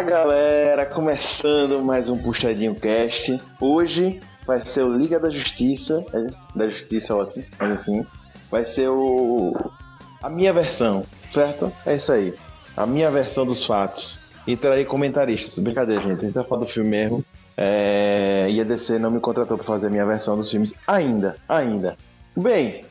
Fala 0.00 0.12
galera, 0.12 0.86
começando 0.86 1.82
mais 1.82 2.08
um 2.08 2.16
Puxadinho 2.16 2.74
Cast. 2.74 3.38
Hoje 3.60 4.18
vai 4.46 4.64
ser 4.64 4.82
o 4.82 4.90
Liga 4.90 5.20
da 5.20 5.28
Justiça, 5.28 6.02
é, 6.14 6.30
da 6.56 6.70
Justiça 6.70 7.14
ótimo, 7.14 7.44
mas 7.58 7.72
enfim, 7.72 8.06
vai 8.50 8.64
ser 8.64 8.88
o 8.88 9.54
a 10.22 10.30
minha 10.30 10.54
versão, 10.54 11.04
certo? 11.28 11.70
É 11.84 11.96
isso 11.96 12.10
aí, 12.12 12.32
a 12.74 12.86
minha 12.86 13.10
versão 13.10 13.44
dos 13.44 13.66
fatos. 13.66 14.26
E 14.46 14.56
trarei 14.56 14.86
comentaristas, 14.86 15.58
brincadeira 15.58 16.00
gente, 16.00 16.20
a 16.20 16.22
gente 16.22 16.32
tá 16.32 16.44
falando 16.44 16.64
do 16.64 16.72
filme 16.72 16.88
mesmo. 16.88 17.22
É... 17.54 18.46
E 18.48 18.58
a 18.58 18.64
DC 18.64 18.98
não 18.98 19.10
me 19.10 19.20
contratou 19.20 19.58
para 19.58 19.66
fazer 19.66 19.88
a 19.88 19.90
minha 19.90 20.06
versão 20.06 20.34
dos 20.34 20.50
filmes 20.50 20.72
ainda, 20.86 21.36
ainda. 21.46 21.98
Bem, 22.34 22.86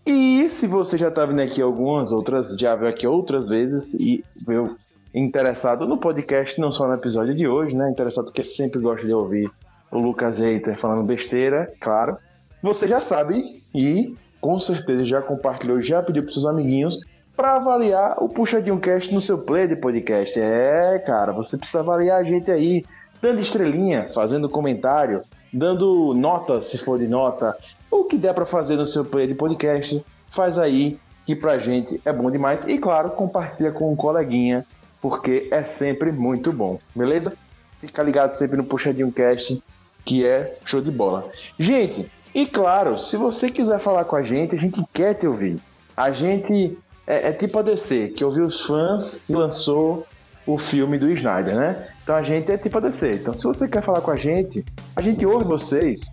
E 0.06 0.48
se 0.50 0.68
você 0.68 0.98
já 0.98 1.08
está 1.08 1.26
vindo 1.26 1.42
aqui 1.42 1.62
algumas 1.62 2.12
outras, 2.12 2.56
já 2.58 2.76
veio 2.76 2.92
aqui 2.92 3.08
outras 3.08 3.50
vezes 3.50 3.96
e 3.96 4.24
veio 4.46 4.76
interessado 5.14 5.88
no 5.88 5.98
podcast, 5.98 6.60
não 6.60 6.72
só 6.72 6.88
no 6.88 6.94
episódio 6.94 7.34
de 7.34 7.48
hoje, 7.48 7.76
né? 7.76 7.90
Interessado 7.90 8.26
porque 8.26 8.44
sempre 8.44 8.80
gosta 8.80 9.08
de 9.08 9.14
ouvir 9.14 9.50
o 9.96 10.00
Lucas 10.00 10.38
Reiter 10.38 10.78
falando 10.78 11.04
besteira, 11.04 11.72
claro. 11.80 12.18
Você 12.62 12.88
já 12.88 13.02
sabe 13.02 13.64
e 13.74 14.16
com 14.42 14.60
certeza 14.60 15.06
já 15.06 15.22
compartilhou, 15.22 15.82
já 15.82 16.04
pediu 16.04 16.24
para 16.24 16.34
seus 16.34 16.46
amiguinhos 16.46 17.02
para 17.36 17.56
avaliar 17.56 18.22
o 18.24 18.30
Puxadinho 18.30 18.80
Cast 18.80 19.14
no 19.14 19.20
seu 19.20 19.44
player 19.44 19.68
de 19.68 19.76
podcast. 19.76 20.40
É, 20.40 21.00
cara, 21.00 21.32
você 21.32 21.58
precisa 21.58 21.80
avaliar 21.80 22.22
a 22.22 22.24
gente 22.24 22.52
aí, 22.52 22.86
dando 23.22 23.42
estrelinha, 23.42 24.08
fazendo 24.14 24.50
comentário, 24.50 25.24
dando 25.52 26.14
nota, 26.14 26.62
se 26.62 26.78
for 26.78 27.00
de 27.00 27.08
nota, 27.08 27.58
o 27.90 28.04
que 28.06 28.18
der 28.18 28.34
para 28.34 28.46
fazer 28.46 28.76
no 28.76 28.86
seu 28.86 29.04
player 29.04 29.30
de 29.30 29.36
podcast, 29.36 30.06
faz 30.30 30.58
aí, 30.58 31.00
que 31.26 31.36
pra 31.36 31.58
gente 31.58 32.00
é 32.06 32.14
bom 32.14 32.30
demais. 32.30 32.60
E 32.68 32.78
claro, 32.78 33.12
compartilha 33.12 33.72
com 33.72 33.92
um 33.92 33.96
coleguinha, 33.96 34.66
porque 35.02 35.48
é 35.52 35.64
sempre 35.64 36.12
muito 36.12 36.54
bom, 36.54 36.80
beleza? 36.96 37.34
Fica 37.80 38.02
ligado 38.04 38.32
sempre 38.32 38.58
no 38.58 38.64
Puxadinho 38.64 39.12
Cast 39.12 39.62
que 40.06 40.26
é 40.26 40.58
show 40.64 40.80
de 40.80 40.92
bola. 40.92 41.30
Gente, 41.60 42.10
e 42.34 42.46
claro, 42.46 42.98
se 43.00 43.18
você 43.18 43.50
quiser 43.50 43.80
falar 43.80 44.06
com 44.06 44.16
a 44.16 44.24
gente, 44.24 44.56
a 44.56 44.60
gente 44.60 44.84
quer 44.94 45.16
te 45.16 45.26
ouvir. 45.26 45.60
A 45.98 46.12
gente 46.12 46.78
é, 47.08 47.30
é 47.30 47.34
tipo 47.34 47.58
a 47.60 47.62
DC, 47.62 48.10
que 48.16 48.24
ouviu 48.24 48.46
os 48.46 48.62
fãs 48.62 49.28
e 49.28 49.34
lançou 49.34 50.06
o 50.46 50.58
filme 50.58 50.98
do 50.98 51.10
Snyder, 51.10 51.56
né? 51.56 51.88
Então 52.04 52.16
a 52.16 52.22
gente 52.22 52.52
é 52.52 52.58
tipo 52.58 52.78
a 52.78 52.82
DC. 52.82 53.14
Então 53.14 53.34
se 53.34 53.44
você 53.44 53.68
quer 53.68 53.82
falar 53.82 54.02
com 54.02 54.12
a 54.12 54.16
gente, 54.16 54.64
a 54.96 55.02
gente 55.02 55.26
ouve 55.26 55.46
vocês 55.46 56.06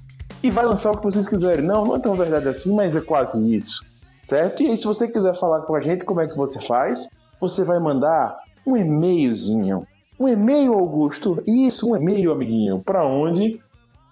e 0.43 0.51
vai 0.51 0.65
lançar 0.65 0.91
o 0.91 0.97
que 0.97 1.05
vocês 1.05 1.29
quiserem. 1.29 1.65
Não, 1.65 1.85
não 1.85 1.97
é 1.97 1.99
tão 1.99 2.15
verdade 2.15 2.49
assim, 2.49 2.75
mas 2.75 2.97
é 2.97 3.01
quase 3.01 3.55
isso. 3.55 3.85
Certo? 4.23 4.63
E 4.63 4.69
aí, 4.69 4.77
se 4.77 4.85
você 4.85 5.09
quiser 5.09 5.35
falar 5.35 5.63
com 5.63 5.75
a 5.75 5.81
gente, 5.81 6.05
como 6.05 6.21
é 6.21 6.29
que 6.29 6.37
você 6.37 6.61
faz? 6.61 7.09
Você 7.41 7.65
vai 7.65 7.81
mandar 7.81 8.39
um 8.65 8.77
e-mailzinho. 8.77 9.87
Um 10.19 10.29
e-mail, 10.29 10.75
Augusto? 10.75 11.43
Isso, 11.47 11.91
um 11.91 11.97
e-mail, 11.97 12.31
amiguinho. 12.31 12.81
Para 12.81 13.05
onde? 13.05 13.61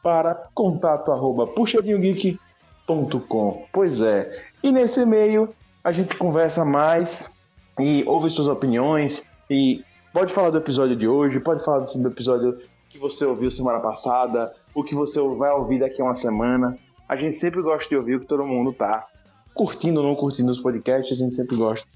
Para 0.02 0.34
contato 0.54 1.12
arroba 1.12 1.46
puxadinhogeek.com. 1.46 3.66
Pois 3.72 4.00
é. 4.00 4.30
E 4.62 4.72
nesse 4.72 5.02
e-mail 5.02 5.54
a 5.82 5.92
gente 5.92 6.16
conversa 6.16 6.64
mais 6.64 7.36
e 7.78 8.04
ouve 8.06 8.30
suas 8.30 8.48
opiniões 8.48 9.24
e 9.48 9.84
pode 10.12 10.32
falar 10.32 10.50
do 10.50 10.58
episódio 10.58 10.96
de 10.96 11.08
hoje, 11.08 11.40
pode 11.40 11.64
falar 11.64 11.80
do 11.80 12.08
episódio 12.08 12.58
que 12.88 12.98
você 12.98 13.24
ouviu 13.24 13.50
semana 13.50 13.80
passada, 13.80 14.54
o 14.74 14.82
que 14.82 14.94
você 14.94 15.20
vai 15.36 15.50
ouvir 15.52 15.78
daqui 15.78 16.02
a 16.02 16.04
uma 16.04 16.14
semana. 16.14 16.76
A 17.08 17.16
gente 17.16 17.34
sempre 17.34 17.62
gosta 17.62 17.88
de 17.88 17.96
ouvir 17.96 18.16
o 18.16 18.20
que 18.20 18.26
todo 18.26 18.44
mundo 18.44 18.72
tá 18.72 19.06
curtindo 19.54 20.00
ou 20.00 20.06
não 20.06 20.14
curtindo 20.14 20.50
os 20.50 20.60
podcasts, 20.60 21.20
a 21.20 21.24
gente 21.24 21.36
sempre 21.36 21.56
gosta 21.56 21.86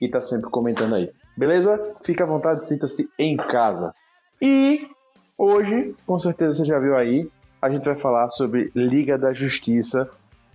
e 0.00 0.08
tá 0.08 0.20
sempre 0.20 0.50
comentando 0.50 0.94
aí. 0.94 1.10
Beleza? 1.36 1.94
Fica 2.02 2.24
à 2.24 2.26
vontade, 2.26 2.66
sinta-se 2.66 3.08
em 3.18 3.36
casa. 3.36 3.94
E 4.40 4.88
hoje, 5.36 5.94
com 6.06 6.18
certeza 6.18 6.54
você 6.54 6.64
já 6.64 6.78
viu 6.78 6.96
aí, 6.96 7.28
a 7.64 7.70
gente 7.70 7.84
vai 7.84 7.96
falar 7.96 8.28
sobre 8.28 8.70
Liga 8.74 9.16
da 9.16 9.32
Justiça, 9.32 10.06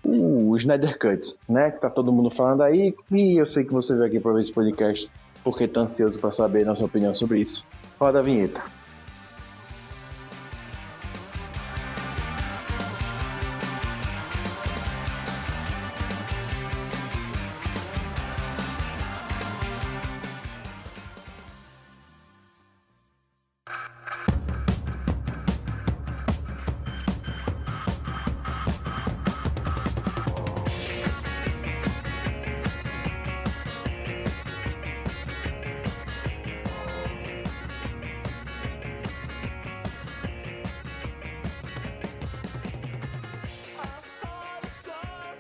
o 0.04 0.56
Snyder 0.56 1.00
Cut, 1.00 1.38
né? 1.50 1.72
Que 1.72 1.82
tá 1.82 1.90
todo 1.90 2.14
mundo 2.14 2.30
falando 2.30 2.62
aí. 2.62 2.96
E 3.12 3.42
eu 3.42 3.48
sei 3.48 3.66
que 3.66 3.74
você 3.74 3.96
veio 3.96 4.06
aqui 4.06 4.20
para 4.20 4.32
ver 4.34 4.42
esse 4.42 4.54
podcast 4.54 5.10
porque 5.44 5.68
tá 5.68 5.82
ansioso 5.82 6.20
para 6.20 6.32
saber 6.32 6.62
a 6.62 6.66
nossa 6.66 6.86
opinião 6.86 7.12
sobre 7.16 7.40
isso. 7.40 7.68
Roda 8.00 8.20
a 8.20 8.22
vinheta. 8.22 8.62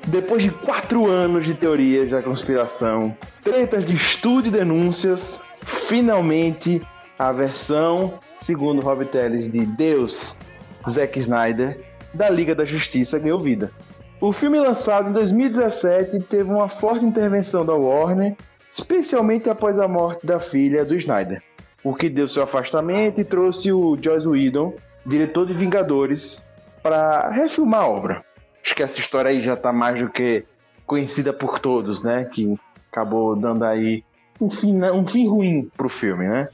Depois 0.10 0.42
de 0.42 0.50
quatro 0.50 1.08
anos 1.08 1.46
de 1.46 1.54
teorias 1.54 2.10
da 2.10 2.24
conspiração, 2.24 3.16
tretas 3.44 3.86
de 3.86 3.94
estúdio 3.94 4.50
e 4.50 4.58
denúncias, 4.58 5.40
finalmente 5.64 6.82
a 7.20 7.32
versão, 7.32 8.16
segundo 8.36 8.82
Rob 8.82 9.06
Telles, 9.06 9.48
de 9.48 9.68
Deus, 9.68 10.40
Zack 10.90 11.20
Snyder, 11.20 11.80
da 12.12 12.28
Liga 12.28 12.56
da 12.56 12.66
Justiça 12.66 13.20
ganhou 13.20 13.40
vida. 13.40 13.72
O 14.20 14.34
filme 14.34 14.60
lançado 14.60 15.12
em 15.12 15.14
2017 15.14 16.22
teve 16.22 16.50
uma 16.50 16.68
forte 16.68 17.06
intervenção 17.06 17.64
da 17.64 17.76
Warner, 17.76 18.36
especialmente 18.68 19.48
após 19.48 19.78
a 19.78 19.88
morte 19.88 20.26
da 20.26 20.40
filha 20.40 20.84
do 20.84 20.96
Snyder, 20.96 21.40
o 21.84 21.94
que 21.94 22.10
deu 22.10 22.28
seu 22.28 22.42
afastamento 22.42 23.22
e 23.22 23.24
trouxe 23.24 23.72
o 23.72 23.96
Joss 24.02 24.28
Whedon, 24.28 24.74
diretor 25.06 25.46
de 25.46 25.54
Vingadores, 25.54 26.48
para 26.82 27.30
refilmar 27.30 27.82
a 27.82 27.88
obra. 27.88 28.29
Acho 28.70 28.76
que 28.76 28.84
essa 28.84 29.00
história 29.00 29.32
aí 29.32 29.42
já 29.42 29.56
está 29.56 29.74
mais 29.74 30.00
do 30.00 30.08
que 30.08 30.46
conhecida 30.86 31.34
por 31.34 31.58
todos, 31.58 32.04
né? 32.04 32.26
Que 32.26 32.56
acabou 32.92 33.36
dando 33.36 33.66
aí 33.66 34.04
um 34.40 34.48
fim, 34.48 34.76
né? 34.78 34.92
um 34.92 35.08
fim 35.08 35.28
ruim 35.28 35.72
pro 35.76 35.90
filme, 35.90 36.28
né? 36.28 36.50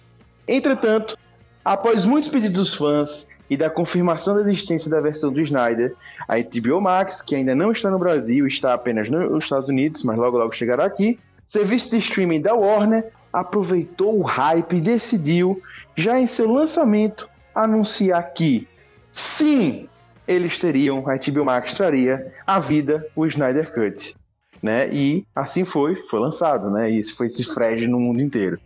Entretanto, 0.47 1.17
após 1.63 2.05
muitos 2.05 2.29
pedidos 2.29 2.57
dos 2.57 2.73
fãs 2.73 3.27
e 3.49 3.57
da 3.57 3.69
confirmação 3.69 4.33
da 4.33 4.43
existência 4.43 4.89
da 4.89 5.01
versão 5.01 5.29
do 5.29 5.41
Snyder, 5.41 5.93
a 6.25 6.35
HBO 6.37 6.79
Max, 6.79 7.21
que 7.21 7.35
ainda 7.35 7.53
não 7.53 7.73
está 7.73 7.91
no 7.91 7.99
Brasil, 7.99 8.47
está 8.47 8.73
apenas 8.73 9.09
nos 9.09 9.43
Estados 9.43 9.67
Unidos, 9.67 10.01
mas 10.03 10.17
logo 10.17 10.37
logo 10.37 10.53
chegará 10.53 10.85
aqui, 10.85 11.19
serviço 11.45 11.91
de 11.91 11.97
streaming 11.97 12.39
da 12.39 12.53
Warner 12.53 13.11
aproveitou 13.33 14.17
o 14.17 14.23
hype 14.23 14.77
e 14.77 14.79
decidiu, 14.79 15.61
já 15.97 16.17
em 16.17 16.25
seu 16.25 16.49
lançamento, 16.49 17.29
anunciar 17.53 18.23
que 18.33 18.65
sim, 19.11 19.89
eles 20.27 20.57
teriam, 20.57 21.03
a 21.07 21.17
HBO 21.17 21.45
Max 21.45 21.73
traria 21.73 22.31
a 22.45 22.59
vida 22.59 23.07
o 23.15 23.25
Snyder 23.25 23.73
Cut. 23.73 24.15
Né? 24.61 24.89
E 24.91 25.25
assim 25.35 25.63
foi, 25.63 25.95
foi 25.95 26.19
lançado, 26.19 26.71
né? 26.71 26.89
E 26.89 26.99
isso 26.99 27.15
foi 27.15 27.27
esse 27.27 27.43
Fred 27.43 27.87
no 27.87 27.99
mundo 27.99 28.21
inteiro. 28.21 28.59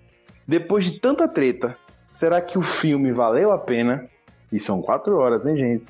Depois 0.47 0.85
de 0.85 1.00
tanta 1.00 1.27
treta, 1.27 1.77
será 2.09 2.41
que 2.41 2.57
o 2.57 2.61
filme 2.61 3.11
valeu 3.11 3.51
a 3.51 3.57
pena? 3.57 4.07
E 4.51 4.59
são 4.59 4.81
quatro 4.81 5.17
horas, 5.17 5.45
hein, 5.45 5.57
gente? 5.57 5.88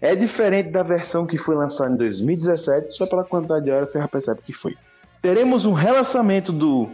É 0.00 0.14
diferente 0.14 0.70
da 0.70 0.82
versão 0.82 1.26
que 1.26 1.38
foi 1.38 1.54
lançada 1.54 1.94
em 1.94 1.96
2017, 1.96 2.92
só 2.92 3.06
pela 3.06 3.24
quantidade 3.24 3.64
de 3.64 3.70
horas 3.70 3.90
você 3.90 3.98
já 3.98 4.06
percebe 4.06 4.42
que 4.42 4.52
foi. 4.52 4.76
Teremos 5.22 5.64
um 5.64 5.72
relançamento 5.72 6.52
do 6.52 6.90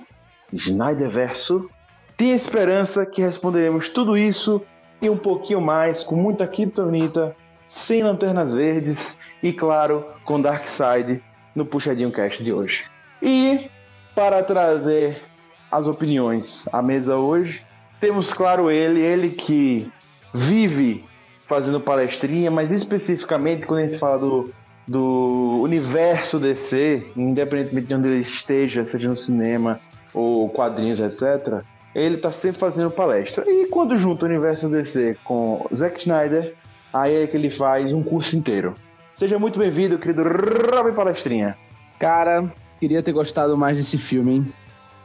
Snyder 0.52 1.10
Verso 1.10 1.68
Tenha 2.16 2.36
esperança 2.36 3.04
que 3.04 3.20
responderemos 3.20 3.88
tudo 3.88 4.16
isso 4.16 4.62
e 5.00 5.10
um 5.10 5.16
pouquinho 5.16 5.60
mais, 5.60 6.04
com 6.04 6.14
muita 6.14 6.46
criptonita, 6.46 7.34
sem 7.72 8.02
lanternas 8.02 8.52
verdes 8.52 9.34
e, 9.42 9.50
claro, 9.50 10.04
com 10.26 10.38
Darkseid 10.38 11.22
no 11.54 11.64
Puxadinho 11.64 12.12
Cast 12.12 12.44
de 12.44 12.52
hoje. 12.52 12.84
E 13.22 13.70
para 14.14 14.42
trazer 14.42 15.22
as 15.70 15.86
opiniões 15.86 16.68
à 16.70 16.82
mesa 16.82 17.16
hoje, 17.16 17.64
temos, 17.98 18.34
claro, 18.34 18.70
ele, 18.70 19.00
ele 19.00 19.30
que 19.30 19.90
vive 20.34 21.02
fazendo 21.46 21.80
palestrinha, 21.80 22.50
mas 22.50 22.70
especificamente 22.70 23.66
quando 23.66 23.80
a 23.80 23.84
gente 23.84 23.98
fala 23.98 24.18
do, 24.18 24.52
do 24.86 25.60
universo 25.62 26.38
DC, 26.38 27.12
independentemente 27.16 27.86
de 27.86 27.94
onde 27.94 28.08
ele 28.08 28.20
esteja, 28.20 28.84
seja 28.84 29.08
no 29.08 29.16
cinema 29.16 29.80
ou 30.12 30.50
quadrinhos, 30.50 31.00
etc., 31.00 31.64
ele 31.94 32.16
está 32.16 32.30
sempre 32.30 32.60
fazendo 32.60 32.90
palestra. 32.90 33.44
E 33.48 33.66
quando 33.68 33.96
junta 33.96 34.26
o 34.26 34.28
universo 34.28 34.68
DC 34.68 35.16
com 35.24 35.66
Zack 35.74 36.00
Snyder, 36.00 36.54
aí 36.92 37.22
é 37.22 37.26
que 37.26 37.36
ele 37.36 37.50
faz 37.50 37.92
um 37.92 38.02
curso 38.02 38.36
inteiro. 38.36 38.74
Seja 39.14 39.38
muito 39.38 39.58
bem-vindo, 39.58 39.98
querido 39.98 40.22
Robin 40.22 40.94
Palestrinha. 40.94 41.56
Cara, 41.98 42.50
queria 42.80 43.02
ter 43.02 43.12
gostado 43.12 43.56
mais 43.56 43.76
desse 43.76 43.98
filme, 43.98 44.36
hein? 44.36 44.52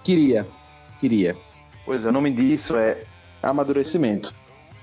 Queria, 0.03 0.47
queria. 0.99 1.35
Pois 1.85 2.05
é, 2.05 2.09
o 2.09 2.11
nome 2.11 2.31
disso 2.31 2.75
é 2.75 3.03
amadurecimento, 3.41 4.33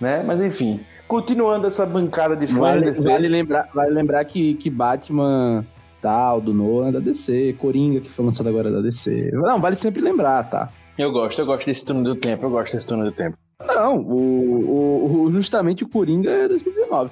né? 0.01 0.23
Mas 0.23 0.41
enfim, 0.41 0.81
continuando 1.09 1.67
essa 1.67 1.85
bancada 1.85 2.37
de 2.37 2.47
fãs 2.47 2.59
vale, 2.59 2.85
DC. 2.87 3.09
Vale 3.11 3.29
lembrar, 3.29 3.69
vale 3.75 3.91
lembrar 3.91 4.25
que, 4.25 4.55
que 4.55 4.71
Batman 4.71 5.65
tal, 6.01 6.39
do 6.39 6.53
Nolan 6.53 6.93
da 6.93 7.01
DC, 7.01 7.55
Coringa, 7.59 8.01
que 8.01 8.11
foi 8.11 8.27
lançado 8.27 8.49
agora 8.49 8.71
da 8.71 8.83
DC. 8.83 9.31
Não, 9.33 9.59
vale 9.59 9.75
sempre 9.75 10.03
lembrar, 10.03 10.45
tá? 10.51 10.69
Eu 10.99 11.11
gosto, 11.11 11.41
eu 11.41 11.47
gosto 11.47 11.67
desse 11.67 11.85
turno 11.85 12.05
do 12.05 12.15
tempo, 12.15 12.45
eu 12.45 12.51
gosto 12.51 12.75
desse 12.75 12.87
turno 12.87 13.05
do 13.05 13.13
tempo. 13.13 13.39
Não, 13.61 13.99
o, 13.99 15.25
o, 15.25 15.33
justamente 15.33 15.85
o 15.85 15.89
Coringa 15.89 16.31
é 16.31 16.49
2019. 16.49 17.11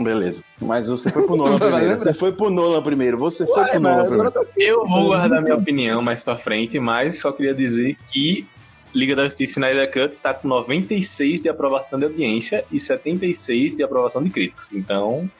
Beleza. 0.00 0.42
Mas 0.60 0.88
você 0.90 1.10
foi 1.10 1.22
pro 1.22 1.36
Nolan 1.36 1.58
primeiro. 1.58 1.98
Você 1.98 2.14
foi 2.14 2.32
pro 2.32 2.50
Nolan 2.50 2.82
primeiro. 2.82 3.18
Você 3.18 3.46
foi 3.46 3.64
pro 3.66 3.80
Nolan 3.80 4.06
primeiro. 4.06 4.32
Eu 4.56 4.86
vou 4.86 5.06
guardar 5.06 5.42
minha 5.42 5.56
opinião 5.56 6.02
mais 6.02 6.22
pra 6.22 6.36
frente, 6.36 6.78
mas 6.78 7.18
só 7.18 7.32
queria 7.32 7.54
dizer 7.54 7.96
que 8.10 8.46
Liga 8.94 9.16
da 9.16 9.24
Justiça 9.24 9.52
Snyder 9.52 9.90
Cut 9.90 10.16
tá 10.22 10.34
com 10.34 10.48
96 10.48 11.42
de 11.42 11.48
aprovação 11.48 11.98
de 11.98 12.04
audiência 12.04 12.64
e 12.70 12.78
76 12.78 13.74
de 13.76 13.82
aprovação 13.82 14.22
de 14.22 14.30
críticos. 14.30 14.72
Então. 14.72 15.30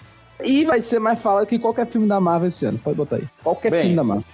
E 0.43 0.65
vai 0.65 0.81
ser 0.81 0.99
mais 0.99 1.21
falado 1.21 1.47
que 1.47 1.59
qualquer 1.59 1.87
filme 1.87 2.09
da 2.09 2.19
Marvel 2.19 2.49
esse 2.49 2.65
ano. 2.65 2.79
Pode 2.79 2.97
botar 2.97 3.17
aí. 3.17 3.25
Qualquer 3.43 3.71
Bem, 3.71 3.81
filme 3.81 3.97
da 3.97 4.05
Marvel. 4.05 4.25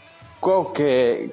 Qualquer. 0.41 1.31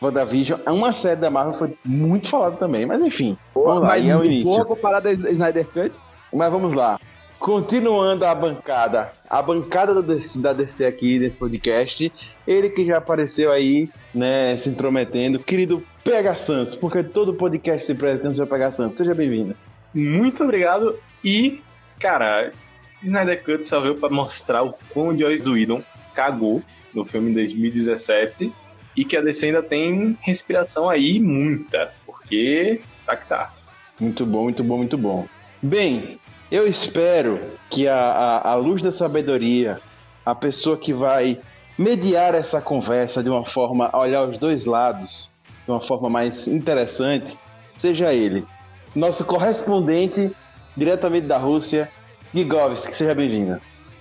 WandaVision, 0.00 0.60
uma 0.66 0.92
série 0.92 1.20
da 1.20 1.30
Marvel 1.30 1.54
foi 1.54 1.74
muito 1.84 2.28
falada 2.28 2.56
também, 2.56 2.86
mas 2.86 3.00
enfim. 3.00 3.36
Vamos 3.54 3.82
lá, 3.82 3.98
é 3.98 4.16
o 4.16 4.24
início. 4.24 4.44
Boa 4.44 4.64
comparada 4.64 5.08
a 5.08 5.12
Snyder 5.12 5.66
Cut. 5.66 5.92
Mas 6.32 6.52
vamos 6.52 6.74
lá. 6.74 7.00
Continuando 7.38 8.26
a 8.26 8.34
bancada, 8.34 9.12
a 9.30 9.40
bancada 9.40 9.94
da 9.94 10.00
DC, 10.00 10.42
da 10.42 10.52
DC 10.52 10.84
aqui 10.84 11.18
nesse 11.18 11.38
podcast, 11.38 12.12
ele 12.46 12.68
que 12.68 12.84
já 12.84 12.98
apareceu 12.98 13.52
aí, 13.52 13.88
né, 14.12 14.56
se 14.56 14.68
intrometendo, 14.68 15.38
querido 15.38 15.82
PH 16.02 16.34
Santos, 16.34 16.74
porque 16.74 17.02
todo 17.02 17.32
podcast 17.32 17.84
se 17.84 17.94
presta 17.94 18.22
tem 18.22 18.30
o 18.30 18.34
seu 18.34 18.46
PH 18.46 18.72
Santos. 18.72 18.98
Seja 18.98 19.14
bem-vindo. 19.14 19.54
Muito 19.94 20.42
obrigado. 20.42 20.98
E, 21.24 21.62
cara, 22.00 22.50
Snyder 23.02 23.42
Cut 23.44 23.64
só 23.66 23.80
veio 23.80 23.94
pra 23.94 24.10
mostrar 24.10 24.62
o 24.62 24.74
quão 24.90 25.16
Joyce 25.16 25.48
Whedon 25.48 25.82
cagou 26.14 26.60
no 26.92 27.04
filme 27.04 27.32
2017 27.32 28.52
e 28.98 29.04
que 29.04 29.16
a 29.16 29.20
DC 29.20 29.46
ainda 29.46 29.62
tem 29.62 30.18
respiração 30.22 30.90
aí 30.90 31.20
muita, 31.20 31.92
porque 32.04 32.80
tá 33.06 33.16
que 33.16 33.28
tá. 33.28 33.52
Muito 34.00 34.26
bom, 34.26 34.42
muito 34.42 34.64
bom, 34.64 34.76
muito 34.76 34.98
bom. 34.98 35.28
Bem, 35.62 36.18
eu 36.50 36.66
espero 36.66 37.38
que 37.70 37.86
a, 37.86 37.94
a, 37.94 38.50
a 38.50 38.54
luz 38.56 38.82
da 38.82 38.90
sabedoria, 38.90 39.80
a 40.26 40.34
pessoa 40.34 40.76
que 40.76 40.92
vai 40.92 41.40
mediar 41.78 42.34
essa 42.34 42.60
conversa 42.60 43.22
de 43.22 43.30
uma 43.30 43.46
forma, 43.46 43.88
olhar 43.96 44.28
os 44.28 44.36
dois 44.36 44.64
lados, 44.64 45.30
de 45.64 45.70
uma 45.70 45.80
forma 45.80 46.10
mais 46.10 46.48
interessante, 46.48 47.38
seja 47.76 48.12
ele, 48.12 48.44
nosso 48.96 49.24
correspondente 49.24 50.34
diretamente 50.76 51.28
da 51.28 51.38
Rússia, 51.38 51.88
Gigovski, 52.34 52.96
seja 52.96 53.14
bem-vindo. 53.14 53.60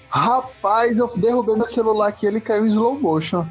Rapaz, 0.09 0.97
eu 0.97 1.07
derrubei 1.15 1.55
meu 1.55 1.67
celular 1.67 2.07
aqui, 2.07 2.25
ele 2.25 2.41
caiu 2.41 2.65
em 2.65 2.69
slow 2.69 2.99
motion. 2.99 3.45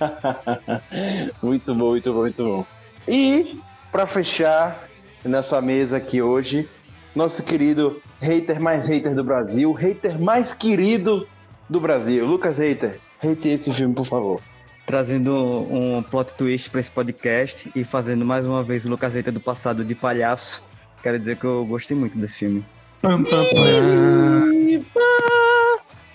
muito 1.42 1.74
bom, 1.74 1.90
muito 1.90 2.12
bom, 2.12 2.20
muito 2.20 2.44
bom. 2.44 2.66
E, 3.06 3.60
para 3.90 4.06
fechar 4.06 4.88
nessa 5.24 5.60
mesa 5.60 5.96
aqui 5.96 6.22
hoje, 6.22 6.68
nosso 7.14 7.42
querido 7.44 8.00
hater 8.20 8.60
mais 8.60 8.86
hater 8.86 9.14
do 9.14 9.24
Brasil, 9.24 9.72
hater 9.72 10.20
mais 10.20 10.54
querido 10.54 11.26
do 11.68 11.80
Brasil, 11.80 12.26
Lucas 12.26 12.58
Hater. 12.58 13.00
Hate 13.22 13.48
esse 13.48 13.72
filme, 13.72 13.94
por 13.94 14.06
favor 14.06 14.40
trazendo 14.84 15.34
um 15.70 16.02
plot 16.02 16.34
twist 16.34 16.68
para 16.70 16.80
esse 16.80 16.90
podcast 16.90 17.70
e 17.74 17.84
fazendo 17.84 18.24
mais 18.24 18.46
uma 18.46 18.62
vez 18.62 18.84
o 18.84 18.90
Lucas 18.90 19.14
Eita 19.14 19.32
do 19.32 19.40
passado 19.40 19.84
de 19.84 19.94
palhaço. 19.94 20.62
Quero 21.02 21.18
dizer 21.18 21.36
que 21.36 21.44
eu 21.44 21.64
gostei 21.64 21.96
muito 21.96 22.18
desse 22.18 22.40
filme. 22.40 22.64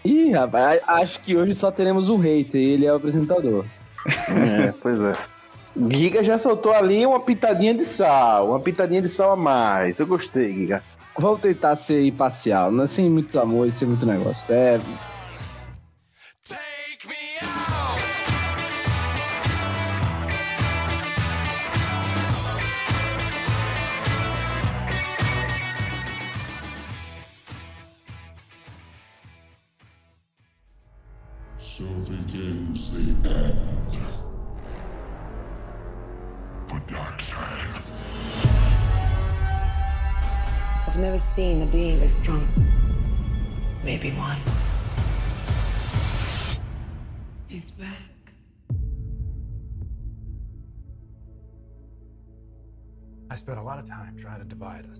Ih, 0.03 0.31
rapaz, 0.31 0.81
acho 0.87 1.21
que 1.21 1.35
hoje 1.35 1.53
só 1.53 1.71
teremos 1.71 2.09
um 2.09 2.17
hater, 2.17 2.61
ele 2.61 2.85
é 2.85 2.93
o 2.93 2.95
apresentador. 2.95 3.65
É, 4.05 4.73
pois 4.81 5.01
é. 5.01 5.17
Giga 5.89 6.23
já 6.23 6.39
soltou 6.39 6.73
ali 6.73 7.05
uma 7.05 7.19
pitadinha 7.19 7.73
de 7.73 7.85
sal, 7.85 8.49
uma 8.49 8.59
pitadinha 8.59 9.01
de 9.01 9.09
sal 9.09 9.31
a 9.31 9.35
mais. 9.35 9.99
Eu 9.99 10.07
gostei, 10.07 10.53
Giga. 10.53 10.81
Vou 11.17 11.37
tentar 11.37 11.75
ser 11.75 12.05
imparcial, 12.05 12.71
não 12.71 12.83
é 12.83 12.87
sem 12.87 13.09
muitos 13.09 13.35
amores, 13.35 13.73
sem 13.73 13.87
muito 13.87 14.05
negócio. 14.05 14.53
É, 14.53 14.79
seen 41.37 41.61
a 41.61 41.65
being 41.67 41.99
this 41.99 42.15
strong. 42.15 42.47
Maybe 43.83 44.09
one. 44.09 44.39
He's 47.45 47.69
back. 47.69 48.33
I 53.29 53.35
spent 53.35 53.59
a 53.59 53.61
lot 53.61 53.77
of 53.77 53.87
time 53.87 54.17
trying 54.17 54.39
to 54.39 54.45
divide 54.45 54.89
us. 54.91 54.99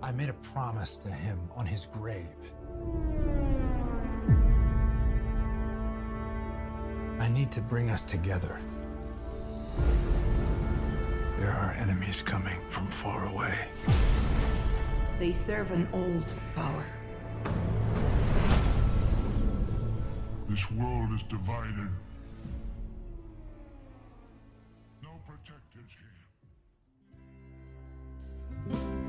I 0.00 0.12
made 0.12 0.28
a 0.28 0.34
promise 0.34 0.98
to 0.98 1.08
him 1.08 1.50
on 1.56 1.66
his 1.66 1.86
grave. 1.86 2.28
I 7.18 7.26
need 7.26 7.50
to 7.50 7.60
bring 7.60 7.90
us 7.90 8.04
together. 8.04 8.60
There 11.38 11.52
are 11.52 11.70
enemies 11.72 12.20
coming 12.20 12.58
from 12.68 12.88
far 12.88 13.26
away. 13.28 13.56
They 15.20 15.32
serve 15.32 15.70
an 15.70 15.88
old 15.92 16.34
power. 16.56 16.84
This 20.48 20.68
world 20.72 21.12
is 21.12 21.22
divided. 21.22 21.90
No 25.00 25.10
protectors 25.28 25.90
here. 28.70 29.07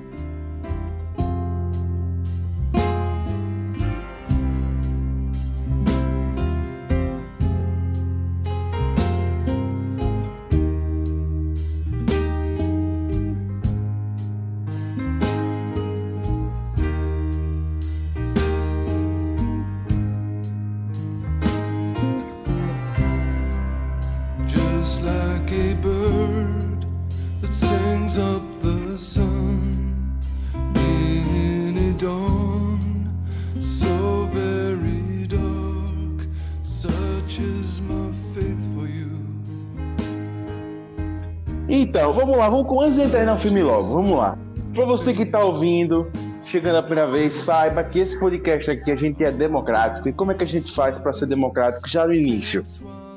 Vamos 42.14 42.38
lá, 42.38 42.50
vamos 42.50 42.84
antes 42.84 42.96
de 42.96 43.04
entrar 43.04 43.26
no 43.26 43.38
filme 43.38 43.62
logo, 43.62 43.84
vamos 43.84 44.18
lá. 44.18 44.38
Pra 44.74 44.86
você 44.86 45.14
que 45.14 45.26
tá 45.26 45.44
ouvindo, 45.44 46.12
chegando 46.44 46.78
a 46.78 46.84
primeira 46.84 47.10
vez, 47.10 47.34
saiba 47.34 47.84
que 47.84 48.00
esse 48.00 48.20
podcast 48.20 48.72
aqui 48.72 48.92
a 48.92 48.96
gente 48.96 49.24
é 49.24 49.32
democrático. 49.32 50.10
E 50.10 50.14
como 50.14 50.32
é 50.32 50.36
que 50.36 50.44
a 50.44 50.48
gente 50.48 50.72
faz 50.72 50.98
para 50.98 51.14
ser 51.14 51.28
democrático 51.28 51.88
já 51.88 52.06
no 52.08 52.14
início? 52.14 52.64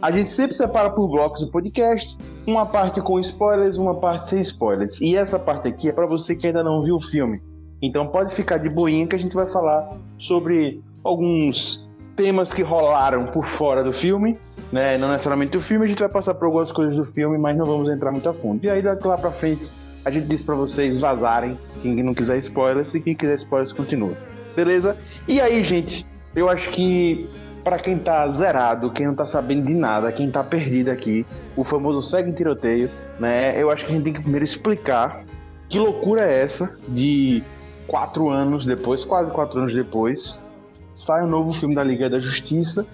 A 0.01 0.11
gente 0.11 0.29
sempre 0.29 0.55
separa 0.55 0.91
por 0.91 1.09
blocos 1.09 1.43
o 1.43 1.51
podcast, 1.51 2.19
uma 2.47 2.67
parte 2.67 3.01
com 3.01 3.19
spoilers, 3.21 3.79
uma 3.79 3.95
parte 3.95 4.27
sem 4.27 4.41
spoilers. 4.41 5.01
E 5.01 5.17
essa 5.17 5.39
parte 5.39 5.69
aqui 5.69 5.89
é 5.89 5.93
para 5.93 6.07
você 6.07 6.37
que 6.37 6.47
ainda 6.47 6.63
não 6.63 6.83
viu 6.83 6.97
o 6.97 7.01
filme. 7.01 7.41
Então 7.81 8.07
pode 8.07 8.35
ficar 8.35 8.59
de 8.59 8.69
boinha 8.69 9.07
que 9.07 9.17
a 9.17 9.19
gente 9.19 9.35
vai 9.35 9.47
falar 9.47 9.91
sobre 10.19 10.83
alguns 11.03 11.91
temas 12.15 12.53
que 12.53 12.63
rolaram 12.63 13.27
por 13.27 13.45
fora 13.45 13.83
do 13.83 13.93
filme, 13.93 14.39
né? 14.73 14.97
Não 14.97 15.09
necessariamente 15.09 15.57
o 15.57 15.61
filme, 15.61 15.85
a 15.85 15.89
gente 15.89 16.01
vai 16.01 16.09
passar 16.09 16.35
por 16.35 16.47
algumas 16.47 16.73
coisas 16.73 16.97
do 16.97 17.05
filme, 17.05 17.37
mas 17.37 17.57
não 17.57 17.67
vamos 17.67 17.89
entrar 17.89 18.11
muito 18.11 18.29
a 18.29 18.33
fundo. 18.33 18.65
E 18.65 18.71
aí 18.71 18.81
daqui 18.81 19.07
lá 19.07 19.19
pra 19.19 19.31
frente 19.31 19.71
a 20.05 20.11
gente 20.11 20.27
diz 20.27 20.43
para 20.43 20.55
vocês 20.55 20.99
vazarem, 20.99 21.57
quem 21.81 22.03
não 22.03 22.15
quiser 22.15 22.37
spoilers 22.39 22.95
e 22.95 23.01
quem 23.01 23.15
quiser 23.15 23.37
spoilers 23.37 23.73
continua. 23.73 24.17
Beleza? 24.57 24.97
E 25.29 25.41
aí, 25.41 25.63
gente, 25.63 26.07
eu 26.35 26.49
acho 26.49 26.71
que 26.71 27.29
para 27.63 27.79
quem 27.79 27.97
tá 27.97 28.27
zerado, 28.29 28.91
quem 28.91 29.07
não 29.07 29.15
tá 29.15 29.27
sabendo 29.27 29.65
de 29.65 29.75
nada, 29.75 30.11
quem 30.11 30.29
tá 30.31 30.43
perdido 30.43 30.91
aqui, 30.91 31.25
o 31.57 31.63
famoso 31.63 32.03
segue 32.03 32.31
em 32.31 32.35
tiroteio, 32.35 32.91
né? 33.21 33.61
Eu 33.61 33.71
acho 33.71 33.87
que 33.87 33.93
a 33.93 33.95
gente 33.95 34.05
tem 34.05 34.13
que 34.13 34.21
primeiro 34.21 34.45
explicar 34.45 35.25
que 35.69 35.79
loucura 35.79 36.23
é 36.23 36.43
essa 36.43 36.77
de 36.89 37.43
quatro 37.87 38.29
anos 38.29 38.67
depois, 38.67 39.05
quase 39.05 39.31
quatro 39.31 39.61
anos 39.61 39.73
depois, 39.73 40.47
sai 40.93 41.23
um 41.23 41.29
novo 41.29 41.53
filme 41.53 41.75
da 41.75 41.85
Liga 41.85 42.11
da 42.11 42.19
Justiça, 42.19 42.85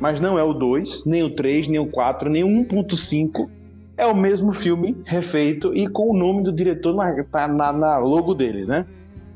mas 0.00 0.20
não 0.20 0.38
é 0.38 0.42
o 0.42 0.52
2, 0.52 1.06
nem 1.06 1.22
o 1.22 1.30
3, 1.30 1.68
nem 1.68 1.80
o 1.80 1.86
4, 1.86 2.30
nem 2.30 2.44
o 2.44 2.48
1.5. 2.48 3.48
É 3.96 4.06
o 4.06 4.14
mesmo 4.14 4.52
filme 4.52 4.96
refeito 5.04 5.74
e 5.74 5.88
com 5.88 6.10
o 6.10 6.16
nome 6.16 6.44
do 6.44 6.52
diretor 6.52 6.94
na, 6.94 7.48
na, 7.48 7.72
na 7.72 7.98
logo 7.98 8.34
dele, 8.34 8.64
né? 8.64 8.86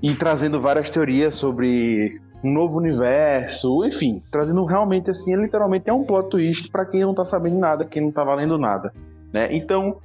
E 0.00 0.14
trazendo 0.14 0.60
várias 0.60 0.88
teorias 0.88 1.34
sobre 1.34 2.10
um 2.44 2.52
novo 2.52 2.78
universo, 2.78 3.84
enfim, 3.84 4.22
trazendo 4.30 4.64
realmente 4.64 5.10
assim, 5.10 5.34
literalmente 5.36 5.88
é 5.88 5.92
um 5.92 6.04
plot 6.04 6.30
twist 6.30 6.70
para 6.70 6.84
quem 6.84 7.02
não 7.02 7.14
tá 7.14 7.24
sabendo 7.24 7.58
nada, 7.58 7.84
quem 7.84 8.02
não 8.02 8.12
tá 8.12 8.24
valendo 8.24 8.58
nada, 8.58 8.92
né? 9.32 9.48
Então, 9.50 9.96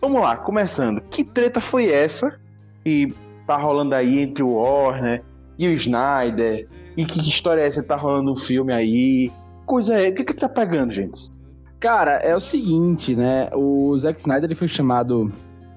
vamos 0.00 0.20
lá, 0.20 0.36
começando. 0.36 1.00
Que 1.02 1.24
treta 1.24 1.60
foi 1.60 1.90
essa 1.90 2.38
que 2.84 3.12
tá 3.46 3.56
rolando 3.56 3.94
aí 3.94 4.20
entre 4.20 4.42
o 4.42 4.54
Warner 4.54 5.22
e 5.58 5.66
o 5.66 5.72
Snyder? 5.72 6.68
E 6.96 7.04
que 7.04 7.20
história 7.20 7.60
é 7.60 7.66
essa 7.66 7.82
que 7.82 7.88
tá 7.88 7.96
rolando 7.96 8.32
um 8.32 8.36
filme 8.36 8.72
aí? 8.72 9.30
Coisa 9.66 9.94
é, 9.94 10.10
o 10.10 10.14
que 10.14 10.24
que 10.24 10.34
tá 10.34 10.48
pegando, 10.48 10.92
gente? 10.92 11.32
Cara, 11.80 12.12
é 12.16 12.34
o 12.34 12.40
seguinte, 12.40 13.14
né? 13.14 13.50
O 13.54 13.96
Zack 13.98 14.18
Snyder 14.18 14.44
ele 14.44 14.54
foi 14.54 14.68
chamado 14.68 15.30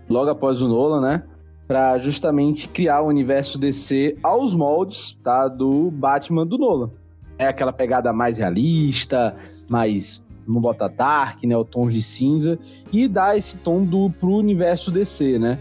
logo 0.10 0.30
após 0.30 0.62
o 0.62 0.68
Nolan, 0.68 1.02
né? 1.02 1.24
Pra 1.68 1.98
justamente 2.00 2.70
criar 2.70 3.02
o 3.02 3.08
universo 3.08 3.60
DC 3.60 4.18
aos 4.24 4.56
moldes, 4.56 5.20
tá? 5.22 5.48
Do 5.48 5.92
Batman 5.92 6.46
do 6.46 6.58
Nolan. 6.58 6.92
É 7.38 7.48
aquela 7.48 7.74
pegada 7.74 8.14
mais 8.14 8.38
realista, 8.38 9.36
mais. 9.70 10.26
Vamos 10.46 10.62
botar 10.62 10.88
dark, 10.88 11.44
né? 11.44 11.58
O 11.58 11.66
tons 11.66 11.94
de 11.94 12.02
cinza. 12.02 12.58
E 12.92 13.08
dar 13.08 13.38
esse 13.38 13.58
tom 13.58 13.84
do, 13.84 14.10
pro 14.10 14.30
universo 14.30 14.90
DC, 14.90 15.38
né? 15.38 15.60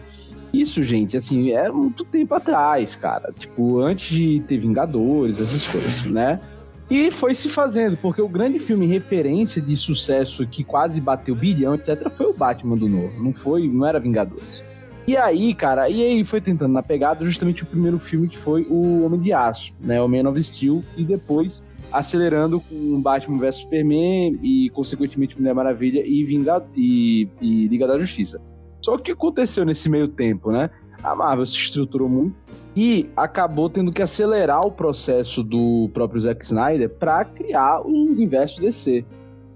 Isso, 0.52 0.82
gente, 0.82 1.16
assim, 1.16 1.50
é 1.50 1.70
muito 1.70 2.04
tempo 2.04 2.34
atrás, 2.34 2.94
cara. 2.94 3.32
Tipo, 3.32 3.80
antes 3.80 4.08
de 4.08 4.40
ter 4.46 4.58
Vingadores, 4.58 5.40
essas 5.40 5.66
coisas, 5.66 6.04
né? 6.06 6.40
E 6.88 7.10
foi 7.10 7.34
se 7.34 7.48
fazendo, 7.48 7.96
porque 7.96 8.22
o 8.22 8.28
grande 8.28 8.60
filme 8.60 8.86
referência 8.86 9.60
de 9.60 9.76
sucesso 9.76 10.46
que 10.46 10.62
quase 10.62 11.00
bateu 11.00 11.34
bilhão, 11.34 11.74
etc., 11.74 12.08
foi 12.08 12.26
o 12.26 12.34
Batman 12.34 12.76
do 12.76 12.88
Novo. 12.88 13.20
Não 13.20 13.32
foi, 13.32 13.66
não 13.66 13.84
era 13.84 13.98
Vingadores. 13.98 14.64
E 15.06 15.16
aí, 15.16 15.54
cara, 15.54 15.88
e 15.88 16.02
aí 16.02 16.24
foi 16.24 16.40
tentando 16.40 16.72
na 16.72 16.82
pegada 16.82 17.24
justamente 17.24 17.62
o 17.62 17.66
primeiro 17.66 17.98
filme 17.98 18.28
que 18.28 18.38
foi 18.38 18.66
o 18.68 19.04
Homem 19.04 19.20
de 19.20 19.32
Aço, 19.32 19.76
né? 19.80 20.00
O 20.00 20.08
Man 20.08 20.28
of 20.28 20.40
Steel, 20.42 20.82
e 20.96 21.04
depois 21.04 21.62
acelerando 21.92 22.60
com 22.60 23.00
Batman 23.00 23.38
vs 23.38 23.56
Superman 23.56 24.38
e, 24.42 24.70
consequentemente, 24.70 25.38
Mulher 25.38 25.54
Maravilha 25.54 26.02
e, 26.04 26.24
Vingad 26.24 26.64
e, 26.74 27.28
e 27.40 27.68
Liga 27.68 27.86
da 27.86 27.98
Justiça. 27.98 28.40
Só 28.80 28.96
que 28.96 29.00
o 29.00 29.04
que 29.04 29.12
aconteceu 29.12 29.64
nesse 29.64 29.88
meio 29.88 30.08
tempo, 30.08 30.52
né? 30.52 30.70
A 31.06 31.14
Marvel 31.14 31.46
se 31.46 31.54
estruturou 31.54 32.08
muito 32.08 32.34
e 32.74 33.08
acabou 33.16 33.70
tendo 33.70 33.92
que 33.92 34.02
acelerar 34.02 34.66
o 34.66 34.72
processo 34.72 35.44
do 35.44 35.88
próprio 35.94 36.20
Zack 36.20 36.44
Snyder 36.44 36.90
para 36.90 37.24
criar 37.24 37.80
o 37.80 37.90
universo 37.90 38.60
DC. 38.60 39.04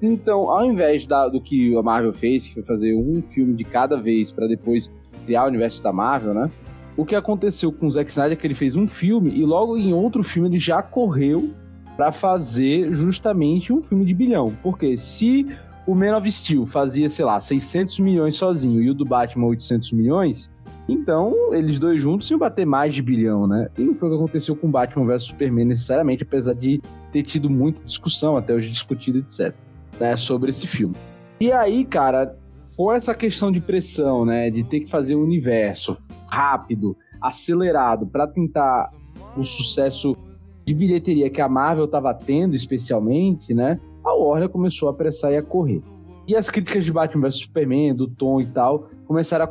Então, 0.00 0.48
ao 0.48 0.64
invés 0.64 1.08
da, 1.08 1.26
do 1.26 1.40
que 1.40 1.76
a 1.76 1.82
Marvel 1.82 2.12
fez, 2.12 2.46
que 2.46 2.54
foi 2.54 2.62
fazer 2.62 2.94
um 2.94 3.20
filme 3.20 3.52
de 3.52 3.64
cada 3.64 4.00
vez 4.00 4.30
para 4.30 4.46
depois 4.46 4.92
criar 5.26 5.44
o 5.44 5.48
universo 5.48 5.82
da 5.82 5.92
Marvel, 5.92 6.32
né? 6.32 6.48
O 6.96 7.04
que 7.04 7.16
aconteceu 7.16 7.72
com 7.72 7.88
o 7.88 7.90
Zack 7.90 8.08
Snyder 8.08 8.34
é 8.34 8.36
que 8.36 8.46
ele 8.46 8.54
fez 8.54 8.76
um 8.76 8.86
filme 8.86 9.30
e 9.30 9.44
logo 9.44 9.76
em 9.76 9.92
outro 9.92 10.22
filme 10.22 10.48
ele 10.48 10.58
já 10.58 10.80
correu 10.80 11.50
para 11.96 12.12
fazer 12.12 12.92
justamente 12.92 13.72
um 13.72 13.82
filme 13.82 14.04
de 14.04 14.14
bilhão. 14.14 14.54
Porque 14.62 14.96
se 14.96 15.48
o 15.84 15.94
Man 15.96 16.16
of 16.16 16.30
Steel 16.30 16.64
fazia, 16.64 17.08
sei 17.08 17.24
lá, 17.24 17.40
600 17.40 17.98
milhões 17.98 18.36
sozinho 18.36 18.80
e 18.80 18.88
o 18.90 18.94
do 18.94 19.04
Batman 19.04 19.46
800 19.48 19.92
milhões, 19.92 20.52
então 20.92 21.34
eles 21.52 21.78
dois 21.78 22.00
juntos 22.00 22.30
iam 22.30 22.38
bater 22.38 22.66
mais 22.66 22.94
de 22.94 23.02
bilhão, 23.02 23.46
né? 23.46 23.68
E 23.78 23.82
não 23.82 23.94
foi 23.94 24.08
o 24.08 24.12
que 24.12 24.18
aconteceu 24.18 24.56
com 24.56 24.70
Batman 24.70 25.06
vs 25.06 25.24
Superman 25.24 25.64
necessariamente, 25.64 26.22
apesar 26.22 26.54
de 26.54 26.80
ter 27.12 27.22
tido 27.22 27.48
muita 27.48 27.82
discussão, 27.84 28.36
até 28.36 28.54
hoje 28.54 28.70
discutida, 28.70 29.18
etc., 29.18 29.54
né, 29.98 30.16
sobre 30.16 30.50
esse 30.50 30.66
filme. 30.66 30.94
E 31.40 31.52
aí, 31.52 31.84
cara, 31.84 32.36
com 32.76 32.92
essa 32.92 33.14
questão 33.14 33.52
de 33.52 33.60
pressão, 33.60 34.24
né, 34.24 34.50
de 34.50 34.64
ter 34.64 34.80
que 34.80 34.90
fazer 34.90 35.14
um 35.14 35.22
universo 35.22 35.98
rápido, 36.26 36.96
acelerado, 37.20 38.06
para 38.06 38.26
tentar 38.26 38.90
o 39.36 39.44
sucesso 39.44 40.16
de 40.64 40.72
bilheteria 40.72 41.28
que 41.28 41.40
a 41.40 41.48
Marvel 41.48 41.84
estava 41.84 42.14
tendo, 42.14 42.54
especialmente, 42.54 43.52
né? 43.52 43.78
a 44.04 44.14
Warner 44.14 44.48
começou 44.48 44.88
a 44.88 44.92
apressar 44.92 45.32
e 45.32 45.36
a 45.36 45.42
correr. 45.42 45.82
E 46.26 46.36
as 46.36 46.50
críticas 46.50 46.84
de 46.84 46.92
Batman 46.92 47.28
vs 47.28 47.40
Superman, 47.40 47.94
do 47.94 48.06
tom 48.08 48.40
e 48.40 48.46
tal, 48.46 48.88
começaram 49.06 49.44
a 49.44 49.48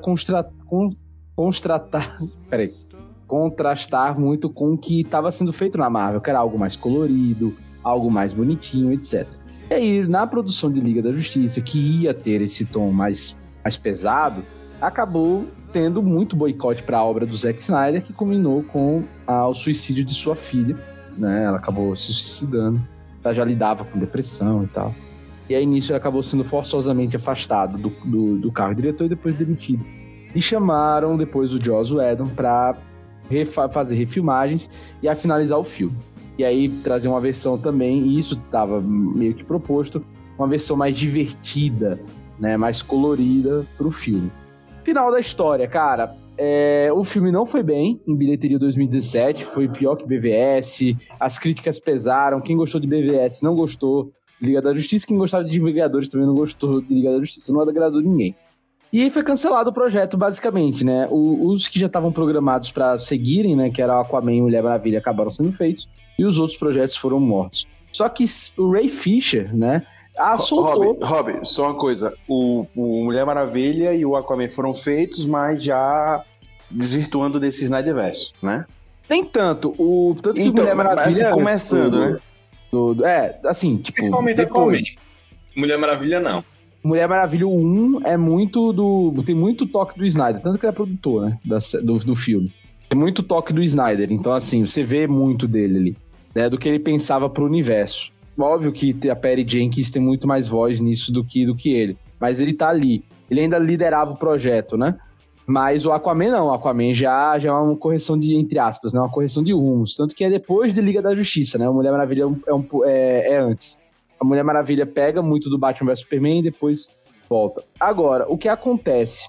constra, 1.40 1.80
con, 1.80 1.90
constratar. 1.90 2.20
Peraí. 2.50 2.74
Contrastar 3.28 4.20
muito 4.20 4.50
com 4.50 4.74
o 4.74 4.78
que 4.78 5.02
estava 5.02 5.32
sendo 5.32 5.54
feito 5.54 5.78
na 5.78 5.90
Marvel, 5.90 6.20
que 6.20 6.30
era 6.30 6.40
algo 6.40 6.58
mais 6.58 6.76
colorido, 6.76 7.56
algo 7.84 8.10
mais 8.10 8.34
bonitinho, 8.34 8.92
etc. 8.92 9.28
E 9.70 9.74
aí, 9.74 10.08
na 10.08 10.26
produção 10.26 10.72
de 10.72 10.82
Liga 10.82 11.02
da 11.02 11.14
Justiça, 11.14 11.62
que 11.62 11.78
ia 11.78 12.14
ter 12.14 12.42
esse 12.42 12.66
tom 12.66 12.92
mais, 12.92 13.38
mais 13.64 13.78
pesado, 13.78 14.44
acabou 14.82 15.46
tendo 15.72 16.02
muito 16.02 16.36
boicote 16.36 16.82
para 16.82 16.98
a 16.98 17.04
obra 17.04 17.26
do 17.26 17.38
Zack 17.38 17.60
Snyder, 17.60 18.02
que 18.04 18.12
culminou 18.14 18.64
com 18.64 19.04
ah, 19.28 19.48
o 19.48 19.54
suicídio 19.54 20.04
de 20.04 20.14
sua 20.14 20.36
filha. 20.36 20.76
Né? 21.16 21.44
Ela 21.44 21.58
acabou 21.58 21.96
se 21.96 22.12
suicidando 22.12 22.82
ela 23.24 23.34
já 23.34 23.44
lidava 23.44 23.84
com 23.84 24.00
depressão 24.00 24.64
e 24.64 24.68
tal. 24.68 24.94
E 25.50 25.56
aí 25.56 25.66
nisso 25.66 25.92
ele 25.92 25.98
acabou 25.98 26.22
sendo 26.22 26.44
forçosamente 26.44 27.16
afastado 27.16 27.78
do, 27.78 27.90
do, 28.06 28.38
do 28.38 28.52
de 28.52 28.76
diretor 28.76 29.06
e 29.06 29.10
depois 29.10 29.36
demitido. 29.36 29.84
E 30.34 30.42
chamaram 30.42 31.18
depois 31.18 31.54
o 31.54 31.64
Joss 31.64 31.94
Whedon 31.94 32.28
para 32.28 32.76
fazer 33.72 33.96
refilmagens 33.96 34.70
e 35.02 35.08
a 35.08 35.16
finalizar 35.16 35.58
o 35.58 35.64
filme. 35.64 35.96
E 36.38 36.46
aí 36.46 36.70
trazer 36.70 37.08
uma 37.08 37.20
versão 37.20 37.58
também, 37.58 38.02
e 38.02 38.20
isso 38.20 38.42
estava 38.46 38.80
meio 38.82 39.34
que 39.34 39.44
proposto, 39.44 40.04
uma 40.38 40.48
versão 40.48 40.78
mais 40.78 40.96
divertida, 40.96 42.00
né, 42.40 42.56
mais 42.56 42.82
colorida 42.82 43.66
para 43.78 43.88
o 43.88 43.92
filme. 43.92 44.32
Final 44.84 45.12
da 45.12 45.20
história, 45.20 45.68
cara. 45.68 46.16
É, 46.38 46.90
o 46.94 47.04
filme 47.04 47.30
não 47.34 47.46
foi 47.46 47.62
bem 47.62 48.00
em 48.08 48.16
bilheteria 48.16 48.58
2017, 48.58 49.44
foi 49.44 49.68
pior 49.68 49.98
que 49.98 50.06
BVS, 50.06 50.96
as 51.20 51.38
críticas 51.38 51.78
pesaram, 51.78 52.40
quem 52.40 52.56
gostou 52.56 52.80
de 52.80 52.88
BVS 52.88 53.42
não 53.42 53.54
gostou 53.54 54.14
de 54.40 54.48
Liga 54.48 54.62
da 54.62 54.74
Justiça, 54.74 55.06
quem 55.06 55.18
gostava 55.18 55.44
de 55.44 55.60
Vingadores 55.60 56.08
também 56.08 56.26
não 56.26 56.34
gostou 56.34 56.82
de 56.82 56.94
Liga 56.94 57.12
da 57.12 57.20
Justiça, 57.20 57.52
não 57.52 57.60
agradou 57.60 58.02
ninguém. 58.02 58.34
E 58.92 59.04
aí 59.04 59.10
foi 59.10 59.24
cancelado 59.24 59.70
o 59.70 59.74
projeto, 59.74 60.18
basicamente, 60.18 60.84
né? 60.84 61.08
O, 61.12 61.48
os 61.48 61.68
que 61.68 61.80
já 61.80 61.86
estavam 61.86 62.12
programados 62.12 62.72
para 62.72 62.98
seguirem, 62.98 63.56
né? 63.56 63.70
Que 63.70 63.82
era 63.82 64.00
Aquaman 64.00 64.34
e 64.34 64.42
Mulher 64.42 64.64
Maravilha, 64.64 64.98
acabaram 64.98 65.30
sendo 65.30 65.52
feitos, 65.52 65.88
e 66.18 66.26
os 66.26 66.40
outros 66.40 66.58
projetos 66.58 66.98
foram 66.98 67.20
mortos. 67.20 67.68
Só 67.92 68.10
que 68.10 68.26
o 68.58 68.72
Ray 68.72 68.90
Fisher, 68.90 69.56
né? 69.56 69.86
Ah, 70.18 70.38
soltou. 70.38 70.98
Rob, 71.02 71.06
Rob, 71.06 71.48
só 71.48 71.68
uma 71.68 71.76
coisa. 71.76 72.14
O, 72.28 72.66
o, 72.76 73.04
Mulher 73.06 73.26
Maravilha 73.26 73.94
e 73.94 74.06
o 74.06 74.16
Aquaman 74.16 74.50
foram 74.50 74.74
feitos, 74.74 75.26
mas 75.26 75.64
já 75.64 76.24
desvirtuando 76.70 77.40
desse 77.40 77.64
Snyderverse, 77.64 78.34
né? 78.42 78.66
Nem 79.10 79.24
tanto. 79.24 79.74
O, 79.78 80.16
tanto 80.22 80.36
que 80.36 80.48
então, 80.48 80.64
Mulher 80.64 80.76
Maravilha... 80.76 81.32
começando, 81.32 81.92
do, 81.92 82.00
né? 82.00 82.20
Do, 82.72 82.94
do, 82.96 83.06
é, 83.06 83.40
assim, 83.46 83.78
tipo, 83.78 83.96
Principalmente 83.96 84.38
depois. 84.38 84.96
Mulher 85.56 85.78
Maravilha, 85.78 86.20
não. 86.20 86.44
Mulher 86.84 87.08
Maravilha 87.08 87.48
1 87.48 88.02
é 88.06 88.16
muito 88.16 88.72
do... 88.72 89.22
Tem 89.24 89.36
muito 89.36 89.66
toque 89.66 89.98
do 89.98 90.06
Snyder, 90.06 90.42
tanto 90.42 90.58
que 90.58 90.66
ele 90.66 90.72
é 90.72 90.76
produtor, 90.76 91.26
né? 91.26 91.38
Da, 91.44 91.58
do, 91.84 92.00
do 92.00 92.16
filme. 92.16 92.54
Tem 92.90 92.98
muito 92.98 93.22
toque 93.22 93.54
do 93.54 93.62
Snyder, 93.62 94.12
então 94.12 94.34
assim, 94.34 94.66
você 94.66 94.84
vê 94.84 95.06
muito 95.06 95.48
dele 95.48 95.78
ali. 95.78 95.98
Né, 96.34 96.48
do 96.48 96.58
que 96.58 96.70
ele 96.70 96.80
pensava 96.80 97.28
pro 97.30 97.46
universo. 97.46 98.12
Óbvio 98.38 98.72
que 98.72 98.96
a 99.10 99.16
Perry 99.16 99.44
Jenkins 99.48 99.90
tem 99.90 100.02
muito 100.02 100.28
mais 100.28 100.48
voz 100.48 100.80
nisso 100.80 101.12
do 101.12 101.24
que, 101.24 101.46
do 101.46 101.56
que 101.56 101.70
ele. 101.74 101.98
Mas 102.20 102.40
ele 102.40 102.54
tá 102.54 102.70
ali. 102.70 103.04
ele 103.30 103.42
ainda 103.42 103.58
liderava 103.58 104.12
o 104.12 104.18
projeto, 104.18 104.78
né? 104.78 104.96
Mas 105.46 105.86
o 105.86 105.92
Aquaman 105.92 106.30
não, 106.30 106.48
o 106.48 106.54
Aquaman 106.54 106.94
já, 106.94 107.38
já 107.40 107.50
é 107.50 107.52
uma 107.52 107.76
correção 107.76 108.18
de, 108.18 108.36
entre 108.36 108.60
aspas, 108.60 108.94
né? 108.94 109.00
Uma 109.00 109.10
correção 109.10 109.44
de 109.44 109.52
rumos. 109.52 109.96
Tanto 109.96 110.16
que 110.16 110.24
é 110.24 110.30
depois 110.30 110.74
de 110.74 110.80
Liga 110.80 111.02
da 111.02 111.16
Justiça, 111.16 111.58
né? 111.58 111.66
A 111.66 111.72
Mulher 111.72 111.92
Maravilha 111.92 112.22
é, 112.22 112.54
um, 112.54 112.66
é, 112.86 112.90
é, 112.90 113.34
é 113.34 113.40
antes. 113.40 113.82
A 114.20 114.26
Mulher 114.26 114.44
Maravilha 114.44 114.86
pega 114.86 115.22
muito 115.22 115.50
do 115.50 115.58
Batman 115.58 115.92
vs 115.92 116.00
Superman 116.02 116.40
e 116.40 116.44
depois 116.44 116.90
volta. 117.30 117.64
Agora, 117.80 118.26
o 118.28 118.38
que 118.38 118.48
acontece 118.48 119.28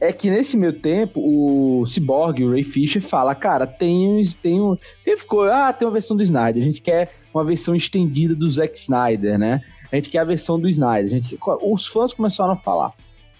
é 0.00 0.12
que 0.12 0.28
nesse 0.30 0.56
meio 0.56 0.72
tempo, 0.72 1.20
o 1.20 1.86
Cyborg, 1.86 2.42
o 2.42 2.50
Ray 2.50 2.64
Fisher, 2.64 3.00
fala, 3.00 3.36
cara, 3.36 3.66
tem, 3.66 4.20
tem 4.42 4.60
um... 4.60 4.76
Ele 5.06 5.16
ficou, 5.16 5.44
ah, 5.44 5.72
tem 5.72 5.86
uma 5.86 5.92
versão 5.92 6.16
do 6.16 6.22
Snyder, 6.24 6.60
a 6.60 6.66
gente 6.66 6.82
quer 6.82 7.12
uma 7.32 7.44
versão 7.44 7.74
estendida 7.74 8.34
do 8.34 8.48
Zack 8.48 8.76
Snyder, 8.76 9.38
né? 9.38 9.62
A 9.90 9.96
gente 9.96 10.10
quer 10.10 10.18
a 10.18 10.24
versão 10.24 10.58
do 10.58 10.68
Snyder. 10.68 11.06
A 11.06 11.20
gente... 11.20 11.38
Os 11.62 11.86
fãs 11.86 12.12
começaram 12.12 12.52
a 12.52 12.56
falar. 12.56 12.92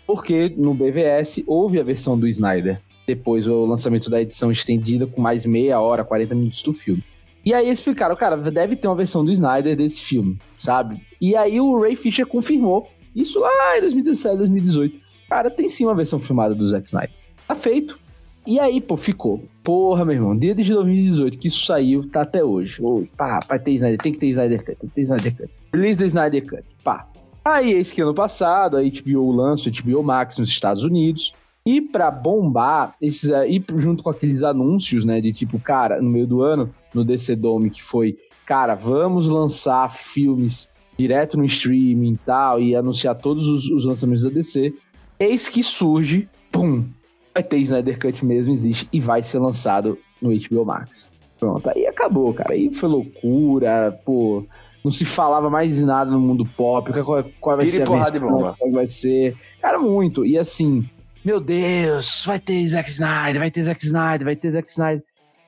Porque 0.06 0.54
no 0.56 0.74
BVS 0.74 1.42
houve 1.46 1.80
a 1.80 1.82
versão 1.82 2.18
do 2.18 2.28
Snyder. 2.28 2.80
Depois 3.06 3.48
o 3.48 3.64
lançamento 3.64 4.08
da 4.08 4.20
edição 4.20 4.50
estendida 4.50 5.06
com 5.06 5.20
mais 5.20 5.44
meia 5.44 5.80
hora, 5.80 6.04
40 6.04 6.34
minutos 6.34 6.62
do 6.62 6.72
filme. 6.72 7.02
E 7.44 7.52
aí 7.52 7.66
eles 7.66 7.78
explicaram, 7.78 8.14
cara, 8.14 8.36
deve 8.36 8.76
ter 8.76 8.86
uma 8.86 8.94
versão 8.94 9.24
do 9.24 9.30
Snyder 9.30 9.76
desse 9.76 10.00
filme, 10.00 10.38
sabe? 10.56 11.02
E 11.20 11.34
aí 11.34 11.60
o 11.60 11.80
Ray 11.80 11.96
Fisher 11.96 12.26
confirmou 12.26 12.88
isso 13.14 13.40
lá 13.40 13.76
em 13.76 13.80
2017, 13.80 14.36
2018. 14.38 14.96
Cara, 15.28 15.50
tem 15.50 15.68
sim 15.68 15.84
uma 15.84 15.94
versão 15.94 16.20
filmada 16.20 16.54
do 16.54 16.66
Zack 16.66 16.86
Snyder. 16.86 17.14
Tá 17.48 17.54
feito. 17.54 17.98
E 18.46 18.58
aí, 18.58 18.80
pô, 18.80 18.96
ficou. 18.96 19.42
Porra, 19.62 20.04
meu 20.04 20.14
irmão, 20.14 20.36
desde 20.36 20.74
2018 20.74 21.38
que 21.38 21.48
isso 21.48 21.64
saiu, 21.64 22.08
tá 22.08 22.22
até 22.22 22.42
hoje. 22.42 22.82
Oi, 22.82 23.08
pá, 23.16 23.38
vai 23.48 23.58
ter 23.58 23.72
Snyder, 23.72 23.98
tem 23.98 24.12
que 24.12 24.18
ter 24.18 24.26
Snyder 24.28 24.64
Cut, 24.64 24.76
tem 24.78 24.88
que 24.88 24.94
ter 24.94 25.02
Snyder 25.02 25.36
Cut. 25.36 25.54
Release 25.72 25.96
da 25.96 26.06
Snyder 26.06 26.46
Cut, 26.46 26.64
pá. 26.82 27.08
Aí, 27.44 27.72
esse 27.72 27.94
que 27.94 28.00
ano 28.00 28.14
passado, 28.14 28.76
a 28.76 28.82
HBO 28.82 29.30
lança 29.32 29.68
o 29.68 29.72
HBO 29.72 30.02
Max 30.02 30.38
nos 30.38 30.48
Estados 30.48 30.84
Unidos. 30.84 31.32
E 31.64 31.80
para 31.80 32.10
bombar, 32.10 32.96
esses, 33.00 33.30
e 33.30 33.62
junto 33.76 34.02
com 34.02 34.10
aqueles 34.10 34.42
anúncios, 34.42 35.04
né, 35.04 35.20
de 35.20 35.32
tipo, 35.32 35.60
cara, 35.60 36.02
no 36.02 36.10
meio 36.10 36.26
do 36.26 36.42
ano, 36.42 36.74
no 36.92 37.04
DC 37.04 37.36
Dome, 37.36 37.70
que 37.70 37.82
foi, 37.82 38.16
cara, 38.44 38.74
vamos 38.74 39.28
lançar 39.28 39.88
filmes 39.90 40.68
direto 40.98 41.36
no 41.36 41.44
streaming 41.44 42.14
e 42.14 42.18
tal, 42.18 42.60
e 42.60 42.74
anunciar 42.74 43.14
todos 43.14 43.48
os, 43.48 43.68
os 43.68 43.84
lançamentos 43.84 44.24
da 44.24 44.30
DC, 44.30 44.74
eis 45.20 45.48
que 45.48 45.62
surge, 45.62 46.28
pum, 46.50 46.84
vai 47.32 47.42
ter 47.42 47.58
Snyder 47.58 47.98
Cut 47.98 48.24
mesmo, 48.24 48.52
existe, 48.52 48.88
e 48.92 49.00
vai 49.00 49.22
ser 49.22 49.38
lançado 49.38 49.96
no 50.20 50.30
HBO 50.30 50.64
Max. 50.64 51.12
Pronto, 51.38 51.70
aí 51.70 51.86
acabou, 51.86 52.34
cara, 52.34 52.54
aí 52.54 52.72
foi 52.72 52.88
loucura, 52.88 54.00
pô, 54.04 54.44
não 54.84 54.90
se 54.90 55.04
falava 55.04 55.48
mais 55.48 55.80
nada 55.80 56.10
no 56.10 56.20
mundo 56.20 56.44
pop, 56.44 56.92
qual, 57.04 57.24
qual 57.40 57.56
vai 57.56 57.66
Tire 57.66 57.76
ser 57.76 57.88
a 57.88 57.90
versão, 57.90 58.54
qual 58.58 58.70
vai 58.72 58.86
ser, 58.86 59.36
cara, 59.60 59.78
muito, 59.78 60.24
e 60.24 60.36
assim, 60.36 60.84
meu 61.24 61.40
Deus, 61.40 62.24
vai 62.26 62.40
ter 62.40 62.66
Zack 62.66 62.88
Snyder, 62.88 63.38
vai 63.38 63.50
ter 63.50 63.62
Zack 63.62 63.84
Snyder, 63.84 64.24
vai 64.24 64.36
ter 64.36 64.50
Zack 64.50 64.68
Snyder, 64.68 65.04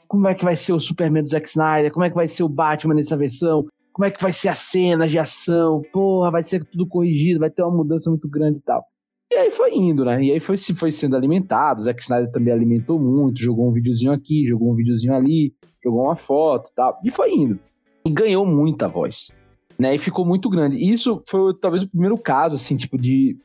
como 0.06 0.28
é 0.28 0.34
que 0.34 0.44
vai 0.44 0.54
ser 0.54 0.72
o 0.72 0.78
Superman 0.78 1.22
do 1.22 1.28
Zack 1.28 1.48
Snyder, 1.48 1.92
como 1.92 2.04
é 2.04 2.10
que 2.10 2.14
vai 2.14 2.28
ser 2.28 2.44
o 2.44 2.48
Batman 2.48 2.94
nessa 2.94 3.16
versão, 3.16 3.66
como 3.92 4.06
é 4.06 4.10
que 4.10 4.22
vai 4.22 4.32
ser 4.32 4.48
a 4.50 4.54
cena 4.54 5.08
de 5.08 5.18
ação, 5.18 5.82
porra, 5.92 6.30
vai 6.30 6.42
ser 6.42 6.64
tudo 6.64 6.86
corrigido, 6.86 7.40
vai 7.40 7.50
ter 7.50 7.62
uma 7.62 7.76
mudança 7.76 8.08
muito 8.08 8.28
grande 8.28 8.60
e 8.60 8.62
tal. 8.62 8.84
E 9.32 9.36
aí 9.36 9.50
foi 9.50 9.74
indo, 9.74 10.04
né? 10.04 10.22
E 10.22 10.30
aí 10.30 10.38
foi, 10.38 10.56
foi 10.56 10.92
sendo 10.92 11.16
alimentado. 11.16 11.80
O 11.80 11.82
Zack 11.82 12.00
Snyder 12.00 12.30
também 12.30 12.54
alimentou 12.54 13.00
muito, 13.00 13.40
jogou 13.40 13.68
um 13.68 13.72
videozinho 13.72 14.12
aqui, 14.12 14.46
jogou 14.46 14.70
um 14.70 14.76
videozinho 14.76 15.12
ali, 15.12 15.52
jogou 15.82 16.04
uma 16.04 16.14
foto 16.14 16.70
e 16.70 16.74
tal. 16.74 17.00
E 17.04 17.10
foi 17.10 17.32
indo. 17.32 17.58
E 18.06 18.10
ganhou 18.10 18.46
muita 18.46 18.86
voz. 18.86 19.36
Né? 19.76 19.94
E 19.94 19.98
ficou 19.98 20.24
muito 20.24 20.48
grande. 20.48 20.76
E 20.76 20.92
isso 20.92 21.20
foi 21.28 21.52
talvez 21.54 21.82
o 21.82 21.88
primeiro 21.88 22.16
caso, 22.16 22.54
assim, 22.54 22.76
tipo, 22.76 22.96
de 22.96 23.36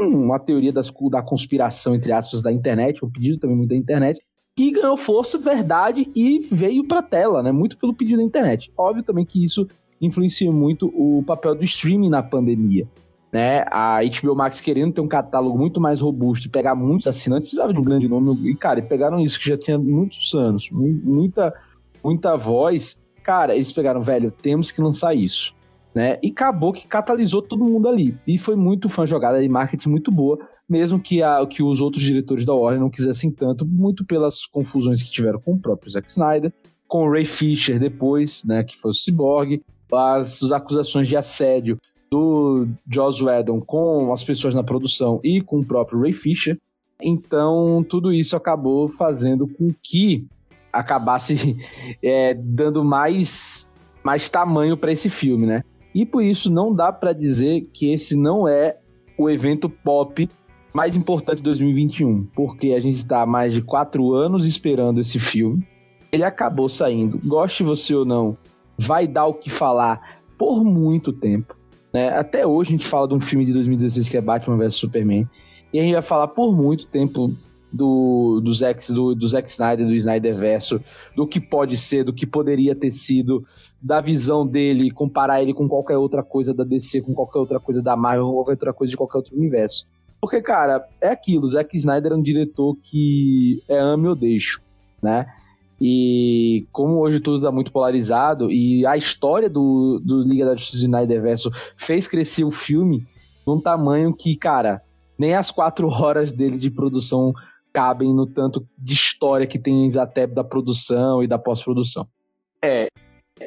uma 0.00 0.38
teoria 0.38 0.72
das, 0.72 0.92
da 1.10 1.22
conspiração, 1.22 1.94
entre 1.94 2.12
aspas, 2.12 2.42
da 2.42 2.52
internet, 2.52 3.04
um 3.04 3.10
pedido 3.10 3.38
também 3.38 3.56
muito 3.56 3.70
da 3.70 3.76
internet, 3.76 4.20
que 4.56 4.70
ganhou 4.70 4.96
força, 4.96 5.36
verdade 5.36 6.10
e 6.14 6.38
veio 6.50 6.86
pra 6.86 7.02
tela, 7.02 7.42
né? 7.42 7.50
Muito 7.50 7.76
pelo 7.76 7.94
pedido 7.94 8.18
da 8.18 8.22
internet. 8.22 8.72
Óbvio 8.76 9.02
também 9.02 9.24
que 9.24 9.42
isso 9.42 9.68
influencia 10.00 10.50
muito 10.50 10.86
o 10.94 11.22
papel 11.24 11.54
do 11.54 11.64
streaming 11.64 12.08
na 12.08 12.22
pandemia. 12.22 12.86
Né? 13.32 13.64
A 13.68 13.98
HBO 14.04 14.36
Max 14.36 14.60
querendo 14.60 14.92
ter 14.92 15.00
um 15.00 15.08
catálogo 15.08 15.58
muito 15.58 15.80
mais 15.80 16.00
robusto 16.00 16.46
e 16.46 16.50
pegar 16.50 16.76
muitos 16.76 17.08
assinantes, 17.08 17.48
precisava 17.48 17.72
de 17.72 17.80
um 17.80 17.82
grande 17.82 18.06
nome. 18.06 18.48
E, 18.48 18.54
cara, 18.54 18.80
pegaram 18.80 19.18
isso 19.18 19.40
que 19.40 19.48
já 19.48 19.58
tinha 19.58 19.76
muitos 19.76 20.34
anos, 20.34 20.70
muita, 20.70 21.52
muita 22.02 22.36
voz. 22.36 23.02
Cara, 23.24 23.56
eles 23.56 23.72
pegaram, 23.72 24.00
velho, 24.00 24.30
temos 24.30 24.70
que 24.70 24.80
lançar 24.80 25.16
isso. 25.16 25.52
Né? 25.94 26.18
E 26.22 26.30
acabou 26.30 26.72
que 26.72 26.88
catalisou 26.88 27.40
todo 27.40 27.64
mundo 27.64 27.88
ali. 27.88 28.16
E 28.26 28.36
foi 28.36 28.56
muito 28.56 28.88
fã 28.88 29.06
jogada 29.06 29.40
de 29.40 29.48
marketing 29.48 29.90
muito 29.90 30.10
boa, 30.10 30.38
mesmo 30.68 30.98
que, 30.98 31.22
a, 31.22 31.46
que 31.46 31.62
os 31.62 31.80
outros 31.80 32.02
diretores 32.02 32.44
da 32.44 32.52
Warner 32.52 32.80
não 32.80 32.90
quisessem 32.90 33.30
tanto, 33.30 33.64
muito 33.64 34.04
pelas 34.04 34.44
confusões 34.44 35.02
que 35.02 35.10
tiveram 35.10 35.38
com 35.38 35.52
o 35.52 35.58
próprio 35.58 35.90
Zack 35.90 36.10
Snyder, 36.10 36.52
com 36.88 37.06
o 37.06 37.10
Ray 37.10 37.24
Fisher 37.24 37.78
depois, 37.78 38.44
né, 38.44 38.64
que 38.64 38.78
foi 38.78 38.90
o 38.90 38.94
Cyborg, 38.94 39.62
as, 39.92 40.42
as 40.42 40.52
acusações 40.52 41.06
de 41.06 41.16
assédio 41.16 41.78
do 42.10 42.68
Joss 42.90 43.22
Whedon 43.22 43.60
com 43.60 44.12
as 44.12 44.22
pessoas 44.22 44.54
na 44.54 44.62
produção 44.62 45.20
e 45.22 45.40
com 45.40 45.60
o 45.60 45.64
próprio 45.64 46.00
Ray 46.00 46.12
Fisher. 46.12 46.58
Então, 47.00 47.84
tudo 47.88 48.12
isso 48.12 48.36
acabou 48.36 48.88
fazendo 48.88 49.46
com 49.46 49.72
que 49.82 50.26
acabasse 50.72 51.56
é, 52.02 52.34
dando 52.34 52.84
mais, 52.84 53.70
mais 54.02 54.28
tamanho 54.28 54.76
para 54.76 54.92
esse 54.92 55.10
filme, 55.10 55.46
né? 55.46 55.64
E 55.94 56.04
por 56.04 56.22
isso 56.22 56.50
não 56.50 56.74
dá 56.74 56.92
para 56.92 57.12
dizer 57.12 57.68
que 57.72 57.92
esse 57.92 58.16
não 58.16 58.48
é 58.48 58.76
o 59.16 59.30
evento 59.30 59.68
pop 59.68 60.28
mais 60.72 60.96
importante 60.96 61.36
de 61.36 61.44
2021, 61.44 62.24
porque 62.34 62.72
a 62.72 62.80
gente 62.80 62.96
está 62.96 63.22
há 63.22 63.26
mais 63.26 63.54
de 63.54 63.62
quatro 63.62 64.12
anos 64.12 64.44
esperando 64.44 65.00
esse 65.00 65.20
filme. 65.20 65.64
Ele 66.10 66.24
acabou 66.24 66.68
saindo, 66.68 67.20
goste 67.24 67.62
você 67.62 67.94
ou 67.94 68.04
não, 68.04 68.36
vai 68.76 69.06
dar 69.06 69.26
o 69.26 69.34
que 69.34 69.48
falar 69.48 70.20
por 70.36 70.64
muito 70.64 71.12
tempo. 71.12 71.56
Né? 71.92 72.08
Até 72.08 72.44
hoje 72.44 72.70
a 72.70 72.72
gente 72.72 72.86
fala 72.88 73.06
de 73.06 73.14
um 73.14 73.20
filme 73.20 73.46
de 73.46 73.52
2016 73.52 74.08
que 74.08 74.16
é 74.16 74.20
Batman 74.20 74.56
vs 74.56 74.74
Superman, 74.74 75.28
e 75.72 75.78
a 75.78 75.82
gente 75.82 75.92
vai 75.92 76.02
falar 76.02 76.28
por 76.28 76.54
muito 76.54 76.86
tempo 76.88 77.32
do, 77.74 78.40
do, 78.40 78.52
Zack, 78.52 78.92
do, 78.92 79.16
do 79.16 79.26
Zack 79.26 79.50
Snyder, 79.50 79.84
do 79.84 79.94
Snyder 79.94 80.36
Verso, 80.36 80.80
do 81.16 81.26
que 81.26 81.40
pode 81.40 81.76
ser, 81.76 82.04
do 82.04 82.12
que 82.12 82.24
poderia 82.24 82.74
ter 82.74 82.92
sido, 82.92 83.44
da 83.82 84.00
visão 84.00 84.46
dele, 84.46 84.92
comparar 84.92 85.42
ele 85.42 85.52
com 85.52 85.66
qualquer 85.66 85.98
outra 85.98 86.22
coisa 86.22 86.54
da 86.54 86.62
DC, 86.62 87.02
com 87.02 87.12
qualquer 87.12 87.40
outra 87.40 87.58
coisa 87.58 87.82
da 87.82 87.96
Marvel, 87.96 88.26
com 88.26 88.34
qualquer 88.34 88.52
outra 88.52 88.72
coisa 88.72 88.90
de 88.92 88.96
qualquer 88.96 89.18
outro 89.18 89.36
universo. 89.36 89.86
Porque, 90.20 90.40
cara, 90.40 90.86
é 91.00 91.08
aquilo, 91.08 91.48
Zack 91.48 91.76
Snyder 91.76 92.12
é 92.12 92.14
um 92.14 92.22
diretor 92.22 92.76
que 92.80 93.60
é 93.68 93.78
ame 93.78 94.06
ou 94.06 94.14
deixo, 94.14 94.62
né? 95.02 95.26
E 95.80 96.66
como 96.70 97.00
hoje 97.00 97.18
tudo 97.18 97.38
está 97.38 97.50
muito 97.50 97.72
polarizado, 97.72 98.50
e 98.52 98.86
a 98.86 98.96
história 98.96 99.50
do, 99.50 100.00
do 100.02 100.22
Liga 100.22 100.44
da 100.44 100.54
Justiça 100.54 100.84
Snyder 100.84 101.20
Verso 101.20 101.50
fez 101.76 102.06
crescer 102.06 102.44
o 102.44 102.50
filme 102.52 103.04
num 103.44 103.60
tamanho 103.60 104.14
que, 104.14 104.36
cara, 104.36 104.80
nem 105.18 105.34
as 105.34 105.50
quatro 105.50 105.88
horas 105.90 106.32
dele 106.32 106.56
de 106.56 106.70
produção 106.70 107.34
cabem 107.74 108.14
no 108.14 108.24
tanto 108.24 108.64
de 108.78 108.94
história 108.94 109.46
que 109.46 109.58
tem 109.58 109.92
até 109.98 110.26
da 110.26 110.44
produção 110.44 111.22
e 111.22 111.26
da 111.26 111.36
pós-produção. 111.36 112.06
É, 112.64 112.86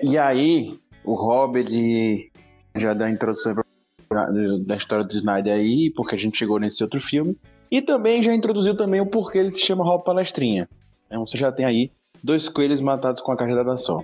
e 0.03 0.17
aí 0.17 0.77
o 1.03 1.13
Rob, 1.13 1.57
ele 1.57 2.29
já 2.75 2.93
dá 2.93 3.05
a 3.05 3.09
introdução 3.09 3.55
pra, 4.09 4.29
da 4.65 4.75
história 4.75 5.05
do 5.05 5.13
Snyder 5.13 5.53
aí, 5.53 5.89
porque 5.95 6.15
a 6.15 6.17
gente 6.17 6.37
chegou 6.37 6.59
nesse 6.59 6.83
outro 6.83 6.99
filme, 6.99 7.37
e 7.71 7.81
também 7.81 8.21
já 8.21 8.33
introduziu 8.33 8.75
também 8.75 8.99
o 8.99 9.05
porquê 9.05 9.37
ele 9.37 9.51
se 9.51 9.61
chama 9.61 9.85
Rob 9.85 10.03
Palestrinha. 10.03 10.69
Então 11.07 11.25
você 11.25 11.37
já 11.37 11.51
tem 11.51 11.65
aí 11.65 11.91
dois 12.21 12.49
coelhos 12.49 12.81
matados 12.81 13.21
com 13.21 13.31
a 13.31 13.37
cajadada 13.37 13.77
só. 13.77 14.01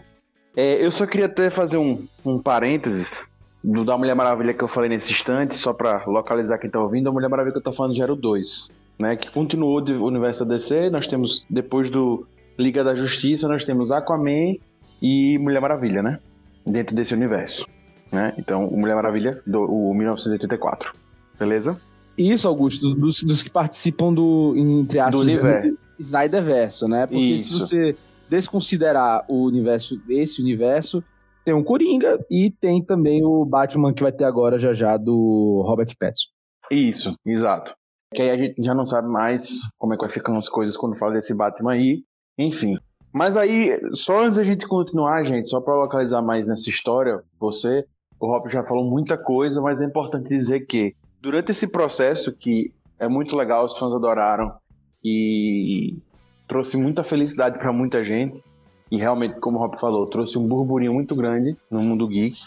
É, 0.55 0.83
eu 0.83 0.91
só 0.91 1.05
queria 1.05 1.25
até 1.25 1.49
fazer 1.49 1.77
um, 1.77 2.07
um 2.25 2.39
parênteses 2.39 3.29
do 3.63 3.83
da 3.83 3.97
Mulher 3.97 4.15
Maravilha 4.15 4.53
que 4.53 4.63
eu 4.63 4.67
falei 4.67 4.89
nesse 4.89 5.11
instante, 5.11 5.55
só 5.55 5.73
pra 5.73 6.05
localizar 6.05 6.57
quem 6.57 6.69
tá 6.69 6.79
ouvindo, 6.79 7.09
a 7.09 7.11
Mulher 7.11 7.29
Maravilha 7.29 7.53
que 7.53 7.59
eu 7.59 7.63
tô 7.63 7.71
falando 7.71 7.95
já 7.95 8.03
era 8.03 8.13
o 8.13 8.15
2, 8.15 8.69
né? 8.99 9.15
Que 9.15 9.29
continuou 9.29 9.81
do 9.81 10.03
universo 10.05 10.45
da 10.45 10.55
DC, 10.55 10.89
nós 10.89 11.07
temos, 11.07 11.45
depois 11.49 11.89
do 11.89 12.27
Liga 12.57 12.83
da 12.83 12.95
Justiça, 12.95 13.47
nós 13.47 13.63
temos 13.63 13.91
Aquaman 13.91 14.55
e 15.01 15.37
Mulher 15.39 15.61
Maravilha, 15.61 16.01
né? 16.01 16.19
Dentro 16.65 16.95
desse 16.95 17.13
universo, 17.13 17.65
né? 18.11 18.33
Então, 18.37 18.67
o 18.67 18.77
Mulher 18.77 18.95
Maravilha, 18.95 19.41
do 19.45 19.61
o 19.61 19.93
1984, 19.93 20.93
beleza? 21.37 21.79
Isso, 22.17 22.47
Augusto, 22.47 22.93
dos, 22.93 23.23
dos 23.23 23.41
que 23.41 23.49
participam 23.49 24.13
do, 24.13 24.53
entre 24.55 24.99
Do 24.99 25.05
aspas, 25.05 25.27
universo. 25.27 25.77
Snyder 25.99 26.43
Verso, 26.43 26.87
né? 26.87 27.07
Porque 27.07 27.21
Isso. 27.21 27.53
se 27.53 27.59
você 27.59 27.95
desconsiderar 28.29 29.25
o 29.27 29.45
universo, 29.45 29.99
esse 30.09 30.41
universo, 30.41 31.03
tem 31.43 31.53
o 31.53 31.63
Coringa 31.63 32.23
e 32.29 32.51
tem 32.51 32.83
também 32.83 33.23
o 33.23 33.45
Batman 33.45 33.93
que 33.93 34.03
vai 34.03 34.11
ter 34.11 34.23
agora 34.23 34.59
já 34.59 34.73
já 34.73 34.95
do 34.97 35.63
Robert 35.65 35.93
Pattinson. 35.99 36.29
Isso, 36.71 37.15
exato. 37.25 37.75
Que 38.13 38.21
aí 38.21 38.29
a 38.29 38.37
gente 38.37 38.61
já 38.63 38.73
não 38.73 38.85
sabe 38.85 39.07
mais 39.07 39.59
como 39.77 39.93
é 39.93 39.97
que 39.97 40.03
vai 40.03 40.11
ficando 40.11 40.37
as 40.37 40.47
coisas 40.47 40.77
quando 40.77 40.97
fala 40.97 41.13
desse 41.13 41.35
Batman 41.35 41.73
aí. 41.73 42.03
Enfim. 42.37 42.77
Mas 43.11 43.37
aí, 43.37 43.79
só 43.93 44.23
antes 44.23 44.37
da 44.37 44.43
gente 44.43 44.67
continuar, 44.67 45.23
gente, 45.23 45.49
só 45.49 45.61
pra 45.61 45.75
localizar 45.75 46.21
mais 46.21 46.47
nessa 46.47 46.69
história, 46.69 47.21
você, 47.39 47.85
o 48.19 48.25
Rob 48.25 48.49
já 48.49 48.63
falou 48.63 48.89
muita 48.89 49.17
coisa, 49.17 49.61
mas 49.61 49.81
é 49.81 49.85
importante 49.85 50.29
dizer 50.29 50.61
que 50.61 50.95
durante 51.21 51.51
esse 51.51 51.71
processo 51.71 52.31
que 52.31 52.71
É 52.99 53.07
muito 53.07 53.35
legal, 53.35 53.65
os 53.65 53.77
fãs 53.77 53.93
adoraram 53.93 54.53
e 55.03 55.97
trouxe 56.47 56.77
muita 56.77 57.03
felicidade 57.03 57.59
para 57.59 57.73
muita 57.73 58.01
gente. 58.01 58.41
E 58.89 58.97
realmente, 58.97 59.39
como 59.41 59.57
o 59.57 59.59
Rob 59.59 59.77
falou, 59.77 60.07
trouxe 60.07 60.37
um 60.37 60.47
burburinho 60.47 60.93
muito 60.93 61.13
grande 61.15 61.57
no 61.69 61.81
mundo 61.81 62.07
geek. 62.07 62.45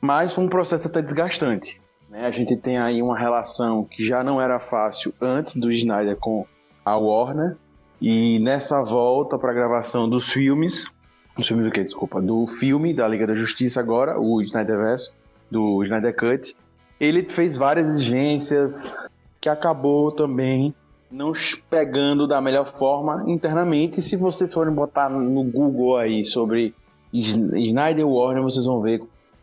Mas 0.00 0.32
foi 0.32 0.44
um 0.44 0.48
processo 0.48 0.88
até 0.88 1.00
desgastante. 1.00 1.80
Né? 2.12 2.26
A 2.26 2.30
gente 2.30 2.54
tem 2.56 2.76
aí 2.76 3.00
uma 3.00 3.18
relação 3.18 3.84
que 3.84 4.04
já 4.04 4.22
não 4.22 4.38
era 4.38 4.60
fácil 4.60 5.14
antes 5.18 5.56
do 5.56 5.72
Snyder 5.72 6.18
com 6.20 6.44
a 6.84 6.94
Warner. 6.94 7.56
E 7.98 8.38
nessa 8.40 8.82
volta 8.82 9.38
para 9.38 9.50
a 9.50 9.54
gravação 9.54 10.06
dos 10.08 10.28
filmes, 10.28 10.94
dos 11.34 11.48
filmes 11.48 11.66
o 11.66 11.70
quê? 11.70 11.82
Desculpa, 11.82 12.20
do 12.20 12.46
filme 12.46 12.92
da 12.92 13.08
Liga 13.08 13.26
da 13.26 13.34
Justiça 13.34 13.80
agora, 13.80 14.20
o 14.20 14.42
Snyderverse, 14.42 15.12
do 15.50 15.82
Snyder 15.84 16.14
Cut, 16.14 16.54
ele 17.00 17.26
fez 17.30 17.56
várias 17.56 17.88
exigências 17.88 19.08
que 19.40 19.48
acabou 19.48 20.12
também 20.12 20.74
não 21.10 21.32
pegando 21.70 22.26
da 22.26 22.40
melhor 22.40 22.66
forma 22.66 23.24
internamente. 23.26 24.02
Se 24.02 24.16
vocês 24.16 24.52
forem 24.52 24.74
botar 24.74 25.08
no 25.08 25.44
Google 25.44 25.96
aí 25.96 26.24
sobre 26.24 26.74
Snyder 27.12 28.06
Warner, 28.06 28.42
vocês 28.42 28.66
vão 28.66 28.80
ver 28.80 29.00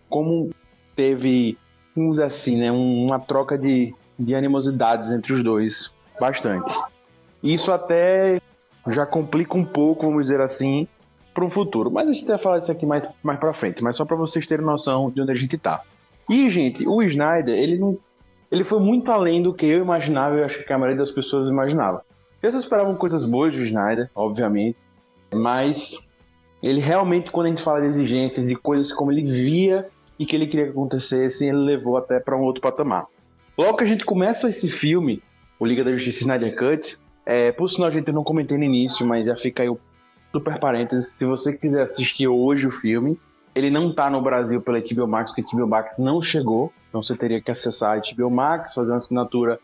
como 0.09 0.49
teve, 0.95 1.57
dizer 1.95 2.23
assim, 2.23 2.57
né, 2.57 2.71
uma 2.71 3.19
troca 3.19 3.57
de, 3.57 3.93
de 4.17 4.35
animosidades 4.35 5.11
entre 5.11 5.33
os 5.33 5.43
dois, 5.43 5.93
bastante. 6.19 6.71
Isso 7.43 7.71
até 7.71 8.41
já 8.87 9.05
complica 9.05 9.57
um 9.57 9.65
pouco, 9.65 10.05
vamos 10.05 10.23
dizer 10.23 10.41
assim, 10.41 10.87
para 11.33 11.45
o 11.45 11.49
futuro. 11.49 11.89
Mas 11.91 12.09
a 12.09 12.13
gente 12.13 12.27
vai 12.27 12.37
falar 12.37 12.57
isso 12.57 12.71
aqui 12.71 12.85
mais, 12.85 13.07
mais 13.23 13.39
para 13.39 13.53
frente, 13.53 13.83
mas 13.83 13.95
só 13.95 14.05
para 14.05 14.15
vocês 14.15 14.45
terem 14.45 14.65
noção 14.65 15.09
de 15.09 15.21
onde 15.21 15.31
a 15.31 15.35
gente 15.35 15.55
está. 15.55 15.81
E, 16.29 16.49
gente, 16.49 16.87
o 16.87 17.01
Snyder, 17.01 17.57
ele 17.57 17.77
não. 17.77 17.97
Ele 18.51 18.63
foi 18.63 18.79
muito 18.79 19.11
além 19.11 19.43
do 19.43 19.53
que 19.53 19.65
eu 19.65 19.79
imaginava 19.79 20.35
e 20.35 20.39
eu 20.39 20.45
acho 20.45 20.65
que 20.65 20.73
a 20.73 20.77
maioria 20.77 20.97
das 20.97 21.11
pessoas 21.11 21.49
imaginava. 21.49 22.03
Eles 22.41 22.55
esperavam 22.55 22.95
coisas 22.95 23.23
boas 23.23 23.55
do 23.55 23.61
Snyder, 23.61 24.09
obviamente, 24.15 24.77
mas 25.31 26.11
ele 26.61 26.79
realmente, 26.79 27.31
quando 27.31 27.45
a 27.45 27.49
gente 27.49 27.61
fala 27.61 27.81
de 27.81 27.87
exigências, 27.87 28.45
de 28.45 28.55
coisas 28.55 28.91
como 28.91 29.11
ele 29.11 29.23
via 29.23 29.87
e 30.19 30.25
que 30.25 30.35
ele 30.35 30.45
queria 30.45 30.65
que 30.65 30.71
acontecesse, 30.71 31.45
ele 31.45 31.57
levou 31.57 31.95
até 31.95 32.19
para 32.19 32.37
um 32.37 32.41
outro 32.41 32.61
patamar. 32.61 33.07
Logo 33.57 33.77
que 33.77 33.85
a 33.85 33.87
gente 33.87 34.05
começa 34.05 34.49
esse 34.49 34.69
filme, 34.69 35.23
o 35.57 35.65
Liga 35.65 35.83
da 35.83 35.91
Justiça 35.91 36.19
Snyder 36.19 36.55
Cut, 36.55 36.97
é, 37.25 37.51
por 37.51 37.69
sinal, 37.69 37.87
a 37.87 37.91
gente 37.91 38.11
não 38.11 38.23
comentei 38.23 38.57
no 38.57 38.63
início, 38.63 39.05
mas 39.05 39.27
já 39.27 39.37
fica 39.37 39.63
aí 39.63 39.69
o 39.69 39.79
super 40.31 40.59
parênteses. 40.59 41.13
Se 41.13 41.25
você 41.25 41.55
quiser 41.55 41.83
assistir 41.83 42.27
hoje 42.27 42.67
o 42.67 42.71
filme, 42.71 43.19
ele 43.53 43.69
não 43.69 43.93
tá 43.93 44.09
no 44.09 44.21
Brasil 44.21 44.61
pela 44.61 44.79
HBO 44.79 45.07
Max, 45.07 45.31
porque 45.31 45.55
a 45.55 45.57
HBO 45.57 45.67
Max 45.67 45.97
não 45.99 46.21
chegou. 46.21 46.71
Então 46.89 47.03
você 47.03 47.15
teria 47.15 47.41
que 47.41 47.51
acessar 47.51 47.97
a 47.97 48.01
HBO 48.01 48.29
Max, 48.29 48.73
fazer 48.73 48.91
uma 48.91 48.97
assinatura 48.97 49.59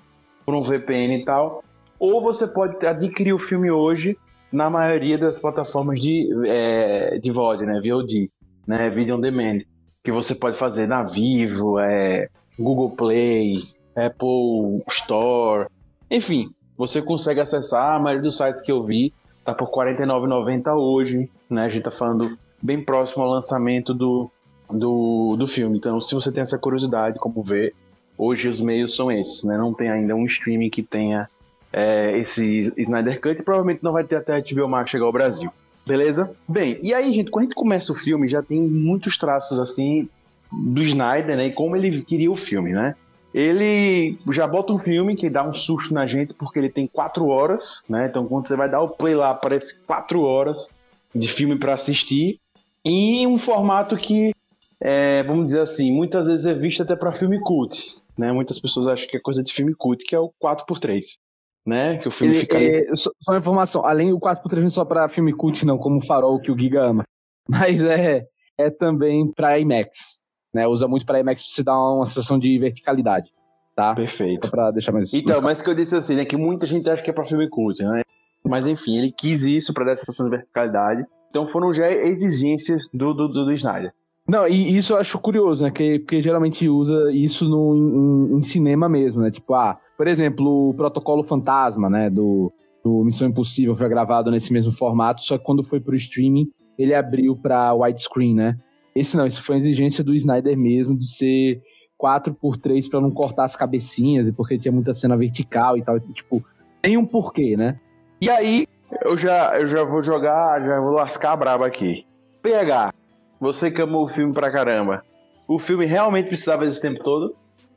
por 0.45 0.53
um 0.53 0.61
VPN 0.61 1.21
e 1.21 1.25
tal. 1.25 1.63
Ou 1.97 2.21
você 2.21 2.47
pode 2.47 2.85
adquirir 2.85 3.33
o 3.33 3.39
filme 3.39 3.71
hoje 3.71 4.17
na 4.51 4.69
maioria 4.69 5.17
das 5.17 5.39
plataformas 5.39 5.99
de, 5.99 6.29
é, 6.45 7.17
de 7.17 7.31
VOD, 7.31 7.65
né? 7.65 7.81
VOD, 7.81 8.31
né? 8.67 8.89
Video 8.89 9.15
on 9.15 9.21
Demand. 9.21 9.59
Que 10.05 10.11
você 10.11 10.35
pode 10.35 10.55
fazer 10.57 10.87
na 10.87 11.03
Vivo, 11.03 11.79
é, 11.79 12.29
Google 12.57 12.91
Play, 12.91 13.57
Apple 13.95 14.83
Store. 14.87 15.67
Enfim, 16.09 16.49
você 16.77 17.01
consegue 17.01 17.39
acessar. 17.41 17.95
A 17.95 17.99
maioria 17.99 18.21
dos 18.21 18.37
sites 18.37 18.61
que 18.61 18.71
eu 18.71 18.81
vi 18.83 19.11
tá 19.43 19.53
por 19.53 19.65
R$ 19.65 19.93
49,90 19.93 20.75
hoje, 20.77 21.29
né? 21.49 21.65
A 21.65 21.69
gente 21.69 21.83
tá 21.83 21.91
falando 21.91 22.37
bem 22.61 22.81
próximo 22.83 23.23
ao 23.23 23.31
lançamento 23.31 23.93
do, 23.93 24.29
do, 24.69 25.35
do 25.37 25.47
filme. 25.47 25.77
Então, 25.77 25.99
se 25.99 26.13
você 26.13 26.31
tem 26.31 26.41
essa 26.41 26.57
curiosidade, 26.57 27.17
como 27.17 27.41
ver, 27.41 27.73
hoje 28.17 28.47
os 28.47 28.61
meios 28.61 28.95
são 28.95 29.11
esses, 29.11 29.43
né? 29.43 29.57
Não 29.57 29.73
tem 29.73 29.89
ainda 29.89 30.15
um 30.15 30.25
streaming 30.27 30.69
que 30.69 30.83
tenha 30.83 31.27
é, 31.73 32.17
esse 32.17 32.73
Snyder 32.77 33.19
Cut 33.19 33.41
e 33.41 33.43
provavelmente 33.43 33.83
não 33.83 33.91
vai 33.91 34.03
ter 34.03 34.17
até 34.17 34.35
a 34.35 34.39
HBO 34.39 34.67
Max 34.67 34.91
chegar 34.91 35.05
ao 35.05 35.11
Brasil. 35.11 35.51
Beleza? 35.86 36.32
Bem, 36.48 36.80
e 36.82 36.93
aí, 36.93 37.13
gente, 37.13 37.30
quando 37.30 37.43
a 37.43 37.45
gente 37.45 37.56
começa 37.56 37.91
o 37.91 37.95
filme, 37.95 38.28
já 38.28 38.41
tem 38.41 38.60
muitos 38.62 39.17
traços 39.17 39.60
assim 39.60 40.10
do 40.52 40.82
Snyder, 40.82 41.38
né? 41.38 41.48
E 41.48 41.52
como 41.52 41.76
ele 41.76 42.02
queria 42.02 42.32
o 42.32 42.36
filme, 42.36 42.71
né? 42.74 42.95
Ele 43.34 44.17
já 44.32 44.48
bota 44.48 44.71
um 44.71 44.78
filme 44.78 45.15
que 45.15 45.30
dá 45.30 45.48
um 45.48 45.54
susto 45.54 45.93
na 45.93 46.08
gente, 46.08 46.34
porque 46.34 46.58
ele 46.58 46.69
tem 46.69 46.88
quatro 46.88 47.28
horas, 47.28 47.84
né? 47.88 48.06
Então, 48.06 48.26
quando 48.26 48.48
você 48.48 48.56
vai 48.56 48.69
dar 48.69 48.82
o 48.82 48.89
play 48.89 49.13
lá, 49.13 49.32
aparece 49.32 49.82
quatro 49.82 50.21
horas 50.21 50.69
de 51.13 51.28
filme 51.28 51.58
para 51.58 51.74
assistir. 51.74 52.39
E 52.84 53.28
um 53.28 53.38
formato 53.38 53.98
que, 53.98 54.34
é, 54.80 55.21
vamos 55.24 55.45
dizer 55.45 55.60
assim, 55.60 55.91
muitas 55.91 56.28
vezes 56.28 56.45
é 56.45 56.54
visto 56.54 56.82
até 56.82 56.95
para 56.95 57.12
filme 57.12 57.39
cult. 57.41 57.98
Né? 58.17 58.32
Muitas 58.32 58.58
pessoas 58.58 58.88
acham 58.88 59.08
que 59.08 59.17
é 59.17 59.19
coisa 59.19 59.43
de 59.43 59.52
filme 59.52 59.76
cult, 59.76 60.06
que 60.06 60.15
é 60.15 60.19
o 60.19 60.32
4x3. 60.41 61.17
Né? 61.65 61.97
Que 61.97 62.08
o 62.08 62.12
filme 62.12 62.34
Ele- 62.34 62.41
fica 62.41 62.58
ali. 62.58 62.67
é, 62.67 62.95
só, 62.95 63.10
só 63.19 63.32
uma 63.32 63.39
informação, 63.39 63.86
além 63.86 64.10
do 64.12 64.19
4x3 64.19 64.60
não 64.60 64.65
é 64.65 64.69
só 64.69 64.86
pra 64.86 65.10
filme 65.10 65.34
cult, 65.34 65.65
não, 65.65 65.78
como 65.78 65.97
o 65.97 66.06
Farol 66.06 66.39
que 66.39 66.51
o 66.51 66.58
Giga 66.58 66.84
ama. 66.84 67.04
Mas 67.49 67.84
é, 67.84 68.25
é 68.58 68.69
também 68.69 69.32
pra 69.32 69.60
IMAX. 69.60 70.19
Né? 70.54 70.67
Usa 70.67 70.88
muito 70.88 71.06
pra 71.06 71.19
IMAX 71.19 71.41
pra 71.41 71.49
você 71.49 71.63
dar 71.63 71.78
uma 71.78 72.06
sensação 72.06 72.38
de 72.39 72.58
verticalidade. 72.58 73.32
Tá? 73.75 73.93
Perfeito. 73.93 74.49
Pra 74.49 74.71
deixar 74.71 74.91
mais. 74.93 75.13
Então, 75.13 75.28
mais 75.34 75.41
mas 75.43 75.62
que 75.62 75.69
eu 75.69 75.73
disse 75.75 75.95
assim, 75.95 76.15
né? 76.15 76.23
Que 76.23 76.38
muita 76.38 76.65
gente 76.65 76.89
acha 76.89 77.04
que 77.04 77.10
é 77.10 77.13
pra 77.13 77.25
filme 77.25 77.49
cult, 77.49 77.84
né? 77.84 78.04
Mas 78.43 78.67
enfim, 78.67 78.95
ele 78.97 79.12
quis 79.12 79.43
isso 79.43 79.73
pra 79.73 79.84
dar 79.84 79.91
essa 79.91 80.06
sensação 80.06 80.28
de 80.30 80.36
verticalidade. 80.38 81.04
Então 81.30 81.45
foram 81.45 81.73
já 81.73 81.91
exigências 81.91 82.88
do, 82.93 83.13
do, 83.13 83.28
do, 83.28 83.45
do 83.45 83.51
Snyder. 83.51 83.91
Não, 84.27 84.47
e 84.47 84.75
isso 84.75 84.93
eu 84.93 84.97
acho 84.97 85.19
curioso, 85.19 85.63
né? 85.63 85.71
Que, 85.71 85.99
porque 85.99 86.21
geralmente 86.21 86.67
usa 86.67 87.11
isso 87.11 87.47
no, 87.47 87.75
em, 87.75 88.38
em 88.38 88.41
cinema 88.41 88.89
mesmo, 88.89 89.21
né? 89.21 89.29
Tipo, 89.29 89.53
ah, 89.53 89.77
por 89.95 90.07
exemplo, 90.07 90.69
o 90.69 90.73
Protocolo 90.73 91.23
Fantasma, 91.23 91.89
né? 91.89 92.09
Do, 92.09 92.51
do 92.83 93.03
Missão 93.03 93.27
Impossível 93.27 93.75
foi 93.75 93.88
gravado 93.88 94.31
nesse 94.31 94.51
mesmo 94.51 94.71
formato, 94.71 95.21
só 95.21 95.38
que 95.38 95.43
quando 95.43 95.63
foi 95.63 95.79
pro 95.79 95.95
streaming, 95.95 96.47
ele 96.77 96.93
abriu 96.93 97.35
pra 97.35 97.73
widescreen, 97.73 98.33
né? 98.33 98.57
Esse 98.95 99.15
não, 99.15 99.27
isso 99.27 99.43
foi 99.43 99.55
uma 99.55 99.59
exigência 99.59 100.03
do 100.03 100.13
Snyder 100.13 100.57
mesmo, 100.57 100.97
de 100.97 101.07
ser 101.07 101.61
4x3 102.01 102.89
pra 102.89 103.01
não 103.01 103.11
cortar 103.11 103.43
as 103.43 103.55
cabecinhas, 103.55 104.27
e 104.27 104.33
porque 104.33 104.57
tinha 104.57 104.71
muita 104.71 104.93
cena 104.93 105.15
vertical 105.15 105.77
e 105.77 105.83
tal. 105.83 105.99
Tipo, 105.99 106.43
tem 106.81 106.97
um 106.97 107.05
porquê, 107.05 107.55
né? 107.55 107.79
E 108.21 108.29
aí, 108.29 108.65
eu 109.03 109.17
já, 109.17 109.59
eu 109.59 109.67
já 109.67 109.83
vou 109.83 110.01
jogar, 110.01 110.61
já 110.61 110.79
vou 110.79 110.91
lascar 110.91 111.33
a 111.33 111.38
braba 111.38 111.65
aqui. 111.65 112.05
PH, 112.41 112.93
você 113.39 113.71
que 113.71 113.82
amou 113.82 114.04
o 114.04 114.08
filme 114.08 114.34
pra 114.34 114.52
caramba. 114.52 115.04
O 115.48 115.60
filme 115.60 115.86
realmente 115.86 116.28
precisava 116.28 116.65
desse 116.65 116.82
tempo 116.82 117.04
todo? 117.04 117.36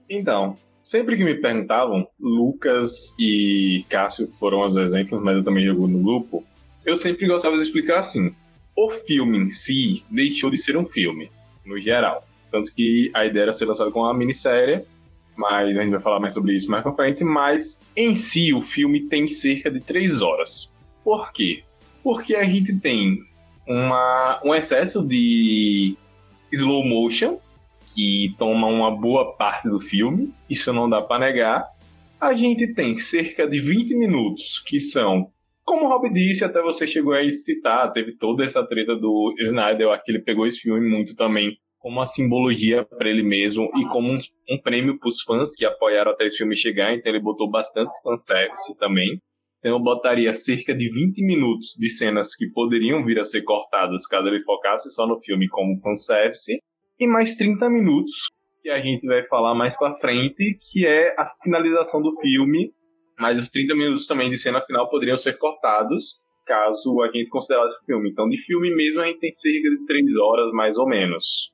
Então, 0.08 0.54
sempre 0.82 1.16
que 1.16 1.24
me 1.24 1.34
perguntavam, 1.34 2.06
Lucas 2.18 3.14
e 3.18 3.84
Cássio 3.90 4.30
foram 4.38 4.64
os 4.64 4.76
exemplos, 4.76 5.22
mas 5.22 5.36
eu 5.36 5.44
também 5.44 5.66
jogo 5.66 5.86
no 5.86 6.02
grupo, 6.02 6.44
eu 6.84 6.96
sempre 6.96 7.26
gostava 7.26 7.56
de 7.56 7.62
explicar 7.62 7.98
assim: 7.98 8.34
o 8.74 8.90
filme 8.90 9.38
em 9.38 9.50
si 9.50 10.02
deixou 10.08 10.50
de 10.50 10.56
ser 10.56 10.76
um 10.76 10.86
filme, 10.86 11.30
no 11.66 11.78
geral. 11.78 12.26
Tanto 12.50 12.74
que 12.74 13.10
a 13.12 13.26
ideia 13.26 13.42
era 13.44 13.52
ser 13.52 13.66
lançado 13.66 13.90
com 13.90 14.00
uma 14.00 14.14
minissérie, 14.14 14.82
mas 15.36 15.76
a 15.76 15.82
gente 15.82 15.90
vai 15.90 16.00
falar 16.00 16.20
mais 16.20 16.32
sobre 16.32 16.54
isso 16.54 16.70
mais 16.70 16.82
pra 16.82 16.94
frente. 16.94 17.22
Mas 17.22 17.78
em 17.94 18.14
si, 18.14 18.54
o 18.54 18.62
filme 18.62 19.02
tem 19.08 19.28
cerca 19.28 19.70
de 19.70 19.80
três 19.80 20.22
horas. 20.22 20.72
Por 21.04 21.32
quê? 21.32 21.62
Porque 22.02 22.34
a 22.34 22.44
gente 22.44 22.74
tem 22.80 23.22
uma, 23.68 24.40
um 24.44 24.54
excesso 24.54 25.06
de 25.06 25.94
slow 26.52 26.84
motion, 26.84 27.38
que 27.94 28.34
toma 28.38 28.66
uma 28.66 28.90
boa 28.90 29.36
parte 29.36 29.68
do 29.68 29.80
filme, 29.80 30.32
isso 30.48 30.72
não 30.72 30.88
dá 30.88 31.02
pra 31.02 31.18
negar. 31.18 31.66
A 32.20 32.32
gente 32.32 32.74
tem 32.74 32.98
cerca 32.98 33.46
de 33.46 33.60
20 33.60 33.94
minutos, 33.94 34.58
que 34.66 34.80
são, 34.80 35.30
como 35.64 35.84
o 35.84 35.88
Rob 35.88 36.12
disse, 36.12 36.44
até 36.44 36.60
você 36.62 36.86
chegou 36.86 37.12
a 37.12 37.30
citar, 37.30 37.92
teve 37.92 38.16
toda 38.16 38.44
essa 38.44 38.64
treta 38.66 38.96
do 38.96 39.34
Snyder, 39.38 40.02
que 40.02 40.10
ele 40.10 40.20
pegou 40.20 40.46
esse 40.46 40.60
filme 40.60 40.88
muito 40.88 41.14
também 41.14 41.56
como 41.78 41.96
uma 41.96 42.06
simbologia 42.06 42.84
para 42.84 43.08
ele 43.08 43.22
mesmo 43.22 43.70
e 43.76 43.84
como 43.88 44.12
um, 44.12 44.18
um 44.50 44.60
prêmio 44.60 44.98
para 44.98 45.08
os 45.08 45.22
fãs 45.22 45.54
que 45.54 45.64
apoiaram 45.64 46.10
até 46.10 46.26
esse 46.26 46.38
filme 46.38 46.56
chegar, 46.56 46.92
então 46.92 47.10
ele 47.10 47.22
botou 47.22 47.48
bastante 47.48 47.94
fanservice 48.02 48.76
também. 48.78 49.20
Então 49.68 49.76
eu 49.76 49.82
botaria 49.84 50.34
cerca 50.34 50.74
de 50.74 50.90
20 50.90 51.18
minutos 51.22 51.76
de 51.78 51.90
cenas 51.90 52.34
que 52.34 52.48
poderiam 52.48 53.04
vir 53.04 53.18
a 53.20 53.24
ser 53.24 53.42
cortadas 53.42 54.06
caso 54.06 54.26
ele 54.26 54.42
focasse 54.42 54.90
só 54.90 55.06
no 55.06 55.20
filme 55.20 55.46
como 55.46 55.78
fanservice, 55.82 56.58
e 56.98 57.06
mais 57.06 57.36
30 57.36 57.68
minutos 57.68 58.28
que 58.62 58.70
a 58.70 58.80
gente 58.80 59.06
vai 59.06 59.22
falar 59.26 59.54
mais 59.54 59.76
pra 59.76 59.94
frente, 59.98 60.58
que 60.72 60.86
é 60.86 61.14
a 61.18 61.30
finalização 61.42 62.00
do 62.00 62.18
filme, 62.18 62.72
mas 63.18 63.38
os 63.38 63.50
30 63.50 63.74
minutos 63.74 64.06
também 64.06 64.30
de 64.30 64.38
cena 64.38 64.62
final 64.62 64.88
poderiam 64.88 65.18
ser 65.18 65.36
cortados 65.36 66.16
caso 66.46 67.02
a 67.02 67.06
gente 67.08 67.28
considerasse 67.28 67.76
o 67.82 67.84
filme. 67.84 68.08
Então 68.10 68.26
de 68.26 68.38
filme 68.38 68.74
mesmo 68.74 69.02
a 69.02 69.04
gente 69.04 69.20
tem 69.20 69.32
cerca 69.32 69.68
de 69.68 69.84
3 69.86 70.16
horas 70.16 70.50
mais 70.52 70.78
ou 70.78 70.88
menos. 70.88 71.52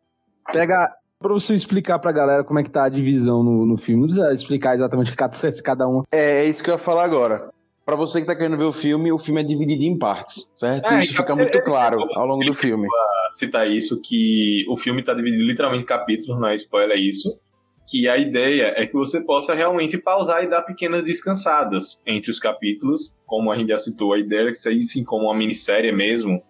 Pega. 0.52 0.88
Pra 1.20 1.32
você 1.32 1.54
explicar 1.54 1.98
pra 2.00 2.12
galera 2.12 2.44
como 2.44 2.58
é 2.58 2.62
que 2.62 2.70
tá 2.70 2.84
a 2.84 2.88
divisão 2.90 3.42
no, 3.42 3.64
no 3.64 3.78
filme, 3.78 4.02
não 4.02 4.08
precisa 4.08 4.30
explicar 4.30 4.74
exatamente 4.74 5.08
o 5.08 5.10
que 5.12 5.16
cada- 5.16 5.32
cada 5.64 5.88
um. 5.88 6.02
É, 6.12 6.44
é 6.44 6.44
isso 6.44 6.62
que 6.62 6.68
eu 6.68 6.74
ia 6.74 6.78
falar 6.78 7.04
agora. 7.04 7.50
Pra 7.84 7.96
você 7.96 8.20
que 8.20 8.26
tá 8.26 8.34
querendo 8.34 8.56
ver 8.56 8.64
o 8.64 8.72
filme, 8.72 9.12
o 9.12 9.18
filme 9.18 9.40
é 9.42 9.44
dividido 9.44 9.82
em 9.84 9.98
partes, 9.98 10.50
certo? 10.56 10.90
É, 10.92 11.00
isso 11.00 11.12
então, 11.12 11.22
fica 11.24 11.36
muito 11.36 11.56
ele- 11.58 11.64
claro 11.64 11.98
ao 12.14 12.26
longo 12.26 12.44
do 12.44 12.54
filme. 12.54 12.88
citar 13.32 13.68
isso, 13.70 14.00
que 14.00 14.64
o 14.68 14.76
filme 14.78 15.02
tá 15.04 15.12
dividido 15.12 15.42
literalmente 15.42 15.82
em 15.82 15.86
capítulos, 15.86 16.40
não 16.40 16.48
é 16.48 16.54
spoiler 16.54 16.96
isso. 16.98 17.36
que 17.86 18.08
a 18.08 18.16
ideia 18.16 18.72
é 18.78 18.86
que 18.86 18.94
você 18.94 19.20
possa 19.20 19.52
realmente 19.54 19.98
pausar 19.98 20.42
e 20.42 20.48
dar 20.48 20.62
pequenas 20.62 21.04
descansadas 21.04 21.98
entre 22.06 22.30
os 22.30 22.38
capítulos, 22.38 23.12
como 23.26 23.52
a 23.52 23.56
gente 23.58 23.68
já 23.68 23.76
citou, 23.78 24.14
a 24.14 24.18
ideia 24.18 24.48
é 24.48 24.52
que 24.52 24.54
saísse 24.58 25.04
como 25.04 25.24
uma 25.26 25.34
minissérie 25.36 25.92
mesmo. 25.92 26.40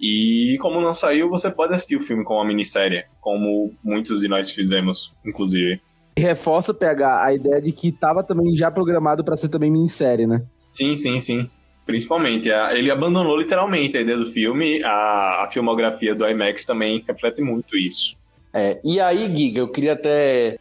E 0.00 0.56
como 0.60 0.80
não 0.80 0.94
saiu, 0.94 1.28
você 1.28 1.50
pode 1.50 1.74
assistir 1.74 1.96
o 1.96 2.00
filme 2.00 2.22
como 2.22 2.38
uma 2.38 2.46
minissérie, 2.46 3.04
como 3.20 3.72
muitos 3.82 4.20
de 4.20 4.28
nós 4.28 4.50
fizemos, 4.50 5.12
inclusive. 5.26 5.80
E 6.16 6.20
reforça, 6.20 6.72
PH, 6.72 7.24
a 7.24 7.34
ideia 7.34 7.60
de 7.60 7.72
que 7.72 7.88
estava 7.88 8.22
também 8.22 8.54
já 8.54 8.70
programado 8.70 9.24
para 9.24 9.34
ser 9.36 9.48
também 9.48 9.72
minissérie, 9.72 10.28
né? 10.28 10.44
Sim, 10.74 10.94
sim, 10.96 11.18
sim. 11.20 11.50
Principalmente. 11.86 12.48
Ele 12.48 12.90
abandonou 12.90 13.36
literalmente 13.36 13.96
a 13.96 14.00
ideia 14.00 14.18
do 14.18 14.30
filme. 14.32 14.82
A, 14.84 15.44
a 15.44 15.48
filmografia 15.52 16.14
do 16.14 16.26
IMAX 16.28 16.64
também 16.64 17.02
reflete 17.06 17.40
muito 17.40 17.76
isso. 17.78 18.16
É, 18.52 18.80
e 18.84 19.00
aí, 19.00 19.34
Giga, 19.34 19.60
eu 19.60 19.68
queria 19.68 19.92
até 19.94 20.58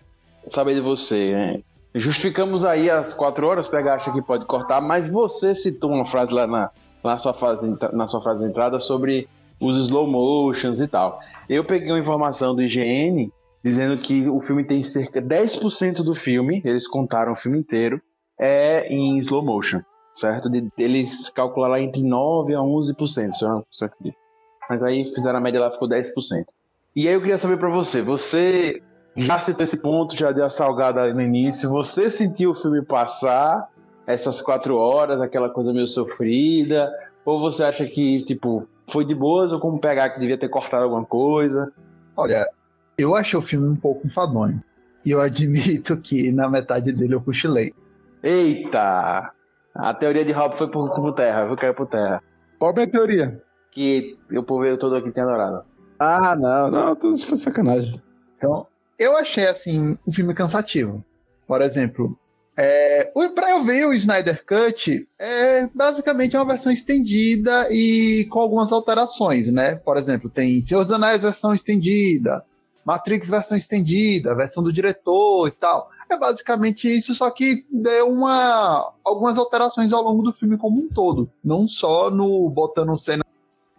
saber 0.50 0.76
de 0.76 0.82
você. 0.82 1.32
né? 1.34 1.60
Justificamos 1.96 2.66
aí 2.66 2.90
as 2.90 3.14
quatro 3.14 3.46
horas, 3.48 3.68
pega 3.68 3.94
acha 3.94 4.12
que 4.12 4.22
pode 4.22 4.46
cortar, 4.46 4.82
mas 4.82 5.12
você 5.12 5.54
citou 5.54 5.92
uma 5.92 6.06
frase 6.06 6.34
lá 6.34 6.48
na, 6.48 6.72
na, 7.04 7.18
sua, 7.20 7.36
entra- 7.64 7.92
na 7.92 8.08
sua 8.08 8.22
frase 8.22 8.44
de 8.44 8.50
entrada 8.50 8.80
sobre 8.80 9.28
os 9.60 9.78
slow 9.78 10.08
motions 10.08 10.82
e 10.82 10.88
tal. 10.88 11.20
Eu 11.48 11.64
peguei 11.64 11.90
uma 11.92 12.00
informação 12.00 12.56
do 12.56 12.64
IGN 12.64 13.32
dizendo 13.64 13.96
que 13.98 14.28
o 14.28 14.42
filme 14.42 14.64
tem 14.64 14.84
cerca 14.84 15.22
de 15.22 15.28
10% 15.28 16.04
do 16.04 16.14
filme, 16.16 16.62
eles 16.66 16.88
contaram 16.88 17.32
o 17.32 17.36
filme 17.36 17.60
inteiro, 17.60 18.02
é 18.40 18.88
em 18.90 19.18
slow 19.20 19.46
motion, 19.46 19.80
certo? 20.14 20.50
De- 20.50 20.70
eles 20.78 21.30
calcularam 21.30 21.74
lá 21.74 21.82
entre 21.82 22.02
9% 22.02 22.56
a 22.56 22.62
11%, 22.62 23.34
se 23.34 23.44
eu 23.44 23.50
não 23.50 23.66
acredito. 23.82 24.18
Mas 24.70 24.84
aí 24.84 25.04
fizeram 25.06 25.40
a 25.40 25.42
média 25.42 25.60
lá, 25.60 25.72
ficou 25.72 25.88
10%. 25.88 26.46
E 26.96 27.08
aí 27.08 27.14
eu 27.14 27.20
queria 27.22 27.38
saber 27.38 27.58
pra 27.58 27.70
você, 27.70 28.02
você 28.02 28.82
já 29.16 29.40
citou 29.40 29.64
esse 29.64 29.82
ponto, 29.82 30.16
já 30.16 30.32
deu 30.32 30.46
a 30.46 30.50
salgada 30.50 31.14
no 31.14 31.22
início, 31.22 31.70
você 31.70 32.10
sentiu 32.10 32.52
o 32.52 32.56
filme 32.56 32.84
passar 32.84 33.68
essas 34.06 34.42
quatro 34.42 34.78
horas, 34.78 35.22
aquela 35.22 35.50
coisa 35.50 35.74
meio 35.74 35.88
sofrida, 35.88 36.92
ou 37.26 37.40
você 37.40 37.64
acha 37.64 37.86
que, 37.86 38.24
tipo, 38.26 38.68
foi 38.88 39.06
de 39.06 39.16
boas, 39.16 39.52
ou 39.52 39.60
como 39.60 39.80
pegar 39.80 40.10
que 40.10 40.20
devia 40.20 40.38
ter 40.38 40.50
cortado 40.50 40.84
alguma 40.84 41.06
coisa? 41.06 41.72
Olha, 42.16 42.48
eu 42.98 43.16
achei 43.16 43.40
o 43.40 43.42
filme 43.42 43.68
um 43.68 43.76
pouco 43.76 44.06
enfadonho. 44.06 44.62
E 45.06 45.12
eu 45.12 45.20
admito 45.20 45.98
que 45.98 46.32
na 46.32 46.48
metade 46.50 46.92
dele 46.92 47.16
eu 47.16 47.22
cochilei. 47.22 47.74
Eita! 48.22 49.32
A 49.76 49.94
teoria 49.94 50.24
de 50.24 50.32
Rob 50.32 50.56
foi 50.56 50.68
por, 50.70 50.94
por 50.94 51.14
terra, 51.14 51.48
foi 51.48 51.58
cair 51.58 51.74
por 51.76 51.88
terra. 51.88 52.22
Qual 52.60 52.70
é 52.70 52.74
a 52.74 52.76
minha 52.76 52.88
teoria? 52.92 53.42
Que 53.72 54.18
o 54.36 54.44
povo 54.44 54.78
todo 54.78 54.96
aqui 54.96 55.12
tem 55.12 55.24
adorado. 55.24 55.64
Ah, 56.00 56.36
não, 56.36 56.70
não, 56.70 56.96
tudo 56.96 57.16
isso 57.16 57.26
foi 57.26 57.36
sacanagem. 57.38 58.02
Então, 58.38 58.68
eu 59.00 59.18
achei 59.18 59.48
assim 59.48 59.98
um 60.08 60.14
filme 60.14 60.34
cansativo. 60.36 61.04
Por 61.48 61.62
exemplo, 61.62 62.18
é, 62.56 63.12
o- 63.16 63.30
pra 63.30 63.50
eu 63.52 63.64
ver 63.64 63.88
o 63.88 63.94
Snyder 63.94 64.44
Cut, 64.46 65.08
é 65.18 65.68
basicamente 65.74 66.36
uma 66.38 66.46
versão 66.46 66.72
estendida 66.72 67.68
e 67.72 68.28
com 68.30 68.40
algumas 68.40 68.72
alterações, 68.72 69.52
né? 69.52 69.76
Por 69.76 69.98
exemplo, 69.98 70.30
tem 70.30 70.62
Senhor 70.62 70.84
dos 70.84 70.92
Anéis 70.92 71.24
versão 71.24 71.54
estendida, 71.54 72.44
Matrix 72.86 73.28
versão 73.30 73.58
estendida, 73.58 74.36
versão 74.36 74.62
do 74.62 74.72
diretor 74.74 75.48
e 75.48 75.52
tal. 75.52 75.90
É 76.14 76.18
basicamente 76.18 76.96
isso, 76.96 77.16
só 77.16 77.32
que 77.32 77.66
deu 77.72 78.08
uma, 78.08 78.94
algumas 79.04 79.36
alterações 79.36 79.92
ao 79.92 80.04
longo 80.04 80.22
do 80.22 80.32
filme 80.32 80.58
como 80.58 80.80
um 80.80 80.88
todo. 80.88 81.28
Não 81.44 81.68
só 81.68 82.12
no 82.12 82.48
botando 82.52 82.98
cena 83.00 83.24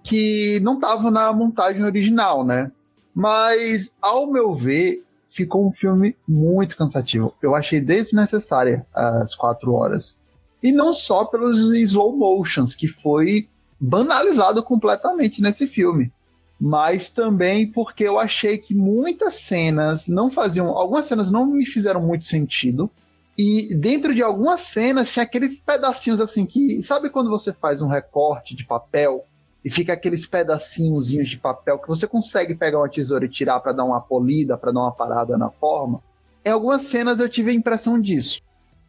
que 0.03 0.59
não 0.61 0.75
estavam 0.75 1.13
na 1.13 1.33
montagem 1.33 1.85
original, 1.85 2.45
né? 2.45 2.73
Mas, 3.15 3.95
ao 4.03 4.27
meu 4.27 4.53
ver, 4.53 5.05
ficou 5.31 5.69
um 5.69 5.73
filme 5.73 6.17
muito 6.27 6.77
cansativo. 6.77 7.33
Eu 7.41 7.55
achei 7.55 7.81
desnecessária 7.81 8.85
as 8.93 9.37
quatro 9.37 9.73
horas. 9.73 10.19
E 10.61 10.73
não 10.73 10.93
só 10.93 11.25
pelos 11.25 11.61
slow 11.73 12.17
motions, 12.17 12.75
que 12.75 12.89
foi 12.89 13.49
banalizado 13.79 14.61
completamente 14.61 15.41
nesse 15.41 15.69
filme. 15.69 16.13
Mas 16.61 17.11
também 17.11 17.71
porque 17.71 18.05
eu 18.05 18.19
achei 18.19 18.59
que 18.59 18.75
muitas 18.75 19.35
cenas 19.35 20.09
não 20.09 20.31
faziam. 20.31 20.69
Algumas 20.69 21.07
cenas 21.07 21.31
não 21.31 21.47
me 21.47 21.67
fizeram 21.67 22.01
muito 22.01 22.27
sentido. 22.27 22.91
E 23.37 23.75
dentro 23.75 24.15
de 24.15 24.23
algumas 24.23 24.61
cenas 24.61 25.11
tinha 25.11 25.25
aqueles 25.25 25.59
pedacinhos 25.59 26.21
assim 26.21 26.47
que. 26.47 26.83
Sabe 26.83 27.11
quando 27.11 27.31
você 27.31 27.53
faz 27.53 27.83
um 27.83 27.89
recorte 27.89 28.55
de 28.55 28.65
papel 28.65 29.25
e 29.65 29.71
fica 29.71 29.95
aqueles 29.95 30.27
pedacinhozinhos 30.27 31.29
de 31.29 31.39
papel 31.39 31.79
que 31.79 31.89
você 31.89 32.07
consegue 32.07 32.55
pegar 32.55 32.79
uma 32.79 32.89
tesoura 32.89 33.25
e 33.25 33.31
tirar 33.31 33.59
para 33.61 33.73
dar 33.73 33.85
uma 33.85 34.01
polida, 34.01 34.57
para 34.57 34.71
dar 34.71 34.81
uma 34.81 34.93
parada 34.93 35.39
na 35.39 35.51
forma. 35.51 36.03
Em 36.45 36.51
algumas 36.51 36.83
cenas 36.83 37.19
eu 37.19 37.29
tive 37.29 37.51
a 37.51 37.55
impressão 37.55 37.99
disso. 37.99 38.43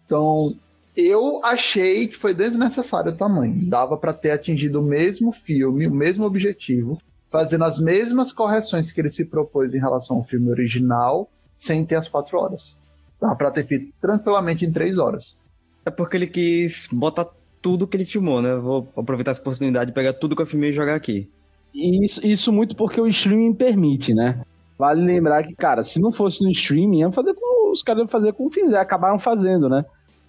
Então, 0.06 0.54
eu 0.96 1.44
achei 1.44 2.08
que 2.08 2.18
foi 2.18 2.34
desnecessário 2.34 3.12
o 3.12 3.16
tamanho. 3.16 3.70
Dava 3.70 3.98
para 3.98 4.14
ter 4.14 4.32
atingido 4.32 4.82
o 4.82 4.86
mesmo 4.86 5.32
filme, 5.32 5.88
o 5.88 5.94
mesmo 5.94 6.26
objetivo, 6.26 7.02
fazendo 7.36 7.66
as 7.66 7.78
mesmas 7.78 8.32
correções 8.32 8.94
que 8.94 9.02
ele 9.02 9.10
se 9.10 9.26
propôs 9.26 9.74
em 9.74 9.78
relação 9.78 10.16
ao 10.16 10.24
filme 10.24 10.50
original, 10.50 11.30
sem 11.54 11.86
ter 11.86 11.96
as 11.96 12.08
quatro 12.08 12.38
horas. 12.40 12.78
Dava 13.20 13.36
para 13.36 13.52
ter 13.52 13.68
feito 13.68 13.94
tranquilamente 14.00 14.64
em 14.64 14.72
três 14.72 14.98
horas. 14.98 15.38
É 15.86 15.90
porque 15.92 16.16
ele 16.16 16.28
quis 16.28 16.88
botar 16.90 17.28
tudo 17.62 17.86
que 17.86 17.98
ele 17.98 18.06
filmou, 18.06 18.42
né? 18.42 18.56
Vou 18.56 18.88
aproveitar 18.96 19.32
essa 19.32 19.42
oportunidade 19.42 19.88
de 19.88 19.94
pegar 19.94 20.14
tudo 20.14 20.34
que 20.34 20.42
eu 20.42 20.46
filmei 20.46 20.70
e 20.70 20.74
jogar 20.74 20.96
aqui. 20.96 21.30
E 21.74 22.06
isso, 22.06 22.26
isso 22.26 22.54
muito 22.54 22.74
porque 22.74 23.02
o 23.02 23.08
streaming 23.08 23.54
permite, 23.54 24.14
né? 24.14 24.42
Vale 24.78 25.04
lembrar 25.04 25.44
que, 25.44 25.54
cara, 25.54 25.84
se 25.84 26.00
não 26.00 26.14
fosse 26.14 26.42
no 26.42 26.50
streaming, 26.52 27.00
iam 27.00 27.12
fazer 27.12 27.34
como 27.34 27.70
os 27.70 27.84
caras 27.84 28.00
iam 28.00 28.08
fazer 28.08 28.32
como 28.32 28.50
fizer, 28.50 28.80
acabaram 28.80 29.20
fazendo, 29.20 29.68
né? 29.68 29.84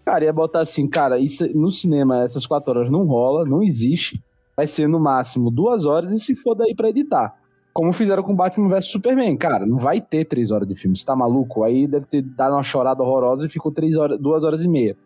Cara, 0.05 0.25
ia 0.25 0.33
botar 0.33 0.61
assim, 0.61 0.89
cara, 0.89 1.21
isso 1.21 1.47
no 1.55 1.71
cinema 1.71 2.25
essas 2.25 2.45
quatro 2.47 2.73
horas 2.73 2.91
não 2.91 3.05
rola, 3.07 3.45
não 3.45 3.63
existe. 3.63 4.21
Vai 4.57 4.67
ser 4.67 4.89
no 4.89 4.99
máximo 4.99 5.51
duas 5.51 5.85
horas 5.85 6.13
e 6.13 6.19
se 6.19 6.35
for 6.35 6.55
daí 6.55 6.75
pra 6.75 6.89
editar. 6.89 7.35
Como 7.73 7.93
fizeram 7.93 8.23
com 8.23 8.35
Batman 8.35 8.69
vs 8.69 8.87
Superman, 8.87 9.37
cara, 9.37 9.67
não 9.67 9.77
vai 9.77 10.01
ter 10.01 10.25
três 10.25 10.51
horas 10.51 10.67
de 10.67 10.75
filme, 10.75 10.97
você 10.97 11.05
tá 11.05 11.15
maluco? 11.15 11.63
Aí 11.63 11.87
deve 11.87 12.07
ter 12.07 12.23
dado 12.23 12.55
uma 12.55 12.63
chorada 12.63 13.03
horrorosa 13.03 13.45
e 13.45 13.51
ficou 13.51 13.71
três 13.71 13.97
horas, 13.97 14.19
duas 14.19 14.45
horas 14.45 14.65
e 14.65 14.69
meia. 14.69 14.97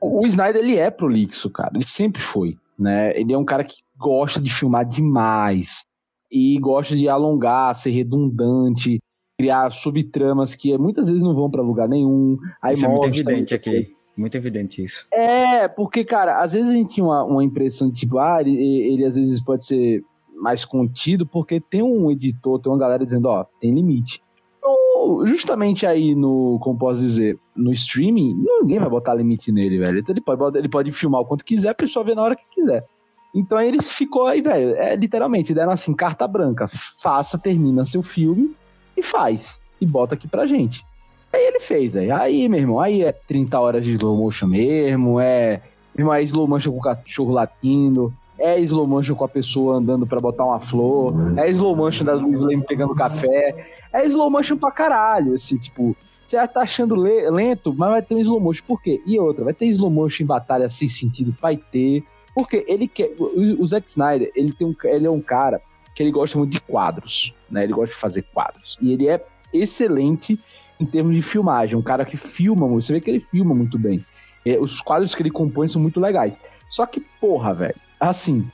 O, 0.00 0.22
o 0.22 0.26
Snyder, 0.26 0.62
ele 0.62 0.76
é 0.76 0.90
prolixo, 0.90 1.50
cara, 1.50 1.72
ele 1.74 1.84
sempre 1.84 2.22
foi, 2.22 2.56
né? 2.78 3.14
Ele 3.18 3.34
é 3.34 3.38
um 3.38 3.44
cara 3.44 3.64
que 3.64 3.76
gosta 3.98 4.40
de 4.40 4.50
filmar 4.50 4.86
demais 4.86 5.84
e 6.32 6.58
gosta 6.58 6.96
de 6.96 7.06
alongar, 7.06 7.74
ser 7.74 7.90
redundante, 7.90 8.98
criar 9.38 9.70
subtramas 9.70 10.54
que 10.54 10.76
muitas 10.78 11.08
vezes 11.08 11.22
não 11.22 11.34
vão 11.34 11.50
pra 11.50 11.62
lugar 11.62 11.88
nenhum. 11.88 12.38
Aí 12.62 12.74
isso 12.74 12.86
é 12.86 12.88
muito 12.88 13.06
evidente 13.08 13.54
aqui. 13.54 13.94
Muito 14.16 14.36
evidente 14.36 14.82
isso. 14.82 15.06
é, 15.12 15.68
porque, 15.68 16.04
cara, 16.04 16.40
às 16.40 16.52
vezes 16.52 16.70
a 16.70 16.74
gente 16.74 16.94
tinha 16.94 17.04
uma, 17.04 17.22
uma 17.24 17.44
impressão 17.44 17.90
de 17.90 18.00
tipo, 18.00 18.18
ah, 18.18 18.40
ele, 18.40 18.56
ele 18.56 19.04
às 19.04 19.16
vezes 19.16 19.42
pode 19.42 19.64
ser 19.64 20.02
mais 20.34 20.64
contido, 20.64 21.26
porque 21.26 21.60
tem 21.60 21.82
um 21.82 22.10
editor, 22.10 22.60
tem 22.60 22.70
uma 22.70 22.78
galera 22.78 23.04
dizendo, 23.04 23.26
ó, 23.26 23.44
tem 23.60 23.74
limite. 23.74 24.22
Então, 24.58 25.26
justamente 25.26 25.86
aí 25.86 26.14
no, 26.14 26.58
como 26.60 26.78
posso 26.78 27.00
dizer, 27.00 27.38
no 27.54 27.72
streaming, 27.72 28.34
ninguém 28.60 28.78
vai 28.78 28.88
botar 28.88 29.14
limite 29.14 29.50
nele, 29.52 29.78
velho. 29.78 29.98
Então 29.98 30.12
ele 30.12 30.20
pode, 30.20 30.58
ele 30.58 30.68
pode 30.68 30.92
filmar 30.92 31.20
o 31.20 31.26
quanto 31.26 31.44
quiser, 31.44 31.70
a 31.70 31.74
pessoa 31.74 32.04
vê 32.04 32.14
na 32.14 32.22
hora 32.22 32.36
que 32.36 32.44
quiser. 32.50 32.86
Então 33.34 33.60
ele 33.60 33.82
ficou 33.82 34.26
aí, 34.26 34.40
velho, 34.40 34.74
é 34.76 34.96
literalmente, 34.96 35.52
deram 35.52 35.72
assim, 35.72 35.94
carta 35.94 36.26
branca, 36.26 36.66
faça, 36.68 37.38
termina 37.38 37.84
seu 37.84 38.02
filme 38.02 38.54
e 38.96 39.02
faz. 39.02 39.60
E 39.80 39.86
bota 39.86 40.14
aqui 40.14 40.26
pra 40.26 40.46
gente. 40.46 40.84
Aí 41.32 41.46
ele 41.46 41.60
fez, 41.60 41.94
velho. 41.94 42.14
Aí, 42.14 42.48
meu 42.48 42.60
irmão, 42.60 42.80
aí 42.80 43.02
é 43.02 43.12
30 43.12 43.58
horas 43.60 43.84
de 43.84 43.92
slow 43.92 44.16
motion 44.16 44.46
mesmo, 44.46 45.20
é. 45.20 45.60
Irmão, 45.96 46.14
é 46.14 46.22
slow 46.22 46.46
motion 46.46 46.72
com 46.72 46.78
o 46.78 46.82
cachorro 46.82 47.32
latindo, 47.32 48.12
é 48.38 48.58
slow 48.60 48.86
motion 48.86 49.14
com 49.14 49.24
a 49.24 49.28
pessoa 49.28 49.76
andando 49.76 50.06
pra 50.06 50.20
botar 50.20 50.44
uma 50.44 50.60
flor, 50.60 51.14
é 51.38 51.48
slow 51.50 51.74
motion 51.74 52.04
da 52.04 52.12
Luiz 52.14 52.42
Leme 52.42 52.62
pegando 52.66 52.94
café, 52.94 53.66
é 53.92 54.04
slow 54.06 54.30
motion 54.30 54.56
pra 54.56 54.70
caralho, 54.70 55.32
assim, 55.34 55.56
tipo. 55.56 55.96
Você 56.22 56.44
tá 56.48 56.62
achando 56.62 56.96
le- 56.96 57.30
lento, 57.30 57.72
mas 57.72 57.88
vai 57.90 58.02
ter 58.02 58.14
um 58.16 58.18
slow 58.18 58.40
motion. 58.40 58.64
Por 58.66 58.82
quê? 58.82 59.00
E 59.06 59.16
outra, 59.18 59.44
vai 59.44 59.54
ter 59.54 59.66
slow 59.66 59.88
motion 59.88 60.24
em 60.24 60.26
batalha 60.26 60.68
sem 60.68 60.88
sentido? 60.88 61.32
Vai 61.40 61.56
ter. 61.56 62.02
Porque 62.34 62.64
ele 62.66 62.88
quer. 62.88 63.12
O, 63.18 63.62
o 63.62 63.66
Zack 63.66 63.88
Snyder, 63.88 64.32
ele, 64.34 64.52
tem 64.52 64.66
um, 64.66 64.74
ele 64.84 65.06
é 65.06 65.10
um 65.10 65.20
cara 65.20 65.62
que 65.94 66.02
ele 66.02 66.10
gosta 66.10 66.36
muito 66.36 66.50
de 66.50 66.60
quadros, 66.60 67.32
né? 67.48 67.62
Ele 67.62 67.72
gosta 67.72 67.94
de 67.94 68.00
fazer 68.00 68.22
quadros. 68.34 68.76
E 68.82 68.92
ele 68.92 69.08
é 69.08 69.24
excelente 69.54 70.38
em 70.80 70.86
termos 70.86 71.14
de 71.14 71.22
filmagem. 71.22 71.76
Um 71.76 71.82
cara 71.82 72.04
que 72.04 72.16
filma. 72.16 72.66
Você 72.68 72.92
vê 72.92 73.00
que 73.00 73.10
ele 73.10 73.20
filma 73.20 73.54
muito 73.54 73.78
bem. 73.78 74.04
É, 74.44 74.58
os 74.58 74.80
quadros 74.80 75.14
que 75.14 75.22
ele 75.22 75.30
compõe 75.30 75.68
são 75.68 75.80
muito 75.80 76.00
legais. 76.00 76.40
Só 76.68 76.86
que, 76.86 77.00
porra, 77.20 77.54
velho, 77.54 77.74
assim, 77.98 78.46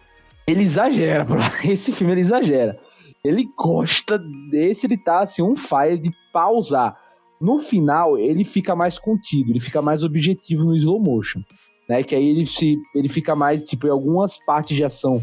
ele 0.47 0.63
exagera, 0.63 1.25
bro. 1.25 1.39
Esse 1.65 1.93
filme 1.93 2.13
ele 2.13 2.21
exagera. 2.21 2.79
Ele 3.25 3.49
gosta 3.57 4.19
desse, 4.51 4.87
ele 4.87 4.97
tá 4.97 5.21
assim, 5.21 5.43
um 5.43 5.55
fire 5.55 5.99
de 5.99 6.11
pausar. 6.33 6.97
No 7.41 7.59
final, 7.59 8.19
ele 8.19 8.45
fica 8.45 8.75
mais 8.75 8.99
contido, 8.99 9.51
ele 9.51 9.61
fica 9.61 9.83
mais 9.83 10.05
objetivo 10.05 10.65
no 10.65 10.75
slow 10.75 11.01
motion. 11.01 11.41
Né? 11.89 12.03
Que 12.03 12.15
aí 12.15 12.29
ele, 12.29 12.47
se, 12.47 12.77
ele 12.95 13.09
fica 13.09 13.35
mais, 13.35 13.65
tipo, 13.65 13.87
em 13.87 13.91
algumas 13.91 14.37
partes 14.45 14.77
de 14.77 14.85
ação 14.85 15.23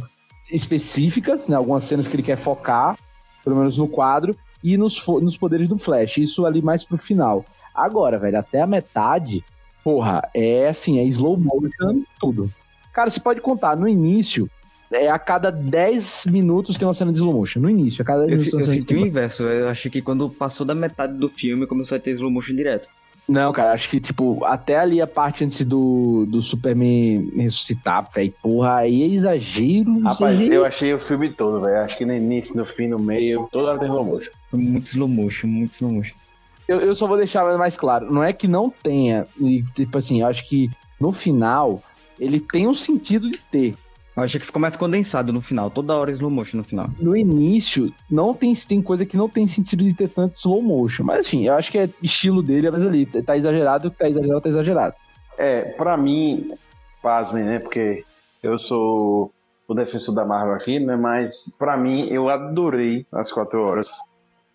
específicas, 0.52 1.48
né? 1.48 1.56
Algumas 1.56 1.84
cenas 1.84 2.08
que 2.08 2.16
ele 2.16 2.24
quer 2.24 2.38
focar, 2.38 2.98
pelo 3.44 3.56
menos 3.56 3.78
no 3.78 3.88
quadro, 3.88 4.36
e 4.64 4.78
nos, 4.78 5.06
nos 5.08 5.38
poderes 5.38 5.68
do 5.68 5.78
Flash. 5.78 6.18
Isso 6.18 6.46
ali 6.46 6.62
mais 6.62 6.84
pro 6.84 6.98
final. 6.98 7.46
Agora, 7.74 8.18
velho, 8.18 8.38
até 8.38 8.62
a 8.62 8.68
metade, 8.68 9.44
porra, 9.84 10.28
é 10.34 10.68
assim, 10.68 11.00
é 11.00 11.04
slow 11.06 11.38
motion, 11.38 12.04
tudo. 12.20 12.52
Cara, 12.94 13.10
você 13.10 13.20
pode 13.20 13.40
contar, 13.40 13.78
no 13.78 13.88
início, 13.88 14.50
é, 14.92 15.10
a 15.10 15.20
cada 15.20 15.52
10 15.52 16.26
minutos 16.32 16.76
tem 16.76 16.88
uma 16.88 16.94
cena 16.94 17.12
de 17.12 17.20
slow 17.20 17.34
motion. 17.34 17.60
No 17.60 17.70
início, 17.70 18.02
a 18.02 18.06
cada 18.06 18.26
10 18.26 18.32
Eu, 18.32 18.38
minutos 18.38 18.68
eu 18.68 18.74
senti 18.74 18.96
o 18.96 19.08
inverso. 19.08 19.44
Eu 19.44 19.70
achei 19.70 19.90
que 19.90 20.02
quando 20.02 20.30
passou 20.30 20.66
da 20.66 20.76
metade 20.76 21.14
do 21.14 21.30
filme, 21.30 21.68
começou 21.68 21.96
a 21.96 22.00
ter 22.00 22.12
slow 22.12 22.32
motion 22.32 22.56
direto. 22.56 22.90
Não, 23.30 23.54
cara, 23.54 23.74
acho 23.74 23.88
que, 23.90 24.00
tipo, 24.00 24.44
até 24.44 24.80
ali 24.80 25.00
a 25.00 25.06
parte 25.06 25.44
antes 25.44 25.64
do, 25.64 26.26
do 26.28 26.42
Superman 26.42 27.32
ressuscitar, 27.36 28.10
velho, 28.12 28.34
porra, 28.42 28.78
aí 28.78 29.04
é 29.04 29.06
exagero. 29.06 30.00
Rapaz, 30.00 30.20
exagero. 30.20 30.54
eu 30.56 30.66
achei 30.66 30.92
o 30.96 30.98
filme 30.98 31.32
todo, 31.32 31.62
velho. 31.62 31.78
Acho 31.78 31.96
que 31.96 32.06
no 32.06 32.14
início, 32.14 32.58
no 32.58 32.66
fim, 32.66 32.88
no 32.88 32.98
meio, 32.98 33.48
toda 33.52 33.70
hora 33.70 33.80
tem 33.80 33.88
slow 33.88 34.04
motion. 34.04 34.32
Muito 34.52 34.88
slow 34.88 35.08
motion, 35.08 35.48
muito 35.48 35.72
slow 35.74 35.92
motion. 35.92 36.16
Eu, 36.68 36.80
eu 36.82 36.96
só 36.96 37.08
vou 37.08 37.18
deixar 37.18 37.58
mais 37.58 37.76
claro. 37.76 38.12
Não 38.12 38.24
é 38.24 38.32
que 38.32 38.48
não 38.48 38.70
tenha. 38.70 39.26
e, 39.40 39.64
Tipo 39.74 39.98
assim, 39.98 40.22
eu 40.22 40.28
acho 40.28 40.48
que 40.48 40.70
no 41.00 41.12
final 41.12 41.82
ele 42.20 42.40
tem 42.40 42.68
um 42.68 42.74
sentido 42.74 43.30
de 43.30 43.38
ter. 43.40 43.76
Eu 44.16 44.24
achei 44.24 44.40
que 44.40 44.46
ficou 44.46 44.62
mais 44.62 44.76
condensado 44.76 45.32
no 45.32 45.42
final. 45.42 45.70
Toda 45.70 45.96
hora 45.96 46.12
slow 46.12 46.30
motion 46.30 46.58
no 46.58 46.64
final. 46.64 46.90
No 47.00 47.16
início, 47.16 47.94
não 48.10 48.34
tem, 48.34 48.54
tem 48.54 48.82
coisa 48.82 49.06
que 49.06 49.16
não 49.16 49.30
tem 49.30 49.48
sentido 49.48 49.84
de 49.84 49.94
ter 49.94 50.10
tanto 50.10 50.34
slow 50.36 50.62
motion. 50.62 51.04
Mas 51.04 51.26
enfim, 51.26 51.46
eu 51.48 51.54
acho 51.54 51.72
que 51.72 51.78
é 51.78 51.90
estilo 52.04 52.44
dele, 52.44 52.70
mas 52.70 52.86
ali, 52.86 53.06
tá 53.06 53.38
exagerado, 53.38 53.90
tá 53.90 54.10
exagerado, 54.10 54.42
tá 54.42 54.50
exagerado. 54.50 54.96
É, 55.38 55.62
pra 55.62 55.96
mim, 55.96 56.52
pasmem, 57.02 57.46
né? 57.46 57.60
Porque 57.60 58.04
eu 58.44 58.60
sou 58.60 59.32
o 59.68 59.74
defensor 59.74 60.14
da 60.14 60.26
Marvel 60.26 60.54
aqui, 60.54 60.80
né? 60.80 60.96
Mas 60.98 61.56
pra 61.58 61.78
mim, 61.78 62.08
eu 62.10 62.28
adorei 62.28 63.06
as 63.12 63.32
quatro 63.32 63.62
horas. 63.64 63.98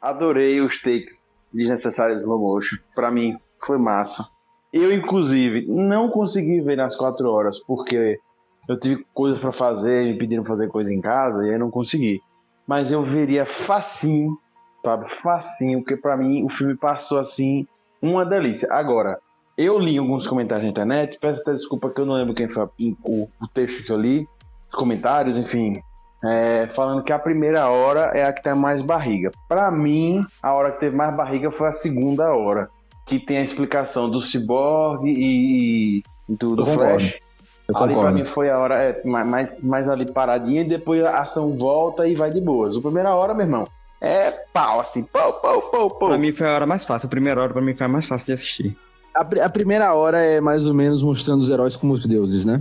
Adorei 0.04 0.60
os 0.60 0.82
takes 0.82 1.42
desnecessários 1.50 2.20
slow 2.20 2.38
motion. 2.38 2.76
Pra 2.94 3.10
mim, 3.10 3.38
foi 3.64 3.78
massa. 3.78 4.28
Eu, 4.70 4.92
inclusive, 4.92 5.66
não 5.66 6.10
consegui 6.10 6.60
ver 6.60 6.76
nas 6.76 6.94
quatro 6.94 7.30
horas, 7.30 7.58
porque 7.60 8.20
eu 8.68 8.78
tive 8.78 9.06
coisas 9.14 9.38
pra 9.38 9.50
fazer, 9.50 10.04
me 10.04 10.18
pediram 10.18 10.44
fazer 10.44 10.68
coisa 10.68 10.92
em 10.92 11.00
casa, 11.00 11.46
e 11.46 11.50
aí 11.50 11.58
não 11.58 11.70
consegui. 11.70 12.20
Mas 12.66 12.92
eu 12.92 13.02
veria 13.02 13.46
facinho, 13.46 14.36
sabe? 14.84 15.08
Facinho, 15.08 15.78
porque 15.80 15.96
pra 15.96 16.18
mim 16.18 16.44
o 16.44 16.50
filme 16.50 16.76
passou 16.76 17.18
assim, 17.18 17.66
uma 18.02 18.26
delícia. 18.26 18.68
Agora, 18.72 19.18
eu 19.56 19.78
li 19.78 19.96
alguns 19.96 20.26
comentários 20.26 20.64
na 20.64 20.70
internet, 20.70 21.18
peço 21.18 21.40
até 21.40 21.54
desculpa 21.54 21.88
que 21.88 22.02
eu 22.02 22.04
não 22.04 22.12
lembro 22.12 22.34
quem 22.34 22.46
foi 22.46 22.64
o, 23.02 23.26
o 23.40 23.48
texto 23.54 23.82
que 23.82 23.90
eu 23.90 23.98
li, 23.98 24.28
os 24.68 24.74
comentários, 24.74 25.38
enfim, 25.38 25.82
é, 26.26 26.66
falando 26.68 27.02
que 27.02 27.12
a 27.12 27.18
primeira 27.18 27.68
hora 27.68 28.10
é 28.14 28.24
a 28.24 28.32
que 28.32 28.42
tem 28.42 28.54
mais 28.54 28.82
barriga. 28.82 29.30
Pra 29.48 29.70
mim, 29.70 30.24
a 30.42 30.52
hora 30.54 30.72
que 30.72 30.80
teve 30.80 30.96
mais 30.96 31.14
barriga 31.14 31.50
foi 31.50 31.68
a 31.68 31.72
segunda 31.72 32.34
hora, 32.34 32.68
que 33.06 33.18
tem 33.18 33.38
a 33.38 33.42
explicação 33.42 34.10
do 34.10 34.22
Cyborg 34.22 35.06
e, 35.06 35.98
e 35.98 36.02
do, 36.28 36.56
do. 36.56 36.66
Flash. 36.66 37.14
Eu 37.66 37.76
Ali 37.78 37.94
pra 37.94 37.94
concordo. 37.94 38.18
mim 38.18 38.24
foi 38.26 38.50
a 38.50 38.58
hora 38.58 38.74
é, 38.74 39.02
mais, 39.04 39.62
mais 39.62 39.88
ali 39.88 40.10
paradinha 40.10 40.60
e 40.60 40.68
depois 40.68 41.02
a 41.02 41.20
ação 41.20 41.56
volta 41.56 42.06
e 42.06 42.14
vai 42.14 42.30
de 42.30 42.40
boas. 42.40 42.76
A 42.76 42.80
primeira 42.80 43.14
hora, 43.14 43.32
meu 43.32 43.46
irmão, 43.46 43.66
é 44.02 44.30
pau, 44.52 44.80
assim, 44.80 45.02
pau, 45.02 45.32
pau, 45.34 45.62
pau, 45.62 45.90
pau. 45.90 46.08
Pra 46.10 46.18
mim 46.18 46.30
foi 46.32 46.46
a 46.46 46.52
hora 46.52 46.66
mais 46.66 46.84
fácil. 46.84 47.06
A 47.06 47.10
primeira 47.10 47.40
hora 47.40 47.52
pra 47.54 47.62
mim 47.62 47.74
foi 47.74 47.87
a 47.87 47.88
mais 47.88 48.06
fácil 48.06 48.26
de 48.26 48.32
assistir. 48.34 48.76
A, 49.16 49.22
a 49.44 49.48
primeira 49.48 49.94
hora 49.94 50.18
é 50.20 50.40
mais 50.42 50.66
ou 50.66 50.74
menos 50.74 51.02
mostrando 51.02 51.40
os 51.40 51.48
heróis 51.48 51.74
como 51.74 51.94
os 51.94 52.04
deuses, 52.04 52.44
né? 52.44 52.60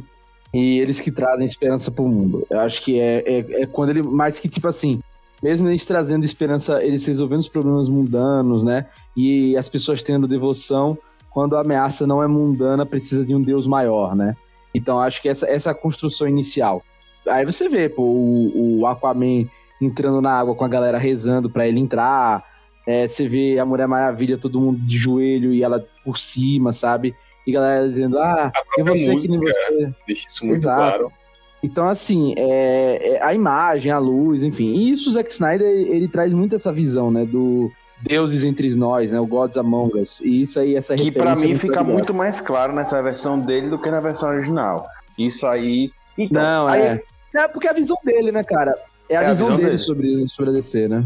E 0.54 0.80
eles 0.80 1.00
que 1.00 1.12
trazem 1.12 1.46
esperança 1.46 1.90
pro 1.90 2.08
mundo. 2.08 2.46
Eu 2.50 2.60
acho 2.60 2.82
que 2.82 3.00
é, 3.00 3.24
é, 3.26 3.64
é 3.64 3.66
quando 3.66 3.90
ele. 3.90 4.04
Mais 4.04 4.40
que, 4.40 4.48
tipo 4.48 4.68
assim, 4.68 5.02
mesmo 5.42 5.68
eles 5.68 5.86
trazendo 5.86 6.24
esperança, 6.24 6.84
eles 6.84 7.06
resolvendo 7.06 7.40
os 7.40 7.50
problemas 7.50 7.90
mundanos, 7.90 8.64
né? 8.64 8.86
E 9.18 9.58
as 9.58 9.68
pessoas 9.68 10.04
tendo 10.04 10.28
devoção, 10.28 10.98
quando 11.32 11.58
a 11.58 11.62
ameaça 11.62 12.06
não 12.06 12.22
é 12.22 12.28
mundana, 12.28 12.86
precisa 12.86 13.26
de 13.26 13.34
um 13.34 13.42
deus 13.42 13.66
maior, 13.66 14.16
né? 14.16 14.36
Então 14.74 15.00
acho 15.00 15.22
que 15.22 15.28
essa, 15.28 15.48
essa 15.48 15.74
construção 15.74 16.28
inicial. 16.28 16.84
Aí 17.28 17.46
você 17.46 17.68
vê, 17.68 17.90
pô, 17.90 18.04
o, 18.04 18.80
o 18.80 18.88
Aquaman 18.88 19.46
entrando 19.82 20.22
na 20.22 20.32
água 20.32 20.56
com 20.56 20.64
a 20.64 20.70
galera 20.70 20.98
rezando 20.98 21.50
pra 21.50 21.68
ele 21.68 21.80
entrar. 21.80 22.44
É, 22.86 23.08
você 23.08 23.28
vê 23.28 23.58
a 23.60 23.66
Mulher 23.66 23.88
Maravilha, 23.88 24.38
todo 24.38 24.60
mundo 24.60 24.80
de 24.80 24.98
joelho 24.98 25.54
e 25.54 25.64
ela 25.64 25.86
por 26.04 26.18
cima, 26.18 26.72
sabe? 26.72 27.16
E 27.46 27.52
galera 27.52 27.88
dizendo, 27.88 28.18
ah, 28.20 28.52
A 28.78 28.82
é 28.82 28.84
você 28.84 29.16
que 29.16 29.28
nem 29.28 29.40
você. 29.40 29.92
deixa 30.08 30.28
isso 30.28 30.46
muito 30.46 30.58
Exato. 30.58 30.78
claro. 30.80 31.12
Então, 31.62 31.88
assim, 31.88 32.34
é, 32.38 33.16
é 33.16 33.24
a 33.24 33.34
imagem, 33.34 33.92
a 33.92 33.98
luz, 33.98 34.44
enfim. 34.44 34.74
E 34.76 34.92
isso 34.92 35.10
o 35.10 35.12
Zack 35.14 35.32
Snyder, 35.32 35.68
ele 35.68 36.08
traz 36.08 36.34
muito 36.34 36.56
essa 36.56 36.74
visão, 36.74 37.10
né? 37.10 37.26
Do 37.26 37.72
deuses 38.02 38.44
entre 38.44 38.74
nós, 38.76 39.12
né? 39.14 39.20
O 39.20 39.26
Gods 39.26 39.58
Among 39.58 39.98
Us. 39.98 40.20
E 40.22 40.42
isso 40.42 40.60
aí, 40.60 40.76
essa 40.76 40.94
Que 40.96 41.10
pra 41.10 41.32
referência 41.32 41.46
mim 41.46 41.52
muito 41.54 41.62
fica 41.62 41.80
legal. 41.80 41.94
muito 41.94 42.14
mais 42.14 42.42
claro 42.42 42.74
nessa 42.74 43.02
versão 43.02 43.40
dele 43.40 43.70
do 43.70 43.80
que 43.80 43.90
na 43.90 44.02
versão 44.02 44.30
original. 44.30 44.86
Isso 45.18 45.48
aí. 45.48 45.90
Então, 46.18 46.42
Não, 46.42 46.68
aí, 46.68 46.82
é. 46.82 47.04
É 47.36 47.48
porque 47.48 47.68
é 47.68 47.72
a 47.72 47.74
visão 47.74 47.98
dele, 48.04 48.32
né, 48.32 48.44
cara? 48.44 48.76
É 49.10 49.16
a, 49.16 49.22
É 49.22 49.26
a 49.26 49.30
visão, 49.30 49.48
visão 49.48 49.56
dele, 49.58 49.70
dele. 49.70 49.78
Sobre, 49.78 50.28
sobre 50.28 50.52
a 50.52 50.54
DC, 50.54 50.88
né? 50.90 51.04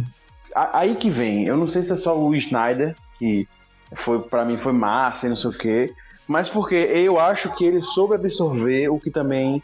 aí 0.73 0.95
que 0.95 1.09
vem. 1.11 1.45
Eu 1.45 1.55
não 1.55 1.67
sei 1.67 1.83
se 1.83 1.93
é 1.93 1.95
só 1.95 2.17
o 2.19 2.33
Snyder, 2.35 2.95
que 3.19 3.47
foi 3.93 4.19
para 4.23 4.43
mim 4.43 4.57
foi 4.57 4.73
massa 4.73 5.27
e 5.27 5.29
não 5.29 5.35
sei 5.35 5.51
o 5.51 5.53
quê, 5.53 5.93
mas 6.27 6.49
porque 6.49 6.75
eu 6.75 7.19
acho 7.19 7.53
que 7.55 7.65
ele 7.65 7.81
soube 7.81 8.15
absorver 8.15 8.89
o 8.89 8.99
que 8.99 9.09
também 9.09 9.63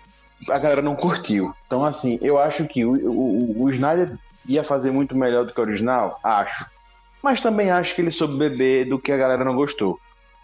a 0.49 0.57
galera 0.57 0.81
não 0.81 0.95
curtiu. 0.95 1.53
Então, 1.67 1.85
assim, 1.85 2.17
eu 2.21 2.37
acho 2.37 2.65
que 2.67 2.85
o, 2.85 2.93
o, 2.93 3.63
o 3.63 3.69
Snyder 3.69 4.17
ia 4.47 4.63
fazer 4.63 4.91
muito 4.91 5.15
melhor 5.15 5.45
do 5.45 5.53
que 5.53 5.59
o 5.59 5.63
original, 5.63 6.19
acho. 6.23 6.65
Mas 7.21 7.39
também 7.39 7.69
acho 7.69 7.95
que 7.95 8.01
ele 8.01 8.11
soube 8.11 8.37
beber 8.37 8.87
do 8.87 8.99
que 8.99 9.11
a 9.11 9.17
galera 9.17 9.45
não 9.45 9.55
gostou, 9.55 9.99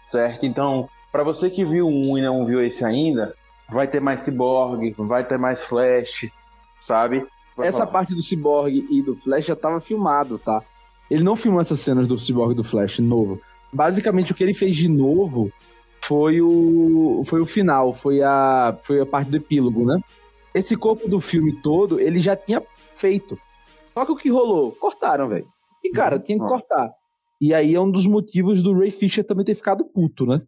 certo? 0.06 0.46
Então, 0.46 0.88
para 1.12 1.22
você 1.22 1.50
que 1.50 1.64
viu 1.64 1.86
um 1.86 2.16
e 2.16 2.22
não 2.22 2.46
viu 2.46 2.62
esse 2.64 2.84
ainda, 2.84 3.34
vai 3.68 3.86
ter 3.86 4.00
mais 4.00 4.22
Cyborg, 4.22 4.94
vai 4.98 5.24
ter 5.24 5.38
mais 5.38 5.62
Flash, 5.62 6.30
sabe? 6.78 7.26
Vai 7.56 7.68
Essa 7.68 7.78
falar. 7.78 7.90
parte 7.90 8.14
do 8.14 8.22
Cyborg 8.22 8.86
e 8.90 9.02
do 9.02 9.14
Flash 9.14 9.46
já 9.46 9.56
tava 9.56 9.80
filmado, 9.80 10.38
tá? 10.38 10.62
Ele 11.10 11.22
não 11.22 11.36
filmou 11.36 11.60
essas 11.60 11.80
cenas 11.80 12.06
do 12.06 12.16
Cyborg 12.16 12.52
e 12.52 12.56
do 12.56 12.64
Flash 12.64 13.00
novo. 13.00 13.40
Basicamente, 13.72 14.32
o 14.32 14.34
que 14.34 14.42
ele 14.42 14.54
fez 14.54 14.76
de 14.76 14.88
novo 14.88 15.52
foi 16.10 16.40
o, 16.40 17.22
foi 17.24 17.40
o 17.40 17.46
final, 17.46 17.94
foi 17.94 18.20
a, 18.20 18.76
foi 18.82 19.00
a 19.00 19.06
parte 19.06 19.30
do 19.30 19.36
epílogo, 19.36 19.86
né? 19.86 20.00
Esse 20.52 20.76
corpo 20.76 21.08
do 21.08 21.20
filme 21.20 21.62
todo, 21.62 22.00
ele 22.00 22.18
já 22.18 22.34
tinha 22.34 22.60
feito. 22.90 23.38
Só 23.94 24.04
que 24.04 24.10
o 24.10 24.16
que 24.16 24.28
rolou? 24.28 24.72
Cortaram, 24.72 25.28
velho. 25.28 25.46
E, 25.84 25.90
cara, 25.92 26.18
tinha 26.18 26.36
que 26.36 26.44
Ó. 26.44 26.48
cortar. 26.48 26.90
E 27.40 27.54
aí 27.54 27.76
é 27.76 27.80
um 27.80 27.88
dos 27.88 28.08
motivos 28.08 28.60
do 28.60 28.76
Ray 28.76 28.90
Fisher 28.90 29.24
também 29.24 29.44
ter 29.44 29.54
ficado 29.54 29.84
puto, 29.84 30.26
né? 30.26 30.42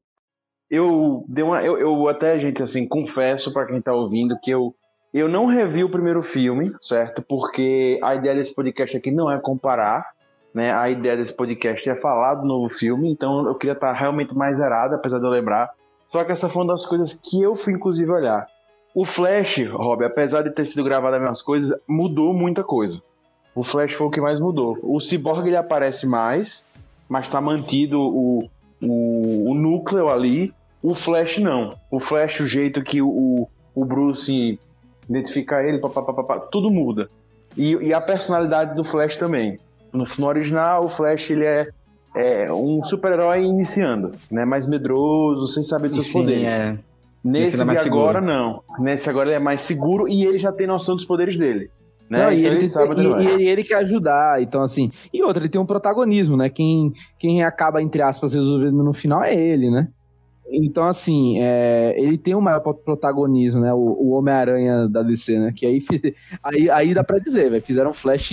eu 0.68 1.24
dei 1.28 1.44
uma 1.44 1.62
eu, 1.62 1.76
eu 1.78 2.08
até 2.08 2.38
gente 2.38 2.62
assim 2.62 2.88
confesso 2.88 3.52
pra 3.52 3.66
quem 3.66 3.78
tá 3.78 3.92
ouvindo 3.92 4.38
que 4.42 4.50
eu 4.50 4.74
eu 5.12 5.28
não 5.28 5.44
revi 5.44 5.84
o 5.84 5.90
primeiro 5.90 6.22
filme 6.22 6.72
certo 6.80 7.22
porque 7.28 8.00
a 8.02 8.14
ideia 8.14 8.34
desse 8.34 8.54
podcast 8.54 8.96
aqui 8.96 9.10
não 9.10 9.30
é 9.30 9.38
comparar 9.38 10.06
né 10.54 10.72
a 10.72 10.88
ideia 10.90 11.16
desse 11.16 11.32
podcast 11.32 11.88
é 11.88 11.94
falar 11.94 12.36
do 12.36 12.46
novo 12.46 12.68
filme 12.68 13.10
então 13.10 13.46
eu 13.46 13.54
queria 13.54 13.74
estar 13.74 13.92
realmente 13.92 14.36
mais 14.36 14.58
zerado 14.58 14.94
apesar 14.94 15.18
de 15.18 15.24
eu 15.24 15.30
lembrar 15.30 15.70
só 16.08 16.22
que 16.24 16.32
essa 16.32 16.48
foi 16.48 16.62
uma 16.62 16.72
das 16.72 16.84
coisas 16.84 17.14
que 17.14 17.42
eu 17.42 17.54
fui 17.54 17.72
inclusive 17.72 18.10
olhar 18.10 18.46
o 18.94 19.04
Flash 19.04 19.66
Rob 19.70 20.04
apesar 20.04 20.42
de 20.42 20.50
ter 20.50 20.64
sido 20.64 20.84
gravado 20.84 21.16
as 21.16 21.20
mesmas 21.20 21.42
coisas 21.42 21.78
mudou 21.88 22.32
muita 22.34 22.62
coisa 22.62 23.02
o 23.54 23.62
Flash 23.62 23.92
foi 23.92 24.06
o 24.06 24.10
que 24.10 24.20
mais 24.20 24.40
mudou 24.40 24.78
o 24.82 25.00
Cyborg 25.00 25.46
ele 25.46 25.56
aparece 25.56 26.06
mais 26.06 26.68
mas 27.08 27.28
tá 27.28 27.40
mantido 27.40 28.00
o 28.00 28.48
o, 28.82 29.50
o 29.50 29.54
núcleo 29.54 30.08
ali. 30.08 30.52
O 30.82 30.94
Flash 30.94 31.38
não. 31.38 31.76
O 31.90 32.00
Flash, 32.00 32.40
o 32.40 32.46
jeito 32.46 32.82
que 32.82 33.00
o, 33.00 33.48
o 33.74 33.84
Bruce 33.84 34.58
identifica 35.08 35.62
ele, 35.62 35.78
papapá, 35.78 36.40
tudo 36.40 36.70
muda. 36.70 37.08
E, 37.56 37.74
e 37.74 37.94
a 37.94 38.00
personalidade 38.00 38.74
do 38.74 38.82
Flash 38.82 39.16
também. 39.16 39.58
No, 39.92 40.04
no 40.18 40.26
original, 40.26 40.84
o 40.84 40.88
Flash 40.88 41.30
ele 41.30 41.44
é, 41.44 41.68
é 42.16 42.52
um 42.52 42.82
super-herói 42.82 43.42
iniciando, 43.44 44.12
né? 44.30 44.44
Mais 44.44 44.66
medroso, 44.66 45.46
sem 45.48 45.62
saber 45.62 45.88
dos 45.88 45.96
seus 45.96 46.06
Sim, 46.08 46.12
poderes. 46.20 46.52
é. 46.52 46.78
Nesse 47.24 47.48
Esse 47.50 47.62
ele 47.62 47.70
é 47.70 47.74
de 47.74 47.78
agora, 47.88 48.20
seguro. 48.20 48.20
não. 48.20 48.62
Nesse 48.80 49.08
agora 49.08 49.28
ele 49.28 49.36
é 49.36 49.40
mais 49.40 49.62
seguro 49.62 50.08
e 50.08 50.24
ele 50.24 50.38
já 50.38 50.50
tem 50.50 50.66
noção 50.66 50.96
dos 50.96 51.04
poderes 51.04 51.36
dele. 51.38 51.70
Né? 52.10 52.24
Não, 52.24 52.32
e, 52.32 52.40
Então 52.40 52.50
ele, 52.50 52.58
tem- 52.60 52.68
sabe 52.68 52.94
e- 53.00 53.06
ele 53.06 53.42
e- 53.44 53.48
ele 53.48 53.62
quer 53.64 53.76
ajudar, 53.76 54.42
então 54.42 54.60
assim. 54.60 54.90
E 55.14 55.22
outra, 55.22 55.40
ele 55.42 55.48
tem 55.48 55.60
um 55.60 55.64
protagonismo, 55.66 56.36
né? 56.36 56.50
Quem, 56.50 56.92
quem 57.18 57.44
acaba, 57.44 57.80
entre 57.80 58.02
aspas, 58.02 58.34
resolvendo 58.34 58.82
no 58.82 58.92
final 58.92 59.22
é 59.22 59.34
ele, 59.34 59.70
né? 59.70 59.88
Então, 60.50 60.84
assim, 60.84 61.38
é, 61.40 61.94
ele 61.96 62.18
tem 62.18 62.34
o 62.34 62.40
maior 62.40 62.60
pro- 62.60 62.74
protagonismo, 62.74 63.60
né? 63.62 63.72
O, 63.72 63.78
o 63.78 64.10
Homem-Aranha 64.10 64.86
da 64.88 65.02
DC, 65.02 65.38
né? 65.38 65.52
Que 65.56 65.64
aí, 65.64 65.78
aí, 66.42 66.68
aí 66.70 66.92
dá 66.94 67.02
pra 67.04 67.18
dizer, 67.18 67.48
velho. 67.50 67.62
Fizeram 67.62 67.92
Flash 67.94 68.32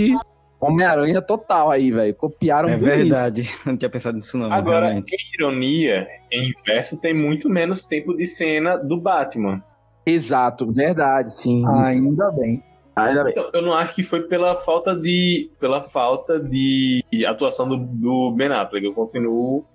Homem-Aranha 0.60 1.22
total 1.22 1.72
aí, 1.72 1.91
velho. 1.91 2.14
Copiaram 2.16 2.68
É 2.70 2.76
bonito. 2.78 2.95
verdade. 2.95 3.49
Não 3.66 3.78
tinha 3.78 3.89
pensado 3.89 4.18
nisso, 4.18 4.38
não. 4.38 4.51
Agora, 4.51 4.88
realmente. 4.88 5.16
em 5.16 5.36
ironia, 5.41 6.07
em 6.32 6.49
inverso, 6.49 6.99
tem 6.99 7.14
muito 7.14 7.49
menos 7.49 7.86
tempo 7.86 8.16
de 8.16 8.28
cena 8.28 8.76
do 8.78 8.99
Batman. 8.99 9.64
Exato, 10.05 10.70
verdade, 10.72 11.32
sim. 11.34 11.64
Ainda 11.68 12.32
bem. 12.32 12.64
Ainda 12.95 13.24
bem. 13.24 13.32
Então, 13.34 13.49
eu 13.53 13.62
não 13.62 13.74
acho 13.74 13.95
que 13.95 14.03
foi 14.03 14.24
pela 14.24 14.55
falta 14.64 14.95
de 14.95 15.49
pela 15.60 15.84
falta 15.89 16.39
de 16.39 17.03
atuação 17.28 17.68
do, 17.68 17.78
do 17.78 18.32
Ben 18.36 18.51
Affleck. 18.51 18.86
Eu 18.86 18.93
continuo 18.93 19.66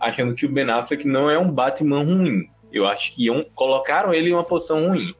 achando 0.00 0.34
que 0.34 0.44
o 0.44 0.52
Ben 0.52 0.68
Affleck 0.70 1.06
não 1.06 1.30
é 1.30 1.38
um 1.38 1.50
Batman 1.50 2.02
ruim. 2.04 2.42
Eu 2.72 2.86
acho 2.86 3.14
que 3.14 3.26
iam- 3.26 3.46
colocaram 3.54 4.12
ele 4.12 4.30
em 4.30 4.32
uma 4.34 4.44
posição 4.44 4.88
ruim. 4.88 5.14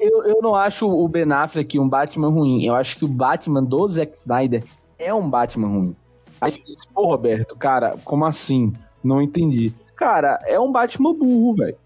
Eu, 0.00 0.24
eu 0.24 0.42
não 0.42 0.54
acho 0.54 0.88
o 0.88 1.08
Ben 1.08 1.30
Affleck 1.32 1.78
um 1.78 1.88
Batman 1.88 2.28
ruim. 2.28 2.64
Eu 2.64 2.74
acho 2.74 2.96
que 2.96 3.04
o 3.04 3.08
Batman 3.08 3.62
do 3.62 3.86
Zack 3.86 4.16
Snyder 4.16 4.64
é 4.98 5.12
um 5.12 5.28
Batman 5.28 5.68
ruim. 5.68 5.96
Aí 6.40 6.50
você 6.50 6.62
diz, 6.62 6.84
pô, 6.86 7.06
Roberto, 7.06 7.56
cara, 7.56 7.96
como 8.04 8.24
assim? 8.24 8.72
Não 9.02 9.20
entendi. 9.20 9.72
Cara, 9.96 10.38
é 10.46 10.58
um 10.58 10.70
Batman 10.70 11.14
burro, 11.14 11.54
velho. 11.54 11.76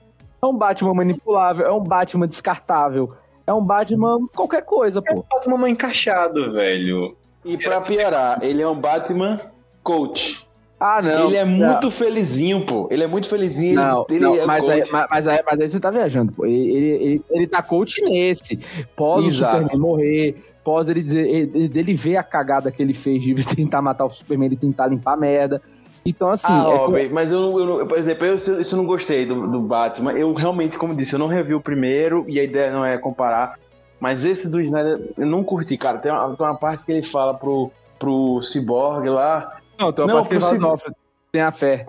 É 0.43 0.47
um 0.47 0.57
Batman 0.57 0.95
manipulável, 0.95 1.65
é 1.65 1.73
um 1.73 1.83
Batman 1.83 2.27
descartável. 2.27 3.15
É 3.47 3.53
um 3.53 3.65
Batman 3.65 4.19
qualquer 4.35 4.63
coisa, 4.63 5.01
pô. 5.01 5.25
Batman 5.31 5.57
mal 5.57 5.69
encaixado, 5.69 6.53
velho. 6.53 7.17
E 7.45 7.57
pra 7.57 7.81
piorar, 7.81 8.39
ele 8.43 8.63
é 8.63 8.69
um 8.69 8.79
Batman 8.79 9.41
coach. 9.83 10.47
Ah, 10.83 11.01
não. 11.01 11.29
ele 11.29 11.37
é 11.37 11.45
não. 11.45 11.53
muito 11.71 11.91
felizinho, 11.93 12.67
pô. 12.67 12.89
Ele 12.91 13.05
é 13.05 13.07
muito 13.07 13.29
felizinho. 13.29 13.77
Não, 13.77 14.05
ele 14.11 14.19
não, 14.19 14.35
é 14.35 14.45
mas, 14.45 14.65
coach. 14.65 14.73
aí, 14.73 14.83
mas, 14.91 15.07
mas 15.09 15.29
aí, 15.29 15.43
mas 15.47 15.61
aí 15.61 15.69
você 15.69 15.79
tá 15.79 15.91
viajando, 15.91 16.33
pô. 16.33 16.45
Ele, 16.45 16.57
ele, 16.77 16.87
ele, 16.87 17.25
ele 17.31 17.47
tá 17.47 17.63
coach 17.63 18.03
nesse. 18.03 18.59
Pós 18.97 19.25
Exato. 19.25 19.59
o 19.59 19.61
Superman 19.61 19.81
morrer, 19.81 20.45
pós 20.65 20.89
ele 20.89 21.03
dizer, 21.03 21.29
ele, 21.29 21.69
dele 21.69 21.95
ver 21.95 22.17
a 22.17 22.23
cagada 22.25 22.73
que 22.73 22.83
ele 22.83 22.95
fez 22.95 23.23
de 23.23 23.35
tentar 23.55 23.81
matar 23.81 24.07
o 24.07 24.11
Superman, 24.11 24.47
ele 24.47 24.57
tentar 24.57 24.89
limpar 24.89 25.13
a 25.13 25.17
merda. 25.17 25.63
Então, 26.05 26.31
assim, 26.31 26.53
ah, 26.53 26.65
é 26.69 26.75
ó, 26.75 26.89
bem, 26.89 27.09
mas 27.09 27.31
eu, 27.31 27.59
eu, 27.61 27.79
eu- 27.79 27.87
por 27.87 27.97
exemplo, 27.97 28.27
eu, 28.27 28.35
isso 28.35 28.51
eu 28.61 28.77
não 28.77 28.85
gostei 28.87 29.25
do, 29.25 29.47
do 29.47 29.61
Batman. 29.61 30.13
Eu 30.13 30.35
realmente, 30.35 30.77
como 30.77 30.97
disse, 30.97 31.15
eu 31.15 31.19
não 31.19 31.29
revi 31.29 31.55
o 31.55 31.61
primeiro 31.61 32.25
e 32.27 32.41
a 32.41 32.43
ideia 32.43 32.73
não 32.73 32.85
é 32.85 32.99
comparar. 32.99 33.57
Mas 34.01 34.25
esse 34.25 34.51
do 34.51 34.61
Snyder 34.61 35.13
eu 35.17 35.27
não 35.27 35.45
curti, 35.45 35.77
cara. 35.77 35.99
Tem 35.99 36.11
uma, 36.11 36.35
tem 36.35 36.45
uma 36.45 36.57
parte 36.57 36.85
que 36.85 36.91
ele 36.91 37.05
fala 37.05 37.35
pro, 37.35 37.71
pro 38.01 38.41
Cyborg 38.43 39.09
lá. 39.09 39.59
Não, 39.83 39.93
tem 39.93 40.05
uma 40.05 40.13
não, 40.13 40.21
parte 40.21 40.29
que 40.29 40.35
ele 40.37 40.41
fala. 40.45 40.59
"Não, 40.59 40.71
Alfred, 40.71 40.97
tenha 41.33 41.53
fé. 41.53 41.87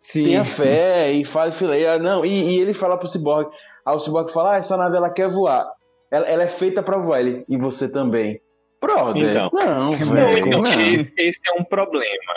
Sim. 0.00 0.24
Tenha 0.24 0.44
fé 0.44 1.12
e 1.12 1.24
fale 1.24 1.52
fileira. 1.52 1.98
Não, 1.98 2.24
e, 2.24 2.28
e 2.56 2.58
ele 2.60 2.74
fala 2.74 2.98
pro 2.98 3.06
Cyborg. 3.08 3.50
Aí 3.86 3.94
o 3.96 4.00
Cyborg 4.00 4.30
fala: 4.32 4.54
Ah, 4.54 4.56
essa 4.56 4.76
nave 4.76 4.96
ela 4.96 5.10
quer 5.10 5.28
voar. 5.28 5.66
Ela, 6.10 6.26
ela 6.26 6.42
é 6.42 6.46
feita 6.48 6.82
pra 6.82 6.98
voar. 6.98 7.20
Ele, 7.20 7.44
e 7.48 7.56
você 7.56 7.90
também. 7.90 8.40
Brother, 8.80 9.30
Então. 9.30 9.50
não, 9.52 9.90
Não, 9.90 9.90
velho. 9.92 10.38
então, 10.48 10.60
não. 10.60 10.70
esse, 10.72 11.12
esse 11.16 11.40
é 11.48 11.60
um 11.60 11.64
problema. 11.64 12.34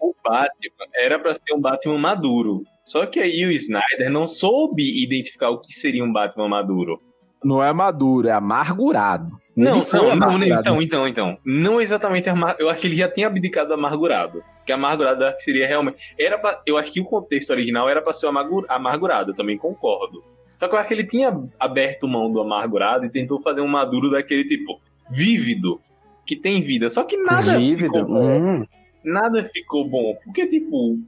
O 0.00 0.12
Batman 0.24 0.86
era 0.96 1.18
pra 1.20 1.34
ser 1.34 1.54
um 1.54 1.60
Batman 1.60 1.98
maduro. 1.98 2.62
Só 2.84 3.06
que 3.06 3.20
aí 3.20 3.46
o 3.46 3.52
Snyder 3.52 4.10
não 4.10 4.26
soube 4.26 4.82
identificar 5.02 5.50
o 5.50 5.60
que 5.60 5.72
seria 5.72 6.04
um 6.04 6.12
Batman 6.12 6.48
maduro. 6.48 7.00
Não 7.44 7.62
é 7.62 7.72
maduro, 7.72 8.28
é 8.28 8.32
amargurado. 8.32 9.30
Não, 9.56 9.76
não, 9.78 9.84
não, 9.92 10.10
amargurado. 10.10 10.60
então, 10.60 10.82
então, 10.82 11.08
então. 11.08 11.38
Não 11.44 11.80
exatamente 11.80 12.28
amar... 12.28 12.56
Eu 12.58 12.68
acho 12.68 12.80
que 12.80 12.86
ele 12.88 12.96
já 12.96 13.08
tinha 13.08 13.26
abdicado 13.26 13.68
do 13.68 13.74
amargurado. 13.74 14.42
Que 14.66 14.72
amargurado 14.72 15.22
eu 15.22 15.28
acho 15.28 15.36
que 15.38 15.44
seria 15.44 15.66
realmente. 15.66 15.98
Era 16.18 16.38
pra... 16.38 16.60
Eu 16.66 16.76
acho 16.78 16.90
que 16.92 17.00
o 17.00 17.04
contexto 17.04 17.50
original 17.50 17.88
era 17.88 18.00
pra 18.02 18.12
ser 18.12 18.26
o 18.26 18.30
amargu- 18.30 18.64
amargurado, 18.68 19.30
eu 19.30 19.36
também 19.36 19.56
concordo. 19.58 20.22
Só 20.58 20.68
que 20.68 20.74
eu 20.74 20.78
acho 20.78 20.88
que 20.88 20.94
ele 20.94 21.06
tinha 21.06 21.36
aberto 21.60 22.08
mão 22.08 22.32
do 22.32 22.40
amargurado 22.40 23.04
e 23.04 23.10
tentou 23.10 23.40
fazer 23.42 23.60
um 23.60 23.68
maduro 23.68 24.10
daquele 24.10 24.44
tipo 24.44 24.80
vívido, 25.10 25.80
que 26.26 26.36
tem 26.36 26.62
vida. 26.62 26.88
Só 26.90 27.04
que 27.04 27.16
nada 27.16 27.58
Vívido. 27.58 27.92
ficou 27.92 28.04
bom. 28.06 28.24
Hum. 28.24 28.66
Nada 29.04 29.44
ficou 29.52 29.86
bom. 29.88 30.16
Porque, 30.24 30.46
tipo, 30.46 30.98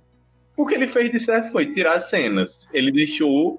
o 0.57 0.67
que 0.67 0.75
ele 0.75 0.89
fez 0.89 1.11
de 1.11 1.19
certo 1.19 1.51
foi 1.51 1.73
tirar 1.73 1.95
as 1.95 2.11
cenas. 2.11 2.69
Ele 2.73 2.93
deixou 2.93 3.59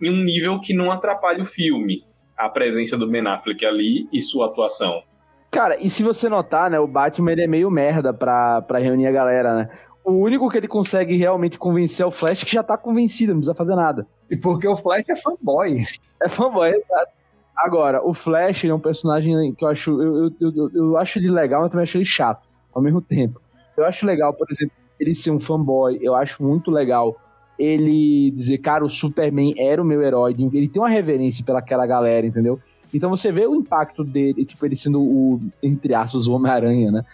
em 0.00 0.10
um 0.10 0.24
nível 0.24 0.60
que 0.60 0.72
não 0.74 0.90
atrapalha 0.90 1.42
o 1.42 1.46
filme. 1.46 2.02
A 2.36 2.48
presença 2.48 2.96
do 2.96 3.08
Ben 3.08 3.26
Affleck 3.26 3.64
ali 3.64 4.08
e 4.12 4.20
sua 4.20 4.46
atuação. 4.46 5.02
Cara, 5.50 5.76
e 5.80 5.88
se 5.88 6.02
você 6.02 6.28
notar, 6.28 6.68
né, 6.68 6.80
o 6.80 6.86
Batman 6.86 7.32
ele 7.32 7.44
é 7.44 7.46
meio 7.46 7.70
merda 7.70 8.12
pra, 8.12 8.60
pra 8.62 8.78
reunir 8.78 9.06
a 9.06 9.12
galera, 9.12 9.54
né? 9.54 9.70
O 10.04 10.12
único 10.12 10.50
que 10.50 10.58
ele 10.58 10.68
consegue 10.68 11.16
realmente 11.16 11.58
convencer 11.58 12.04
é 12.04 12.06
o 12.06 12.10
Flash, 12.10 12.44
que 12.44 12.52
já 12.52 12.62
tá 12.62 12.76
convencido, 12.76 13.32
não 13.32 13.38
precisa 13.40 13.54
fazer 13.54 13.74
nada. 13.74 14.06
E 14.28 14.36
porque 14.36 14.66
o 14.66 14.76
Flash 14.76 15.08
é 15.08 15.16
fanboy. 15.16 15.84
É 16.22 16.28
fanboy, 16.28 16.70
exato. 16.70 17.12
Agora, 17.56 18.04
o 18.04 18.12
Flash 18.12 18.64
ele 18.64 18.72
é 18.72 18.74
um 18.74 18.80
personagem 18.80 19.54
que 19.54 19.64
eu 19.64 19.68
acho. 19.68 20.02
Eu, 20.02 20.24
eu, 20.40 20.52
eu, 20.56 20.70
eu 20.74 20.96
acho 20.98 21.18
ele 21.18 21.30
legal, 21.30 21.62
mas 21.62 21.70
também 21.70 21.84
acho 21.84 21.96
ele 21.96 22.04
chato 22.04 22.46
ao 22.74 22.82
mesmo 22.82 23.00
tempo. 23.00 23.40
Eu 23.76 23.84
acho 23.84 24.04
legal, 24.04 24.34
por 24.34 24.46
exemplo, 24.50 24.74
ele 24.98 25.14
ser 25.14 25.30
um 25.30 25.38
fanboy. 25.38 25.98
Eu 26.02 26.14
acho 26.14 26.42
muito 26.42 26.70
legal 26.70 27.16
ele 27.58 28.30
dizer, 28.30 28.58
cara, 28.58 28.84
o 28.84 28.88
Superman 28.88 29.54
era 29.56 29.80
o 29.80 29.84
meu 29.84 30.02
herói. 30.02 30.34
Ele 30.52 30.68
tem 30.68 30.82
uma 30.82 30.88
reverência 30.88 31.44
pelaquela 31.44 31.86
galera, 31.86 32.26
entendeu? 32.26 32.58
Então 32.92 33.10
você 33.10 33.32
vê 33.32 33.44
o 33.46 33.56
impacto 33.56 34.04
dele, 34.04 34.44
tipo, 34.44 34.64
ele 34.64 34.76
sendo 34.76 35.00
o, 35.00 35.40
entre 35.60 35.94
aspas, 35.94 36.28
o 36.28 36.32
Homem-Aranha, 36.32 36.92
né? 36.92 37.04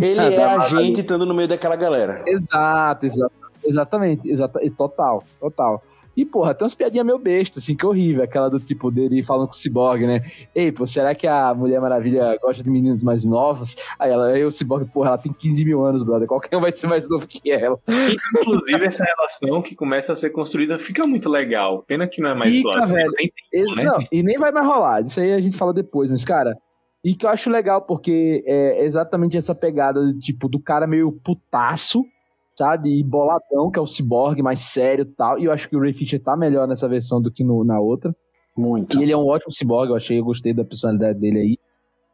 Ele 0.00 0.18
é 0.34 0.44
a 0.44 0.58
gente 0.58 1.00
estando 1.00 1.24
no 1.24 1.32
meio 1.32 1.48
daquela 1.48 1.76
galera. 1.76 2.24
Exato, 2.26 3.06
exato. 3.06 3.32
Exatamente, 3.64 4.28
exata, 4.30 4.60
total, 4.76 5.24
total. 5.40 5.82
E, 6.18 6.26
porra, 6.26 6.52
tem 6.52 6.64
umas 6.64 6.74
piadinhas 6.74 7.06
meio 7.06 7.16
bestas, 7.16 7.62
assim, 7.62 7.76
que 7.76 7.86
é 7.86 7.88
horrível. 7.88 8.24
Aquela 8.24 8.50
do 8.50 8.58
tipo 8.58 8.90
dele 8.90 9.22
falando 9.22 9.46
com 9.46 9.52
o 9.52 9.56
Cyborg, 9.56 10.04
né? 10.04 10.20
Ei, 10.52 10.72
pô, 10.72 10.84
será 10.84 11.14
que 11.14 11.28
a 11.28 11.54
Mulher 11.54 11.80
Maravilha 11.80 12.36
gosta 12.42 12.60
de 12.60 12.68
meninos 12.68 13.04
mais 13.04 13.24
novos? 13.24 13.76
Aí 13.96 14.10
ela, 14.10 14.32
o 14.44 14.50
Cyborg, 14.50 14.90
porra, 14.92 15.10
ela 15.10 15.18
tem 15.18 15.32
15 15.32 15.64
mil 15.64 15.84
anos, 15.84 16.02
brother. 16.02 16.26
Qualquer 16.26 16.56
um 16.56 16.60
vai 16.60 16.72
ser 16.72 16.88
mais 16.88 17.08
novo 17.08 17.24
que 17.24 17.52
ela. 17.52 17.78
Inclusive, 18.40 18.84
essa 18.84 19.04
relação 19.04 19.62
que 19.62 19.76
começa 19.76 20.12
a 20.12 20.16
ser 20.16 20.30
construída 20.30 20.76
fica 20.76 21.06
muito 21.06 21.28
legal. 21.28 21.84
Pena 21.86 22.08
que 22.08 22.20
não 22.20 22.30
é 22.30 22.34
mais 22.34 22.48
Fica, 22.52 22.68
explorada. 22.68 22.92
velho. 22.92 23.12
Tempo, 23.52 23.74
né? 23.76 23.84
Não, 23.84 23.98
e 24.10 24.20
nem 24.20 24.38
vai 24.38 24.50
mais 24.50 24.66
rolar. 24.66 25.02
Isso 25.02 25.20
aí 25.20 25.32
a 25.32 25.40
gente 25.40 25.56
fala 25.56 25.72
depois, 25.72 26.10
mas, 26.10 26.24
cara. 26.24 26.52
E 27.04 27.14
que 27.14 27.24
eu 27.24 27.30
acho 27.30 27.48
legal, 27.48 27.82
porque 27.82 28.42
é 28.44 28.84
exatamente 28.84 29.36
essa 29.36 29.54
pegada, 29.54 30.00
do 30.02 30.18
tipo, 30.18 30.48
do 30.48 30.60
cara 30.60 30.84
meio 30.84 31.12
putaço, 31.12 32.04
sabe? 32.58 32.98
E 32.98 33.02
boladão, 33.04 33.70
que 33.70 33.78
é 33.78 33.82
o 33.82 33.86
cyborg 33.86 34.42
mais 34.42 34.60
sério 34.60 35.02
e 35.02 35.14
tal. 35.14 35.38
E 35.38 35.44
eu 35.44 35.52
acho 35.52 35.68
que 35.68 35.76
o 35.76 35.80
Ray 35.80 35.94
Fisher 35.94 36.20
tá 36.22 36.36
melhor 36.36 36.66
nessa 36.68 36.88
versão 36.88 37.20
do 37.22 37.30
que 37.30 37.42
no- 37.44 37.64
na 37.64 37.80
outra. 37.80 38.14
Muito. 38.56 38.98
E 38.98 39.02
ele 39.02 39.12
é 39.12 39.16
um 39.16 39.26
ótimo 39.26 39.52
cyborg, 39.52 39.90
eu 39.90 39.96
achei, 39.96 40.18
eu 40.18 40.24
gostei 40.24 40.52
da 40.52 40.64
personalidade 40.64 41.18
dele 41.18 41.38
aí. 41.38 41.58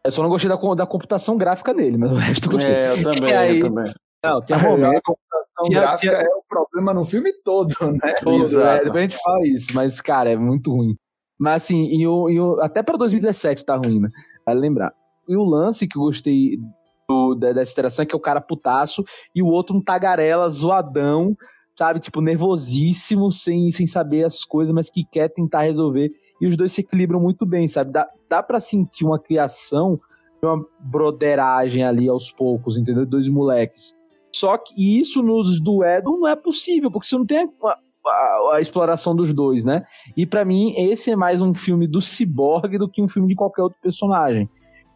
Eu 0.04 0.10
só 0.12 0.22
não 0.22 0.28
gostei 0.28 0.48
da, 0.50 0.56
da 0.74 0.86
computação 0.86 1.36
gráfica 1.38 1.72
dele, 1.72 1.96
mas 1.96 2.12
o 2.12 2.14
resto 2.16 2.46
eu 2.48 2.52
gostei. 2.52 2.74
É, 2.74 2.92
eu 2.92 3.02
também, 3.02 3.32
aí- 3.34 3.58
eu 3.58 3.68
também. 3.68 3.92
Não, 4.22 4.40
tinha 4.42 4.58
A 4.58 4.62
momento. 4.62 5.02
computação 5.02 5.62
Tinha- 5.64 5.80
gráfica 5.80 6.12
tinha- 6.16 6.22
é 6.22 6.28
o 6.34 6.42
problema 6.48 6.94
no 6.94 7.06
filme 7.06 7.32
todo, 7.44 7.74
né? 8.02 8.14
todo, 8.22 8.36
Exato. 8.42 8.66
né? 8.78 8.84
Depois 8.84 8.98
a 8.98 9.02
gente 9.02 9.18
fala 9.22 9.46
isso, 9.48 9.74
mas, 9.74 10.00
cara, 10.00 10.30
é 10.30 10.36
muito 10.36 10.70
ruim. 10.70 10.94
Mas 11.38 11.62
assim, 11.64 11.86
e 11.90 12.06
o, 12.06 12.28
e 12.30 12.38
o- 12.40 12.60
até 12.60 12.82
pra 12.82 12.96
2017 12.96 13.64
tá 13.64 13.76
ruim, 13.76 14.00
né? 14.00 14.08
Vale 14.46 14.60
lembrar. 14.60 14.92
E 15.28 15.36
o 15.36 15.42
lance 15.44 15.88
que 15.88 15.96
eu 15.98 16.02
gostei 16.02 16.58
do- 17.08 17.34
da- 17.34 17.52
dessa 17.52 17.72
interação 17.72 18.02
é 18.02 18.06
que 18.06 18.14
é 18.14 18.16
o 18.16 18.20
cara 18.20 18.40
putaço 18.40 19.04
e 19.34 19.42
o 19.42 19.46
outro 19.46 19.76
um 19.76 19.80
tagarela, 19.82 20.48
zoadão, 20.48 21.36
sabe? 21.78 22.00
Tipo, 22.00 22.20
nervosíssimo, 22.20 23.30
sem, 23.30 23.70
sem 23.70 23.86
saber 23.86 24.24
as 24.24 24.44
coisas, 24.44 24.74
mas 24.74 24.90
que 24.90 25.04
quer 25.04 25.28
tentar 25.28 25.62
resolver. 25.62 26.10
E 26.40 26.46
os 26.46 26.56
dois 26.56 26.72
se 26.72 26.80
equilibram 26.80 27.20
muito 27.20 27.44
bem, 27.44 27.68
sabe? 27.68 27.92
Dá, 27.92 28.08
dá 28.28 28.42
pra 28.42 28.60
sentir 28.60 29.04
uma 29.04 29.18
criação, 29.18 29.98
uma 30.42 30.64
broderagem 30.80 31.84
ali 31.84 32.08
aos 32.08 32.30
poucos, 32.30 32.78
entendeu? 32.78 33.06
Dois 33.06 33.28
moleques. 33.28 33.94
Só 34.34 34.58
que 34.58 34.74
isso 35.00 35.22
nos 35.22 35.60
do 35.60 35.84
Edon 35.84 36.18
não 36.18 36.28
é 36.28 36.34
possível, 36.36 36.90
porque 36.90 37.06
você 37.06 37.16
não 37.16 37.24
tem 37.26 37.48
a, 37.62 37.68
a- 37.68 38.54
a 38.54 38.60
exploração 38.60 39.14
dos 39.14 39.32
dois, 39.32 39.64
né? 39.64 39.84
E 40.16 40.26
pra 40.26 40.44
mim, 40.44 40.74
esse 40.76 41.10
é 41.12 41.16
mais 41.16 41.40
um 41.40 41.54
filme 41.54 41.86
do 41.86 42.00
Cyborg 42.00 42.76
do 42.78 42.88
que 42.88 43.00
um 43.00 43.08
filme 43.08 43.28
de 43.28 43.34
qualquer 43.34 43.62
outro 43.62 43.78
personagem. 43.80 44.48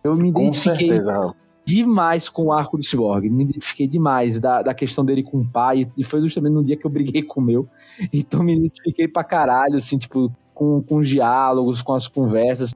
Eu 0.02 0.14
me 0.16 0.32
Com 0.32 0.40
identifiquei 0.42 0.88
certeza. 0.88 1.34
Demais 1.68 2.30
com 2.30 2.44
o 2.44 2.52
arco 2.52 2.78
do 2.78 2.82
Cyborg. 2.82 3.28
Me 3.28 3.44
identifiquei 3.44 3.86
demais 3.86 4.40
da, 4.40 4.62
da 4.62 4.72
questão 4.72 5.04
dele 5.04 5.22
com 5.22 5.38
o 5.38 5.46
pai. 5.46 5.86
E 5.98 6.02
foi 6.02 6.18
justamente 6.22 6.54
no 6.54 6.64
dia 6.64 6.78
que 6.78 6.86
eu 6.86 6.90
briguei 6.90 7.22
com 7.22 7.40
o 7.40 7.44
meu. 7.44 7.68
Então 8.10 8.42
me 8.42 8.56
identifiquei 8.56 9.06
pra 9.06 9.22
caralho, 9.22 9.76
assim, 9.76 9.98
tipo, 9.98 10.32
com, 10.54 10.82
com 10.82 10.96
os 10.96 11.08
diálogos, 11.08 11.82
com 11.82 11.92
as 11.92 12.08
conversas. 12.08 12.74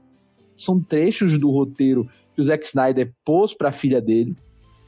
São 0.54 0.78
trechos 0.78 1.38
do 1.38 1.50
roteiro 1.50 2.06
que 2.34 2.42
o 2.42 2.44
Zack 2.44 2.66
Snyder 2.66 3.14
pôs 3.24 3.54
pra 3.54 3.72
filha 3.72 4.00
dele. 4.00 4.36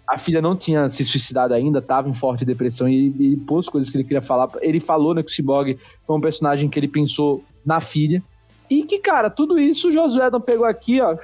A 0.07 0.19
filha 0.19 0.43
não 0.43 0.55
tinha 0.55 0.87
se 0.87 1.03
suicidado 1.03 1.55
ainda, 1.55 1.81
tava 1.81 2.07
em 2.07 2.13
forte 2.13 2.45
depressão 2.45 2.87
e 2.87 2.95
ele, 2.95 3.25
ele 3.25 3.37
pôs 3.39 3.71
coisas 3.71 3.89
que 3.89 3.97
ele 3.97 4.05
queria 4.05 4.21
falar. 4.21 4.51
Ele 4.61 4.81
falou, 4.81 5.15
né, 5.15 5.23
que 5.23 5.31
o 5.31 5.35
Cyborg 5.35 5.79
foi 6.07 6.17
um 6.17 6.21
personagem 6.21 6.69
que 6.69 6.79
ele 6.79 6.89
pensou 6.89 7.43
na 7.65 7.81
filha. 7.81 8.23
E 8.69 8.85
que, 8.85 8.99
cara, 8.99 9.31
tudo 9.31 9.59
isso 9.59 9.89
o 9.89 9.93
Josué 9.93 10.31
não 10.31 10.43
pegou 10.43 10.67
aqui, 10.67 11.01
ó. 11.01 11.17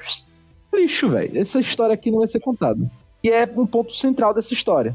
Lixo, 0.74 1.08
velho. 1.08 1.38
Essa 1.38 1.60
história 1.60 1.94
aqui 1.94 2.10
não 2.10 2.18
vai 2.18 2.28
ser 2.28 2.40
contada. 2.40 2.80
E 3.22 3.30
é 3.30 3.48
um 3.56 3.66
ponto 3.66 3.92
central 3.92 4.32
dessa 4.34 4.52
história. 4.54 4.94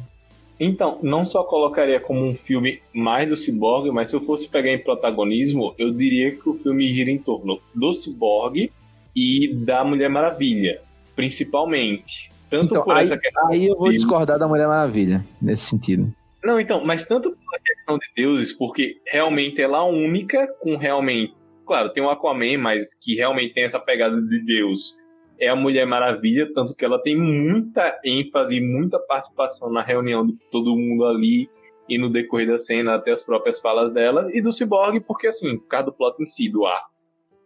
Então, 0.59 0.99
não 1.03 1.25
só 1.25 1.43
colocaria 1.43 1.99
como 1.99 2.25
um 2.25 2.33
filme 2.33 2.81
mais 2.93 3.27
do 3.27 3.35
Cyborg, 3.35 3.91
mas 3.91 4.09
se 4.09 4.15
eu 4.15 4.21
fosse 4.21 4.47
pegar 4.47 4.71
em 4.71 4.79
protagonismo, 4.79 5.75
eu 5.77 5.91
diria 5.91 6.31
que 6.31 6.47
o 6.49 6.53
filme 6.59 6.93
gira 6.93 7.11
em 7.11 7.17
torno 7.17 7.59
do 7.73 7.93
Cyborg 7.93 8.71
e 9.15 9.53
da 9.65 9.83
Mulher 9.83 10.09
Maravilha, 10.09 10.81
principalmente. 11.15 12.29
Tanto 12.49 12.65
Então, 12.73 12.83
por 12.83 12.95
aí, 12.95 13.05
essa 13.05 13.17
questão. 13.17 13.47
aí 13.49 13.65
eu 13.67 13.75
vou 13.75 13.89
de- 13.89 13.95
discordar 13.95 14.39
da 14.39 14.47
Mulher 14.47 14.67
Maravilha, 14.67 15.25
nesse 15.41 15.63
sentido. 15.63 16.11
Não, 16.43 16.59
então, 16.59 16.85
mas 16.85 17.05
tanto 17.05 17.31
pela 17.31 17.61
questão 17.63 17.97
de 17.97 18.05
deuses, 18.15 18.53
porque 18.53 18.97
realmente 19.11 19.61
ela 19.61 19.77
é 19.79 19.81
a 19.81 19.83
única 19.83 20.47
com 20.61 20.77
realmente. 20.77 21.33
Claro, 21.65 21.89
tem 21.91 22.03
o 22.03 22.09
Aquaman, 22.09 22.57
mas 22.59 22.93
que 22.93 23.15
realmente 23.15 23.53
tem 23.55 23.63
essa 23.63 23.79
pegada 23.79 24.21
de 24.21 24.39
Deus. 24.45 24.95
É 25.39 25.49
a 25.49 25.55
Mulher 25.55 25.85
Maravilha, 25.85 26.51
tanto 26.53 26.73
que 26.73 26.85
ela 26.85 27.01
tem 27.01 27.17
muita 27.17 27.99
ênfase, 28.03 28.61
muita 28.61 28.99
participação 28.99 29.69
na 29.69 29.81
reunião 29.81 30.25
de 30.25 30.33
todo 30.51 30.75
mundo 30.75 31.05
ali. 31.05 31.49
e 31.87 31.99
no 31.99 32.09
decorrer 32.09 32.47
da 32.47 32.57
cena 32.57 32.95
até 32.95 33.11
as 33.11 33.23
próprias 33.23 33.59
falas 33.59 33.93
dela, 33.93 34.27
e 34.33 34.41
do 34.41 34.51
Cyborg, 34.51 34.99
porque 35.01 35.27
assim, 35.27 35.55
por 35.55 35.67
causa 35.67 35.85
do 35.85 35.93
plot 35.93 36.15
em 36.19 36.27
si, 36.27 36.49
do 36.49 36.65
arco. 36.65 36.89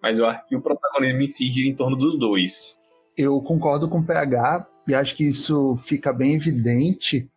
Mas 0.01 0.17
eu 0.17 0.25
acho 0.25 0.47
que 0.47 0.55
o 0.55 0.61
protagonismo 0.61 1.21
em 1.21 1.27
si 1.27 1.51
gira 1.51 1.67
em 1.67 1.75
torno 1.75 1.97
dos 1.97 2.17
dois. 2.17 2.79
Eu 3.17 3.41
concordo 3.41 3.89
com 3.89 3.99
o 3.99 4.05
PH 4.05 4.65
e 4.87 4.95
acho 4.95 5.15
que 5.15 5.27
isso 5.27 5.77
fica 5.83 6.13
bem 6.13 6.35
evidente, 6.35 7.29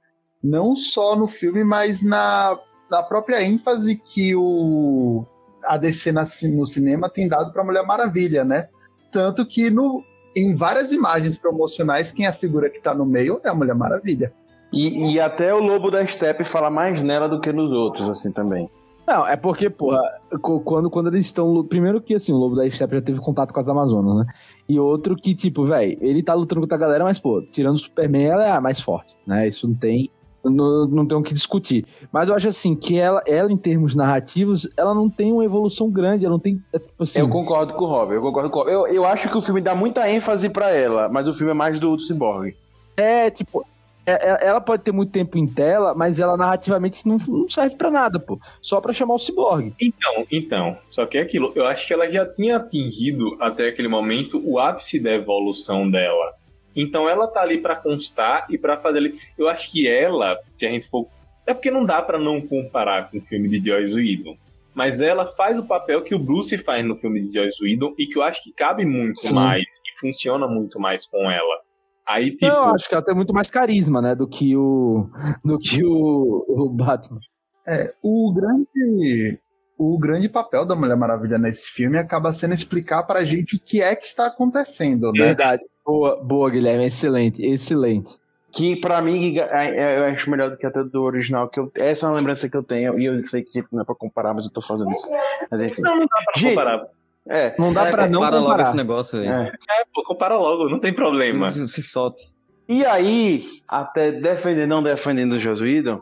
não 0.43 0.77
só 0.77 1.17
no 1.17 1.27
filme, 1.27 1.65
mas 1.65 2.03
na, 2.03 2.57
na 2.91 3.03
própria 3.03 3.43
ênfase 3.43 3.97
que 3.97 4.35
o, 4.37 5.27
a 5.65 5.77
DC 5.77 6.13
na, 6.13 6.25
no 6.55 6.67
cinema 6.67 7.11
tem 7.11 7.29
dado 7.29 7.53
para 7.53 7.65
Mulher 7.65 7.85
Maravilha, 7.85 8.45
né? 8.45 8.69
Tanto 9.11 9.45
que 9.45 9.71
no, 9.71 10.05
em 10.35 10.55
várias 10.55 10.93
imagens 10.93 11.37
promocionais, 11.37 12.11
quem 12.11 12.27
é 12.27 12.29
a 12.29 12.33
figura 12.33 12.71
que 12.71 12.81
tá 12.81 12.95
no 12.95 13.05
meio 13.05 13.41
é 13.45 13.49
a 13.49 13.55
Mulher 13.55 13.75
Maravilha. 13.75 14.33
E, 14.73 15.13
e 15.13 15.21
até 15.21 15.55
o 15.55 15.61
Lobo 15.61 15.91
da 15.91 16.05
Steppe 16.07 16.45
fala 16.45 16.71
mais 16.71 17.03
nela 17.03 17.29
do 17.29 17.41
que 17.41 17.53
nos 17.53 17.73
outros, 17.73 18.09
assim, 18.09 18.33
também. 18.33 18.71
Não, 19.07 19.27
é 19.27 19.37
porque, 19.37 19.69
porra, 19.69 20.01
quando, 20.41 20.89
quando 20.89 21.09
eles 21.09 21.27
estão. 21.27 21.65
Primeiro 21.65 22.01
que, 22.01 22.15
assim, 22.15 22.33
o 22.33 22.37
Lobo 22.37 22.55
da 22.55 22.69
Steppe 22.71 22.95
já 22.95 23.03
teve 23.03 23.21
contato 23.21 23.53
com 23.53 23.61
as 23.61 23.69
Amazonas, 23.69 24.25
né? 24.27 24.33
E 24.69 24.79
outro 24.79 25.17
que, 25.17 25.35
tipo, 25.35 25.67
velho, 25.67 25.99
ele 26.01 26.23
tá 26.23 26.33
lutando 26.33 26.61
contra 26.63 26.77
a 26.77 26.81
galera, 26.81 27.05
mas, 27.05 27.19
pô, 27.19 27.43
tirando 27.43 27.75
o 27.75 27.79
Superman, 27.79 28.25
ela 28.25 28.47
é 28.47 28.51
a 28.53 28.61
mais 28.61 28.81
forte, 28.81 29.15
né? 29.27 29.47
Isso 29.47 29.69
não 29.69 29.75
tem. 29.75 30.11
Não, 30.45 30.87
não 30.89 31.07
tem 31.07 31.17
o 31.17 31.23
que 31.23 31.33
discutir. 31.33 31.85
Mas 32.13 32.29
eu 32.29 32.35
acho 32.35 32.49
assim, 32.49 32.75
que 32.75 32.99
ela, 32.99 33.23
ela, 33.27 33.53
em 33.53 33.57
termos 33.57 33.95
narrativos, 33.95 34.69
ela 34.77 34.93
não 34.95 35.09
tem 35.09 35.33
uma 35.33 35.45
evolução 35.45 35.89
grande, 35.91 36.25
ela 36.25 36.33
não 36.33 36.41
tem. 36.41 36.61
é, 36.73 36.79
tipo 36.79 37.03
assim. 37.03 37.21
Eu 37.21 37.29
concordo 37.29 37.75
com 37.75 37.85
o 37.85 37.89
Rob, 37.89 38.13
eu 38.15 38.21
concordo 38.23 38.51
com 38.51 38.59
o 38.59 38.63
Rob. 38.63 38.73
Eu, 38.73 38.87
eu 38.89 39.05
acho 39.05 39.29
que 39.29 39.37
o 39.39 39.43
filme 39.43 39.61
dá 39.61 39.75
muita 39.75 40.09
ênfase 40.11 40.49
pra 40.51 40.71
ela, 40.71 41.09
mas 41.09 41.29
o 41.29 41.33
filme 41.33 41.51
é 41.53 41.55
mais 41.55 41.79
do, 41.79 41.95
do 41.97 42.03
Cyborg. 42.03 42.57
É, 42.97 43.31
tipo, 43.31 43.65
é- 44.05 44.31
é- 44.45 44.49
ela 44.49 44.61
pode 44.61 44.83
ter 44.83 44.91
muito 44.93 45.13
tempo 45.13 45.39
em 45.39 45.47
tela, 45.47 45.95
mas 45.95 46.19
ela 46.19 46.37
narrativamente 46.37 47.07
não, 47.07 47.17
não 47.29 47.49
serve 47.49 47.77
pra 47.77 47.89
nada, 47.91 48.19
pô. 48.19 48.37
Só 48.61 48.81
pra 48.81 48.93
chamar 48.93 49.15
o 49.15 49.19
Cyborg. 49.19 49.73
Então, 49.81 50.27
então, 50.31 50.77
só 50.91 51.07
que 51.07 51.19
é 51.19 51.23
aquilo, 51.23 51.53
eu 51.55 51.67
acho 51.67 51.87
que 51.87 51.95
ela 51.95 52.11
já 52.11 52.27
tinha 52.27 52.57
atingido 52.57 53.37
até 53.41 53.69
aquele 53.69 53.87
momento 53.89 54.43
o 54.45 54.59
ápice 54.59 54.99
da 54.99 55.13
evolução 55.13 55.89
dela. 55.89 56.33
Então 56.75 57.09
ela 57.09 57.27
tá 57.27 57.43
ali 57.43 57.59
pra 57.59 57.77
constar 57.77 58.47
e 58.49 58.59
pra 58.59 58.77
fazer 58.77 58.99
ali. 58.99 59.19
Eu 59.37 59.49
acho 59.49 59.71
que 59.71 59.87
ela, 59.87 60.39
se 60.57 60.67
a 60.67 60.71
gente 60.71 60.89
for. 60.89 61.07
É 61.47 61.53
porque 61.53 61.71
não 61.71 61.85
dá 61.85 62.01
pra 62.01 62.19
não 62.19 62.41
comparar 62.41 63.11
com 63.11 63.19
o 63.19 63.23
filme 63.23 63.49
de 63.49 63.67
Joyce 63.67 63.95
Whedon. 63.95 64.37
Mas 64.75 65.01
ela 65.01 65.27
faz 65.35 65.59
o 65.59 65.67
papel 65.67 66.03
que 66.03 66.15
o 66.15 66.19
Bruce 66.19 66.57
faz 66.59 66.85
no 66.85 66.97
filme 66.97 67.21
de 67.21 67.35
Joyce 67.35 67.63
Whedon 67.63 67.95
e 67.99 68.07
que 68.07 68.19
eu 68.19 68.23
acho 68.23 68.43
que 68.43 68.53
cabe 68.53 68.85
muito 68.85 69.21
Sim. 69.21 69.35
mais 69.35 69.63
e 69.63 70.01
funciona 70.01 70.47
muito 70.47 70.81
mais 70.81 71.05
com 71.05 71.31
ela. 71.31 71.61
Aí, 72.07 72.31
tipo, 72.33 72.47
Não, 72.47 72.69
eu 72.69 72.75
acho 72.75 72.89
que 72.89 72.95
ela 72.95 73.05
tem 73.05 73.15
muito 73.15 73.35
mais 73.35 73.51
carisma, 73.51 74.01
né, 74.01 74.15
do 74.15 74.27
que 74.27 74.57
o. 74.57 75.09
do 75.45 75.59
que 75.59 75.85
o, 75.85 76.45
o 76.49 76.71
Batman. 76.71 77.21
É, 77.67 77.93
o 78.03 78.33
grande 78.33 79.39
o 79.79 79.99
grande 79.99 80.29
papel 80.29 80.65
da 80.65 80.77
Mulher 80.77 80.97
Maravilha 80.97 81.39
nesse 81.39 81.67
filme 81.67 81.99
acaba 81.99 82.33
sendo 82.33 82.55
explicar 82.55 83.03
pra 83.05 83.25
gente 83.25 83.57
o 83.57 83.61
que 83.61 83.83
é 83.83 83.97
que 83.97 84.05
está 84.05 84.27
acontecendo, 84.27 85.13
né? 85.13 85.27
Verdade. 85.27 85.63
Boa, 85.85 86.17
boa, 86.23 86.51
Guilherme. 86.51 86.85
Excelente, 86.85 87.43
excelente. 87.45 88.17
Que 88.51 88.77
pra 88.77 89.01
mim 89.01 89.39
é- 89.39 89.77
é- 89.81 89.99
eu 89.99 90.05
acho 90.05 90.31
melhor 90.31 90.51
do 90.51 90.57
que 90.59 90.67
até 90.67 90.85
do 90.85 91.03
original. 91.03 91.49
Que 91.49 91.59
eu, 91.59 91.71
essa 91.77 92.07
é 92.07 92.09
uma 92.09 92.17
lembrança 92.17 92.49
que 92.49 92.57
eu 92.57 92.63
tenho, 92.63 92.99
e 92.99 93.07
eu 93.07 93.19
sei 93.21 93.43
que 93.43 93.63
não 93.73 93.83
é 93.83 93.85
pra 93.85 93.95
comparar, 93.95 94.35
mas 94.35 94.45
eu 94.45 94.51
tô 94.53 94.61
fazendo 94.61 94.91
isso. 94.91 95.11
Mas 95.51 95.61
enfim. 95.63 95.81
não, 95.83 95.93
não 95.97 96.01
dá 96.03 96.17
pra 96.25 96.35
Gente, 96.41 96.55
comparar. 96.55 96.87
É, 97.29 97.55
Não 97.59 97.73
dá 97.73 97.87
É, 97.87 97.91
pra 97.91 98.07
não 98.09 98.15
compara 98.19 98.37
logo 98.37 98.47
comparar. 98.49 98.63
esse 98.69 98.77
negócio 98.77 99.19
aí. 99.21 99.27
é. 99.29 99.31
É, 99.49 99.85
pô, 99.95 100.03
compara 100.05 100.37
logo, 100.37 100.69
não 100.69 100.81
tem 100.81 100.93
problema. 100.93 101.49
Se, 101.51 101.67
se 101.69 101.83
solte. 101.83 102.29
E 102.69 102.85
aí, 102.85 103.45
até 103.69 104.11
defender, 104.13 104.67
não 104.67 104.83
defendendo 104.83 105.33
o 105.35 105.41
Joss 105.41 105.63
Whedon, 105.63 106.01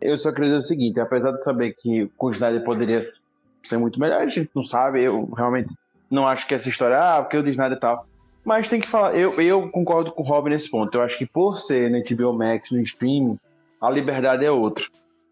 eu 0.00 0.16
só 0.18 0.30
queria 0.30 0.46
dizer 0.50 0.58
o 0.58 0.62
seguinte, 0.62 1.00
apesar 1.00 1.32
de 1.32 1.42
saber 1.42 1.74
que 1.76 2.08
o 2.18 2.30
Snyder 2.30 2.62
poderia 2.64 3.00
ser 3.62 3.78
muito 3.78 3.98
melhor, 3.98 4.20
a 4.20 4.28
gente 4.28 4.50
não 4.54 4.62
sabe, 4.62 5.02
eu 5.02 5.24
realmente 5.36 5.74
não 6.10 6.26
acho 6.28 6.46
que 6.46 6.54
essa 6.54 6.68
história, 6.68 6.98
ah, 6.98 7.22
porque 7.22 7.36
o 7.38 7.42
de 7.42 7.50
Snyder 7.50 7.76
e 7.78 7.80
tal, 7.80 8.06
mas 8.48 8.66
tem 8.66 8.80
que 8.80 8.88
falar, 8.88 9.14
eu, 9.14 9.34
eu 9.34 9.68
concordo 9.68 10.10
com 10.10 10.22
o 10.22 10.26
Rob 10.26 10.48
nesse 10.48 10.70
ponto, 10.70 10.96
eu 10.96 11.02
acho 11.02 11.18
que 11.18 11.26
por 11.26 11.58
ser 11.58 11.90
na 11.90 11.98
HBO 11.98 12.32
Max, 12.32 12.70
no 12.70 12.80
streaming, 12.80 13.38
a 13.78 13.90
liberdade 13.90 14.42
é 14.42 14.50
outra, 14.50 14.86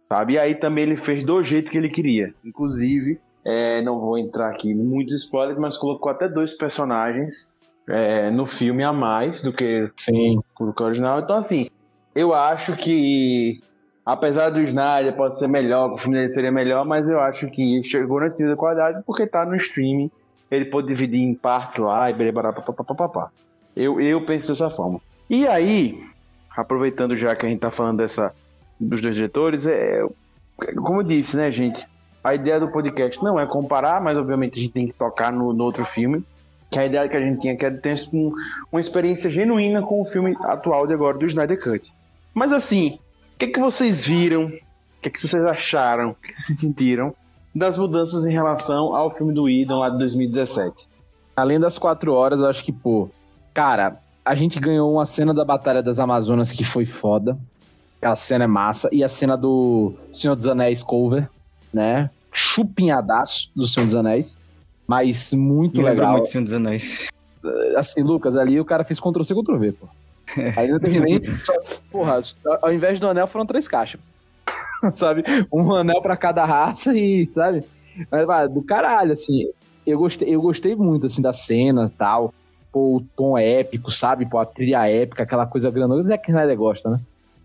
sabe? 0.07 0.35
E 0.35 0.39
aí 0.39 0.55
também 0.55 0.85
ele 0.85 0.97
fez 0.97 1.25
do 1.25 1.43
jeito 1.43 1.71
que 1.71 1.79
ele 1.79 1.89
queria, 1.89 2.35
inclusive, 2.45 3.19
é, 3.43 3.81
não 3.81 3.99
vou 3.99 4.19
entrar 4.19 4.51
aqui 4.51 4.71
em 4.71 4.75
muitos 4.75 5.15
spoilers, 5.15 5.59
mas 5.59 5.79
colocou 5.79 6.13
até 6.13 6.29
dois 6.29 6.53
personagens 6.53 7.49
é, 7.89 8.31
no 8.31 8.45
filme 8.45 8.85
a 8.85 8.93
mais 8.93 9.41
do 9.41 9.51
que 9.51 9.91
Sim. 9.97 10.43
o 10.61 10.83
original. 10.83 11.21
Então, 11.21 11.37
assim, 11.37 11.71
eu 12.15 12.35
acho 12.35 12.77
que, 12.77 13.63
apesar 14.05 14.51
do 14.51 14.61
Snyder 14.61 15.17
pode 15.17 15.39
ser 15.39 15.49
melhor, 15.49 15.91
o 15.91 15.97
filme 15.97 16.19
dele 16.19 16.29
seria 16.29 16.53
melhor, 16.53 16.85
mas 16.85 17.09
eu 17.09 17.19
acho 17.19 17.51
que 17.51 17.83
chegou 17.83 18.21
nesse 18.21 18.43
nível 18.43 18.57
de 18.57 18.61
qualidade 18.61 19.03
porque 19.07 19.27
tá 19.27 19.47
no 19.47 19.57
streaming. 19.57 20.11
Ele 20.51 20.67
pode 20.67 20.87
dividir 20.87 21.21
em 21.21 21.35
partes 21.35 21.77
lá 21.77 22.11
e 22.11 22.15
berbará, 22.15 22.53
papapá. 22.53 23.31
Eu, 23.75 24.01
eu 24.01 24.25
penso 24.25 24.49
dessa 24.49 24.71
forma. 24.71 25.01
E 25.29 25.47
aí, 25.47 26.01
aproveitando 26.57 27.17
já 27.17 27.35
que 27.35 27.45
a 27.45 27.49
gente 27.49 27.61
tá 27.61 27.71
falando 27.71 27.99
dessa 27.99 28.33
dos 28.79 29.01
dois 29.01 29.15
diretores, 29.15 29.67
é, 29.67 30.07
como 30.77 31.01
eu 31.01 31.05
disse, 31.05 31.37
né, 31.37 31.51
gente? 31.51 31.87
A 32.23 32.35
ideia 32.35 32.59
do 32.59 32.69
podcast 32.71 33.23
não 33.23 33.39
é 33.39 33.47
comparar, 33.47 34.01
mas 34.01 34.17
obviamente 34.17 34.59
a 34.59 34.63
gente 34.63 34.73
tem 34.73 34.87
que 34.87 34.93
tocar 34.93 35.33
no, 35.33 35.53
no 35.53 35.65
outro 35.65 35.85
filme. 35.85 36.25
Que 36.71 36.79
a 36.79 36.87
ideia 36.87 37.09
que 37.09 37.17
a 37.17 37.21
gente 37.21 37.41
tinha 37.41 37.57
que 37.57 37.65
é 37.65 37.71
ter 37.71 37.97
um, 38.13 38.33
uma 38.73 38.81
experiência 38.81 39.31
genuína 39.31 39.83
com 39.83 40.01
o 40.01 40.05
filme 40.05 40.37
atual 40.41 40.87
de 40.87 40.95
agora 40.95 41.17
do 41.17 41.27
Snyder 41.27 41.63
Cut. 41.63 41.93
Mas 42.35 42.53
assim, 42.53 42.99
o 43.35 43.39
que, 43.39 43.47
que 43.49 43.61
vocês 43.61 44.05
viram? 44.05 44.47
O 44.47 45.01
que, 45.03 45.11
que 45.11 45.21
vocês 45.21 45.45
acharam? 45.45 46.11
O 46.11 46.15
que 46.15 46.33
vocês 46.33 46.59
sentiram 46.59 47.15
das 47.57 47.77
mudanças 47.77 48.27
em 48.27 48.33
relação 48.33 48.95
ao 48.95 49.11
filme 49.11 49.33
do 49.33 49.49
Idon 49.49 49.79
lá 49.79 49.89
de 49.91 49.99
2017? 49.99 50.89
Além 51.37 51.59
das 51.61 51.79
quatro 51.79 52.13
horas, 52.13 52.41
eu 52.41 52.47
acho 52.49 52.65
que, 52.65 52.73
pô, 52.73 53.09
cara, 53.55 53.99
a 54.25 54.35
gente 54.35 54.59
ganhou 54.61 54.93
uma 54.93 55.05
cena 55.05 55.33
da 55.35 55.45
Batalha 55.45 55.83
das 55.83 55.99
Amazonas 55.99 56.53
que 56.53 56.65
foi 56.65 56.85
foda. 56.87 57.39
Aquela 57.99 58.17
cena 58.17 58.45
é 58.45 58.47
massa. 58.47 58.89
E 58.93 59.03
a 59.03 59.09
cena 59.09 59.37
do 59.37 59.95
Senhor 60.13 60.35
dos 60.35 60.47
Anéis 60.47 60.83
cover, 60.83 61.29
né? 61.73 62.11
Chupinhadaço 62.33 63.51
do 63.55 63.67
Senhor 63.67 63.87
dos 63.87 63.95
Anéis. 63.95 64.37
Mas 64.87 65.33
muito 65.35 65.79
Me 65.79 65.83
legal. 65.85 66.13
muito 66.13 66.29
Senhor 66.29 66.45
dos 66.45 66.53
Anéis. 66.53 67.09
Assim, 67.77 68.03
Lucas, 68.03 68.37
ali 68.37 68.59
o 68.61 68.65
cara 68.65 68.85
fez 68.85 69.01
Ctrl-C, 69.01 69.35
Ctrl-V, 69.35 69.73
pô. 69.73 69.87
Aí 70.57 70.69
não 70.69 70.79
teve 70.81 71.01
nem. 71.01 71.21
só- 71.45 71.55
porra, 71.91 72.21
ao 72.63 72.73
invés 72.73 72.99
do 72.99 73.07
anel 73.09 73.27
foram 73.27 73.47
três 73.47 73.69
caixas. 73.69 74.01
sabe? 74.95 75.25
Um 75.53 75.75
anel 75.75 76.01
pra 76.03 76.17
cada 76.17 76.45
raça 76.45 76.97
e, 76.97 77.29
sabe? 77.33 77.65
Mas, 78.11 78.51
do 78.51 78.63
caralho, 78.63 79.13
assim. 79.13 79.45
Eu 79.87 79.99
gostei, 79.99 80.35
eu 80.35 80.41
gostei 80.41 80.75
muito, 80.75 81.07
assim, 81.07 81.23
da 81.23 81.33
cena 81.33 81.87
e 81.87 81.91
tal. 81.91 82.35
Pô, 82.73 82.97
o 82.97 83.01
tom 83.17 83.39
épico, 83.39 83.91
sabe? 83.91 84.27
Pô, 84.27 84.39
a 84.39 84.47
trilha 84.47 84.89
épica, 84.89 85.23
aquela 85.23 85.47
coisa 85.47 85.71
grandona. 85.71 86.03
O 86.03 86.05
Zack 86.05 86.29
Snyder 86.29 86.57
gosta, 86.57 86.91
né? 86.91 87.01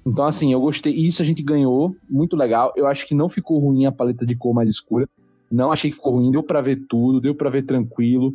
Então, 0.06 0.26
assim, 0.26 0.52
eu 0.52 0.60
gostei. 0.60 0.94
Isso 0.94 1.22
a 1.22 1.26
gente 1.26 1.44
ganhou, 1.44 1.96
muito 2.10 2.36
legal. 2.36 2.74
Eu 2.76 2.88
acho 2.88 3.06
que 3.06 3.14
não 3.14 3.30
ficou 3.30 3.60
ruim 3.60 3.86
a 3.86 3.92
paleta 3.92 4.26
de 4.26 4.36
cor 4.36 4.54
mais 4.54 4.70
escura. 4.70 5.08
Não 5.52 5.72
achei 5.72 5.92
que 5.92 5.98
ficou 5.98 6.14
ruim, 6.14 6.32
deu 6.32 6.42
pra 6.42 6.62
ver 6.62 6.78
tudo, 6.88 7.22
deu 7.22 7.36
pra 7.36 7.50
ver 7.50 7.64
tranquilo. 7.64 8.34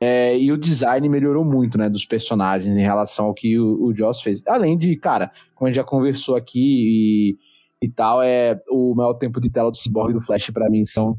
É, 0.00 0.38
e 0.38 0.52
o 0.52 0.56
design 0.56 1.08
melhorou 1.08 1.44
muito, 1.44 1.76
né, 1.76 1.88
dos 1.88 2.04
personagens 2.04 2.76
em 2.76 2.82
relação 2.82 3.26
ao 3.26 3.34
que 3.34 3.58
o, 3.58 3.86
o 3.86 3.94
Joss 3.94 4.22
fez. 4.22 4.42
Além 4.46 4.76
de, 4.76 4.94
cara, 4.96 5.30
como 5.54 5.66
a 5.66 5.70
gente 5.70 5.76
já 5.76 5.84
conversou 5.84 6.36
aqui 6.36 6.60
e, 6.60 7.36
e 7.82 7.88
tal, 7.88 8.22
é 8.22 8.60
o 8.70 8.94
maior 8.94 9.14
tempo 9.14 9.40
de 9.40 9.50
tela 9.50 9.70
do 9.70 9.76
Cyborg 9.76 10.10
e 10.10 10.14
do 10.14 10.20
Flash 10.20 10.50
pra 10.50 10.68
mim 10.70 10.84
são 10.84 11.16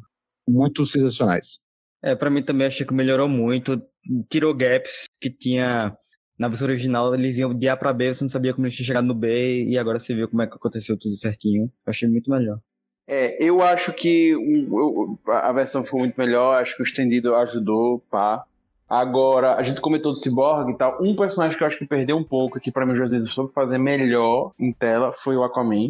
muito 0.48 0.86
sensacionais. 0.86 1.60
É, 2.04 2.16
pra 2.16 2.30
mim 2.30 2.42
também 2.44 2.68
achei 2.68 2.86
que 2.86 2.94
melhorou 2.94 3.28
muito. 3.28 3.82
Tirou 4.30 4.54
gaps 4.54 5.06
que 5.22 5.30
tinha 5.30 5.96
na 6.38 6.48
versão 6.48 6.68
original, 6.70 7.14
eles 7.14 7.38
iam 7.38 7.54
de 7.54 7.68
A 7.68 7.76
pra 7.76 7.92
B, 7.92 8.14
você 8.14 8.24
não 8.24 8.30
sabia 8.30 8.54
como 8.54 8.66
eles 8.66 8.74
tinham 8.76 8.88
chegado 8.88 9.06
no 9.06 9.14
B, 9.14 9.66
e 9.66 9.78
agora 9.78 10.00
você 10.00 10.16
viu 10.16 10.30
como 10.30 10.42
é 10.42 10.48
que 10.48 10.56
aconteceu 10.56 10.98
tudo 10.98 11.14
certinho. 11.18 11.64
Eu 11.86 11.90
achei 11.90 12.08
muito 12.08 12.32
melhor. 12.32 12.60
É, 13.06 13.44
eu 13.44 13.62
acho 13.62 13.92
que 13.92 14.34
o- 14.36 15.18
o- 15.26 15.32
a 15.32 15.52
versão 15.52 15.84
ficou 15.84 16.00
muito 16.00 16.16
melhor, 16.18 16.62
acho 16.62 16.78
que 16.78 16.82
o 16.82 16.86
estendido 16.86 17.36
ajudou, 17.36 18.00
pá. 18.10 18.46
Agora, 18.88 19.56
a 19.56 19.64
gente 19.64 19.82
comentou 19.82 20.14
do 20.14 20.18
Cyborg 20.18 20.72
e 20.72 20.78
tal. 20.78 20.98
Um 21.04 21.16
personagem 21.16 21.58
que 21.58 21.64
eu 21.64 21.68
acho 21.68 21.78
que 21.78 21.86
perdeu 21.86 22.16
um 22.16 22.24
pouco 22.24 22.58
aqui 22.58 22.72
pra 22.72 22.86
mim, 22.86 22.94
às 23.02 23.12
vezes, 23.12 23.30
soube 23.32 23.54
fazer 23.54 23.78
melhor 23.78 24.54
em 24.58 24.72
tela 24.72 25.12
foi 25.12 25.36
o 25.36 25.44
Aquaman. 25.44 25.90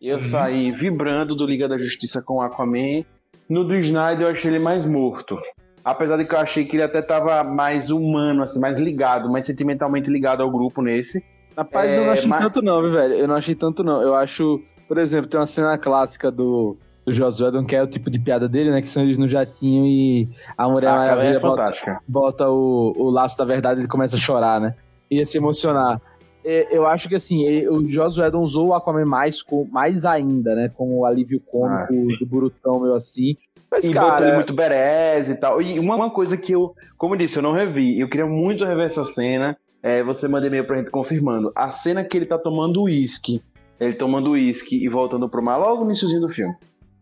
Eu 0.00 0.20
saí 0.20 0.72
vibrando 0.72 1.34
do 1.34 1.44
Liga 1.46 1.68
da 1.68 1.76
Justiça 1.76 2.22
com 2.22 2.34
o 2.36 2.40
Aquaman. 2.42 3.04
No 3.48 3.64
do 3.64 3.74
Snyder 3.76 4.26
eu 4.26 4.30
achei 4.32 4.50
ele 4.50 4.58
mais 4.58 4.86
morto. 4.86 5.38
Apesar 5.84 6.16
de 6.16 6.24
que 6.24 6.34
eu 6.34 6.38
achei 6.38 6.64
que 6.64 6.76
ele 6.76 6.82
até 6.82 7.02
tava 7.02 7.42
mais 7.44 7.90
humano, 7.90 8.42
assim, 8.42 8.60
mais 8.60 8.78
ligado, 8.78 9.30
mais 9.30 9.44
sentimentalmente 9.44 10.10
ligado 10.10 10.42
ao 10.42 10.50
grupo 10.50 10.80
nesse. 10.82 11.28
Rapaz, 11.56 11.92
É, 11.92 11.98
eu 11.98 12.04
não 12.06 12.12
achei 12.12 12.28
mas- 12.28 12.42
tanto 12.42 12.62
não, 12.62 12.80
viu, 12.80 12.92
velho? 12.92 13.14
Eu 13.14 13.28
não 13.28 13.34
achei 13.34 13.54
tanto 13.54 13.82
não. 13.82 14.00
Eu 14.00 14.14
acho, 14.14 14.62
por 14.88 14.98
exemplo, 14.98 15.28
tem 15.28 15.38
uma 15.40 15.46
cena 15.46 15.76
clássica 15.76 16.30
do, 16.30 16.76
do 17.04 17.12
Joss 17.12 17.42
Whedon, 17.42 17.64
que 17.64 17.74
é 17.76 17.82
o 17.82 17.86
tipo 17.86 18.08
de 18.10 18.18
piada 18.18 18.48
dele, 18.48 18.70
né? 18.70 18.80
Que 18.80 18.88
são 18.88 19.02
eles 19.02 19.18
no 19.18 19.26
jatinho 19.28 19.84
e 19.86 20.28
a 20.56 20.68
Mulher 20.68 20.88
Ah, 20.90 21.06
é 21.24 21.38
bota, 21.38 21.72
bota 22.06 22.48
o, 22.48 22.94
o 22.96 23.10
laço 23.10 23.36
da 23.36 23.44
verdade 23.44 23.80
e 23.80 23.82
ele 23.82 23.88
começa 23.88 24.16
a 24.16 24.20
chorar, 24.20 24.60
né? 24.60 24.74
Ia 25.10 25.24
se 25.26 25.36
emocionar. 25.38 26.00
É, 26.44 26.68
eu 26.76 26.86
acho 26.86 27.08
que 27.08 27.14
assim, 27.14 27.46
é, 27.46 27.68
o 27.70 27.86
Joss 27.86 28.20
Whedon 28.20 28.40
usou 28.42 28.68
o 28.68 28.74
Aquaman 28.74 29.04
mais, 29.04 29.42
com, 29.42 29.66
mais 29.70 30.04
ainda, 30.04 30.54
né? 30.54 30.70
Como 30.74 31.04
alívio 31.04 31.40
cômico 31.40 31.92
Ah, 31.92 32.16
do 32.18 32.26
Burutão, 32.26 32.80
meu 32.80 32.94
assim. 32.94 33.36
Mas, 33.70 33.84
e 33.84 33.92
botou 33.92 34.08
ele 34.08 34.16
cara, 34.18 34.34
muito 34.34 34.52
berez 34.54 35.28
e 35.30 35.36
tal. 35.36 35.62
E 35.62 35.78
uma, 35.78 35.94
uma 35.94 36.10
coisa 36.10 36.36
que 36.36 36.52
eu, 36.52 36.74
como 36.98 37.14
eu 37.14 37.18
disse, 37.18 37.38
eu 37.38 37.42
não 37.42 37.52
revi. 37.52 38.00
Eu 38.00 38.08
queria 38.08 38.26
muito 38.26 38.64
rever 38.64 38.86
essa 38.86 39.04
cena. 39.04 39.56
É, 39.82 40.02
você 40.02 40.26
manda 40.28 40.46
e-mail 40.46 40.66
pra 40.66 40.76
gente 40.76 40.90
confirmando. 40.90 41.52
A 41.56 41.70
cena 41.70 42.02
que 42.04 42.16
ele 42.16 42.26
tá 42.26 42.36
tomando 42.36 42.82
uísque. 42.82 43.42
Ele 43.78 43.94
tomando 43.94 44.32
uísque 44.32 44.76
e 44.84 44.88
voltando 44.88 45.28
pro 45.28 45.42
mar, 45.42 45.56
logo 45.56 45.80
no 45.84 45.86
iníciozinho 45.90 46.20
do 46.20 46.28
filme. 46.28 46.54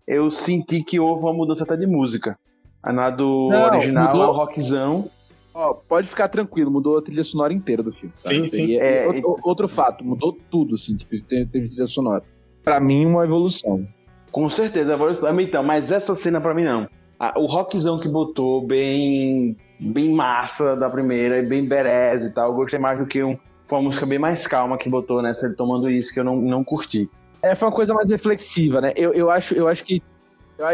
Eu 0.06 0.30
senti 0.30 0.82
que 0.82 1.00
houve 1.00 1.22
uma 1.24 1.32
mudança 1.32 1.64
até 1.64 1.76
de 1.76 1.86
música. 1.86 2.38
A 2.82 2.92
na 2.92 3.10
do 3.10 3.48
Não, 3.50 3.64
original 3.64 4.08
mudou. 4.08 4.22
é 4.24 4.26
o 4.28 4.32
rockzão. 4.32 5.10
Ó, 5.58 5.74
pode 5.74 6.06
ficar 6.06 6.28
tranquilo, 6.28 6.70
mudou 6.70 6.98
a 6.98 7.02
trilha 7.02 7.24
sonora 7.24 7.52
inteira 7.52 7.82
do 7.82 7.92
filme. 7.92 8.14
tá? 8.22 8.30
Sim, 8.30 8.44
sim. 8.44 8.62
aí 8.62 8.78
É, 8.78 9.04
É, 9.04 9.06
outro, 9.06 9.40
outro 9.42 9.68
fato, 9.68 10.04
mudou 10.04 10.36
tudo, 10.50 10.76
assim, 10.76 10.94
tipo, 10.94 11.16
de 11.16 11.46
trilha 11.46 11.86
sonora. 11.86 12.22
Pra 12.62 12.78
mim, 12.78 13.06
uma 13.06 13.24
evolução. 13.24 13.86
Com 14.30 14.48
certeza, 14.48 14.92
a 14.92 14.94
evolução. 14.94 15.40
Então, 15.40 15.62
mas 15.62 15.90
essa 15.90 16.14
cena 16.14 16.40
pra 16.40 16.54
mim 16.54 16.64
não. 16.64 16.88
O 17.36 17.46
rockzão 17.46 17.98
que 17.98 18.08
botou, 18.08 18.64
bem 18.64 19.56
bem 19.80 20.12
massa 20.12 20.76
da 20.76 20.90
primeira, 20.90 21.38
e 21.38 21.46
bem 21.46 21.64
berez 21.64 22.24
e 22.24 22.34
tal. 22.34 22.50
Eu 22.50 22.56
gostei 22.56 22.78
mais 22.78 22.98
do 22.98 23.06
que 23.06 23.22
um, 23.22 23.36
foi 23.66 23.78
uma 23.78 23.84
música 23.84 24.06
bem 24.06 24.18
mais 24.18 24.46
calma 24.46 24.76
que 24.78 24.88
botou 24.88 25.22
nessa, 25.22 25.46
ele 25.46 25.54
tomando 25.54 25.90
isso, 25.90 26.12
que 26.12 26.20
eu 26.20 26.24
não, 26.24 26.36
não 26.36 26.64
curti. 26.64 27.08
É, 27.42 27.54
foi 27.54 27.68
uma 27.68 27.74
coisa 27.74 27.94
mais 27.94 28.10
reflexiva, 28.10 28.80
né? 28.80 28.92
Eu, 28.96 29.12
eu, 29.14 29.30
acho, 29.30 29.54
eu 29.54 29.68
acho 29.68 29.84
que. 29.84 30.02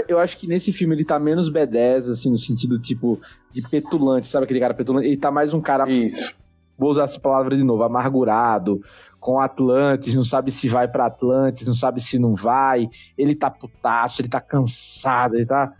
Eu, 0.08 0.18
acho 0.18 0.38
que 0.38 0.46
nesse 0.46 0.72
filme 0.72 0.94
ele 0.94 1.04
tá 1.04 1.18
menos 1.18 1.50
B10, 1.50 2.10
assim, 2.10 2.30
no 2.30 2.36
sentido, 2.38 2.78
tipo, 2.78 3.20
de 3.52 3.60
petulante, 3.62 4.28
sabe 4.28 4.44
aquele 4.44 4.60
cara 4.60 4.72
petulante? 4.74 5.06
Ele 5.08 5.16
tá 5.16 5.30
mais 5.30 5.52
um 5.52 5.60
cara, 5.60 5.88
Isso. 5.90 6.34
vou 6.78 6.90
usar 6.90 7.04
essa 7.04 7.20
palavra 7.20 7.56
de 7.56 7.62
novo, 7.62 7.82
amargurado, 7.82 8.80
com 9.20 9.38
Atlantis, 9.40 10.14
não 10.14 10.24
sabe 10.24 10.50
se 10.50 10.68
vai 10.68 10.88
pra 10.88 11.06
Atlantis, 11.06 11.66
não 11.66 11.74
sabe 11.74 12.00
se 12.00 12.18
não 12.18 12.34
vai. 12.34 12.88
Ele 13.16 13.34
tá 13.34 13.50
putaço, 13.50 14.20
ele 14.22 14.28
tá 14.28 14.40
cansado, 14.40 15.34
ele 15.36 15.46
tá. 15.46 15.72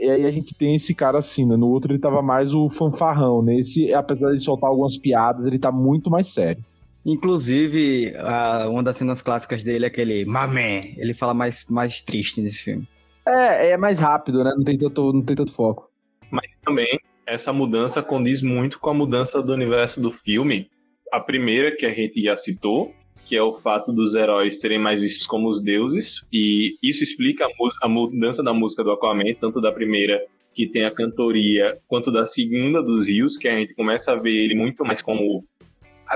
E 0.00 0.10
aí 0.10 0.26
a 0.26 0.30
gente 0.32 0.54
tem 0.54 0.74
esse 0.74 0.92
cara 0.94 1.18
assim, 1.18 1.46
né? 1.46 1.56
No 1.56 1.68
outro 1.68 1.92
ele 1.92 2.00
tava 2.00 2.20
mais 2.20 2.52
o 2.54 2.68
fanfarrão. 2.68 3.40
Nesse, 3.42 3.92
apesar 3.94 4.32
de 4.32 4.40
soltar 4.42 4.68
algumas 4.68 4.96
piadas, 4.96 5.46
ele 5.46 5.58
tá 5.58 5.70
muito 5.70 6.10
mais 6.10 6.28
sério. 6.28 6.62
Inclusive, 7.06 8.14
a- 8.16 8.66
uma 8.68 8.82
das 8.82 8.96
cenas 8.96 9.22
clássicas 9.22 9.62
dele 9.62 9.84
é 9.84 9.88
aquele 9.88 10.24
Mamé. 10.24 10.94
Ele 10.96 11.14
fala 11.14 11.32
mais, 11.32 11.64
mais 11.70 12.02
triste 12.02 12.40
nesse 12.40 12.58
filme. 12.58 12.86
É, 13.26 13.70
é 13.70 13.76
mais 13.76 13.98
rápido, 13.98 14.44
né? 14.44 14.52
Não 14.56 14.64
tem 14.64 14.76
tanto, 14.76 15.12
não 15.12 15.22
tem 15.22 15.36
tanto 15.36 15.52
foco. 15.52 15.90
Mas 16.30 16.58
também 16.58 16.98
essa 17.26 17.52
mudança 17.52 18.02
condiz 18.02 18.42
muito 18.42 18.78
com 18.78 18.90
a 18.90 18.94
mudança 18.94 19.42
do 19.42 19.52
universo 19.52 20.00
do 20.00 20.12
filme. 20.12 20.70
A 21.12 21.20
primeira 21.20 21.74
que 21.74 21.86
a 21.86 21.92
gente 21.92 22.20
já 22.20 22.36
citou, 22.36 22.92
que 23.24 23.36
é 23.36 23.42
o 23.42 23.54
fato 23.54 23.92
dos 23.92 24.14
heróis 24.14 24.60
serem 24.60 24.78
mais 24.78 25.00
vistos 25.00 25.26
como 25.26 25.48
os 25.48 25.62
deuses, 25.62 26.24
e 26.32 26.76
isso 26.82 27.02
explica 27.02 27.46
a, 27.46 27.48
a 27.82 27.88
mudança 27.88 28.42
da 28.42 28.52
música 28.52 28.84
do 28.84 28.90
Aquaman, 28.90 29.34
tanto 29.40 29.60
da 29.60 29.72
primeira 29.72 30.20
que 30.52 30.66
tem 30.66 30.84
a 30.84 30.90
cantoria, 30.90 31.78
quanto 31.88 32.12
da 32.12 32.26
segunda 32.26 32.82
dos 32.82 33.08
rios, 33.08 33.36
que 33.36 33.48
a 33.48 33.58
gente 33.58 33.74
começa 33.74 34.12
a 34.12 34.16
ver 34.16 34.32
ele 34.32 34.54
muito 34.54 34.84
mais 34.84 35.02
como 35.02 35.44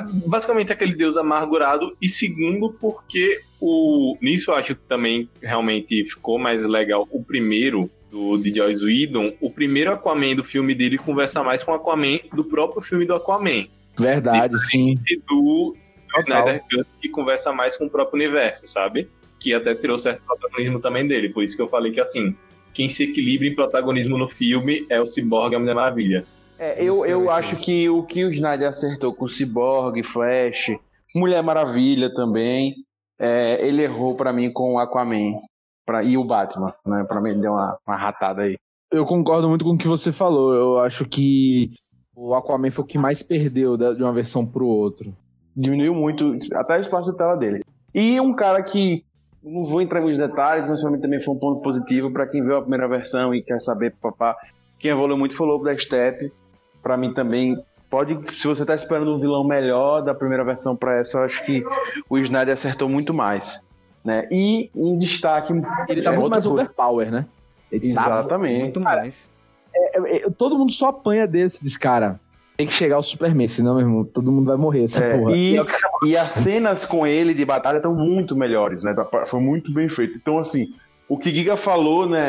basicamente 0.01 0.72
aquele 0.72 0.94
deus 0.94 1.16
amargurado, 1.16 1.96
e 2.01 2.09
segundo 2.09 2.72
porque 2.80 3.40
o 3.61 4.16
nisso 4.20 4.51
eu 4.51 4.57
acho 4.57 4.74
que 4.74 4.82
também 4.88 5.28
realmente 5.42 6.05
ficou 6.05 6.38
mais 6.38 6.64
legal 6.64 7.07
o 7.11 7.22
primeiro 7.22 7.90
do 8.11 8.38
de 8.38 8.55
Joss 8.55 8.84
Whedon, 8.84 9.34
o 9.40 9.51
primeiro 9.51 9.92
Aquaman 9.92 10.34
do 10.34 10.44
filme 10.44 10.74
dele 10.74 10.96
conversa 10.96 11.42
mais 11.42 11.62
com 11.62 11.72
o 11.72 11.74
Aquaman 11.74 12.18
do 12.32 12.44
próprio 12.44 12.82
filme 12.82 13.05
do 13.05 13.14
Aquaman. 13.14 13.66
Verdade, 13.99 14.59
sim. 14.59 14.99
E 15.09 15.20
do. 15.28 15.76
Snyder 16.20 16.62
Cut, 16.70 16.86
que 17.01 17.09
conversa 17.09 17.53
mais 17.53 17.76
com 17.76 17.84
o 17.86 17.90
próprio 17.90 18.16
universo, 18.16 18.66
sabe? 18.66 19.09
Que 19.38 19.53
até 19.53 19.74
tirou 19.74 19.99
certo 19.99 20.22
protagonismo 20.24 20.80
também 20.80 21.07
dele. 21.07 21.28
Por 21.28 21.44
isso 21.44 21.55
que 21.55 21.62
eu 21.62 21.68
falei 21.68 21.92
que, 21.92 22.01
assim, 22.01 22.34
quem 22.72 22.88
se 22.88 23.05
equilibra 23.05 23.46
em 23.46 23.55
protagonismo 23.55 24.16
no 24.16 24.28
filme 24.28 24.86
é 24.88 25.01
o 25.01 25.07
Cyborg 25.07 25.53
e 25.53 25.57
a 25.57 25.59
Mulher 25.59 25.74
Maravilha. 25.74 26.24
É, 26.59 26.82
eu, 26.82 27.06
eu 27.06 27.30
acho 27.30 27.56
que 27.56 27.88
o 27.88 28.02
que 28.02 28.24
o 28.24 28.30
Snyder 28.30 28.68
acertou 28.68 29.14
com 29.14 29.26
o 29.26 29.28
Cyborg, 29.28 30.02
Flash, 30.02 30.72
Mulher 31.14 31.42
Maravilha 31.42 32.12
também, 32.12 32.74
é, 33.18 33.66
ele 33.66 33.82
errou 33.82 34.16
pra 34.16 34.32
mim 34.32 34.52
com 34.52 34.74
o 34.74 34.78
Aquaman 34.78 35.40
pra, 35.86 36.02
e 36.02 36.16
o 36.16 36.24
Batman, 36.24 36.74
né? 36.84 37.04
Pra 37.04 37.20
mim 37.20 37.30
ele 37.30 37.40
deu 37.40 37.52
uma, 37.52 37.78
uma 37.86 37.96
ratada 37.96 38.42
aí. 38.42 38.56
Eu 38.90 39.04
concordo 39.04 39.48
muito 39.48 39.64
com 39.64 39.72
o 39.72 39.78
que 39.78 39.86
você 39.86 40.11
falou. 40.11 40.52
Eu 40.54 40.80
acho 40.80 41.04
que 41.04 41.70
o 42.14 42.34
Aquaman 42.34 42.70
foi 42.70 42.84
o 42.84 42.88
que 42.88 42.98
mais 42.98 43.22
perdeu 43.22 43.76
de 43.76 44.02
uma 44.02 44.12
versão 44.12 44.44
pro 44.44 44.66
outro. 44.66 45.14
Diminuiu 45.56 45.94
muito, 45.94 46.36
até 46.54 46.78
o 46.78 46.80
espaço 46.80 47.11
de 47.11 47.16
tela 47.16 47.36
dele. 47.36 47.62
E 47.94 48.20
um 48.20 48.34
cara 48.34 48.62
que, 48.62 49.04
não 49.42 49.64
vou 49.64 49.80
entrar 49.80 50.00
em 50.00 50.02
muitos 50.02 50.20
detalhes, 50.20 50.68
mas 50.68 50.80
pra 50.80 50.90
mim 50.90 51.00
também 51.00 51.20
foi 51.20 51.34
um 51.34 51.38
ponto 51.38 51.61
positivo 51.62 52.12
pra 52.12 52.26
quem 52.26 52.42
viu 52.42 52.56
a 52.56 52.61
primeira 52.61 52.88
versão 52.88 53.34
e 53.34 53.42
quer 53.42 53.61
saber, 53.61 53.94
papá, 54.00 54.36
quem 54.78 54.90
evoluiu 54.90 55.18
muito 55.18 55.34
foi 55.34 55.46
o 55.46 55.50
Lobo 55.50 55.64
da 55.64 55.76
Steppe. 55.76 56.32
Pra 56.89 56.97
mim 56.97 57.12
também, 57.12 57.62
pode, 57.91 58.18
se 58.34 58.47
você 58.47 58.64
tá 58.64 58.74
esperando 58.74 59.14
um 59.14 59.20
vilão 59.20 59.45
melhor 59.45 60.01
da 60.01 60.14
primeira 60.14 60.43
versão 60.43 60.74
pra 60.74 60.97
essa, 60.97 61.18
eu 61.18 61.24
acho 61.24 61.45
que 61.45 61.62
o 62.09 62.16
Snyder 62.16 62.55
acertou 62.55 62.89
muito 62.89 63.12
mais. 63.12 63.61
Né? 64.03 64.24
E 64.32 64.70
um 64.74 64.97
destaque. 64.99 65.53
Ele 65.86 66.01
tá 66.01 66.14
é, 66.14 66.16
muito 66.16 66.30
mais 66.30 66.47
coisa. 66.47 66.62
overpower, 66.62 67.11
né? 67.12 67.26
Ele 67.70 67.82
tá- 67.93 68.01
Exatamente. 68.07 68.61
Muito 68.62 68.80
mais. 68.80 69.28
é- 69.74 70.16
é- 70.26 70.30
todo 70.30 70.57
mundo 70.57 70.72
só 70.72 70.86
apanha 70.89 71.26
desse, 71.26 71.62
desse 71.62 71.78
cara. 71.78 72.18
Tem 72.57 72.66
que 72.66 72.72
chegar 72.72 72.97
ao 72.97 73.03
Superman, 73.03 73.47
senão, 73.47 73.74
meu 73.74 73.82
irmão, 73.86 74.03
todo 74.03 74.32
mundo 74.32 74.47
vai 74.47 74.57
morrer, 74.57 74.84
essa 74.84 75.05
É, 75.05 75.18
porra. 75.18 75.36
e, 75.36 75.57
é 75.57 75.61
o 75.61 75.66
que 75.66 75.74
e 76.07 76.16
as 76.16 76.22
cenas 76.22 76.86
com 76.86 77.07
ele 77.07 77.34
de 77.34 77.45
batalha 77.45 77.76
estão 77.76 77.95
muito 77.95 78.34
melhores, 78.34 78.82
né? 78.82 78.95
Tá- 78.95 79.26
Foi 79.26 79.41
muito 79.41 79.70
bem 79.74 79.91
feito. 79.91 80.16
Então, 80.16 80.39
assim, 80.39 80.68
o 81.09 81.16
que 81.18 81.32
Giga 81.32 81.56
falou, 81.56 82.09
né, 82.09 82.20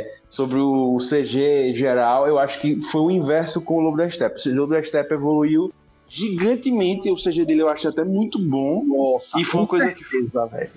é, 0.00 0.14
sobre 0.28 0.58
o 0.58 0.96
CG 0.98 1.72
geral, 1.74 2.26
eu 2.26 2.38
acho 2.38 2.60
que 2.60 2.80
foi 2.80 3.00
o 3.00 3.10
inverso 3.10 3.60
com 3.60 3.76
o 3.76 3.80
Lobo 3.80 3.96
da 3.96 4.10
Steppe. 4.10 4.48
O 4.50 4.54
Lobo 4.54 4.72
da 4.74 4.82
Steppe 4.82 5.14
evoluiu 5.14 5.72
gigantemente, 6.08 7.10
o 7.10 7.16
CG 7.16 7.44
dele 7.44 7.62
eu 7.62 7.68
acho 7.68 7.86
até 7.88 8.02
muito 8.04 8.38
bom. 8.38 8.84
Nossa, 8.84 9.38
E 9.40 9.44
foi 9.44 9.60
uma 9.60 9.66
coisa 9.66 9.88
que- 9.92 10.04
certeza, 10.04 10.46
velho. 10.46 10.70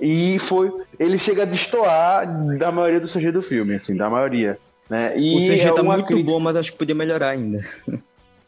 E 0.00 0.38
foi. 0.40 0.72
Ele 0.98 1.16
chega 1.16 1.42
a 1.42 1.46
destoar 1.46 2.26
da 2.58 2.72
maioria 2.72 2.98
do 2.98 3.06
CG 3.06 3.30
do 3.30 3.40
filme, 3.40 3.74
assim, 3.74 3.96
da 3.96 4.10
maioria. 4.10 4.58
Né? 4.90 5.16
E 5.16 5.36
o 5.36 5.38
CG 5.38 5.68
é 5.68 5.72
tá 5.72 5.82
muito 5.82 6.06
crítica- 6.06 6.32
bom, 6.32 6.40
mas 6.40 6.56
acho 6.56 6.72
que 6.72 6.78
podia 6.78 6.94
melhorar 6.94 7.28
ainda. 7.30 7.64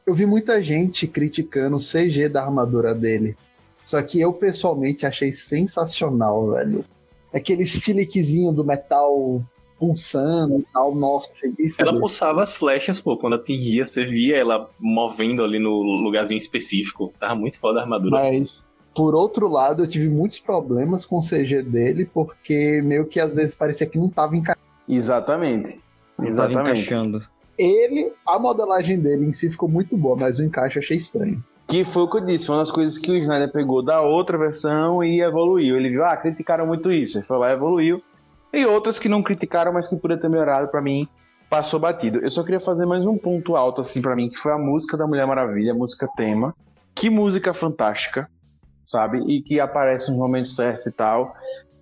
Eu 0.04 0.14
vi 0.14 0.26
muita 0.26 0.60
gente 0.62 1.06
criticando 1.06 1.76
o 1.76 1.80
CG 1.80 2.28
da 2.28 2.42
armadura 2.42 2.92
dele. 2.94 3.36
Só 3.86 4.02
que 4.02 4.20
eu 4.20 4.32
pessoalmente 4.32 5.06
achei 5.06 5.30
sensacional, 5.32 6.50
velho. 6.50 6.84
Aquele 7.34 7.64
stiliquezinho 7.64 8.52
do 8.52 8.64
metal 8.64 9.42
pulsando 9.78 10.60
e 10.60 10.66
tal, 10.72 10.94
nossa, 10.94 11.30
cheguei 11.38 11.72
Ela 11.76 11.98
pulsava 11.98 12.42
as 12.42 12.52
flechas, 12.52 13.00
pô, 13.00 13.16
quando 13.16 13.34
atingia, 13.34 13.84
você 13.84 14.04
via 14.04 14.36
ela 14.36 14.70
movendo 14.78 15.42
ali 15.42 15.58
no 15.58 15.82
lugarzinho 15.82 16.38
específico. 16.38 17.12
Tava 17.18 17.34
muito 17.34 17.58
foda 17.58 17.80
a 17.80 17.82
armadura. 17.82 18.16
Mas, 18.16 18.64
por 18.94 19.14
outro 19.14 19.48
lado, 19.48 19.82
eu 19.82 19.88
tive 19.88 20.08
muitos 20.08 20.38
problemas 20.38 21.04
com 21.04 21.18
o 21.18 21.22
CG 21.22 21.62
dele, 21.62 22.08
porque 22.12 22.80
meio 22.82 23.06
que 23.06 23.18
às 23.18 23.34
vezes 23.34 23.54
parecia 23.54 23.86
que 23.86 23.98
não 23.98 24.08
tava 24.08 24.36
encaixando. 24.36 24.64
Exatamente. 24.88 25.80
Não 26.16 26.26
Exatamente. 26.26 26.80
encaixando. 26.80 27.22
Ele, 27.58 28.12
a 28.26 28.38
modelagem 28.38 28.98
dele 29.00 29.26
em 29.26 29.32
si 29.32 29.50
ficou 29.50 29.68
muito 29.68 29.96
boa, 29.96 30.16
mas 30.16 30.38
o 30.38 30.44
encaixe 30.44 30.76
eu 30.76 30.82
achei 30.82 30.96
estranho. 30.96 31.42
Que 31.74 31.82
foi 31.82 32.04
o 32.04 32.08
que 32.08 32.18
eu 32.18 32.20
disse, 32.20 32.46
foi 32.46 32.54
uma 32.54 32.62
das 32.62 32.70
coisas 32.70 32.96
que 32.96 33.10
o 33.10 33.16
Snyder 33.16 33.50
pegou 33.50 33.82
da 33.82 34.00
outra 34.00 34.38
versão 34.38 35.02
e 35.02 35.20
evoluiu. 35.20 35.76
Ele 35.76 35.88
viu, 35.90 36.04
ah, 36.04 36.16
criticaram 36.16 36.64
muito 36.64 36.92
isso. 36.92 37.18
Ele 37.18 37.24
foi 37.24 37.36
lá 37.36 37.50
e 37.50 37.54
evoluiu. 37.54 38.00
E 38.52 38.64
outras 38.64 38.96
que 39.00 39.08
não 39.08 39.24
criticaram, 39.24 39.72
mas 39.72 39.88
que 39.88 39.96
podia 39.96 40.16
ter 40.16 40.28
melhorado, 40.28 40.68
pra 40.68 40.80
mim, 40.80 41.08
passou 41.50 41.80
batido. 41.80 42.20
Eu 42.20 42.30
só 42.30 42.44
queria 42.44 42.60
fazer 42.60 42.86
mais 42.86 43.04
um 43.04 43.18
ponto 43.18 43.56
alto, 43.56 43.80
assim, 43.80 44.00
pra 44.00 44.14
mim, 44.14 44.28
que 44.28 44.36
foi 44.36 44.52
a 44.52 44.56
música 44.56 44.96
da 44.96 45.04
Mulher 45.04 45.26
Maravilha, 45.26 45.72
a 45.72 45.74
música 45.74 46.06
tema. 46.16 46.54
Que 46.94 47.10
música 47.10 47.52
fantástica, 47.52 48.30
sabe? 48.84 49.18
E 49.26 49.42
que 49.42 49.58
aparece 49.58 50.10
nos 50.10 50.16
momentos 50.20 50.54
certos 50.54 50.86
e 50.86 50.92
tal. 50.92 51.34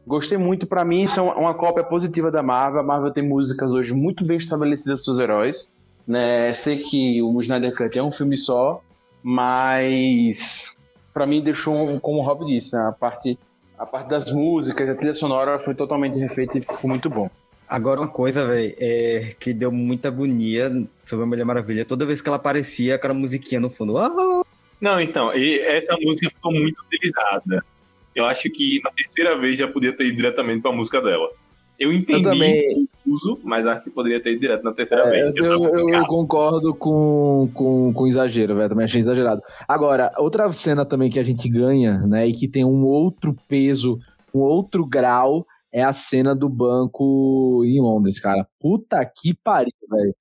Gostei 0.06 0.38
muito, 0.38 0.66
pra 0.66 0.86
mim, 0.86 1.02
isso 1.02 1.20
é 1.20 1.22
uma- 1.22 1.36
uma 1.36 1.52
cópia 1.54 1.84
positiva 1.84 2.30
da 2.30 2.42
Marvel. 2.42 2.80
A 2.80 2.82
Marvel 2.82 3.10
tem 3.10 3.28
músicas 3.28 3.74
hoje 3.74 3.92
muito 3.92 4.24
bem 4.24 4.38
estabelecidas 4.38 5.04
pros 5.04 5.18
heróis. 5.18 5.68
Né? 6.08 6.54
Sei 6.54 6.78
que 6.78 7.20
o 7.22 7.38
Snyder 7.42 7.76
Cut 7.76 7.98
é 7.98 8.02
um 8.02 8.10
filme 8.10 8.38
só, 8.38 8.80
mas 9.22 10.76
pra 11.12 11.26
mim 11.26 11.40
deixou, 11.40 12.00
como 12.00 12.18
o 12.18 12.22
Rob 12.22 12.46
disse, 12.46 12.76
né? 12.76 12.88
a, 12.88 12.92
parte, 12.92 13.38
a 13.78 13.86
parte 13.86 14.08
das 14.08 14.32
músicas, 14.32 14.88
a 14.88 14.94
trilha 14.94 15.14
sonora 15.14 15.58
foi 15.58 15.74
totalmente 15.74 16.18
refeita 16.18 16.58
e 16.58 16.62
ficou 16.62 16.88
muito 16.88 17.08
bom. 17.08 17.30
Agora, 17.68 18.00
uma 18.00 18.08
coisa, 18.08 18.46
velho, 18.46 18.74
é 18.78 19.34
que 19.40 19.54
deu 19.54 19.72
muita 19.72 20.08
agonia 20.08 20.70
sobre 21.02 21.24
a 21.24 21.26
Mulher 21.26 21.44
Maravilha. 21.44 21.84
Toda 21.84 22.04
vez 22.04 22.20
que 22.20 22.28
ela 22.28 22.36
aparecia, 22.36 22.94
aquela 22.96 23.14
musiquinha 23.14 23.60
no 23.60 23.70
fundo. 23.70 23.96
Ah, 23.96 24.42
Não, 24.80 25.00
então, 25.00 25.34
e 25.34 25.58
essa 25.60 25.96
música 26.02 26.28
ficou 26.28 26.52
muito 26.52 26.76
utilizada. 26.82 27.64
Eu 28.14 28.26
acho 28.26 28.50
que 28.50 28.80
na 28.84 28.90
terceira 28.90 29.38
vez 29.38 29.56
já 29.56 29.66
podia 29.66 29.96
ter 29.96 30.04
ido 30.06 30.16
diretamente 30.16 30.60
pra 30.60 30.70
música 30.70 31.00
dela. 31.00 31.30
Eu 31.82 31.92
entendi 31.92 32.18
Eu 32.20 32.22
também. 32.32 32.88
uso, 33.06 33.38
mas 33.42 33.66
acho 33.66 33.82
que 33.84 33.90
poderia 33.90 34.22
ter 34.22 34.32
ido 34.32 34.40
direto 34.40 34.62
na 34.62 34.72
terceira 34.72 35.04
É, 35.04 35.10
vez. 35.10 35.32
eu, 35.36 35.44
eu- 35.64 35.88
eu 35.90 36.06
concordo 36.06 36.74
com, 36.74 37.48
com, 37.52 37.92
com 37.92 38.06
exagero, 38.06 38.54
velho. 38.56 38.68
Também 38.68 38.84
achei 38.84 39.00
exagerado. 39.00 39.42
Agora, 39.66 40.12
outra 40.18 40.50
cena 40.52 40.84
também 40.84 41.10
que 41.10 41.18
a 41.18 41.24
gente 41.24 41.48
ganha, 41.48 41.98
né? 42.06 42.26
E 42.28 42.32
que 42.34 42.46
tem 42.48 42.64
um 42.64 42.84
outro 42.84 43.34
peso, 43.48 43.98
um 44.34 44.38
outro 44.40 44.86
grau, 44.86 45.44
é 45.72 45.82
a 45.82 45.92
cena 45.92 46.34
do 46.34 46.48
banco 46.48 47.62
em 47.64 47.80
Londres, 47.80 48.20
cara. 48.20 48.46
Puta 48.60 49.04
que 49.04 49.34
pariu, 49.42 49.72
velho. 49.90 50.14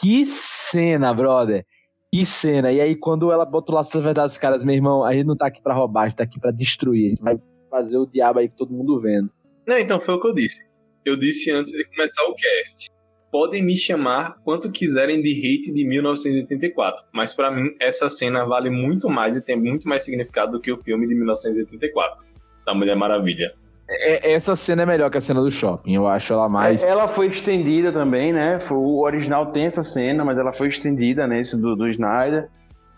Que 0.00 0.24
cena, 0.26 1.12
brother. 1.14 1.64
Que 2.12 2.24
cena. 2.24 2.72
E 2.72 2.80
aí, 2.80 2.96
quando 2.96 3.30
ela 3.30 3.44
bota 3.44 3.70
o 3.72 3.74
laço 3.74 3.94
das 3.94 4.02
verdades, 4.02 4.38
caras, 4.38 4.64
meu 4.64 4.74
irmão, 4.74 5.04
a 5.04 5.12
gente 5.12 5.26
não 5.26 5.36
tá 5.36 5.46
aqui 5.46 5.62
pra 5.62 5.74
roubar, 5.74 6.02
a 6.02 6.08
gente 6.08 6.16
tá 6.16 6.24
aqui 6.24 6.40
pra 6.40 6.50
destruir. 6.50 7.06
A 7.06 7.08
gente 7.10 7.22
vai 7.22 7.38
fazer 7.70 7.98
o 7.98 8.06
diabo 8.06 8.38
aí 8.40 8.48
que 8.48 8.56
todo 8.56 8.72
mundo 8.72 8.98
vendo. 8.98 9.30
Não, 9.66 9.78
então 9.78 10.00
foi 10.00 10.14
o 10.14 10.20
que 10.20 10.28
eu 10.28 10.34
disse. 10.34 10.62
Eu 11.04 11.16
disse 11.16 11.50
antes 11.50 11.72
de 11.72 11.84
começar 11.84 12.22
o 12.24 12.34
cast. 12.34 12.88
Podem 13.30 13.62
me 13.64 13.76
chamar 13.76 14.36
quanto 14.44 14.70
quiserem 14.70 15.20
de 15.20 15.30
hate 15.30 15.72
de 15.72 15.84
1984, 15.86 17.04
mas 17.12 17.34
pra 17.34 17.50
mim 17.50 17.70
essa 17.80 18.08
cena 18.08 18.44
vale 18.44 18.70
muito 18.70 19.08
mais 19.10 19.36
e 19.36 19.40
tem 19.40 19.56
muito 19.60 19.88
mais 19.88 20.04
significado 20.04 20.52
do 20.52 20.60
que 20.60 20.72
o 20.72 20.80
filme 20.80 21.06
de 21.08 21.14
1984, 21.14 22.24
da 22.64 22.74
Mulher 22.74 22.94
Maravilha. 22.96 23.52
É- 23.88 24.32
essa 24.32 24.56
cena 24.56 24.82
é 24.82 24.86
melhor 24.86 25.10
que 25.10 25.18
a 25.18 25.20
cena 25.20 25.42
do 25.42 25.50
shopping. 25.50 25.94
Eu 25.94 26.06
acho 26.06 26.32
ela 26.32 26.48
mais. 26.48 26.84
É, 26.84 26.88
Ela 26.88 27.06
foi 27.06 27.26
estendida 27.26 27.92
também, 27.92 28.32
né? 28.32 28.58
O 28.70 29.02
original 29.04 29.46
tem 29.52 29.66
essa 29.66 29.82
cena, 29.82 30.24
mas 30.24 30.38
ela 30.38 30.52
foi 30.52 30.68
estendida 30.68 31.26
nesse 31.26 31.60
do, 31.60 31.76
do 31.76 31.86
Snyder. 31.88 32.48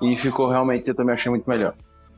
E 0.02 0.16
ficou 0.18 0.48
realmente, 0.48 0.86
eu 0.88 0.94
também 0.94 1.14
achei 1.14 1.30
muito 1.30 1.48
melhor. 1.48 1.74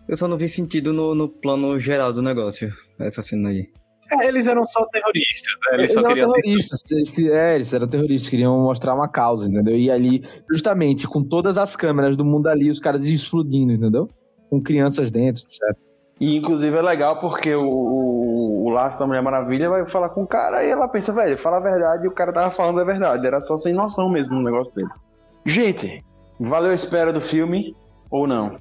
Eu 0.09 0.17
só 0.17 0.27
não 0.27 0.37
vi 0.37 0.49
sentido 0.49 0.93
no, 0.93 1.15
no 1.15 1.29
plano 1.29 1.79
geral 1.79 2.13
do 2.13 2.21
negócio, 2.21 2.73
essa 2.99 3.23
cena 3.23 3.51
aí. 3.51 3.69
É, 4.11 4.27
eles 4.27 4.47
eram 4.47 4.67
só 4.67 4.85
terroristas, 4.87 5.53
né? 5.71 5.79
Eles 5.79 5.91
Eles 5.91 5.93
só 5.93 6.01
eram 6.01 6.09
queriam. 6.15 6.33
terroristas, 6.33 6.83
é, 7.31 7.55
eles 7.57 7.73
eram 7.75 7.87
terroristas, 7.89 8.29
queriam 8.31 8.59
mostrar 8.61 8.95
uma 8.95 9.09
causa, 9.09 9.49
entendeu? 9.51 9.77
E 9.77 9.91
ali, 9.91 10.23
justamente, 10.51 11.07
com 11.07 11.23
todas 11.23 11.59
as 11.59 11.77
câmeras 11.77 12.17
do 12.17 12.25
mundo 12.25 12.47
ali, 12.49 12.71
os 12.71 12.81
caras 12.81 13.07
iam 13.07 13.15
explodindo, 13.15 13.73
entendeu? 13.73 14.09
Com 14.49 14.63
crianças 14.63 15.11
dentro, 15.11 15.43
etc. 15.43 15.77
E 16.21 16.37
inclusive 16.37 16.77
é 16.77 16.83
legal 16.83 17.21
porque 17.21 17.55
o, 17.55 17.63
o, 17.69 18.65
o 18.67 18.71
laço 18.71 18.99
da 18.99 19.07
Mulher 19.07 19.23
Maravilha 19.23 19.69
vai 19.69 19.87
falar 19.89 20.09
com 20.09 20.23
o 20.23 20.27
cara 20.27 20.65
e 20.65 20.69
ela 20.71 20.89
pensa, 20.89 21.13
velho, 21.13 21.37
fala 21.39 21.59
a 21.59 21.61
verdade 21.61 22.05
e 22.05 22.09
o 22.09 22.13
cara 22.13 22.33
tava 22.33 22.51
falando 22.51 22.81
a 22.81 22.85
verdade. 22.85 23.27
Era 23.27 23.41
só 23.41 23.57
sem 23.57 23.73
noção 23.73 24.11
mesmo 24.11 24.35
no 24.35 24.43
negócio 24.43 24.75
deles. 24.75 25.05
Gente, 25.47 26.03
valeu 26.41 26.73
a 26.73 26.75
espera 26.75 27.13
do 27.13 27.21
filme 27.21 27.77
ou 28.11 28.27
não? 28.27 28.57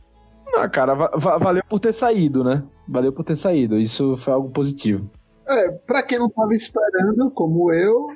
Ah, 0.56 0.70
cara, 0.70 0.94
va- 0.94 1.12
va- 1.16 1.38
valeu 1.38 1.64
por 1.68 1.80
ter 1.80 1.94
saído, 1.94 2.44
né? 2.44 2.64
Valeu 2.88 3.12
por 3.12 3.24
ter 3.24 3.36
saído. 3.36 3.78
Isso 3.78 4.16
foi 4.18 4.34
algo 4.34 4.50
positivo. 4.50 5.10
É, 5.48 5.72
pra 5.72 6.04
quem 6.04 6.20
não 6.20 6.30
tava 6.30 6.54
esperando, 6.54 7.32
como 7.32 7.72
eu, 7.74 8.08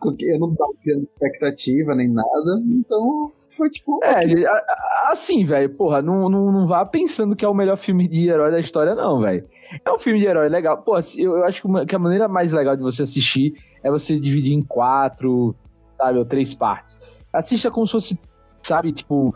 porque 0.00 0.24
eu 0.26 0.38
não 0.38 0.54
tava 0.54 0.72
criando 0.82 1.02
expectativa 1.02 1.94
nem 1.94 2.08
nada, 2.12 2.60
então 2.68 3.32
foi 3.56 3.70
tipo. 3.70 4.00
É, 4.02 4.44
a- 4.46 5.08
assim, 5.10 5.44
velho, 5.44 5.70
porra, 5.76 6.02
não, 6.02 6.28
não, 6.28 6.52
não 6.52 6.66
vá 6.66 6.84
pensando 6.84 7.34
que 7.34 7.44
é 7.44 7.48
o 7.48 7.54
melhor 7.54 7.76
filme 7.76 8.06
de 8.06 8.28
herói 8.28 8.50
da 8.50 8.60
história, 8.60 8.94
não, 8.94 9.20
velho. 9.20 9.46
É 9.84 9.90
um 9.92 9.98
filme 9.98 10.18
de 10.20 10.26
herói 10.26 10.48
legal. 10.48 10.82
Pô, 10.82 10.96
eu, 11.16 11.36
eu 11.36 11.44
acho 11.44 11.62
que, 11.62 11.66
uma- 11.66 11.86
que 11.86 11.94
a 11.96 11.98
maneira 11.98 12.28
mais 12.28 12.52
legal 12.52 12.76
de 12.76 12.82
você 12.82 13.02
assistir 13.02 13.54
é 13.82 13.90
você 13.90 14.18
dividir 14.18 14.52
em 14.54 14.62
quatro, 14.62 15.54
sabe, 15.90 16.18
ou 16.18 16.24
três 16.24 16.52
partes. 16.52 16.98
Assista 17.32 17.70
como 17.70 17.86
se 17.86 17.92
fosse, 17.92 18.20
sabe, 18.62 18.92
tipo, 18.92 19.34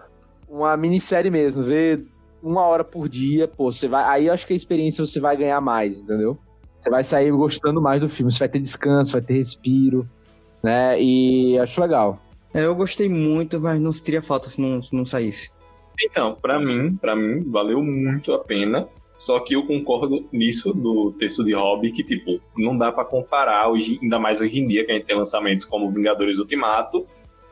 uma 0.49 0.77
minissérie 0.77 1.31
mesmo. 1.31 1.63
Vê 1.63 2.05
uma 2.43 2.63
hora 2.67 2.85
por 2.85 3.09
dia, 3.09 3.49
pô, 3.49 3.73
você 3.73 3.89
vai. 3.89 4.05
Aí 4.05 4.27
eu 4.27 4.35
acho 4.35 4.47
que 4.47 4.53
a 4.53 4.57
experiência 4.57 5.05
você 5.05 5.19
vai 5.19 5.37
ganhar 5.37 5.61
mais, 5.61 6.01
entendeu? 6.01 6.39
Você 6.79 6.91
vai 6.91 7.03
sair 7.03 7.31
gostando 7.33 7.83
mais 7.83 8.01
do 8.01 8.09
filme. 8.09 8.31
Você 8.31 8.39
vai 8.39 8.49
ter 8.49 8.61
descanso, 8.61 9.13
vai 9.13 9.23
ter 9.23 9.35
respiro, 9.35 10.09
né? 10.63 11.01
E 11.03 11.59
acho 11.59 11.81
legal. 11.81 12.23
É, 12.55 12.65
eu 12.65 12.75
gostei 12.75 13.09
muito, 13.09 13.61
mas 13.61 13.81
não 13.81 13.93
sentiria 13.93 14.23
falta 14.23 14.49
se 14.49 14.61
não, 14.61 14.81
se 14.81 14.95
não 14.95 15.05
saísse. 15.05 15.51
Então, 16.01 16.37
pra 16.41 16.61
mim, 16.61 16.97
para 16.97 17.17
mim, 17.17 17.41
valeu 17.51 17.83
muito 17.83 18.33
a 18.33 18.39
pena. 18.39 18.89
Só 19.19 19.41
que 19.41 19.55
eu 19.55 19.67
concordo 19.67 20.29
nisso 20.33 20.73
do 20.73 21.13
texto 21.19 21.45
de 21.45 21.53
Hobby, 21.53 21.91
que, 21.91 22.05
tipo, 22.05 22.41
não 22.57 22.79
dá 22.79 22.93
pra 22.93 23.05
comparar, 23.05 23.69
hoje, 23.69 23.99
ainda 24.01 24.17
mais 24.17 24.41
hoje 24.41 24.61
em 24.61 24.69
dia, 24.69 24.85
que 24.85 24.93
a 24.93 24.95
gente 24.95 25.07
tem 25.07 25.17
lançamentos 25.17 25.65
como 25.65 25.91
Vingadores 25.91 26.39
Ultimato, 26.39 27.05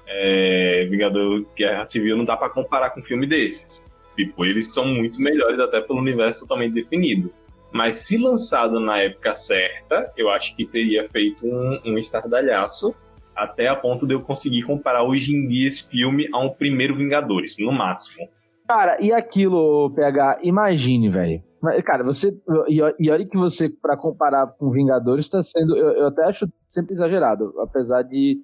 é, 0.06 0.86
Vingador 0.88 1.44
Guerra 1.56 1.84
Civil, 1.86 2.16
não 2.16 2.24
dá 2.24 2.36
pra 2.36 2.48
comparar 2.48 2.90
com 2.90 3.00
um 3.00 3.02
filme 3.02 3.26
desses. 3.26 3.80
Tipo, 4.14 4.44
eles 4.44 4.72
são 4.72 4.86
muito 4.86 5.20
melhores, 5.20 5.58
até 5.58 5.80
pelo 5.80 5.98
universo 5.98 6.40
totalmente 6.40 6.72
definido. 6.72 7.32
Mas 7.72 7.96
se 7.96 8.16
lançado 8.16 8.80
na 8.80 8.98
época 8.98 9.34
certa, 9.34 10.12
eu 10.16 10.30
acho 10.30 10.54
que 10.56 10.66
teria 10.66 11.08
feito 11.10 11.46
um, 11.46 11.80
um 11.84 11.98
estardalhaço, 11.98 12.94
até 13.34 13.68
a 13.68 13.76
ponto 13.76 14.06
de 14.06 14.14
eu 14.14 14.22
conseguir 14.22 14.62
comparar 14.62 15.02
hoje 15.02 15.34
em 15.34 15.46
dia 15.46 15.68
esse 15.68 15.84
filme 15.84 16.28
a 16.32 16.38
um 16.38 16.48
primeiro 16.48 16.96
Vingadores, 16.96 17.56
no 17.58 17.70
máximo. 17.70 18.26
Cara, 18.66 18.98
e 19.00 19.12
aquilo, 19.12 19.90
PH, 19.94 20.40
imagine, 20.42 21.08
velho. 21.08 21.42
Cara, 21.84 22.04
você. 22.04 22.36
E, 22.68 23.10
olha 23.10 23.26
que 23.26 23.36
você, 23.36 23.68
pra 23.68 23.96
comparar 23.96 24.46
com 24.58 24.70
Vingadores, 24.70 25.28
tá 25.28 25.42
sendo. 25.42 25.76
Eu, 25.76 25.90
eu 25.90 26.06
até 26.08 26.24
acho 26.24 26.48
sempre 26.66 26.94
exagerado, 26.94 27.52
apesar 27.60 28.02
de 28.02 28.40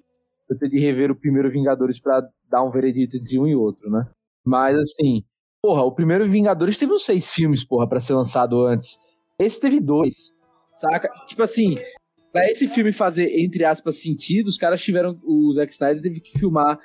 eu 0.49 0.57
ter 0.57 0.69
de 0.69 0.79
rever 0.79 1.11
o 1.11 1.15
primeiro 1.15 1.49
Vingadores 1.49 1.99
pra 1.99 2.21
dar 2.49 2.63
um 2.63 2.71
veredito 2.71 3.17
entre 3.17 3.39
um 3.39 3.47
e 3.47 3.55
outro, 3.55 3.89
né? 3.89 4.05
Mas 4.45 4.77
assim, 4.77 5.23
porra, 5.61 5.83
o 5.83 5.91
primeiro 5.91 6.29
Vingadores 6.29 6.77
teve 6.77 6.91
uns 6.91 7.05
seis 7.05 7.31
filmes, 7.31 7.65
porra, 7.65 7.87
pra 7.87 7.99
ser 7.99 8.13
lançado 8.13 8.65
antes. 8.65 8.97
Esse 9.39 9.61
teve 9.61 9.79
dois. 9.79 10.33
Saca? 10.75 11.09
Tipo 11.25 11.43
assim, 11.43 11.75
pra 12.31 12.49
esse 12.49 12.67
filme 12.67 12.91
fazer, 12.91 13.39
entre 13.39 13.63
aspas, 13.65 14.01
sentido, 14.01 14.47
os 14.47 14.57
caras 14.57 14.81
tiveram. 14.81 15.19
O 15.23 15.51
Zack 15.53 15.71
Snyder 15.71 16.01
teve 16.01 16.19
que 16.19 16.37
filmar 16.37 16.79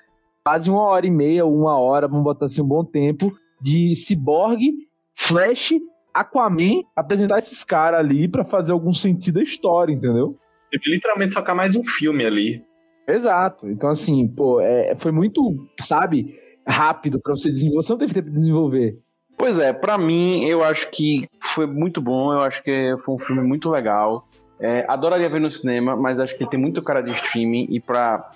quase 0.44 0.70
uma 0.70 0.82
hora 0.82 1.06
e 1.06 1.10
meia 1.10 1.44
uma 1.44 1.78
hora, 1.78 2.08
vamos 2.08 2.24
botar 2.24 2.46
assim, 2.46 2.62
um 2.62 2.66
bom 2.66 2.84
tempo, 2.84 3.36
de 3.60 3.94
Cyborg, 3.94 4.72
Flash, 5.14 5.74
Aquaman, 6.14 6.82
apresentar 6.96 7.38
esses 7.38 7.62
caras 7.64 8.00
ali 8.00 8.26
pra 8.26 8.44
fazer 8.44 8.72
algum 8.72 8.92
sentido 8.92 9.34
da 9.34 9.42
história, 9.42 9.92
entendeu? 9.92 10.38
Teve 10.70 10.94
literalmente 10.94 11.32
só 11.32 11.54
mais 11.54 11.74
um 11.76 11.84
filme 11.84 12.24
ali. 12.24 12.62
Exato. 13.06 13.68
Então, 13.68 13.88
assim, 13.88 14.26
pô, 14.28 14.60
é, 14.60 14.94
foi 14.96 15.12
muito, 15.12 15.40
sabe, 15.80 16.34
rápido 16.66 17.18
pra 17.22 17.34
você 17.34 17.50
desenvolver. 17.50 17.82
Você 17.82 17.92
não 17.92 17.98
teve 17.98 18.14
tempo 18.14 18.26
de 18.26 18.32
desenvolver. 18.32 18.98
Pois 19.36 19.58
é, 19.58 19.72
pra 19.72 19.96
mim, 19.96 20.44
eu 20.44 20.64
acho 20.64 20.90
que 20.90 21.26
foi 21.58 21.66
muito 21.66 22.00
bom, 22.00 22.32
eu 22.32 22.40
acho 22.40 22.62
que 22.62 22.94
foi 23.04 23.16
um 23.16 23.18
filme 23.18 23.42
muito 23.42 23.68
legal. 23.68 24.28
É, 24.60 24.84
adoraria 24.88 25.28
ver 25.28 25.40
no 25.40 25.50
cinema, 25.50 25.96
mas 25.96 26.20
acho 26.20 26.36
que 26.36 26.44
ele 26.44 26.50
tem 26.50 26.60
muito 26.60 26.80
cara 26.80 27.00
de 27.02 27.10
streaming 27.10 27.66
e 27.68 27.80
pra 27.80 28.30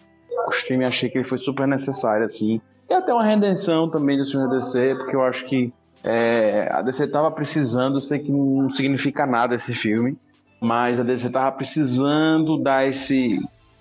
o 0.49 0.51
streaming 0.51 0.87
achei 0.87 1.09
que 1.09 1.19
ele 1.19 1.25
foi 1.25 1.39
super 1.39 1.69
necessário, 1.69 2.25
assim. 2.25 2.61
E 2.91 2.93
até 2.93 3.15
uma 3.15 3.23
redenção 3.23 3.89
também 3.89 4.19
do 4.19 4.25
filme 4.25 4.49
da 4.49 4.57
DC, 4.57 4.97
porque 4.97 5.15
eu 5.15 5.23
acho 5.23 5.45
que 5.47 5.73
é, 6.03 6.69
a 6.73 6.83
DC 6.83 7.07
tava 7.09 7.31
precisando, 7.31 8.01
sei 8.01 8.19
que 8.19 8.33
não 8.33 8.69
significa 8.69 9.25
nada 9.25 9.55
esse 9.55 9.73
filme, 9.73 10.19
mas 10.61 10.99
a 10.99 11.05
DC 11.05 11.31
tava 11.31 11.53
precisando 11.53 12.59
dar 12.59 12.89
esse, 12.89 13.39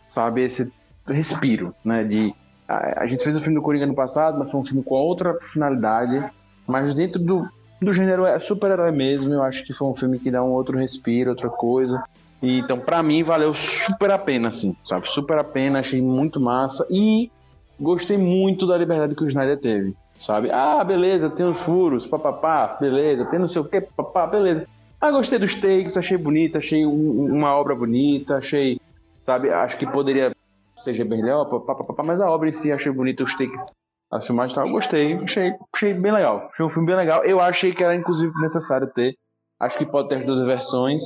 sabe, 0.08 0.44
esse 0.44 0.72
respiro, 1.10 1.74
né, 1.84 2.04
de... 2.04 2.32
A, 2.68 3.04
a 3.04 3.08
gente 3.08 3.24
fez 3.24 3.36
o 3.36 3.40
filme 3.40 3.56
do 3.56 3.64
Coringa 3.64 3.88
no 3.88 3.96
passado, 3.96 4.38
mas 4.38 4.52
foi 4.52 4.60
um 4.60 4.64
filme 4.64 4.84
com 4.84 4.94
outra 4.94 5.36
finalidade, 5.42 6.24
mas 6.68 6.94
dentro 6.94 7.20
do, 7.20 7.50
do 7.82 7.92
gênero 7.92 8.26
é 8.26 8.40
super-herói 8.40 8.92
mesmo, 8.92 9.34
eu 9.34 9.42
acho 9.42 9.66
que 9.66 9.74
foi 9.74 9.88
um 9.88 9.96
filme 9.96 10.20
que 10.20 10.30
dá 10.30 10.44
um 10.44 10.52
outro 10.52 10.78
respiro, 10.78 11.32
outra 11.32 11.50
coisa. 11.50 12.04
E, 12.42 12.60
então, 12.60 12.80
pra 12.80 13.02
mim, 13.02 13.24
valeu 13.24 13.54
super 13.54 14.12
a 14.12 14.18
pena, 14.18 14.50
assim, 14.50 14.76
sabe? 14.86 15.10
Super 15.10 15.40
a 15.40 15.44
pena, 15.44 15.80
achei 15.80 16.02
muito 16.02 16.40
massa. 16.40 16.86
E 16.92 17.32
gostei 17.80 18.18
muito 18.18 18.68
da 18.68 18.78
liberdade 18.78 19.16
que 19.16 19.24
o 19.24 19.28
Snyder 19.28 19.60
teve, 19.60 19.96
sabe? 20.20 20.52
Ah, 20.52 20.84
beleza, 20.84 21.30
tem 21.30 21.46
os 21.46 21.60
furos, 21.60 22.06
papapá, 22.06 22.78
beleza, 22.80 23.26
tem 23.26 23.40
não 23.40 23.48
sei 23.48 23.62
o 23.62 23.66
que, 23.66 23.82
papapá, 23.82 24.28
beleza. 24.28 24.68
Ah, 25.00 25.10
gostei 25.10 25.40
dos 25.40 25.56
takes, 25.56 25.98
achei 25.98 26.18
bonito, 26.18 26.60
achei 26.60 26.86
um- 26.86 27.26
uma 27.34 27.56
obra 27.56 27.74
bonita, 27.76 28.38
achei, 28.38 28.80
sabe? 29.20 29.50
Acho 29.50 29.78
que 29.78 29.88
poderia 29.88 30.32
ser 30.78 31.04
melhor, 31.06 31.46
papapá, 31.46 32.04
mas 32.04 32.22
a 32.22 32.30
obra 32.30 32.50
em 32.50 32.52
si 32.52 32.72
achei 32.72 32.92
bonita, 32.92 33.24
os 33.24 33.36
takes 33.36 33.66
a 34.12 34.20
filmagem 34.20 34.52
e 34.52 34.56
tal, 34.56 34.68
eu 34.68 34.74
gostei, 34.74 35.14
achei, 35.16 35.54
achei 35.74 35.94
bem 35.94 36.12
legal. 36.12 36.50
Achei 36.52 36.66
um 36.66 36.70
filme 36.70 36.88
bem 36.88 36.98
legal. 36.98 37.24
Eu 37.24 37.40
achei 37.40 37.74
que 37.74 37.84
era, 37.84 37.96
inclusive, 37.96 38.32
necessário 38.42 38.92
ter. 38.92 39.16
Acho 39.60 39.78
que 39.78 39.86
pode 39.86 40.10
ter 40.10 40.16
as 40.16 40.26
duas 40.26 40.40
versões. 40.40 41.02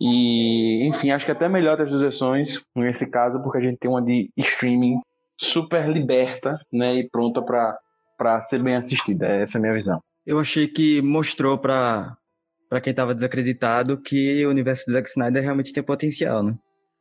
E, 0.00 0.88
enfim, 0.88 1.10
acho 1.10 1.26
que 1.26 1.32
até 1.32 1.48
melhor 1.48 1.76
ter 1.76 1.82
as 1.82 1.90
duas 1.90 2.02
versões, 2.02 2.64
nesse 2.74 3.10
caso, 3.10 3.42
porque 3.42 3.58
a 3.58 3.60
gente 3.60 3.78
tem 3.78 3.90
uma 3.90 4.02
de 4.02 4.30
streaming 4.36 5.00
super 5.36 5.88
liberta, 5.88 6.58
né? 6.72 6.94
E 6.94 7.08
pronta 7.10 7.42
pra, 7.42 7.76
pra 8.16 8.40
ser 8.40 8.62
bem 8.62 8.76
assistida. 8.76 9.26
Essa 9.26 9.56
é 9.56 9.58
a 9.58 9.62
minha 9.62 9.74
visão. 9.74 10.00
Eu 10.24 10.38
achei 10.38 10.66
que 10.68 11.02
mostrou 11.02 11.58
pra, 11.58 12.16
pra 12.68 12.80
quem 12.80 12.94
tava 12.94 13.14
desacreditado 13.14 14.00
que 14.00 14.44
o 14.46 14.50
universo 14.50 14.86
do 14.86 14.92
Zack 14.92 15.08
Snyder 15.08 15.42
realmente 15.42 15.72
tem 15.72 15.82
potencial, 15.82 16.42
né? 16.42 16.54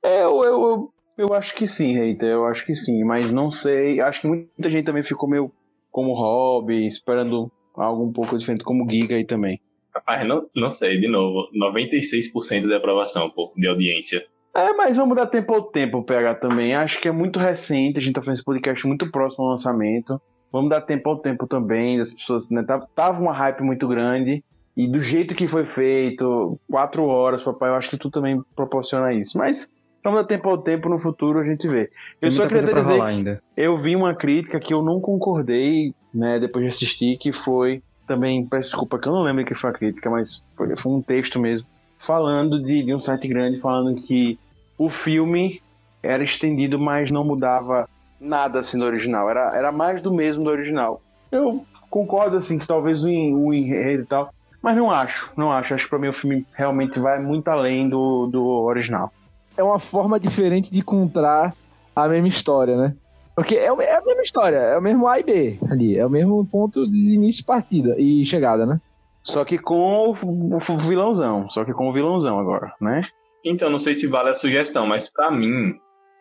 É, 0.03 0.23
eu, 0.23 0.43
eu, 0.43 0.93
eu, 1.17 1.33
acho 1.33 1.55
que 1.55 1.67
sim, 1.67 1.93
Reiter, 1.93 2.29
eu 2.29 2.45
acho 2.45 2.65
que 2.65 2.75
sim, 2.75 3.03
mas 3.03 3.31
não 3.31 3.51
sei. 3.51 3.99
Acho 3.99 4.21
que 4.21 4.27
muita 4.27 4.69
gente 4.69 4.85
também 4.85 5.03
ficou 5.03 5.29
meio 5.29 5.51
como 5.91 6.13
hobby, 6.13 6.85
esperando 6.85 7.51
algo 7.75 8.05
um 8.05 8.11
pouco 8.11 8.37
diferente, 8.37 8.63
como 8.63 8.87
Giga 8.89 9.15
aí 9.15 9.25
também. 9.25 9.59
Rapaz, 9.93 10.27
não, 10.27 10.47
não 10.55 10.71
sei, 10.71 10.99
de 10.99 11.07
novo. 11.07 11.49
96% 11.55 12.67
de 12.67 12.73
aprovação, 12.73 13.29
pô, 13.29 13.51
de 13.55 13.67
audiência. 13.67 14.25
É, 14.55 14.73
mas 14.73 14.97
vamos 14.97 15.15
dar 15.15 15.27
tempo 15.27 15.53
ao 15.53 15.63
tempo, 15.63 16.03
PH, 16.03 16.35
também. 16.35 16.75
Acho 16.75 16.99
que 16.99 17.07
é 17.07 17.11
muito 17.11 17.39
recente, 17.39 17.99
a 17.99 18.01
gente 18.01 18.13
tá 18.13 18.21
fazendo 18.21 18.35
esse 18.35 18.43
podcast 18.43 18.87
muito 18.87 19.11
próximo 19.11 19.45
ao 19.45 19.51
lançamento. 19.51 20.21
Vamos 20.51 20.69
dar 20.69 20.81
tempo 20.81 21.09
ao 21.09 21.17
tempo 21.17 21.45
também, 21.45 21.97
das 21.97 22.11
pessoas, 22.11 22.49
né? 22.49 22.63
Tava, 22.63 22.87
tava 22.95 23.21
uma 23.21 23.33
hype 23.33 23.61
muito 23.61 23.87
grande. 23.87 24.43
E 24.75 24.87
do 24.87 24.99
jeito 24.99 25.35
que 25.35 25.47
foi 25.47 25.63
feito, 25.63 26.59
quatro 26.69 27.05
horas, 27.05 27.43
papai, 27.43 27.69
eu 27.69 27.75
acho 27.75 27.89
que 27.89 27.97
tu 27.97 28.09
também 28.09 28.41
proporciona 28.55 29.13
isso. 29.13 29.37
Mas 29.37 29.71
vamos 30.07 30.21
dar 30.21 30.27
tempo 30.27 30.49
ao 30.49 30.57
tempo, 30.57 30.89
no 30.89 30.97
futuro 30.97 31.39
a 31.39 31.43
gente 31.43 31.67
vê. 31.67 31.89
Eu 32.21 32.29
Tem 32.29 32.31
só 32.31 32.47
queria 32.47 32.63
dizer 32.63 32.73
rolar 32.73 33.09
que 33.09 33.17
ainda. 33.17 33.43
eu 33.55 33.75
vi 33.75 33.95
uma 33.95 34.15
crítica 34.15 34.59
que 34.59 34.73
eu 34.73 34.81
não 34.81 34.99
concordei, 34.99 35.93
né, 36.13 36.39
depois 36.39 36.63
de 36.63 36.69
assistir, 36.69 37.17
que 37.17 37.31
foi 37.31 37.83
também, 38.07 38.45
peço 38.45 38.69
desculpa 38.69 38.97
que 38.97 39.07
eu 39.07 39.11
não 39.11 39.21
lembro 39.21 39.43
que 39.43 39.53
foi 39.53 39.69
a 39.69 39.73
crítica, 39.73 40.09
mas 40.09 40.43
foi, 40.55 40.75
foi 40.77 40.91
um 40.93 41.01
texto 41.01 41.39
mesmo, 41.39 41.67
falando 41.99 42.61
de, 42.61 42.83
de 42.83 42.93
um 42.93 42.99
site 42.99 43.27
grande, 43.27 43.59
falando 43.59 43.95
que 43.95 44.39
o 44.77 44.89
filme 44.89 45.61
era 46.01 46.23
estendido, 46.23 46.79
mas 46.79 47.11
não 47.11 47.25
mudava 47.25 47.89
nada 48.19 48.59
assim 48.59 48.79
do 48.79 48.85
original, 48.85 49.29
era, 49.29 49.55
era 49.55 49.71
mais 49.71 49.99
do 49.99 50.13
mesmo 50.13 50.43
do 50.43 50.49
original. 50.49 51.01
Eu 51.29 51.65
concordo, 51.89 52.37
assim, 52.37 52.57
que 52.57 52.65
talvez 52.65 53.03
o, 53.03 53.09
o 53.09 53.53
enredo 53.53 54.03
e 54.03 54.05
tal, 54.05 54.33
mas 54.61 54.77
não 54.77 54.89
acho, 54.89 55.31
não 55.35 55.51
acho. 55.51 55.73
Acho 55.73 55.83
que 55.83 55.89
pra 55.89 55.99
mim 55.99 56.07
o 56.07 56.13
filme 56.13 56.45
realmente 56.53 56.99
vai 56.99 57.19
muito 57.19 57.47
além 57.49 57.89
do, 57.89 58.27
do 58.27 58.43
original. 58.45 59.11
É 59.57 59.63
uma 59.63 59.79
forma 59.79 60.19
diferente 60.19 60.71
de 60.71 60.81
contar 60.81 61.53
a 61.95 62.07
mesma 62.07 62.27
história, 62.27 62.77
né? 62.77 62.95
Porque 63.35 63.55
é, 63.55 63.65
é 63.65 63.95
a 63.97 64.01
mesma 64.01 64.21
história, 64.21 64.57
é 64.57 64.77
o 64.77 64.81
mesmo 64.81 65.07
A 65.07 65.19
e 65.19 65.23
B 65.23 65.57
ali, 65.69 65.97
é 65.97 66.05
o 66.05 66.09
mesmo 66.09 66.45
ponto 66.45 66.89
de 66.89 67.13
início, 67.13 67.45
partida 67.45 67.95
e 67.97 68.23
chegada, 68.25 68.65
né? 68.65 68.79
Só 69.21 69.43
que 69.43 69.57
com 69.57 70.09
o, 70.09 70.11
o 70.11 70.77
vilãozão, 70.77 71.49
só 71.49 71.65
que 71.65 71.73
com 71.73 71.89
o 71.89 71.93
vilãozão 71.93 72.39
agora, 72.39 72.73
né? 72.79 73.01
Então, 73.43 73.69
não 73.69 73.77
sei 73.77 73.93
se 73.93 74.07
vale 74.07 74.29
a 74.29 74.33
sugestão, 74.33 74.87
mas 74.87 75.07
pra 75.09 75.29
mim, 75.29 75.75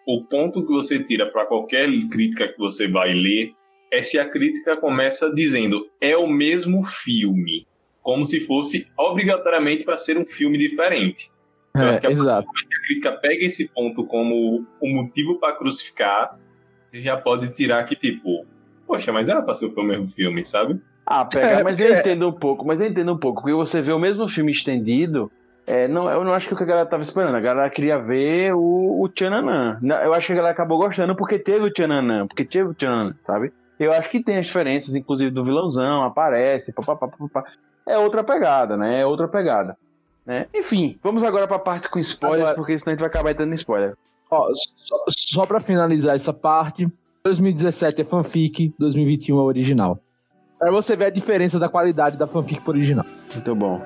o 0.07 0.24
ponto 0.24 0.66
que 0.66 0.72
você 0.72 1.03
tira 1.03 1.26
pra 1.26 1.47
qualquer 1.47 1.89
crítica 2.11 2.49
que 2.49 2.59
você 2.59 2.87
vai 2.87 3.12
ler 3.12 3.53
é 3.93 4.03
se 4.03 4.18
a 4.18 4.28
crítica 4.28 4.76
começa 4.76 5.32
dizendo 5.32 5.87
é 6.01 6.16
o 6.16 6.26
mesmo 6.26 6.84
filme, 6.84 7.66
como 8.03 8.26
se 8.26 8.41
fosse 8.41 8.87
obrigatoriamente 8.97 9.84
para 9.84 9.99
ser 9.99 10.18
um 10.18 10.26
filme 10.26 10.59
diferente. 10.59 11.30
É, 11.77 12.07
a 12.07 12.11
exato. 12.11 12.49
a 12.49 12.87
crítica 12.87 13.12
pega 13.12 13.45
esse 13.45 13.68
ponto 13.68 14.05
como 14.05 14.66
o 14.81 14.89
motivo 14.89 15.39
pra 15.39 15.53
crucificar, 15.53 16.39
você 16.91 17.01
já 17.01 17.16
pode 17.16 17.49
tirar 17.55 17.85
que 17.85 17.97
tipo, 17.97 18.47
poxa, 18.87 19.12
mas 19.12 19.29
era 19.29 19.43
pra 19.43 19.55
ser 19.55 19.66
o 19.66 19.83
mesmo 19.83 20.09
filme, 20.12 20.45
sabe? 20.45 20.81
Ah, 21.05 21.24
pega, 21.24 21.61
É, 21.61 21.62
mas 21.62 21.79
eu 21.79 21.97
entendo 21.97 22.29
um 22.29 22.33
pouco, 22.33 22.66
mas 22.66 22.81
eu 22.81 22.89
entendo 22.89 23.12
um 23.12 23.18
pouco, 23.18 23.43
porque 23.43 23.55
você 23.55 23.81
vê 23.81 23.93
o 23.93 23.99
mesmo 23.99 24.27
filme 24.27 24.51
estendido, 24.51 25.31
é, 25.66 25.89
não, 25.89 26.09
eu 26.09 26.22
não 26.22 26.33
acho 26.33 26.47
que 26.47 26.55
o 26.55 26.57
que 26.57 26.62
a 26.62 26.66
galera 26.66 26.89
tava 26.89 27.03
esperando, 27.03 27.35
a 27.35 27.41
galera 27.41 27.68
queria 27.68 27.99
ver 27.99 28.55
o, 28.55 29.03
o 29.03 29.09
Tchananã. 29.09 29.79
Não, 29.83 29.97
Eu 29.97 30.14
acho 30.14 30.29
que 30.29 30.33
a 30.33 30.37
galera 30.37 30.53
acabou 30.53 30.79
gostando 30.79 31.16
porque 31.16 31.39
teve 31.39 31.66
o 31.66 31.72
Tchananã, 31.72 32.27
porque 32.27 32.45
teve 32.45 32.70
o 32.70 32.74
Tchananã, 32.74 33.14
sabe? 33.18 33.53
Eu 33.79 33.93
acho 33.93 34.09
que 34.09 34.22
tem 34.22 34.39
as 34.39 34.47
diferenças, 34.47 34.95
inclusive 34.95 35.31
do 35.31 35.45
vilãozão, 35.45 36.05
aparece, 36.05 36.72
papapá, 36.72 37.09
papapá. 37.09 37.45
É 37.87 37.99
outra 37.99 38.22
pegada, 38.22 38.77
né? 38.77 39.01
É 39.01 39.07
outra 39.07 39.29
pegada. 39.29 39.77
Né? 40.27 40.47
Enfim, 40.53 40.99
vamos 41.03 41.22
agora 41.22 41.47
pra 41.47 41.59
parte 41.59 41.89
com 41.89 41.99
spoilers, 42.01 42.43
Agora- 42.43 42.57
porque 42.57 42.77
senão 42.77 42.93
a 42.93 42.95
gente 42.95 43.01
vai 43.01 43.09
acabar 43.09 43.33
dando 43.35 43.55
spoiler. 43.55 43.95
Ó, 44.31 44.49
só, 44.55 44.97
só 45.09 45.47
pra 45.47 45.61
finalizar 45.61 46.16
essa 46.16 46.33
parte, 46.33 46.89
2017 47.22 48.01
é 48.01 48.05
fanfic, 48.05 48.74
2021 48.79 49.39
é 49.39 49.43
original. 49.43 49.99
Pra 50.59 50.72
você 50.72 50.97
ver 50.97 51.07
a 51.07 51.11
diferença 51.11 51.59
da 51.61 51.68
qualidade 51.68 52.16
da 52.16 52.27
fanfic 52.27 52.61
pro 52.61 52.72
original. 52.72 53.05
Muito 53.33 53.55
bom. 53.55 53.81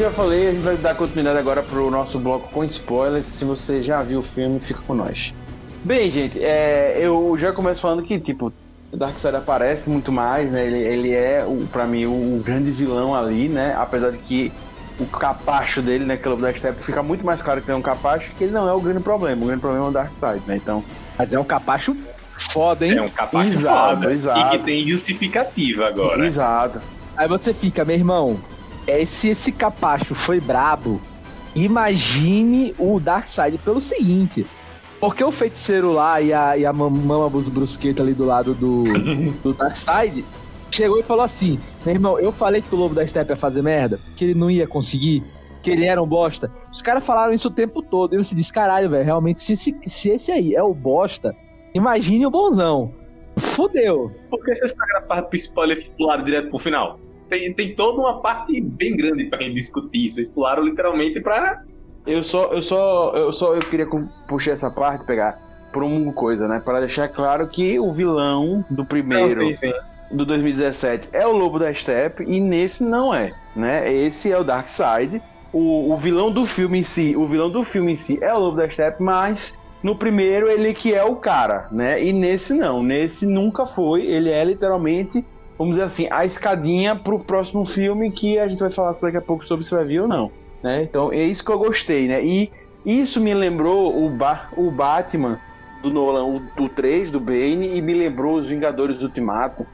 Já 0.00 0.10
falei, 0.10 0.48
a 0.48 0.52
gente 0.52 0.62
vai 0.62 0.76
dar 0.76 0.94
continuidade 0.94 1.38
agora 1.38 1.62
pro 1.62 1.90
nosso 1.90 2.18
bloco 2.18 2.48
com 2.50 2.64
spoilers. 2.64 3.26
Se 3.26 3.44
você 3.44 3.82
já 3.82 4.02
viu 4.02 4.20
o 4.20 4.22
filme, 4.22 4.58
fica 4.60 4.80
com 4.86 4.94
nós. 4.94 5.32
Bem, 5.84 6.10
gente, 6.10 6.42
é, 6.42 6.96
eu 6.98 7.36
já 7.38 7.52
começo 7.52 7.80
falando 7.82 8.02
que, 8.02 8.18
tipo, 8.18 8.52
o 8.92 8.96
Darkseid 8.96 9.36
aparece 9.36 9.88
muito 9.90 10.10
mais, 10.10 10.50
né? 10.50 10.66
Ele, 10.66 10.78
ele 10.78 11.12
é, 11.14 11.44
o, 11.46 11.66
pra 11.70 11.86
mim, 11.86 12.06
o, 12.06 12.10
o 12.10 12.42
grande 12.44 12.70
vilão 12.70 13.14
ali, 13.14 13.48
né? 13.48 13.74
Apesar 13.78 14.10
de 14.10 14.18
que 14.18 14.52
o 14.98 15.06
capacho 15.06 15.80
dele, 15.80 16.04
né, 16.04 16.16
que 16.16 16.28
é 16.28 16.30
o 16.30 16.36
Black 16.36 16.58
Step, 16.58 16.82
fica 16.82 17.02
muito 17.02 17.24
mais 17.24 17.40
claro 17.40 17.60
que 17.62 17.66
ele 17.70 17.74
é 17.74 17.78
um 17.78 17.82
capacho, 17.82 18.30
que 18.36 18.44
ele 18.44 18.52
não 18.52 18.68
é 18.68 18.72
o 18.72 18.80
grande 18.80 19.00
problema. 19.00 19.42
O 19.42 19.46
grande 19.46 19.60
problema 19.60 19.86
é 19.86 19.88
o 19.88 19.92
Darkseid, 19.92 20.42
né? 20.46 20.56
Então, 20.56 20.84
Mas 21.18 21.32
é 21.32 21.38
um 21.38 21.44
capacho 21.44 21.96
foda, 22.36 22.86
hein? 22.86 22.98
É 22.98 23.02
um 23.02 23.08
capacho 23.08 23.48
Exato, 23.48 24.02
foda. 24.02 24.12
exato. 24.12 24.54
E 24.54 24.58
que 24.58 24.64
tem 24.64 24.86
justificativa 24.86 25.86
agora. 25.88 26.24
exato. 26.26 26.80
Aí 27.16 27.28
você 27.28 27.54
fica, 27.54 27.84
meu 27.84 27.96
irmão, 27.96 28.38
é, 28.90 29.04
se 29.04 29.28
esse 29.28 29.52
capacho 29.52 30.14
foi 30.14 30.40
brabo, 30.40 31.00
imagine 31.54 32.74
o 32.78 32.98
Darkseid 33.00 33.58
pelo 33.58 33.80
seguinte. 33.80 34.46
Porque 35.00 35.24
o 35.24 35.32
feiticeiro 35.32 35.92
lá 35.92 36.20
e 36.20 36.32
a, 36.32 36.58
e 36.58 36.66
a 36.66 36.72
mam- 36.72 36.90
mama 36.90 37.30
brusqueta 37.30 38.02
ali 38.02 38.12
do 38.12 38.26
lado 38.26 38.52
do, 38.54 38.84
do 39.42 39.54
Darkseid 39.54 40.24
chegou 40.70 40.98
e 41.00 41.02
falou 41.02 41.24
assim: 41.24 41.58
Meu 41.84 41.94
irmão, 41.94 42.18
eu 42.18 42.30
falei 42.30 42.60
que 42.60 42.74
o 42.74 42.78
Lobo 42.78 42.94
da 42.94 43.06
Steppe 43.06 43.30
ia 43.30 43.36
fazer 43.36 43.62
merda, 43.62 43.98
que 44.14 44.24
ele 44.24 44.34
não 44.34 44.50
ia 44.50 44.66
conseguir, 44.66 45.24
que 45.62 45.70
ele 45.70 45.86
era 45.86 46.02
um 46.02 46.06
bosta. 46.06 46.50
Os 46.70 46.82
caras 46.82 47.04
falaram 47.04 47.32
isso 47.32 47.48
o 47.48 47.50
tempo 47.50 47.82
todo. 47.82 48.14
E 48.14 48.18
você 48.18 48.34
disse: 48.34 48.52
Caralho, 48.52 48.90
velho, 48.90 49.04
realmente, 49.04 49.40
se 49.40 49.54
esse, 49.54 49.74
se 49.84 50.10
esse 50.10 50.30
aí 50.30 50.54
é 50.54 50.62
o 50.62 50.74
bosta, 50.74 51.34
imagine 51.74 52.26
o 52.26 52.30
bonzão. 52.30 52.92
Fudeu. 53.38 54.12
Por 54.28 54.44
que 54.44 54.54
vocês 54.54 54.74
a 54.96 55.00
parte 55.00 55.28
pro 55.28 55.36
spoiler 55.36 55.78
e 55.78 55.90
pularam 55.96 56.24
direto 56.24 56.50
pro 56.50 56.58
final? 56.58 56.98
Tem, 57.30 57.54
tem 57.54 57.74
toda 57.74 58.00
uma 58.00 58.20
parte 58.20 58.60
bem 58.60 58.96
grande 58.96 59.24
pra 59.26 59.38
gente 59.38 59.54
discutir. 59.54 60.10
Vocês 60.10 60.28
pularam 60.28 60.64
literalmente 60.64 61.20
pra. 61.20 61.62
Eu 62.06 62.24
só, 62.24 62.46
eu 62.52 62.60
só, 62.60 63.12
eu 63.14 63.32
só, 63.32 63.54
eu 63.54 63.60
queria 63.60 63.86
puxar 64.26 64.50
essa 64.50 64.70
parte, 64.70 65.06
pegar 65.06 65.38
por 65.72 65.84
uma 65.84 66.12
coisa, 66.12 66.48
né? 66.48 66.60
Para 66.64 66.80
deixar 66.80 67.08
claro 67.08 67.46
que 67.46 67.78
o 67.78 67.92
vilão 67.92 68.64
do 68.68 68.84
primeiro, 68.84 69.42
Não, 69.42 69.48
sim, 69.54 69.54
sim. 69.54 69.72
do 70.10 70.26
2017, 70.26 71.08
é 71.12 71.26
o 71.26 71.32
Lobo 71.32 71.58
da 71.58 71.72
Steppe 71.72 72.24
e 72.26 72.40
nesse 72.40 72.82
não 72.82 73.14
é, 73.14 73.32
né? 73.54 73.92
Esse 73.92 74.32
é 74.32 74.38
o 74.38 74.42
Darkseid. 74.42 75.22
O, 75.52 75.92
o 75.92 75.96
vilão 75.96 76.32
do 76.32 76.46
filme 76.46 76.78
em 76.78 76.82
si, 76.82 77.14
o 77.16 77.26
vilão 77.26 77.50
do 77.50 77.62
filme 77.62 77.92
em 77.92 77.96
si 77.96 78.18
é 78.22 78.32
o 78.34 78.38
Lobo 78.38 78.56
da 78.56 78.68
Steppe, 78.68 79.02
mas 79.02 79.58
no 79.82 79.96
primeiro 79.96 80.48
ele 80.48 80.74
que 80.74 80.94
é 80.94 81.04
o 81.04 81.16
cara, 81.16 81.68
né? 81.70 82.02
E 82.02 82.12
nesse 82.12 82.54
não, 82.54 82.82
nesse 82.82 83.26
nunca 83.26 83.66
foi. 83.66 84.06
Ele 84.06 84.30
é 84.30 84.44
literalmente, 84.44 85.24
vamos 85.60 85.72
dizer 85.74 85.82
assim, 85.82 86.08
a 86.10 86.24
escadinha 86.24 86.96
pro 86.96 87.18
próximo 87.18 87.66
filme 87.66 88.10
que 88.10 88.38
a 88.38 88.48
gente 88.48 88.60
vai 88.60 88.70
falar 88.70 88.92
daqui 89.02 89.18
a 89.18 89.20
pouco 89.20 89.44
sobre 89.44 89.62
se 89.62 89.70
vai 89.70 89.84
vir 89.84 90.00
ou 90.00 90.08
não, 90.08 90.32
né? 90.62 90.82
Então 90.82 91.12
é 91.12 91.22
isso 91.22 91.44
que 91.44 91.52
eu 91.52 91.58
gostei, 91.58 92.08
né? 92.08 92.24
E 92.24 92.50
isso 92.84 93.20
me 93.20 93.34
lembrou 93.34 94.02
o, 94.02 94.08
ba 94.08 94.48
o 94.56 94.70
Batman 94.70 95.38
do 95.82 95.90
Nolan, 95.90 96.24
o, 96.24 96.40
do 96.56 96.66
3 96.66 97.10
do 97.10 97.20
Bane 97.20 97.76
e 97.76 97.82
me 97.82 97.92
lembrou 97.92 98.36
os 98.36 98.48
Vingadores 98.48 98.96
do 98.96 99.04
Ultimato. 99.04 99.66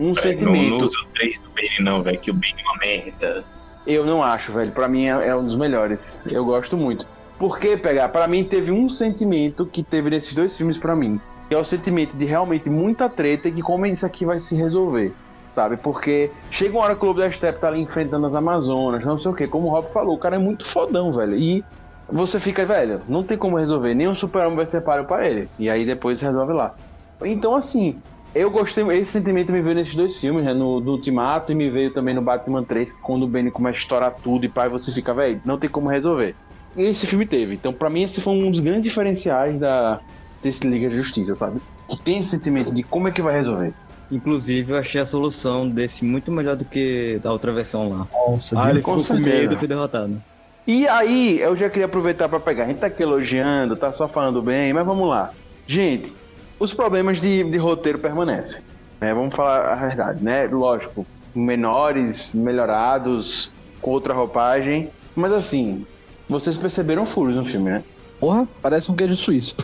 Um 0.00 0.12
sentimento. 0.12 0.86
Não, 0.86 0.88
o 0.88 1.06
3 1.14 1.38
do 1.38 1.50
Bane, 1.50 1.84
não, 1.84 2.02
velho, 2.02 2.18
que 2.18 2.30
o 2.32 2.34
Bane 2.34 2.56
é 2.58 2.62
uma 2.64 2.78
merda. 2.78 3.44
Eu 3.86 4.04
não 4.04 4.24
acho, 4.24 4.50
velho. 4.50 4.72
Pra 4.72 4.88
mim 4.88 5.06
é, 5.06 5.28
é 5.28 5.36
um 5.36 5.44
dos 5.44 5.54
melhores. 5.54 6.24
Eu 6.26 6.44
gosto 6.44 6.76
muito. 6.76 7.06
Por 7.38 7.60
que 7.60 7.76
pegar? 7.76 8.08
Pra 8.08 8.26
mim 8.26 8.42
teve 8.42 8.72
um 8.72 8.88
sentimento 8.88 9.66
que 9.66 9.84
teve 9.84 10.10
nesses 10.10 10.34
dois 10.34 10.56
filmes 10.56 10.78
pra 10.78 10.96
mim. 10.96 11.20
Que 11.52 11.56
é 11.56 11.60
o 11.60 11.64
sentimento 11.64 12.16
de 12.16 12.24
realmente 12.24 12.70
muita 12.70 13.10
treta 13.10 13.46
e 13.46 13.52
que 13.52 13.60
como 13.60 13.84
isso 13.84 14.06
aqui 14.06 14.24
vai 14.24 14.40
se 14.40 14.56
resolver. 14.56 15.12
sabe? 15.50 15.76
Porque 15.76 16.30
chega 16.50 16.74
uma 16.74 16.82
hora 16.82 16.96
que 16.96 17.04
o 17.04 17.08
Lobo 17.08 17.20
da 17.20 17.30
Steppe 17.30 17.60
tá 17.60 17.68
ali 17.68 17.78
enfrentando 17.78 18.24
as 18.24 18.34
Amazonas, 18.34 19.04
não 19.04 19.18
sei 19.18 19.30
o 19.30 19.34
quê. 19.34 19.46
Como 19.46 19.68
o 19.68 19.70
Rob 19.70 19.86
falou, 19.92 20.14
o 20.14 20.18
cara 20.18 20.36
é 20.36 20.38
muito 20.38 20.64
fodão, 20.64 21.12
velho. 21.12 21.36
E 21.36 21.62
você 22.08 22.40
fica, 22.40 22.64
velho, 22.64 23.02
não 23.06 23.22
tem 23.22 23.36
como 23.36 23.58
resolver. 23.58 23.92
Nem 23.92 24.08
o 24.08 24.16
super-homem 24.16 24.56
vai 24.56 24.64
ser 24.64 24.80
páreo 24.80 25.04
pra 25.04 25.28
ele. 25.28 25.46
E 25.58 25.68
aí 25.68 25.84
depois 25.84 26.22
resolve 26.22 26.54
lá. 26.54 26.74
Então, 27.22 27.54
assim, 27.54 28.00
eu 28.34 28.50
gostei, 28.50 28.82
esse 28.96 29.12
sentimento 29.12 29.52
me 29.52 29.60
veio 29.60 29.76
nesses 29.76 29.94
dois 29.94 30.18
filmes, 30.18 30.46
né? 30.46 30.54
No 30.54 30.78
Ultimato 30.78 31.52
e 31.52 31.54
me 31.54 31.68
veio 31.68 31.92
também 31.92 32.14
no 32.14 32.22
Batman 32.22 32.62
3, 32.62 32.94
que 32.94 33.02
quando 33.02 33.24
o 33.24 33.28
Benny 33.28 33.50
começa 33.50 33.76
a 33.76 33.82
estourar 33.82 34.14
tudo 34.24 34.46
e 34.46 34.48
pai 34.48 34.70
você 34.70 34.90
fica, 34.90 35.12
velho, 35.12 35.38
não 35.44 35.58
tem 35.58 35.68
como 35.68 35.90
resolver. 35.90 36.34
E 36.74 36.84
esse 36.84 37.06
filme 37.06 37.26
teve. 37.26 37.56
Então, 37.56 37.74
pra 37.74 37.90
mim, 37.90 38.04
esse 38.04 38.22
foi 38.22 38.32
um 38.32 38.50
dos 38.50 38.60
grandes 38.60 38.84
diferenciais 38.84 39.58
da, 39.58 40.00
desse 40.42 40.66
Liga 40.66 40.88
de 40.88 40.96
Justiça, 40.96 41.34
sabe? 41.34 41.60
Que 41.88 41.98
tem 41.98 42.18
esse 42.18 42.30
sentimento 42.30 42.72
de 42.72 42.82
como 42.82 43.08
é 43.08 43.10
que 43.10 43.22
vai 43.22 43.34
resolver. 43.34 43.72
Inclusive, 44.10 44.72
eu 44.72 44.78
achei 44.78 45.00
a 45.00 45.06
solução 45.06 45.68
desse 45.68 46.04
muito 46.04 46.30
melhor 46.30 46.56
do 46.56 46.64
que 46.64 47.18
da 47.22 47.32
outra 47.32 47.52
versão 47.52 47.88
lá. 47.88 48.06
Nossa, 48.12 48.60
Ah, 48.60 48.70
ele 48.70 48.82
com 48.82 49.00
ficou 49.00 49.16
com 49.16 49.22
medo 49.22 49.54
e 49.54 49.56
foi 49.56 49.66
derrotado. 49.68 50.22
E 50.66 50.86
aí, 50.86 51.40
eu 51.40 51.56
já 51.56 51.68
queria 51.70 51.86
aproveitar 51.86 52.28
pra 52.28 52.38
pegar. 52.38 52.64
A 52.64 52.68
gente 52.68 52.78
tá 52.78 52.86
aqui 52.86 53.02
elogiando, 53.02 53.74
tá 53.74 53.92
só 53.92 54.06
falando 54.06 54.42
bem, 54.42 54.72
mas 54.72 54.84
vamos 54.84 55.08
lá. 55.08 55.30
Gente, 55.66 56.14
os 56.60 56.74
problemas 56.74 57.20
de, 57.20 57.42
de 57.42 57.56
roteiro 57.58 57.98
permanecem. 57.98 58.62
Né? 59.00 59.12
Vamos 59.14 59.34
falar 59.34 59.72
a 59.72 59.74
verdade, 59.76 60.22
né? 60.22 60.46
Lógico, 60.46 61.06
menores, 61.34 62.34
melhorados, 62.34 63.52
com 63.80 63.90
outra 63.90 64.12
roupagem. 64.14 64.90
Mas 65.16 65.32
assim, 65.32 65.86
vocês 66.28 66.56
perceberam 66.56 67.06
furos 67.06 67.34
no 67.34 67.44
filme, 67.44 67.70
né? 67.70 67.82
Porra, 68.20 68.46
parece 68.60 68.90
um 68.90 68.94
queijo 68.94 69.16
suíço. 69.16 69.56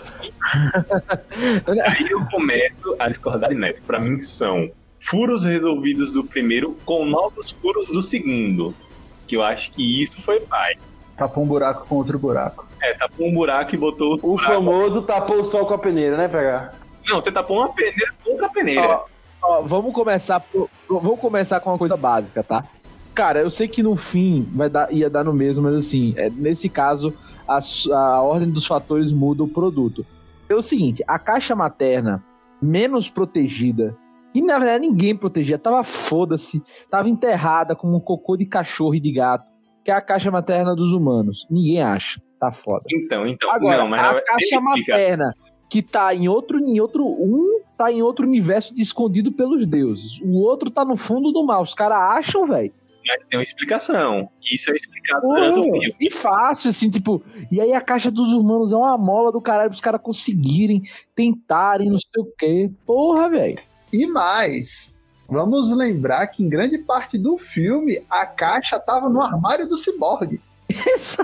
Aí 1.86 2.06
eu 2.10 2.24
começo 2.26 2.96
a 2.98 3.08
discordar 3.08 3.50
de 3.50 3.56
Neto. 3.56 3.82
Pra 3.86 3.98
mim 3.98 4.20
são 4.22 4.70
furos 5.00 5.44
resolvidos 5.44 6.12
do 6.12 6.24
primeiro 6.24 6.76
com 6.84 7.04
novos 7.04 7.50
furos 7.50 7.88
do 7.88 8.02
segundo. 8.02 8.74
Que 9.26 9.36
eu 9.36 9.42
acho 9.42 9.70
que 9.72 10.02
isso 10.02 10.20
foi 10.22 10.40
pai. 10.40 10.74
Tapou 11.16 11.44
um 11.44 11.46
buraco 11.46 11.86
com 11.86 11.96
outro 11.96 12.18
buraco. 12.18 12.66
É, 12.80 12.94
tapou 12.94 13.26
um 13.28 13.34
buraco 13.34 13.74
e 13.74 13.78
botou 13.78 14.14
O 14.22 14.36
buraco. 14.36 14.52
famoso 14.52 15.02
tapou 15.02 15.40
o 15.40 15.44
sol 15.44 15.66
com 15.66 15.74
a 15.74 15.78
peneira, 15.78 16.16
né, 16.16 16.28
pegar? 16.28 16.74
Não, 17.06 17.20
você 17.20 17.30
tapou 17.32 17.58
uma 17.58 17.72
peneira 17.72 18.12
com 18.24 18.30
outra 18.32 18.48
peneira. 18.48 18.88
Ó, 18.88 19.04
ó, 19.42 19.62
vamos 19.62 19.92
começar 19.92 20.40
por- 20.40 20.70
vamos 20.88 21.18
começar 21.20 21.60
com 21.60 21.70
uma 21.70 21.78
coisa 21.78 21.96
básica, 21.96 22.42
tá? 22.42 22.64
Cara, 23.14 23.40
eu 23.40 23.50
sei 23.50 23.66
que 23.66 23.82
no 23.82 23.96
fim 23.96 24.48
vai 24.54 24.70
dar, 24.70 24.92
ia 24.92 25.10
dar 25.10 25.24
no 25.24 25.32
mesmo, 25.32 25.64
mas 25.64 25.74
assim, 25.74 26.14
é, 26.16 26.30
nesse 26.30 26.68
caso, 26.68 27.12
a, 27.48 27.58
a 27.92 28.22
ordem 28.22 28.48
dos 28.48 28.64
fatores 28.64 29.10
muda 29.10 29.42
o 29.42 29.48
produto. 29.48 30.06
É 30.48 30.54
o 30.54 30.62
seguinte, 30.62 31.02
a 31.06 31.18
caixa 31.18 31.54
materna 31.54 32.24
menos 32.60 33.08
protegida, 33.08 33.96
e 34.34 34.42
na 34.42 34.58
verdade 34.58 34.86
ninguém 34.86 35.14
protegia, 35.14 35.58
tava 35.58 35.84
foda-se, 35.84 36.62
tava 36.90 37.08
enterrada 37.08 37.76
como 37.76 37.96
um 37.96 38.00
cocô 38.00 38.36
de 38.36 38.46
cachorro 38.46 38.94
e 38.94 39.00
de 39.00 39.12
gato, 39.12 39.46
que 39.84 39.90
é 39.90 39.94
a 39.94 40.00
caixa 40.00 40.30
materna 40.30 40.74
dos 40.74 40.92
humanos. 40.92 41.46
Ninguém 41.50 41.82
acha, 41.82 42.20
tá 42.38 42.50
foda. 42.50 42.84
Então, 42.90 43.26
então. 43.26 43.50
Agora, 43.50 43.78
não, 43.78 43.88
mas 43.88 44.00
a 44.00 44.22
caixa 44.22 44.60
materna 44.60 45.32
que 45.68 45.82
tá 45.82 46.14
em 46.14 46.28
outro, 46.28 46.58
em 46.58 46.80
outro. 46.80 47.04
Um 47.04 47.60
tá 47.76 47.92
em 47.92 48.02
outro 48.02 48.26
universo 48.26 48.74
de 48.74 48.82
escondido 48.82 49.30
pelos 49.30 49.64
deuses. 49.64 50.20
O 50.20 50.38
outro 50.40 50.70
tá 50.70 50.84
no 50.84 50.96
fundo 50.96 51.30
do 51.30 51.44
mar. 51.44 51.60
Os 51.60 51.74
caras 51.74 52.18
acham, 52.18 52.44
velho. 52.44 52.72
Mas 53.08 53.24
tem 53.24 53.38
uma 53.38 53.42
explicação. 53.42 54.28
Isso 54.52 54.70
é 54.70 54.74
explicado 54.74 55.26
durante 55.26 55.60
o 55.60 55.62
filme. 55.62 55.96
E 55.98 56.10
fácil, 56.10 56.68
assim, 56.68 56.90
tipo. 56.90 57.22
E 57.50 57.60
aí 57.60 57.72
a 57.72 57.80
caixa 57.80 58.10
dos 58.10 58.32
humanos 58.32 58.72
é 58.72 58.76
uma 58.76 58.98
mola 58.98 59.32
do 59.32 59.40
caralho 59.40 59.70
pros 59.70 59.80
caras 59.80 60.00
conseguirem, 60.02 60.82
tentarem, 61.14 61.88
não 61.88 61.98
sei 61.98 62.22
o 62.22 62.32
quê. 62.36 62.70
Porra, 62.84 63.30
velho. 63.30 63.58
E 63.90 64.06
mais, 64.06 64.94
vamos 65.26 65.70
lembrar 65.70 66.26
que 66.26 66.44
em 66.44 66.48
grande 66.48 66.76
parte 66.76 67.16
do 67.16 67.38
filme 67.38 68.04
a 68.10 68.26
caixa 68.26 68.78
tava 68.78 69.08
no 69.08 69.22
armário 69.22 69.66
do 69.66 69.76
ciborgue. 69.76 70.40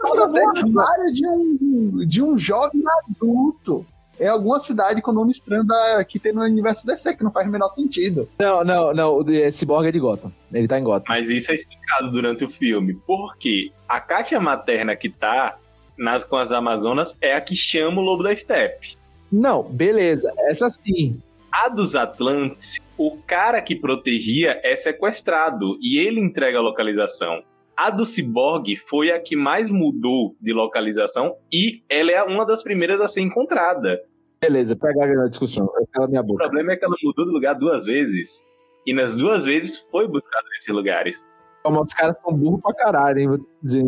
Tava 0.00 0.28
no 0.28 0.38
armário 0.38 1.12
de 1.12 1.26
um, 1.26 2.06
de 2.06 2.22
um 2.22 2.38
jovem 2.38 2.80
adulto. 3.08 3.84
É 4.18 4.28
alguma 4.28 4.58
cidade 4.60 5.02
com 5.02 5.12
nome 5.12 5.32
estranho 5.32 5.64
da, 5.64 6.04
que 6.04 6.18
tem 6.18 6.32
no 6.32 6.42
universo 6.42 6.86
DC, 6.86 7.16
que 7.16 7.24
não 7.24 7.32
faz 7.32 7.48
o 7.48 7.50
menor 7.50 7.68
sentido. 7.70 8.28
Não, 8.38 8.62
não, 8.64 8.94
não. 8.94 9.16
O 9.16 9.24
de- 9.24 9.50
Cyborg 9.50 9.88
é 9.88 9.92
de 9.92 9.98
Gotham. 9.98 10.32
Ele 10.52 10.68
tá 10.68 10.78
em 10.78 10.84
Gotham. 10.84 11.06
Mas 11.08 11.28
isso 11.30 11.50
é 11.50 11.54
explicado 11.54 12.10
durante 12.10 12.44
o 12.44 12.50
filme. 12.50 12.94
Porque 13.06 13.72
a 13.88 14.00
caixa 14.00 14.38
materna 14.38 14.94
que 14.94 15.10
tá 15.10 15.56
nas, 15.98 16.22
com 16.24 16.36
as 16.36 16.52
Amazonas 16.52 17.16
é 17.20 17.34
a 17.34 17.40
que 17.40 17.56
chama 17.56 18.00
o 18.00 18.04
Lobo 18.04 18.22
da 18.22 18.34
Steppe. 18.34 18.96
Não, 19.32 19.62
beleza. 19.64 20.32
Essa 20.48 20.68
sim. 20.68 21.20
A 21.52 21.68
dos 21.68 21.94
Atlantes, 21.96 22.80
o 22.98 23.16
cara 23.26 23.60
que 23.62 23.74
protegia 23.76 24.60
é 24.62 24.76
sequestrado 24.76 25.76
e 25.80 25.98
ele 25.98 26.20
entrega 26.20 26.58
a 26.58 26.62
localização. 26.62 27.42
A 27.76 27.90
do 27.90 28.04
Cyborg 28.06 28.76
foi 28.88 29.10
a 29.10 29.20
que 29.20 29.34
mais 29.36 29.68
mudou 29.70 30.36
de 30.40 30.52
localização 30.52 31.34
e 31.52 31.82
ela 31.88 32.10
é 32.12 32.22
uma 32.22 32.44
das 32.46 32.62
primeiras 32.62 33.00
a 33.00 33.08
ser 33.08 33.20
encontrada. 33.20 34.00
Beleza, 34.40 34.76
pega 34.76 35.24
a 35.24 35.28
discussão. 35.28 35.68
Minha 36.08 36.20
O 36.20 36.24
boca. 36.24 36.44
problema 36.44 36.72
é 36.72 36.76
que 36.76 36.84
ela 36.84 36.94
mudou 37.02 37.24
de 37.24 37.32
lugar 37.32 37.54
duas 37.54 37.84
vezes. 37.84 38.42
E 38.86 38.92
nas 38.94 39.14
duas 39.16 39.44
vezes 39.44 39.78
foi 39.90 40.06
buscado 40.06 40.46
nesses 40.50 40.68
lugares. 40.68 41.24
Mas 41.64 41.86
os 41.86 41.94
caras 41.94 42.20
são 42.20 42.32
burros 42.36 42.60
pra 42.60 42.74
caralho, 42.74 43.18
hein? 43.18 43.28
Vou 43.28 43.38
dizer. 43.62 43.82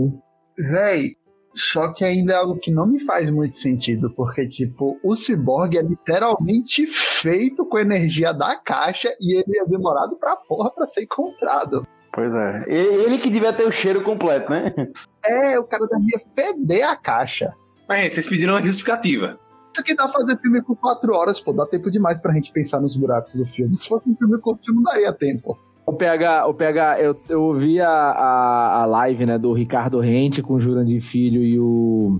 Véi, 0.58 1.10
só 1.54 1.92
que 1.92 2.04
ainda 2.04 2.32
é 2.32 2.36
algo 2.36 2.58
que 2.58 2.70
não 2.70 2.86
me 2.86 3.04
faz 3.04 3.30
muito 3.30 3.54
sentido, 3.56 4.10
porque, 4.16 4.48
tipo, 4.48 4.98
o 5.04 5.14
ciborgue 5.14 5.76
é 5.76 5.82
literalmente 5.82 6.86
feito 6.86 7.66
com 7.66 7.76
a 7.76 7.82
energia 7.82 8.32
da 8.32 8.56
caixa 8.56 9.14
e 9.20 9.36
ele 9.38 9.58
é 9.58 9.66
demorado 9.66 10.16
pra 10.16 10.36
porra 10.36 10.70
pra 10.70 10.86
ser 10.86 11.02
encontrado. 11.02 11.86
Pois 12.16 12.34
é. 12.34 12.64
Ele 12.66 13.18
que 13.18 13.30
devia 13.30 13.52
ter 13.52 13.64
o 13.64 13.70
cheiro 13.70 14.02
completo, 14.02 14.50
né? 14.50 14.72
É, 15.24 15.58
o 15.60 15.64
cara 15.64 15.86
devia 15.86 16.18
feder 16.34 16.88
a 16.88 16.96
caixa. 16.96 17.52
Mas 17.88 18.02
gente, 18.02 18.14
vocês 18.14 18.26
pediram 18.28 18.54
uma 18.54 18.62
justificativa. 18.64 19.38
Isso 19.72 19.82
aqui 19.82 19.94
dá 19.94 20.08
pra 20.08 20.20
fazer 20.20 20.38
filme 20.38 20.62
com 20.62 20.74
quatro 20.74 21.14
horas, 21.14 21.38
pô, 21.38 21.52
dá 21.52 21.66
tempo 21.66 21.90
demais 21.90 22.18
pra 22.20 22.32
gente 22.32 22.50
pensar 22.50 22.80
nos 22.80 22.96
buracos 22.96 23.34
do 23.34 23.44
filme. 23.44 23.76
Se 23.76 23.86
fosse 23.86 24.08
um 24.08 24.16
filme 24.16 24.38
curto, 24.38 24.72
não 24.72 24.82
daria 24.82 25.12
tempo. 25.12 25.58
O 25.84 25.92
PH, 25.92 26.46
o 26.46 26.54
PH 26.54 27.00
eu, 27.02 27.20
eu 27.28 27.42
ouvi 27.42 27.80
a, 27.80 27.88
a, 27.90 28.82
a 28.82 28.86
live 28.86 29.26
né, 29.26 29.38
do 29.38 29.52
Ricardo 29.52 30.00
Rente 30.00 30.42
com 30.42 30.54
o 30.54 30.58
Jurandir 30.58 31.00
Filho 31.02 31.42
e 31.44 31.60
o 31.60 32.18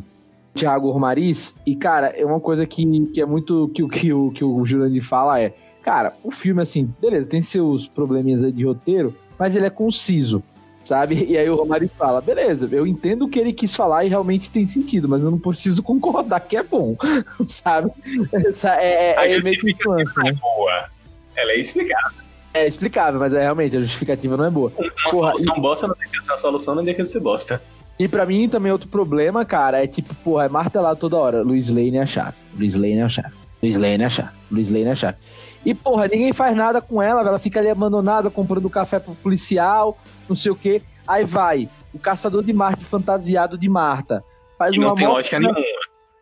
Thiago 0.55 0.91
Romariz. 0.91 1.59
E, 1.67 1.75
cara, 1.75 2.09
é 2.09 2.25
uma 2.25 2.39
coisa 2.39 2.67
que, 2.67 2.85
que 3.11 3.21
é 3.21 3.27
muito. 3.27 3.69
que, 3.75 3.83
o- 3.83 3.89
que, 3.89 4.13
o, 4.13 4.31
que 4.31 4.45
o 4.45 4.65
Jurandir 4.67 5.03
fala 5.03 5.41
é. 5.41 5.55
Cara, 5.83 6.13
o 6.23 6.31
filme, 6.31 6.61
assim, 6.63 6.93
beleza, 7.01 7.29
tem 7.29 7.41
seus 7.41 7.89
probleminhas 7.89 8.45
aí 8.45 8.53
de 8.53 8.65
roteiro, 8.65 9.15
mas 9.39 9.57
ele 9.57 9.67
é 9.67 9.71
conciso, 9.71 10.43
sabe? 10.83 11.25
E 11.29 11.37
aí 11.37 11.49
o 11.49 11.57
Romariz 11.57 11.91
fala: 11.99 12.21
beleza, 12.21 12.69
eu 12.71 12.87
entendo 12.87 13.25
o 13.25 13.29
que 13.29 13.39
ele 13.39 13.53
quis 13.53 13.75
falar 13.75 14.05
e 14.05 14.09
realmente 14.09 14.51
tem 14.51 14.65
sentido, 14.65 15.09
mas 15.09 15.23
eu 15.23 15.31
não 15.31 15.39
preciso 15.39 15.83
concordar 15.85 16.41
que 16.41 16.57
é 16.57 16.63
bom, 16.63 16.97
sabe? 17.47 17.91
Essa 18.33 18.77
é, 18.77 19.11
é, 19.11 19.19
A 19.19 19.29
é 19.29 19.41
meio 19.41 19.59
que 19.59 19.89
um 19.89 19.93
lance, 19.93 20.19
né? 20.19 20.33
Boa. 20.33 20.91
Ela 21.37 21.53
é 21.53 21.61
explicada. 21.61 22.15
É 22.55 22.67
explicável, 22.67 23.21
mas 23.21 23.35
é 23.35 23.43
realmente, 23.43 23.77
a 23.77 23.81
justificativa 23.81 24.35
não 24.35 24.47
é 24.47 24.51
boa. 24.51 24.73
Uma 24.79 25.11
Porra, 25.11 25.33
solução 25.33 25.61
bosta 25.61 25.87
não 25.87 25.95
deixa 25.95 26.19
de 26.19 26.25
ser 26.25 26.33
uma 26.33 26.39
solução, 26.39 26.75
não 26.75 26.85
deixa 26.85 27.03
de 27.03 27.11
ser 27.11 27.21
bosta. 27.21 27.63
E 27.99 28.09
pra 28.09 28.25
mim 28.25 28.49
também 28.49 28.73
outro 28.73 28.89
problema, 28.89 29.45
cara, 29.45 29.83
é 29.83 29.87
tipo, 29.87 30.15
porra, 30.17 30.47
é 30.47 30.49
martelado 30.49 30.99
toda 30.99 31.17
hora. 31.17 31.43
Luiz 31.43 31.69
Lane 31.69 31.97
é 31.97 32.03
a 32.03 32.07
chave. 32.07 32.37
Luiz 32.57 32.75
Lane 32.75 32.99
é 32.99 33.03
a 33.03 33.09
chave. 33.09 33.35
Luiz 33.63 33.79
Lane 33.79 34.03
é 34.03 34.07
a 34.07 34.11
chave. 34.11 34.31
Luiz 34.51 34.71
Lane 34.71 34.85
é 34.85 34.91
a 34.91 34.95
chave. 34.95 35.19
E, 35.67 35.75
porra, 35.75 36.07
ninguém 36.07 36.33
faz 36.33 36.55
nada 36.57 36.81
com 36.81 37.03
ela, 37.03 37.21
ela 37.21 37.39
fica 37.41 37.59
ali 37.59 37.69
abandonada, 37.69 38.31
comprando 38.31 38.71
café 38.71 39.01
pro 39.01 39.15
policial, 39.17 39.99
não 40.29 40.37
sei 40.37 40.53
o 40.53 40.57
quê. 40.57 40.81
Aí 41.07 41.25
vai, 41.25 41.69
o 41.93 41.99
caçador 41.99 42.43
de 42.45 42.53
Marte 42.53 42.85
fantasiado 42.85 43.59
de 43.59 43.69
Marta. 43.69 44.23
Faz 44.57 44.73
E 44.75 44.79
não 44.79 44.89
uma 44.89 44.95
tem 44.97 45.07
mó- 45.07 45.15
lógica 45.15 45.39
nenhuma. 45.41 45.59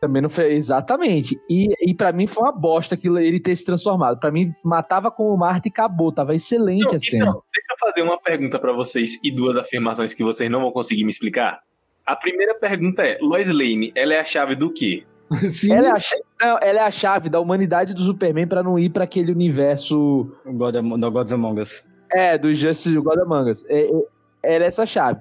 Também 0.01 0.20
não 0.22 0.28
fez. 0.28 0.53
Exatamente. 0.55 1.38
E, 1.49 1.68
e 1.80 1.95
para 1.95 2.12
mim 2.12 2.26
foi 2.26 2.42
uma 2.42 2.53
bosta 2.53 2.95
aquilo, 2.95 3.18
ele 3.18 3.38
ter 3.40 3.55
se 3.57 3.64
transformado. 3.64 4.18
Pra 4.18 4.30
mim, 4.30 4.53
matava 4.62 5.11
com 5.11 5.24
o 5.32 5.36
Marte 5.36 5.68
e 5.68 5.70
acabou. 5.70 6.12
Tava 6.12 6.34
excelente 6.34 6.84
Não, 6.88 6.95
a 6.95 6.99
cena. 6.99 7.24
então, 7.24 7.42
deixa 7.55 7.72
eu 7.72 7.76
fazer 7.78 8.03
uma 8.03 8.20
pergunta 8.20 8.59
pra 8.59 8.72
vocês 8.72 9.18
e 9.22 9.34
duas 9.34 9.57
afirmações 9.57 10.12
que 10.12 10.22
vocês 10.24 10.51
não 10.51 10.61
vão 10.61 10.72
conseguir 10.72 11.05
me 11.05 11.11
explicar. 11.11 11.61
A 12.05 12.14
primeira 12.16 12.55
pergunta 12.55 13.03
é: 13.03 13.18
Lois 13.22 13.47
Lane, 13.49 13.92
ela 13.95 14.12
é 14.14 14.20
a 14.20 14.24
chave 14.24 14.55
do 14.55 14.70
quê? 14.70 15.05
Sim, 15.50 15.72
Ela 15.72 15.88
é, 15.88 15.90
a 15.92 15.98
chave, 15.98 16.22
não, 16.40 16.58
ela 16.60 16.78
é 16.80 16.82
a 16.82 16.90
chave 16.90 17.28
da 17.28 17.40
humanidade 17.40 17.94
do 17.94 18.00
Superman 18.02 18.46
pra 18.46 18.62
não 18.62 18.78
ir 18.78 18.90
pra 18.90 19.04
aquele 19.04 19.32
universo 19.32 20.30
O 20.44 20.52
God, 20.52 20.74
do 20.76 21.10
Gods 21.10 21.32
Among 21.32 21.60
Us. 21.60 21.86
é, 22.12 22.36
do 22.38 22.52
Justice 22.52 22.94
God 22.98 23.18
Among 23.18 23.50
Us. 23.50 23.64
É, 23.68 23.86
é, 23.86 24.56
ela 24.56 24.64
é 24.64 24.68
essa 24.68 24.84
chave. 24.86 25.20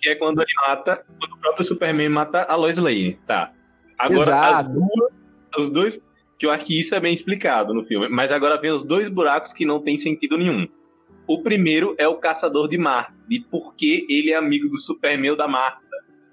Que 0.00 0.10
é 0.10 0.14
quando 0.14 0.40
ele 0.40 0.52
mata, 0.68 1.02
quando 1.18 1.32
o 1.32 1.38
próprio 1.38 1.64
Superman 1.64 2.08
mata 2.10 2.42
a 2.42 2.54
Lois 2.54 2.78
Lane, 2.78 3.18
tá? 3.26 3.52
Agora, 3.98 4.20
as 4.20 4.28
Exato. 4.28 4.70
duas, 4.70 5.12
os 5.58 5.70
dois, 5.70 6.00
que 6.38 6.46
eu 6.46 6.50
acho 6.52 6.64
que 6.66 6.78
isso 6.78 6.94
é 6.94 7.00
bem 7.00 7.12
explicado 7.14 7.74
no 7.74 7.84
filme, 7.84 8.08
mas 8.08 8.30
agora 8.30 8.60
vem 8.60 8.70
os 8.70 8.84
dois 8.84 9.08
buracos 9.08 9.52
que 9.52 9.64
não 9.66 9.80
tem 9.82 9.96
sentido 9.98 10.38
nenhum. 10.38 10.68
O 11.26 11.42
primeiro 11.42 11.94
é 11.98 12.06
o 12.06 12.16
caçador 12.16 12.68
de 12.68 12.78
Marte, 12.78 13.12
de 13.28 13.40
por 13.40 13.74
que 13.74 14.06
ele 14.08 14.30
é 14.30 14.36
amigo 14.36 14.68
do 14.68 14.78
Superman 14.80 15.32
ou 15.32 15.36
da 15.36 15.48
Marta, 15.48 15.80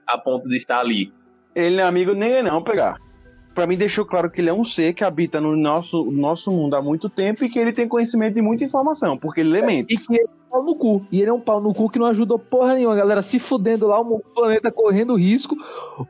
a 0.05 0.15
ponto 0.17 0.47
de 0.47 0.55
estar 0.57 0.79
ali. 0.79 1.11
Ele 1.55 1.77
não 1.77 1.85
é 1.85 1.87
amigo 1.87 2.13
nem 2.13 2.29
ele 2.29 2.43
não, 2.43 2.51
vamos 2.51 2.69
pegar. 2.69 2.97
Pra 3.55 3.65
mim 3.65 3.75
deixou 3.77 4.05
claro 4.05 4.29
que 4.29 4.39
ele 4.41 4.49
é 4.49 4.53
um 4.53 4.63
ser 4.65 4.93
que 4.93 5.03
habita 5.03 5.39
no 5.41 5.55
nosso, 5.55 6.03
nosso 6.11 6.51
mundo 6.51 6.75
há 6.75 6.81
muito 6.81 7.09
tempo 7.09 7.43
e 7.43 7.49
que 7.49 7.57
ele 7.57 7.71
tem 7.73 7.87
conhecimento 7.87 8.35
de 8.35 8.41
muita 8.41 8.63
informação, 8.65 9.17
porque 9.17 9.39
ele 9.39 9.49
lê 9.49 9.59
E 9.61 9.65
mentes. 9.65 10.05
que 10.05 10.13
ele 10.13 10.23
é 10.23 10.25
um 10.27 10.49
pau 10.51 10.63
no 10.63 10.75
cu. 10.75 11.07
E 11.11 11.21
ele 11.21 11.29
é 11.29 11.33
um 11.33 11.39
pau 11.39 11.59
no 11.61 11.73
cu 11.73 11.89
que 11.89 11.97
não 11.97 12.05
ajudou 12.07 12.37
porra 12.37 12.75
nenhuma. 12.75 12.93
A 12.93 12.97
galera 12.97 13.21
se 13.21 13.39
fudendo 13.39 13.87
lá, 13.87 13.99
o 13.99 14.19
planeta 14.19 14.69
correndo 14.71 15.15
risco. 15.15 15.55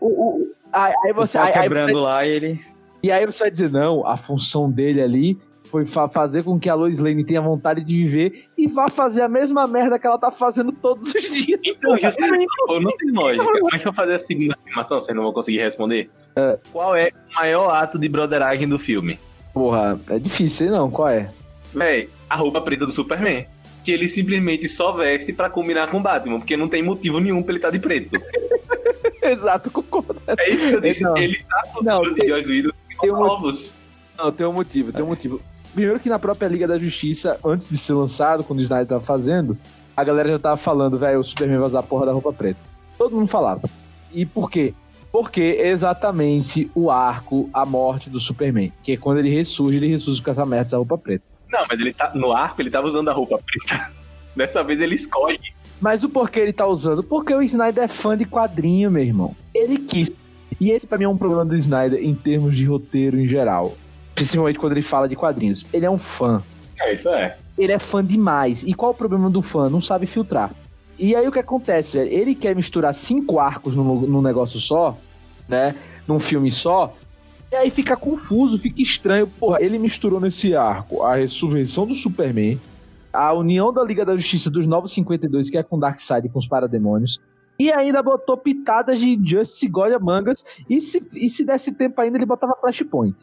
O, 0.01 0.05
o- 0.07 0.51
aí, 0.73 0.93
aí 1.05 1.13
você, 1.13 1.37
o 1.37 1.41
pau 1.41 1.47
aí, 1.49 1.53
aí 1.55 1.61
quebrando 1.63 1.87
você- 1.93 1.93
lá 1.99 2.25
e 2.25 2.29
ele. 2.31 2.59
E 3.03 3.11
aí 3.11 3.25
você 3.25 3.43
vai 3.43 3.51
dizer, 3.51 3.69
não, 3.69 4.05
a 4.05 4.17
função 4.17 4.69
dele 4.69 4.99
ali 5.01 5.39
foi 5.76 5.86
fa- 5.86 6.07
fazer 6.07 6.41
com 6.43 6.57
que 6.57 6.69
a 6.69 6.73
Lois 6.73 6.99
Lane 6.99 7.21
tenha 7.21 7.41
vontade 7.41 7.84
de 7.84 7.93
viver 7.97 8.45
e 8.57 8.65
vá 8.65 8.88
fazer 8.89 9.23
a 9.23 9.28
mesma 9.28 9.67
merda 9.67 9.99
que 9.99 10.07
ela 10.07 10.17
tá 10.17 10.32
fazendo 10.32 10.71
todos 10.71 11.13
os 11.13 11.21
dias. 11.45 11.61
Então, 11.65 11.91
justamente, 11.99 12.45
pô, 12.65 12.80
não 12.80 12.95
tem 12.95 13.11
lógica. 13.11 13.59
Mas 13.73 13.82
pra 13.82 13.91
fazer 13.91 14.13
a 14.15 14.19
segunda 14.19 14.55
afirmação, 14.61 15.01
vocês 15.01 15.13
não 15.13 15.23
vão 15.23 15.34
conseguir 15.34 15.57
responder. 15.57 16.09
É. 16.34 16.57
Qual 16.71 16.95
é 16.95 17.09
o 17.09 17.36
maior 17.36 17.69
ato 17.71 17.99
de 17.99 18.07
broderagem 18.07 18.69
do 18.69 18.80
filme? 18.80 19.19
Porra, 19.53 19.99
é 20.09 20.17
difícil, 20.17 20.71
não? 20.71 20.89
Qual 20.89 21.09
é? 21.09 21.30
Véi, 21.73 22.09
a 22.30 22.38
roupa 22.38 22.61
preta 22.61 22.86
do 22.86 22.91
Superman. 22.93 23.45
Que 23.84 23.91
ele 23.91 24.07
simplesmente 24.07 24.69
só 24.69 24.93
veste 24.93 25.34
pra 25.34 25.49
combinar 25.49 25.88
com 25.91 25.97
o 25.97 26.01
Batman, 26.01 26.39
porque 26.39 26.55
não 26.55 26.69
tem 26.69 26.82
motivo 26.82 27.19
nenhum 27.19 27.43
pra 27.43 27.51
ele 27.51 27.59
estar 27.59 27.69
de 27.69 27.80
preto. 27.80 28.17
Exato, 29.21 29.69
concordo. 29.69 30.15
É 30.26 30.49
isso 30.49 30.69
que 30.69 30.73
eu 30.76 30.82
disse. 30.82 31.03
Não. 31.03 31.17
Ele 31.17 31.38
tá 31.43 31.63
com 31.73 31.84
Não, 31.84 32.01
os 32.01 32.13
tem- 32.13 32.28
tem 33.01 33.11
um- 33.11 33.19
novos. 33.19 33.73
Não, 34.17 34.32
tem 34.32 34.45
um 34.47 34.53
motivo, 34.53 34.93
tem 34.93 35.03
um 35.03 35.09
motivo. 35.09 35.41
Primeiro 35.76 35.99
que 35.99 36.07
na 36.07 36.17
própria 36.17 36.47
Liga 36.47 36.65
da 36.65 36.80
Justiça, 36.80 37.38
antes 37.43 37.67
de 37.67 37.78
ser 37.78 37.93
lançado, 37.93 38.45
quando 38.45 38.59
o 38.59 38.61
Snyder 38.61 38.88
tava 38.88 39.03
fazendo, 39.03 39.57
a 39.95 40.05
galera 40.05 40.30
já 40.30 40.39
tava 40.39 40.55
falando, 40.55 40.97
velho, 40.97 41.19
o 41.19 41.23
Superman 41.23 41.57
vai 41.57 41.67
usar 41.67 41.80
a 41.80 41.84
porra 41.84 42.05
da 42.05 42.13
roupa 42.13 42.32
preta. 42.32 42.59
Todo 42.97 43.13
mundo 43.13 43.28
falava. 43.28 43.69
E 44.13 44.26
por 44.26 44.49
quê? 44.49 44.73
Porque 45.11 45.41
exatamente 45.41 46.71
o 46.73 46.89
arco, 46.89 47.49
a 47.53 47.65
morte 47.65 48.09
do 48.09 48.21
Superman. 48.21 48.71
Que 48.82 48.93
é 48.93 48.97
quando 48.97 49.17
ele 49.17 49.30
ressurge, 49.30 49.76
ele 49.76 49.89
ressurge 49.89 50.21
com 50.21 50.32
essa 50.32 50.45
merda, 50.45 50.67
essa 50.67 50.78
roupa 50.78 50.97
preta. 50.97 51.26
Não, 51.51 51.63
mas 51.69 51.78
ele 51.78 51.91
tá 51.91 52.09
no 52.15 52.32
arco, 52.32 52.61
ele 52.61 52.71
tava 52.71 52.88
usando 52.88 53.09
a 53.09 53.13
roupa 53.13 53.38
preta. 53.38 53.91
Dessa 54.34 54.63
vez 54.63 54.80
ele 54.80 54.95
escolhe. 54.95 55.39
Mas 55.82 56.05
o 56.05 56.09
porquê 56.09 56.39
ele 56.39 56.53
tá 56.53 56.65
usando? 56.65 57.03
Porque 57.03 57.36
o 57.36 57.41
Snyder 57.41 57.84
é 57.84 57.88
fã 57.89 58.15
de 58.15 58.26
quadrinho, 58.26 58.89
meu 58.89 59.03
irmão. 59.03 59.36
Ele 59.53 59.78
quis. 59.78 60.09
E 60.57 60.71
esse 60.71 60.88
pra 60.88 60.97
mim 60.97 61.03
é 61.03 61.09
um 61.09 61.17
problema 61.17 61.43
do 61.43 61.53
Snyder 61.53 62.01
em 62.01 62.15
termos 62.15 62.55
de 62.55 62.63
roteiro 62.63 63.19
em 63.19 63.28
geral. 63.28 63.76
Principalmente 64.16 64.57
quando 64.57 64.72
ele 64.72 64.82
fala 64.82 65.07
de 65.07 65.16
quadrinhos. 65.16 65.66
Ele 65.74 65.86
é 65.86 65.91
um 65.91 65.99
fã. 65.99 66.41
É, 66.80 66.93
isso 66.93 67.09
é. 67.09 67.38
ele 67.57 67.72
é 67.72 67.80
fã 67.80 68.03
demais. 68.03 68.63
E 68.63 68.74
qual 68.74 68.91
o 68.91 68.95
problema 68.95 69.30
do 69.30 69.41
fã? 69.41 69.70
Não 69.70 69.82
sabe 69.82 70.07
filtrar. 70.07 70.51
E 70.97 71.16
aí 71.16 71.28
o 71.28 71.32
que 71.32 71.39
acontece, 71.39 71.97
velho? 71.97 72.11
Ele 72.11 72.34
quer 72.34 72.55
misturar 72.55 72.95
cinco 72.95 73.39
arcos 73.39 73.76
num, 73.76 74.01
num 74.01 74.22
negócio 74.22 74.59
só, 74.59 74.97
né? 75.47 75.76
Num 76.07 76.20
filme 76.20 76.49
só. 76.49 76.95
E 77.51 77.55
aí 77.55 77.70
fica 77.70 77.95
confuso, 77.97 78.57
fica 78.57 78.82
estranho. 78.82 79.28
Porra, 79.28 79.61
ele 79.61 79.78
misturou 79.78 80.20
nesse 80.20 80.55
arco 80.55 81.03
a 81.03 81.16
ressurreição 81.16 81.86
do 81.86 81.93
Superman, 81.93 82.59
a 83.11 83.34
união 83.34 83.74
da 83.74 83.84
Liga 83.84 84.05
da 84.05 84.16
Justiça 84.16 84.49
dos 84.49 84.66
Novos 84.66 84.93
52, 84.93 85.49
que 85.49 85.57
é 85.57 85.63
com 85.63 85.78
Darkseid 85.78 86.28
e 86.28 86.30
com 86.30 86.39
os 86.39 86.47
Parademônios. 86.47 87.20
E 87.59 87.72
ainda 87.72 88.01
botou 88.01 88.38
pitadas 88.38 88.99
de 88.99 89.18
Justice 89.24 89.68
Goya 89.68 89.99
Mangas. 89.99 90.43
E 90.70 90.82
se, 90.82 91.05
e 91.16 91.30
se 91.30 91.45
desse 91.45 91.74
tempo 91.74 91.99
ainda, 92.01 92.18
ele 92.18 92.26
botava 92.26 92.55
Flashpoint. 92.59 93.16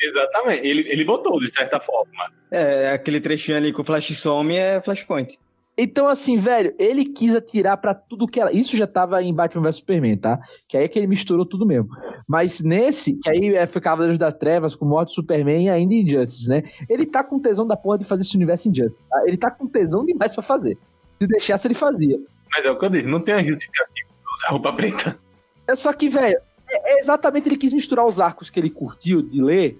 Exatamente. 0.00 0.66
Ele, 0.66 0.88
ele 0.88 1.04
botou, 1.04 1.38
de 1.38 1.50
certa 1.50 1.78
forma. 1.80 2.32
É, 2.50 2.90
aquele 2.90 3.20
trechinho 3.20 3.56
ali 3.56 3.72
que 3.72 3.80
o 3.80 3.84
Flash 3.84 4.16
some 4.16 4.56
é 4.56 4.80
Flashpoint. 4.80 5.38
Então, 5.82 6.08
assim, 6.08 6.36
velho, 6.36 6.74
ele 6.78 7.06
quis 7.06 7.34
atirar 7.34 7.76
pra 7.78 7.94
tudo 7.94 8.26
que 8.26 8.38
era. 8.38 8.52
Isso 8.52 8.76
já 8.76 8.86
tava 8.86 9.22
em 9.22 9.32
Batman 9.32 9.62
vs 9.62 9.76
Superman, 9.76 10.16
tá? 10.16 10.38
Que 10.68 10.76
aí 10.76 10.84
é 10.84 10.88
que 10.88 10.98
ele 10.98 11.06
misturou 11.06 11.46
tudo 11.46 11.64
mesmo. 11.64 11.88
Mas 12.28 12.60
nesse, 12.60 13.18
que 13.18 13.30
aí 13.30 13.54
é, 13.54 13.66
foi 13.66 13.80
Cavaleiros 13.80 14.18
das 14.18 14.34
Trevas, 14.34 14.76
com 14.76 14.84
Morte 14.84 15.14
Superman 15.14 15.64
e 15.64 15.70
ainda 15.70 15.94
Injustice, 15.94 16.50
né? 16.50 16.62
Ele 16.88 17.06
tá 17.06 17.24
com 17.24 17.38
tesão 17.38 17.66
da 17.66 17.76
porra 17.76 17.96
de 17.96 18.04
fazer 18.04 18.22
esse 18.22 18.36
universo 18.36 18.68
Injustice. 18.68 19.02
Tá? 19.08 19.22
Ele 19.26 19.38
tá 19.38 19.50
com 19.50 19.66
tesão 19.66 20.04
demais 20.04 20.34
pra 20.34 20.42
fazer. 20.42 20.76
Se 21.18 21.26
deixasse, 21.26 21.66
ele 21.66 21.74
fazia. 21.74 22.18
Mas 22.50 22.64
é 22.64 22.70
o 22.70 22.78
que 22.78 22.84
eu 22.84 22.90
disse, 22.90 23.06
não 23.06 23.20
tem 23.20 23.34
a 23.34 23.42
justificativa 23.42 24.08
de 24.08 24.34
usar 24.34 24.48
roupa 24.50 24.72
preta. 24.74 25.18
É 25.66 25.74
só 25.74 25.92
que, 25.92 26.08
velho, 26.08 26.36
é, 26.68 26.92
é 26.92 26.98
exatamente 26.98 27.48
ele 27.48 27.56
quis 27.56 27.72
misturar 27.72 28.06
os 28.06 28.20
arcos 28.20 28.50
que 28.50 28.60
ele 28.60 28.70
curtiu 28.70 29.22
de 29.22 29.42
ler, 29.42 29.78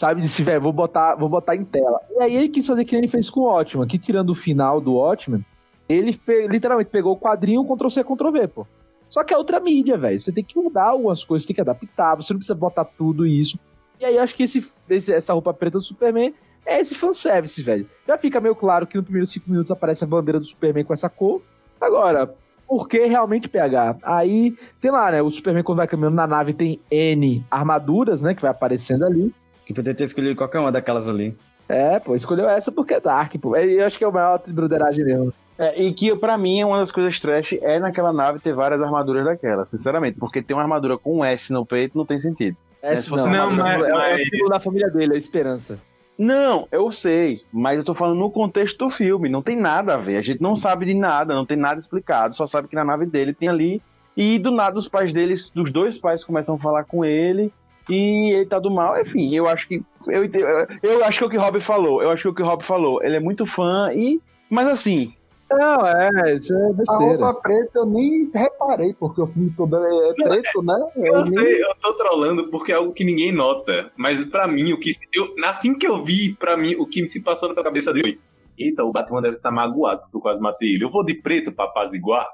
sabe? 0.00 0.22
Disse, 0.22 0.42
velho, 0.42 0.60
vou 0.62 0.72
botar, 0.72 1.14
vou 1.14 1.28
botar 1.28 1.54
em 1.54 1.64
tela. 1.64 2.00
E 2.16 2.22
aí 2.22 2.34
ele 2.34 2.48
quis 2.48 2.66
fazer 2.66 2.84
que 2.84 2.96
ele 2.96 3.06
fez 3.06 3.28
com 3.28 3.40
o 3.40 3.44
Watchman, 3.44 3.86
que 3.86 3.98
tirando 3.98 4.30
o 4.30 4.34
final 4.34 4.80
do 4.80 4.94
Watchman, 4.94 5.44
ele 5.88 6.16
pe- 6.16 6.48
literalmente 6.48 6.90
pegou 6.90 7.12
o 7.12 7.16
quadrinho 7.18 7.62
Ctrl-C, 7.64 8.02
Ctrl-V, 8.02 8.48
pô. 8.48 8.66
Só 9.08 9.22
que 9.24 9.34
é 9.34 9.36
outra 9.36 9.60
mídia, 9.60 9.98
velho. 9.98 10.18
Você 10.18 10.32
tem 10.32 10.42
que 10.42 10.56
mudar 10.58 10.84
algumas 10.90 11.22
coisas, 11.24 11.44
tem 11.46 11.54
que 11.54 11.60
adaptar, 11.60 12.14
você 12.16 12.32
não 12.32 12.38
precisa 12.38 12.54
botar 12.54 12.84
tudo 12.84 13.26
isso. 13.26 13.58
E 14.00 14.04
aí 14.04 14.16
eu 14.16 14.22
acho 14.22 14.34
que 14.34 14.44
esse, 14.44 14.72
esse- 14.88 15.12
essa 15.12 15.32
roupa 15.34 15.52
preta 15.52 15.78
do 15.78 15.84
Superman 15.84 16.32
é 16.64 16.80
esse 16.80 16.94
fanservice, 16.94 17.60
velho. 17.60 17.86
Já 18.06 18.16
fica 18.16 18.40
meio 18.40 18.54
claro 18.54 18.86
que 18.86 18.96
no 18.96 19.02
primeiro 19.02 19.26
cinco 19.26 19.50
minutos 19.50 19.70
aparece 19.70 20.04
a 20.04 20.06
bandeira 20.06 20.38
do 20.40 20.46
Superman 20.46 20.84
com 20.84 20.92
essa 20.94 21.08
cor. 21.10 21.42
Agora, 21.80 22.32
por 22.68 22.88
que 22.88 23.04
realmente 23.04 23.48
PH? 23.48 23.96
Aí 24.02 24.54
tem 24.80 24.90
lá, 24.92 25.10
né? 25.10 25.20
O 25.20 25.30
Superman, 25.30 25.64
quando 25.64 25.78
vai 25.78 25.88
caminhando 25.88 26.14
na 26.14 26.26
nave, 26.26 26.54
tem 26.54 26.80
N 26.90 27.44
armaduras, 27.50 28.22
né? 28.22 28.32
Que 28.34 28.42
vai 28.42 28.50
aparecendo 28.52 29.04
ali. 29.04 29.34
Poderia 29.74 29.96
ter 29.96 30.04
escolhido 30.04 30.36
qualquer 30.36 30.58
uma 30.58 30.72
daquelas 30.72 31.08
ali. 31.08 31.36
É, 31.68 31.98
pô, 32.00 32.16
escolheu 32.16 32.48
essa 32.48 32.72
porque 32.72 32.94
é 32.94 33.00
Dark, 33.00 33.32
pô. 33.40 33.54
Eu 33.56 33.86
acho 33.86 33.96
que 33.96 34.04
é 34.04 34.08
o 34.08 34.12
maior 34.12 34.42
de 34.44 34.52
broderagem 34.52 35.04
mesmo. 35.04 35.32
É, 35.58 35.80
e 35.82 35.92
que 35.92 36.14
pra 36.16 36.36
mim 36.38 36.60
é 36.60 36.66
uma 36.66 36.78
das 36.78 36.90
coisas 36.90 37.20
trash 37.20 37.52
é 37.60 37.78
naquela 37.78 38.12
nave 38.12 38.38
ter 38.40 38.54
várias 38.54 38.80
armaduras 38.82 39.24
daquela, 39.24 39.64
sinceramente. 39.66 40.18
Porque 40.18 40.42
ter 40.42 40.54
uma 40.54 40.62
armadura 40.62 40.96
com 40.98 41.18
um 41.18 41.24
S 41.24 41.52
no 41.52 41.64
peito 41.66 41.96
não 41.96 42.04
tem 42.06 42.18
sentido. 42.18 42.56
Essa 42.82 43.02
se 43.02 43.08
fosse 43.10 43.24
não, 43.24 43.30
uma 43.30 43.46
mas, 43.48 43.60
armadura- 43.60 43.88
é, 43.88 43.90
é 43.90 43.94
o 43.94 43.98
mas- 43.98 44.28
símbolo 44.28 44.50
da 44.50 44.58
família 44.60 44.88
dele, 44.90 45.12
é 45.12 45.14
a 45.14 45.18
esperança. 45.18 45.78
Não, 46.18 46.66
eu 46.70 46.90
sei, 46.92 47.40
mas 47.52 47.78
eu 47.78 47.84
tô 47.84 47.94
falando 47.94 48.18
no 48.18 48.30
contexto 48.30 48.76
do 48.78 48.90
filme, 48.90 49.28
não 49.28 49.40
tem 49.40 49.56
nada 49.56 49.94
a 49.94 49.96
ver. 49.96 50.16
A 50.18 50.22
gente 50.22 50.42
não 50.42 50.54
sabe 50.54 50.84
de 50.86 50.92
nada, 50.94 51.34
não 51.34 51.46
tem 51.46 51.56
nada 51.56 51.80
explicado, 51.80 52.34
só 52.34 52.46
sabe 52.46 52.68
que 52.68 52.74
na 52.74 52.84
nave 52.84 53.06
dele 53.06 53.32
tem 53.32 53.48
ali. 53.48 53.82
E 54.16 54.38
do 54.38 54.50
nada 54.50 54.78
os 54.78 54.86
pais 54.88 55.12
deles, 55.14 55.50
dos 55.50 55.70
dois 55.72 55.98
pais, 55.98 56.22
começam 56.24 56.56
a 56.56 56.58
falar 56.58 56.84
com 56.84 57.04
ele. 57.04 57.52
E 57.90 58.32
ele 58.32 58.46
tá 58.46 58.58
do 58.58 58.70
mal, 58.70 59.00
enfim, 59.00 59.34
eu 59.34 59.46
acho 59.48 59.66
que. 59.68 59.82
Eu, 60.08 60.22
eu, 60.82 61.04
acho 61.04 61.18
que 61.18 61.24
é 61.24 61.26
o 61.26 61.30
que 61.30 61.36
o 61.36 61.40
Rob 61.40 61.60
falou. 61.60 62.02
Eu 62.02 62.10
acho 62.10 62.22
que 62.22 62.28
é 62.28 62.30
o 62.30 62.34
que 62.34 62.42
o 62.42 62.46
Rob 62.46 62.62
falou. 62.64 63.02
Ele 63.02 63.16
é 63.16 63.20
muito 63.20 63.44
fã 63.46 63.90
e. 63.92 64.20
Mas 64.48 64.68
assim, 64.68 65.12
Não, 65.50 65.86
é, 65.86 66.34
isso 66.34 66.54
é 66.54 66.70
A 66.70 66.72
besteira. 66.72 67.24
roupa 67.24 67.40
preta 67.40 67.70
eu 67.80 67.86
nem 67.86 68.30
reparei, 68.32 68.94
porque 68.94 69.20
o 69.20 69.26
filme 69.26 69.52
todo 69.56 69.76
é 69.76 70.12
preto, 70.14 70.62
né? 70.62 70.74
Eu 70.96 71.04
Eu 71.14 71.24
nem- 71.24 71.32
sei, 71.44 71.62
eu 71.64 71.74
tô 71.80 71.92
trolando 71.94 72.48
porque 72.50 72.70
é 72.72 72.76
algo 72.76 72.92
que 72.92 73.04
ninguém 73.04 73.32
nota. 73.32 73.90
Mas 73.96 74.24
pra 74.24 74.46
mim, 74.46 74.72
o 74.72 74.78
que. 74.80 74.90
Eu, 75.14 75.28
assim 75.46 75.76
que 75.76 75.86
eu 75.86 76.04
vi, 76.04 76.34
pra 76.34 76.56
mim, 76.56 76.74
o 76.76 76.86
que 76.86 77.08
se 77.08 77.20
passou 77.20 77.52
na 77.52 77.62
cabeça 77.62 77.92
dele 77.92 78.12
foi. 78.14 78.20
Eita, 78.66 78.84
o 78.84 78.92
Batman 78.92 79.22
deve 79.22 79.36
estar 79.36 79.50
magoado, 79.50 80.02
porque 80.02 80.16
eu 80.18 80.20
quase 80.20 80.40
matei 80.40 80.74
ele. 80.74 80.84
Eu 80.84 80.90
vou 80.90 81.02
de 81.04 81.14
preto 81.14 81.50
pra 81.50 81.64
apaziguar. 81.64 82.26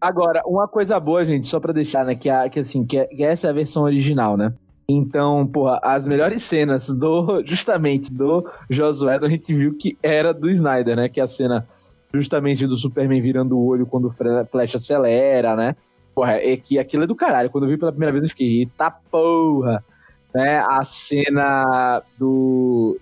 Agora, 0.00 0.42
uma 0.44 0.66
coisa 0.68 0.98
boa, 1.00 1.24
gente, 1.24 1.46
só 1.46 1.58
pra 1.60 1.72
deixar, 1.72 2.04
né, 2.04 2.14
que, 2.14 2.28
a, 2.28 2.48
que 2.48 2.60
assim, 2.60 2.84
que, 2.84 2.98
é- 2.98 3.06
que 3.06 3.22
essa 3.22 3.46
é 3.46 3.50
a 3.50 3.52
versão 3.52 3.82
original, 3.84 4.36
né? 4.36 4.52
Então, 4.90 5.46
porra, 5.46 5.78
as 5.82 6.06
melhores 6.06 6.42
cenas 6.42 6.88
do, 6.88 7.42
justamente, 7.44 8.10
do 8.10 8.50
Josué, 8.70 9.18
a 9.20 9.28
gente 9.28 9.52
viu 9.54 9.76
que 9.76 9.98
era 10.02 10.32
do 10.32 10.48
Snyder, 10.48 10.96
né? 10.96 11.10
Que 11.10 11.20
é 11.20 11.24
a 11.24 11.26
cena 11.26 11.66
justamente 12.14 12.66
do 12.66 12.74
Superman 12.74 13.20
virando 13.20 13.58
o 13.58 13.66
olho 13.66 13.84
quando 13.84 14.06
o 14.06 14.46
Flash 14.46 14.76
acelera, 14.76 15.54
né? 15.54 15.76
Porra, 16.14 16.36
é 16.36 16.56
que 16.56 16.78
aquilo 16.78 17.04
é 17.04 17.06
do 17.06 17.14
caralho. 17.14 17.50
Quando 17.50 17.64
eu 17.64 17.70
vi 17.70 17.76
pela 17.76 17.92
primeira 17.92 18.12
vez, 18.12 18.24
eu 18.24 18.30
fiquei, 18.30 18.60
eita 18.60 18.90
porra! 18.90 19.84
Né? 20.34 20.58
A 20.60 20.82
cena 20.84 22.02
do... 22.18 22.98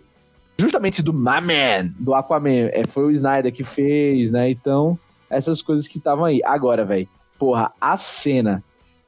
Justamente 0.59 1.03
do 1.03 1.13
My 1.13 1.41
Man, 1.41 1.95
do 2.01 2.15
Aquaman, 2.15 2.69
é, 2.73 2.85
foi 2.89 3.05
o 3.05 3.11
Snyder 3.13 3.53
que 3.53 3.63
fez, 3.63 4.33
né? 4.33 4.51
Então, 4.51 4.99
essas 5.31 5.63
coisas 5.63 5.87
que 5.87 5.99
estavam 5.99 6.25
aí. 6.25 6.41
Agora, 6.45 6.85
velho, 6.85 7.09
porra, 7.39 7.73
a 7.81 7.97
cena 7.97 8.65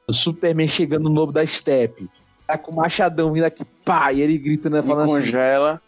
do 0.07 0.13
Superman 0.13 0.67
chegando 0.67 1.09
no 1.09 1.15
lobo 1.15 1.33
da 1.33 1.45
steppe, 1.45 2.09
tá 2.49 2.57
com 2.57 2.71
o 2.71 2.75
machadão 2.75 3.31
vindo 3.31 3.43
aqui, 3.43 3.63
pá, 3.85 4.11
e 4.11 4.21
ele 4.21 4.35
gritando, 4.39 4.75
né, 4.75 4.81
falando 4.81 5.11
assim, 5.11 5.23
congela. 5.23 5.79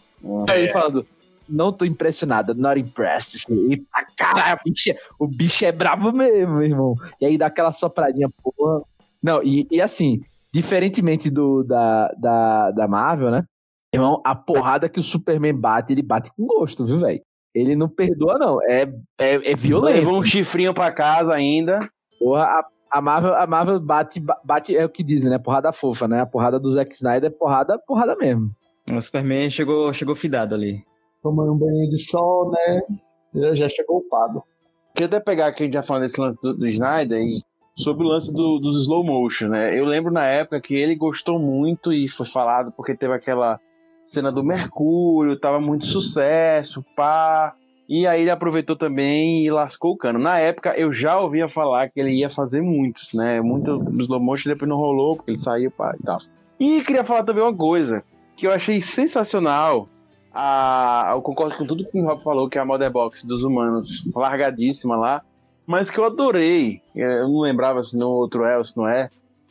aí 0.48 0.60
ele 0.60 0.68
falando, 0.68 1.08
não 1.50 1.74
tô 1.74 1.86
impressionado, 1.86 2.54
not 2.54 2.80
impressed. 2.80 3.52
Eita, 3.52 3.84
caralho, 4.16 4.60
o 4.64 4.70
bicho, 4.70 4.92
é, 4.92 4.98
o 5.18 5.28
bicho 5.28 5.66
é 5.66 5.72
brabo 5.72 6.12
mesmo, 6.12 6.54
meu 6.54 6.64
irmão. 6.64 6.96
E 7.20 7.26
aí 7.26 7.36
dá 7.36 7.48
aquela 7.48 7.72
sopradinha, 7.72 8.30
porra. 8.44 8.84
Não, 9.24 9.42
e, 9.44 9.68
e 9.72 9.82
assim, 9.82 10.22
diferentemente 10.54 11.32
do 11.32 11.64
da, 11.64 12.14
da, 12.20 12.72
da 12.72 12.88
Marvel, 12.88 13.32
né? 13.32 13.44
Irmão, 13.92 14.22
a 14.24 14.36
porrada 14.36 14.88
que 14.88 15.00
o 15.00 15.04
Superman 15.04 15.56
bate, 15.56 15.92
ele 15.92 16.04
bate 16.04 16.32
com 16.38 16.46
gosto, 16.46 16.86
viu, 16.86 17.00
velho? 17.00 17.22
Ele 17.54 17.76
não 17.76 17.90
perdoa, 17.90 18.38
não. 18.38 18.60
É, 18.64 18.84
é, 19.20 19.52
é 19.52 19.56
violento. 19.56 19.98
Levou 19.98 20.20
um 20.20 20.24
chifrinho 20.24 20.74
pra 20.74 20.92
casa 20.92 21.34
ainda. 21.34 21.80
Porra, 22.18 22.44
a, 22.44 22.66
a 22.92 23.02
Marvel, 23.02 23.34
a 23.36 23.48
Marvel 23.48 23.80
bate, 23.80 24.22
bate, 24.44 24.76
é 24.76 24.84
o 24.84 24.90
que 24.90 25.04
dizem, 25.04 25.30
né? 25.30 25.40
Porrada 25.40 25.72
fofa, 25.72 26.08
né? 26.08 26.22
A 26.22 26.26
porrada 26.26 26.60
do 26.60 26.70
Zack 26.70 26.94
Snyder 26.94 27.32
é 27.32 27.34
porrada, 27.34 27.80
porrada 27.80 28.16
mesmo. 28.16 28.50
O 28.92 29.00
Superman 29.00 29.50
chegou, 29.50 29.94
chegou 29.94 30.16
fidado 30.16 30.54
ali. 30.54 30.84
Tomando 31.24 31.54
um 31.54 31.58
banho 31.58 31.90
de 31.90 31.98
sol, 31.98 32.52
né? 32.52 32.82
Já 33.34 33.56
já 33.56 33.70
chegou 33.70 34.00
upado. 34.00 34.44
Queria 34.94 35.08
até 35.08 35.20
pegar 35.22 35.48
aqui, 35.48 35.64
a 35.64 35.66
gente 35.66 35.74
já 35.74 35.84
falando 35.84 36.04
desse 36.04 36.20
lance 36.20 36.38
do, 36.42 36.54
do 36.54 36.68
Snyder 36.68 37.18
e 37.18 37.42
sobre 37.76 38.06
o 38.06 38.10
lance 38.10 38.34
do, 38.34 38.60
dos 38.60 38.82
slow 38.82 39.04
motion, 39.04 39.48
né? 39.48 39.78
Eu 39.78 39.86
lembro 39.86 40.12
na 40.12 40.26
época 40.26 40.60
que 40.60 40.76
ele 40.76 40.96
gostou 40.96 41.40
muito 41.40 41.94
e 41.94 42.10
foi 42.10 42.26
falado 42.26 42.74
porque 42.74 42.96
teve 42.96 43.14
aquela 43.14 43.58
cena 44.04 44.32
do 44.32 44.44
Mercúrio, 44.44 45.40
tava 45.40 45.62
muito 45.62 45.86
sucesso, 45.86 46.84
pá. 46.96 47.56
E 47.94 48.08
aí 48.08 48.22
ele 48.22 48.32
aproveitou 48.32 48.78
também 48.78 49.44
e 49.44 49.52
lascou 49.52 49.92
o 49.92 49.98
cano. 49.98 50.18
Na 50.18 50.40
época 50.40 50.74
eu 50.78 50.94
já 50.94 51.20
ouvia 51.20 51.50
falar 51.50 51.90
que 51.90 52.00
ele 52.00 52.12
ia 52.12 52.30
fazer 52.30 52.62
muitos, 52.62 53.14
né? 53.14 53.42
Muito 53.42 53.86
slow 54.00 54.18
motion 54.18 54.50
depois 54.50 54.70
não 54.70 54.78
rolou, 54.78 55.18
porque 55.18 55.32
ele 55.32 55.38
saiu 55.38 55.70
pá, 55.70 55.94
e 56.00 56.02
tal. 56.02 56.18
E 56.58 56.82
queria 56.86 57.04
falar 57.04 57.26
também 57.26 57.44
uma 57.44 57.54
coisa 57.54 58.02
que 58.38 58.48
eu 58.48 58.52
achei 58.54 58.82
sensacional. 58.82 59.90
A, 60.34 61.10
eu 61.12 61.22
concordo 61.22 61.58
com 61.58 61.68
tudo 61.68 61.84
que 61.84 62.00
o 62.00 62.06
Rob 62.06 62.24
falou, 62.24 62.48
que 62.48 62.58
é 62.58 62.62
a 62.62 62.66
Mother 62.66 62.90
Box 62.90 63.28
dos 63.28 63.44
humanos, 63.44 64.10
largadíssima 64.16 64.96
lá. 64.96 65.22
Mas 65.68 65.92
que 65.92 66.00
eu 66.00 66.06
adorei, 66.06 66.82
eu 66.96 67.28
não 67.28 67.42
lembrava 67.42 67.84
se 67.84 67.98
no 67.98 68.10
outro 68.10 68.46
é 68.46 68.58
ou 68.58 68.64
se 68.64 68.78
não 68.78 68.88
é, 68.88 69.10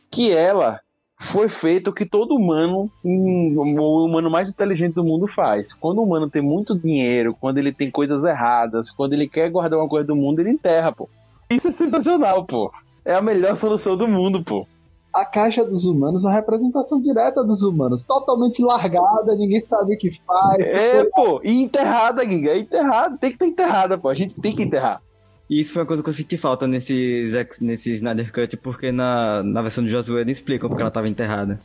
que 0.09 0.31
ela 0.31 0.81
foi 1.21 1.47
feito 1.47 1.91
o 1.91 1.93
que 1.93 2.03
todo 2.03 2.35
humano, 2.35 2.89
hum, 3.05 3.53
o 3.55 4.05
humano 4.05 4.29
mais 4.29 4.49
inteligente 4.49 4.95
do 4.95 5.03
mundo 5.03 5.27
faz. 5.27 5.71
Quando 5.71 5.99
o 5.99 6.03
humano 6.03 6.27
tem 6.27 6.41
muito 6.41 6.77
dinheiro, 6.77 7.37
quando 7.39 7.59
ele 7.59 7.71
tem 7.71 7.91
coisas 7.91 8.23
erradas, 8.23 8.89
quando 8.89 9.13
ele 9.13 9.27
quer 9.29 9.47
guardar 9.51 9.79
uma 9.79 9.87
coisa 9.87 10.07
do 10.07 10.15
mundo, 10.15 10.39
ele 10.39 10.49
enterra, 10.49 10.91
pô. 10.91 11.07
Isso 11.47 11.67
é 11.67 11.71
sensacional, 11.71 12.43
pô. 12.43 12.71
É 13.05 13.13
a 13.13 13.21
melhor 13.21 13.55
solução 13.55 13.95
do 13.95 14.07
mundo, 14.07 14.43
pô. 14.43 14.65
A 15.13 15.23
caixa 15.23 15.63
dos 15.63 15.85
humanos 15.85 16.23
é 16.23 16.27
uma 16.27 16.33
representação 16.33 16.99
direta 16.99 17.43
dos 17.43 17.61
humanos, 17.61 18.03
totalmente 18.03 18.63
largada, 18.63 19.35
ninguém 19.35 19.63
sabe 19.67 19.93
o 19.93 19.97
que 19.99 20.19
faz. 20.25 20.59
É, 20.59 21.03
pô, 21.03 21.39
e 21.43 21.61
enterrada, 21.61 22.27
Giga, 22.27 22.51
é 22.51 22.57
enterrada, 22.57 23.15
tem 23.17 23.29
que 23.29 23.35
estar 23.35 23.45
enterrada, 23.45 23.95
pô. 23.95 24.09
A 24.09 24.15
gente 24.15 24.33
tem 24.41 24.55
que 24.55 24.63
enterrar. 24.63 25.01
E 25.51 25.59
isso 25.59 25.73
foi 25.73 25.81
uma 25.81 25.87
coisa 25.87 26.01
que 26.01 26.07
eu 26.07 26.13
senti 26.13 26.37
falta 26.37 26.65
nesse, 26.65 27.29
Zack- 27.29 27.61
nesse 27.61 27.93
Snyder 27.95 28.31
Cut, 28.31 28.55
porque 28.55 28.89
na, 28.91 29.43
na 29.43 29.61
versão 29.61 29.83
de 29.83 29.89
Josué 29.89 30.21
eles 30.21 30.37
explicam 30.37 30.69
porque 30.69 30.81
ela 30.81 30.87
estava 30.87 31.09
enterrada. 31.09 31.59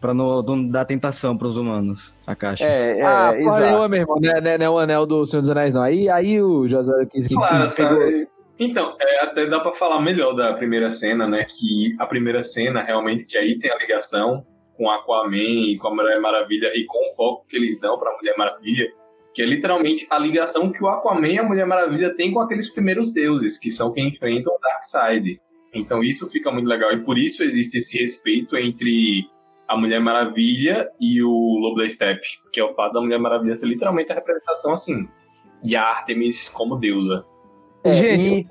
Pra 0.00 0.14
não, 0.14 0.40
não 0.42 0.68
dar 0.68 0.84
tentação 0.84 1.36
pros 1.36 1.56
humanos, 1.56 2.14
a 2.26 2.34
caixa. 2.36 2.64
É, 2.64 2.98
é, 3.00 3.02
ah, 3.04 3.32
exato. 3.36 3.60
nenhuma, 3.62 3.88
meu 3.88 4.00
irmão. 4.02 4.18
Não 4.20 4.30
é, 4.30 4.40
não 4.40 4.50
é- 4.50 4.58
não 4.58 4.66
é 4.66 4.70
o 4.70 4.78
anel 4.78 5.04
do 5.06 5.26
Senhor 5.26 5.40
dos 5.40 5.50
Anéis, 5.50 5.72
não. 5.74 5.82
Aí, 5.82 6.08
aí 6.08 6.40
o 6.40 6.68
Josué 6.68 7.06
quis 7.06 7.26
que 7.28 7.34
Claro, 7.34 7.70
pegou-? 7.74 8.26
Então, 8.58 8.96
é, 9.00 9.24
até 9.24 9.46
dá 9.46 9.58
pra 9.58 9.72
falar 9.72 10.00
melhor 10.00 10.32
da 10.34 10.52
primeira 10.54 10.92
cena, 10.92 11.26
né? 11.26 11.44
Que 11.44 11.94
a 11.98 12.06
primeira 12.06 12.42
cena, 12.44 12.82
realmente, 12.84 13.24
que 13.24 13.36
aí 13.36 13.58
tem 13.58 13.70
a 13.70 13.76
ligação 13.78 14.44
com 14.76 14.88
Aquaman 14.90 15.36
e 15.36 15.76
com 15.78 15.88
a 15.88 15.94
Mulher 15.94 16.20
Maravilha 16.20 16.68
e 16.74 16.84
com 16.86 16.98
o 16.98 17.14
foco 17.16 17.46
que 17.48 17.56
eles 17.56 17.80
dão 17.80 17.98
pra 17.98 18.12
Mulher 18.16 18.34
Maravilha, 18.38 18.88
que 19.34 19.42
é 19.42 19.46
literalmente 19.46 20.06
a 20.10 20.18
ligação 20.18 20.70
que 20.70 20.82
o 20.82 20.88
Aquaman 20.88 21.28
e 21.28 21.38
a 21.38 21.42
Mulher 21.42 21.66
Maravilha 21.66 22.14
têm 22.14 22.32
com 22.32 22.40
aqueles 22.40 22.70
primeiros 22.70 23.12
deuses, 23.12 23.58
que 23.58 23.70
são 23.70 23.92
quem 23.92 24.08
enfrentam 24.08 24.52
o 24.54 24.58
Darkseid. 24.60 25.40
Então 25.74 26.02
isso 26.04 26.30
fica 26.30 26.50
muito 26.52 26.68
legal 26.68 26.92
e 26.92 27.02
por 27.04 27.18
isso 27.18 27.42
existe 27.42 27.78
esse 27.78 27.98
respeito 27.98 28.56
entre 28.56 29.24
a 29.66 29.76
Mulher 29.76 29.98
Maravilha 30.00 30.88
e 31.00 31.22
o 31.22 31.30
Lobo 31.58 31.80
da 31.80 31.88
Steppe, 31.90 32.26
que 32.52 32.60
é 32.60 32.64
o 32.64 32.74
fato 32.74 32.92
da 32.92 33.00
Mulher 33.00 33.18
Maravilha 33.18 33.56
ser 33.56 33.66
literalmente 33.66 34.12
a 34.12 34.14
representação 34.14 34.72
assim 34.72 35.08
de 35.62 35.74
Artemis 35.74 36.48
como 36.48 36.76
deusa. 36.76 37.24
É, 37.82 37.96
Gente, 37.96 38.40
e- 38.42 38.46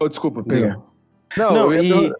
oh, 0.00 0.08
desculpa, 0.08 0.42
perdão. 0.42 0.82
Não, 1.36 1.52
Não, 1.52 1.72
eu 1.72 1.82
ia 1.84 2.06
e- 2.08 2.12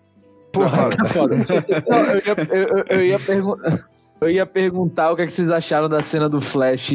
Porra, 0.52 0.88
tá 0.90 1.04
foda. 1.06 1.36
Não, 1.36 1.98
eu, 1.98 2.18
ia, 2.18 2.56
eu, 2.56 2.68
eu- 2.78 2.84
eu 2.88 3.04
ia 3.04 3.18
pergun- 3.18 3.56
eu 4.20 4.30
ia 4.30 4.46
perguntar 4.46 5.10
o 5.12 5.16
que, 5.16 5.22
é 5.22 5.26
que 5.26 5.32
vocês 5.32 5.50
acharam 5.50 5.88
da 5.88 6.02
cena 6.02 6.28
do 6.28 6.40
Flash 6.40 6.92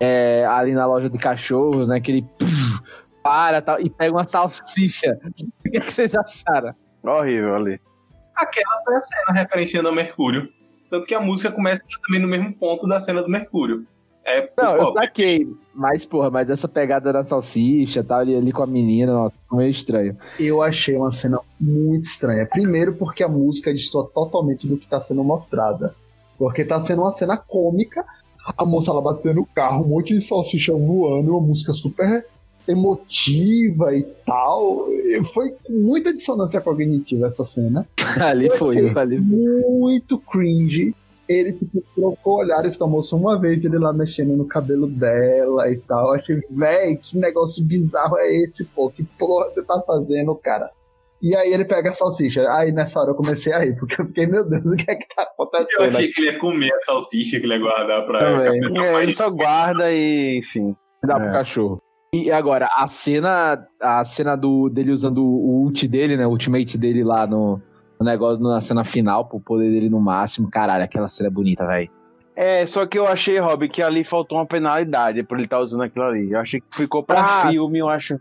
é, 0.00 0.46
ali 0.46 0.72
na 0.72 0.86
loja 0.86 1.10
de 1.10 1.18
cachorros, 1.18 1.88
né? 1.88 2.00
Que 2.00 2.10
ele 2.10 2.22
puf, 2.38 3.00
para 3.22 3.60
tal, 3.60 3.78
e 3.78 3.90
pega 3.90 4.12
uma 4.12 4.24
salsicha. 4.24 5.18
O 5.66 5.70
que, 5.70 5.76
é 5.76 5.80
que 5.80 5.92
vocês 5.92 6.14
acharam? 6.14 6.74
Horrível 7.04 7.54
ali. 7.54 7.80
Aquela 8.34 8.82
foi 8.84 8.96
a 8.96 9.02
cena 9.02 9.40
referenciando 9.40 9.88
ao 9.88 9.94
Mercúrio. 9.94 10.48
Tanto 10.90 11.06
que 11.06 11.14
a 11.14 11.20
música 11.20 11.52
começa 11.52 11.82
também 12.06 12.20
no 12.20 12.26
mesmo 12.26 12.52
ponto 12.54 12.88
da 12.88 12.98
cena 12.98 13.22
do 13.22 13.28
Mercúrio. 13.28 13.84
É 14.24 14.48
Não, 14.56 14.76
eu 14.76 14.86
saquei. 14.88 15.46
Mas, 15.74 16.04
porra, 16.04 16.30
mas 16.30 16.50
essa 16.50 16.68
pegada 16.68 17.12
da 17.12 17.24
salsicha 17.24 18.04
tal, 18.04 18.20
ali, 18.20 18.36
ali 18.36 18.52
com 18.52 18.62
a 18.62 18.66
menina, 18.66 19.12
nossa, 19.12 19.40
ficou 19.40 19.58
meio 19.58 19.70
estranho. 19.70 20.16
Eu 20.38 20.62
achei 20.62 20.96
uma 20.96 21.10
cena 21.10 21.40
muito 21.58 22.04
estranha. 22.04 22.46
Primeiro 22.46 22.94
porque 22.94 23.22
a 23.22 23.28
música 23.28 23.72
destoa 23.72 24.10
totalmente 24.12 24.66
do 24.66 24.76
que 24.76 24.86
tá 24.86 25.00
sendo 25.00 25.24
mostrada. 25.24 25.94
Porque 26.38 26.64
tá 26.64 26.80
sendo 26.80 27.02
uma 27.02 27.12
cena 27.12 27.36
cômica, 27.36 28.04
a 28.56 28.64
moça 28.64 28.92
lá 28.92 29.00
batendo 29.00 29.40
o 29.40 29.46
carro, 29.46 29.84
um 29.84 29.88
monte 29.88 30.14
de 30.14 30.20
salsicha 30.20 30.72
voando, 30.72 31.30
uma 31.32 31.40
música 31.40 31.72
super 31.72 32.24
emotiva 32.66 33.94
e 33.94 34.02
tal. 34.26 34.86
E 34.90 35.22
Foi 35.32 35.54
muita 35.68 36.12
dissonância 36.12 36.60
cognitiva 36.60 37.26
essa 37.26 37.44
cena. 37.46 37.86
ali 38.20 38.48
foi, 38.50 38.92
ali 38.96 39.20
Muito 39.20 40.18
cringe. 40.18 40.94
Ele 41.28 41.52
tipo, 41.52 41.80
trocou 41.94 42.38
olhares 42.38 42.76
com 42.76 42.84
a 42.84 42.88
moça 42.88 43.14
uma 43.14 43.38
vez, 43.38 43.64
ele 43.64 43.78
lá 43.78 43.92
mexendo 43.92 44.36
no 44.36 44.44
cabelo 44.44 44.88
dela 44.88 45.70
e 45.70 45.78
tal. 45.78 46.08
Eu 46.08 46.20
achei, 46.20 46.40
véi, 46.50 46.96
que 46.96 47.16
negócio 47.16 47.64
bizarro 47.64 48.16
é 48.18 48.42
esse, 48.42 48.64
pô? 48.64 48.90
Que 48.90 49.04
porra 49.04 49.48
você 49.48 49.62
tá 49.62 49.80
fazendo, 49.86 50.34
cara? 50.34 50.70
E 51.22 51.34
aí 51.36 51.52
ele 51.52 51.64
pega 51.66 51.90
a 51.90 51.92
salsicha. 51.92 52.48
Aí 52.50 52.72
nessa 52.72 52.98
hora 53.00 53.10
eu 53.10 53.14
comecei 53.14 53.52
a 53.52 53.58
rir, 53.58 53.76
porque 53.78 54.00
eu 54.00 54.06
fiquei, 54.06 54.26
meu 54.26 54.48
Deus, 54.48 54.64
o 54.72 54.76
que 54.76 54.90
é 54.90 54.94
que 54.94 55.06
tá 55.14 55.22
Eu 55.22 55.44
acontecendo? 55.44 55.90
achei 55.96 56.08
que 56.12 56.20
ele 56.20 56.32
ia 56.32 56.38
comer 56.38 56.72
a 56.72 56.80
salsicha 56.80 57.38
que 57.38 57.44
ele 57.46 57.54
ia 57.54 57.60
guardar 57.60 58.06
pra. 58.06 58.18
Também. 58.18 58.86
É, 58.86 59.02
ele 59.02 59.12
só 59.12 59.28
guarda 59.30 59.92
e, 59.92 60.38
enfim. 60.38 60.74
dá 61.04 61.16
É. 61.16 61.20
pro 61.20 61.32
cachorro. 61.32 61.82
E 62.12 62.32
agora, 62.32 62.68
a 62.76 62.86
cena, 62.88 63.64
a 63.80 64.04
cena 64.04 64.34
do, 64.36 64.68
dele 64.68 64.90
usando 64.90 65.22
o 65.24 65.62
ult 65.64 65.86
dele, 65.86 66.16
né? 66.16 66.26
O 66.26 66.30
ultimate 66.30 66.76
dele 66.76 67.04
lá 67.04 67.24
no, 67.26 67.60
no 68.00 68.04
negócio, 68.06 68.42
na 68.42 68.60
cena 68.60 68.82
final, 68.82 69.28
pro 69.28 69.38
poder 69.40 69.70
dele 69.70 69.88
no 69.88 70.00
máximo. 70.00 70.50
Caralho, 70.50 70.82
aquela 70.82 71.06
cena 71.06 71.28
é 71.28 71.30
bonita, 71.30 71.66
velho. 71.66 71.88
É, 72.34 72.64
só 72.66 72.86
que 72.86 72.98
eu 72.98 73.06
achei, 73.06 73.38
Rob, 73.38 73.68
que 73.68 73.82
ali 73.82 74.02
faltou 74.02 74.38
uma 74.38 74.46
penalidade 74.46 75.22
por 75.22 75.36
ele 75.36 75.44
estar 75.44 75.60
usando 75.60 75.82
aquilo 75.82 76.06
ali. 76.06 76.32
Eu 76.32 76.40
achei 76.40 76.60
que 76.60 76.66
ficou 76.74 77.02
pra 77.04 77.20
Ah. 77.20 77.48
filme, 77.50 77.78
eu 77.78 77.88
acho. 77.88 78.18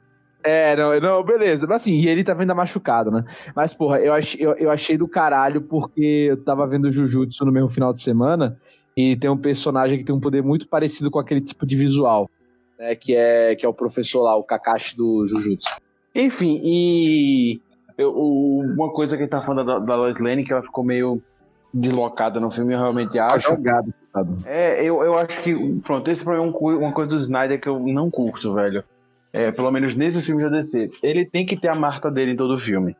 É, 0.50 0.76
não, 0.76 1.00
não, 1.00 1.24
beleza. 1.24 1.68
Mas 1.68 1.82
assim, 1.82 1.94
e 1.96 2.08
ele 2.08 2.24
tava 2.24 2.42
ainda 2.42 2.56
machucado, 2.56 3.12
né? 3.12 3.24
Mas, 3.56 3.74
porra, 3.74 4.00
eu 4.00 4.14
achei, 4.14 4.44
eu, 4.46 4.54
eu 4.54 4.72
achei 4.72 4.98
do 4.98 5.08
caralho 5.08 5.62
porque 5.62 6.28
eu 6.32 6.44
tava 6.44 6.66
vendo 6.68 6.92
Jujutsu 6.92 7.46
no 7.46 7.52
mesmo 7.52 7.70
final 7.70 7.94
de 7.94 8.02
semana 8.02 8.58
e 8.98 9.16
tem 9.16 9.30
um 9.30 9.38
personagem 9.38 9.98
que 9.98 10.04
tem 10.04 10.16
um 10.16 10.20
poder 10.20 10.42
muito 10.44 10.68
parecido 10.68 11.12
com 11.12 11.20
aquele 11.20 11.42
tipo 11.42 11.66
de 11.66 11.76
visual, 11.76 12.30
né? 12.78 12.96
Que 12.96 13.16
é, 13.16 13.56
que 13.56 13.66
é 13.66 13.70
o 13.70 13.74
professor 13.74 14.22
lá, 14.24 14.36
o 14.36 14.44
Kakashi 14.44 14.96
do 14.98 15.28
Jujutsu. 15.28 15.70
Enfim, 16.16 16.60
e 16.64 17.62
eu- 17.98 18.14
uma 18.16 18.92
coisa 18.92 19.16
que 19.16 19.24
ele 19.24 19.30
tá 19.30 19.42
falando 19.42 19.68
da, 19.68 19.80
da 19.80 19.96
Lois 19.96 20.18
Lane, 20.20 20.44
que 20.44 20.52
ela 20.52 20.64
ficou 20.64 20.84
meio 20.84 21.22
deslocada 21.74 22.40
no 22.40 22.50
filme, 22.50 22.74
eu 22.74 22.80
realmente 22.80 23.14
Tá 23.18 23.36
acho. 23.36 23.50
jogado, 23.52 23.94
sabe? 24.12 24.32
É, 24.46 24.84
eu, 24.84 25.04
eu 25.04 25.18
acho 25.18 25.42
que, 25.44 25.54
pronto, 25.84 26.10
esse 26.10 26.24
foi 26.24 26.40
um 26.40 26.50
uma 26.50 26.92
coisa 26.92 27.10
do 27.10 27.16
Snyder 27.16 27.62
que 27.62 27.70
eu 27.70 27.80
não 27.80 28.10
curto, 28.10 28.54
velho. 28.56 28.84
É, 29.31 29.51
pelo 29.51 29.72
menos 29.72 29.95
nesse 29.95 30.22
filme 30.22 30.43
da 30.43 30.49
DC. 30.49 30.85
Ele 31.03 31.26
tem 31.26 31.45
que 31.45 31.56
ter 31.56 31.69
a 31.69 31.76
Marta 31.80 32.10
dele 32.11 32.31
em 32.31 32.35
todo 32.35 32.53
o 32.53 32.57
filme, 32.57 32.95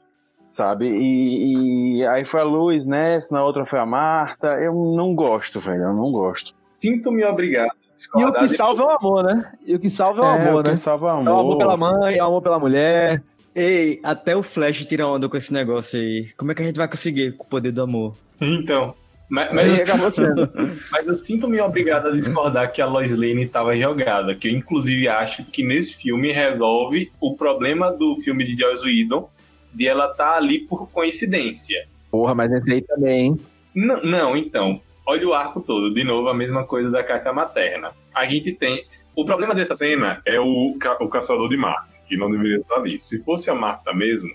sabe? 0.48 0.88
E, 0.90 1.98
e 2.00 2.06
aí 2.06 2.24
foi 2.26 2.42
a 2.42 2.44
Luz, 2.44 2.86
né? 2.86 3.20
Na 3.32 3.44
outra 3.44 3.66
foi 3.66 3.80
a 3.80 3.86
Marta. 3.86 4.48
Eu 4.60 4.74
não 4.74 5.16
gosto, 5.16 5.60
velho, 5.60 5.84
eu 5.84 5.94
não 5.94 6.12
gosto. 6.12 6.54
Sinto-me 6.76 7.24
obrigado. 7.26 7.72
E 8.16 8.24
o 8.24 8.32
que 8.34 8.48
salva 8.48 8.84
é 8.84 8.86
o 8.86 8.90
amor, 8.92 9.24
né? 9.24 9.52
E 9.66 9.76
o 9.76 9.80
que 9.80 9.90
salva 9.90 10.22
é 10.22 10.24
o 10.24 10.28
amor, 10.28 10.64
quem 10.64 10.72
né? 10.72 10.78
salva 10.78 11.10
É 11.10 11.12
o 11.12 11.40
amor 11.40 11.58
pela 11.58 11.74
amor. 11.74 12.00
mãe, 12.00 12.18
é 12.18 12.24
o 12.24 12.28
amor 12.28 12.42
pela 12.42 12.58
mulher. 12.60 13.22
Ei, 13.54 14.00
até 14.04 14.36
o 14.36 14.44
Flash 14.44 14.86
tira 14.86 15.06
onda 15.06 15.28
com 15.28 15.36
esse 15.36 15.52
negócio 15.52 16.00
aí. 16.00 16.30
Como 16.38 16.52
é 16.52 16.56
que 16.56 16.62
a 16.62 16.66
gente 16.66 16.78
vai 16.78 16.88
conseguir 16.88 17.36
com 17.36 17.44
o 17.44 17.48
poder 17.50 17.72
do 17.72 17.82
amor? 17.82 18.16
Então. 18.40 18.94
Mas, 19.30 19.54
mas, 19.54 19.88
eu, 19.90 20.12
sendo. 20.12 20.50
mas 20.92 21.06
eu 21.06 21.16
sinto-me 21.16 21.62
obrigado 21.62 22.08
a 22.08 22.12
discordar 22.12 22.72
que 22.72 22.82
a 22.82 22.86
Lois 22.88 23.12
Lane 23.12 23.44
estava 23.44 23.78
jogada. 23.78 24.34
Que 24.34 24.48
eu, 24.48 24.52
inclusive, 24.52 25.08
acho 25.08 25.46
que 25.46 25.64
nesse 25.64 25.96
filme 25.96 26.32
resolve 26.32 27.12
o 27.22 27.36
problema 27.36 27.92
do 27.92 28.16
filme 28.24 28.44
de 28.44 28.60
Joss 28.60 28.84
Whedon 28.84 29.30
de 29.74 29.88
ela 29.88 30.10
estar 30.12 30.36
ali 30.36 30.60
por 30.62 30.90
coincidência. 30.90 31.86
Porra, 32.10 32.34
mas 32.34 32.52
esse 32.52 32.74
aí 32.74 32.82
também, 32.82 33.26
hein? 33.28 33.40
Não, 33.76 34.02
não, 34.02 34.36
então. 34.38 34.82
Olha 35.06 35.28
o 35.28 35.34
arco 35.34 35.62
todo. 35.62 35.94
De 35.94 36.04
novo, 36.04 36.28
a 36.28 36.34
mesma 36.34 36.64
coisa 36.66 36.90
da 36.90 37.04
carta 37.04 37.32
materna. 37.32 37.92
A 38.16 38.26
gente 38.26 38.52
tem. 38.54 38.84
O 39.16 39.26
problema 39.26 39.54
dessa 39.54 39.76
cena 39.76 40.22
é 40.26 40.40
o, 40.40 40.76
ca- 40.80 40.98
o 41.02 41.08
caçador 41.08 41.50
de 41.50 41.58
Marte, 41.58 42.00
que 42.08 42.18
não 42.18 42.32
deveria 42.32 42.58
estar 42.58 42.76
ali. 42.76 43.00
Se 43.00 43.20
fosse 43.20 43.50
a 43.50 43.54
Marta 43.56 43.94
mesmo, 43.94 44.30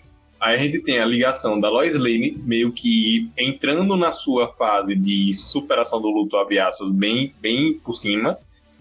aí 0.44 0.56
a 0.56 0.58
gente 0.58 0.80
tem 0.80 0.98
a 0.98 1.06
ligação 1.06 1.58
da 1.58 1.70
Lois 1.70 1.94
Lane 1.94 2.36
meio 2.44 2.70
que 2.70 3.30
entrando 3.36 3.96
na 3.96 4.12
sua 4.12 4.48
fase 4.48 4.94
de 4.94 5.32
superação 5.32 6.02
do 6.02 6.08
luto 6.08 6.36
aviaços 6.36 6.92
bem, 6.92 7.34
bem 7.40 7.80
por 7.82 7.94
cima, 7.94 8.36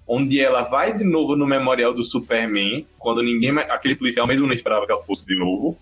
onde 0.05 0.41
ela 0.41 0.63
vai 0.63 0.95
de 0.97 1.05
novo 1.05 1.37
no 1.37 1.47
memorial 1.47 1.93
do 1.93 2.03
Superman, 2.03 2.85
quando 2.99 3.23
ninguém 3.23 3.57
aquele 3.57 3.95
policial 3.95 4.27
mesmo 4.27 4.45
não 4.45 4.53
esperava 4.53 4.85
que 4.85 4.91
ela 4.91 5.03
fosse 5.03 5.25
de 5.25 5.37
novo, 5.37 5.77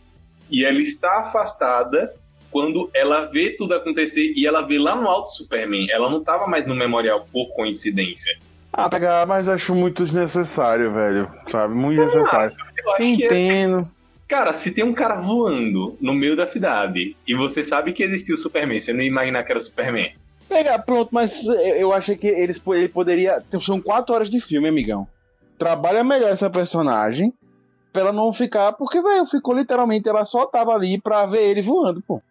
e 0.52 0.64
ela 0.64 0.80
está 0.80 1.22
afastada 1.22 2.14
quando 2.52 2.92
ela 2.94 3.26
vê 3.26 3.56
tudo 3.58 3.74
acontecer 3.74 4.34
e 4.36 4.46
ela 4.46 4.62
vê 4.62 4.78
lá 4.78 4.96
no 4.96 5.08
alto 5.08 5.32
Superman. 5.32 5.88
Ela 5.90 6.12
não 6.12 6.24
tava 6.24 6.46
mais 6.46 6.68
no 6.68 6.76
memorial 6.76 7.26
por 7.32 7.48
coincidência. 7.56 8.38
Ah, 8.72 8.88
pegar, 8.88 9.26
mas 9.26 9.50
acho 9.50 9.74
muito 9.74 10.04
desnecessário, 10.04 10.94
velho. 10.94 11.32
Sabe? 11.48 11.74
Muito 11.74 12.06
desnecessário. 12.06 12.56
Eu 12.78 12.92
acho 12.92 13.18
que 13.18 13.24
é, 13.24 13.26
Entendo. 13.26 13.88
Cara, 14.32 14.54
se 14.54 14.72
tem 14.72 14.82
um 14.86 14.94
cara 14.94 15.16
voando 15.20 15.98
no 16.00 16.14
meio 16.14 16.38
da 16.38 16.48
cidade 16.48 17.18
e 17.28 17.36
você 17.36 17.62
sabe 17.66 17.92
que 17.92 18.02
existiu 18.02 18.36
o 18.36 18.38
Superman, 18.38 18.80
você 18.80 18.94
não 18.94 19.02
ia 19.02 19.08
imaginar 19.10 19.44
que 19.44 19.52
era 19.52 19.60
o 19.60 19.62
Superman. 19.62 20.14
Pega, 20.48 20.80
pronto, 20.80 21.10
mas 21.12 21.46
eu 21.50 21.92
achei 21.92 22.16
que 22.16 22.28
eles, 22.28 22.62
ele 22.68 22.88
poderia. 22.88 23.44
São 23.60 23.82
quatro 23.82 24.16
horas 24.16 24.30
de 24.30 24.40
filme, 24.40 24.70
amigão. 24.70 25.06
Trabalha 25.58 26.02
melhor 26.02 26.30
essa 26.30 26.50
personagem 26.50 27.34
pra 27.92 28.04
ela 28.04 28.14
não 28.14 28.32
ficar. 28.32 28.72
Porque, 28.72 29.02
velho, 29.02 29.26
ficou 29.26 29.54
literalmente. 29.54 30.08
Ela 30.08 30.24
só 30.24 30.46
tava 30.46 30.72
ali 30.72 30.98
pra 30.98 31.26
ver 31.26 31.50
ele 31.50 31.62
voando, 31.62 32.02
pô. 32.02 32.22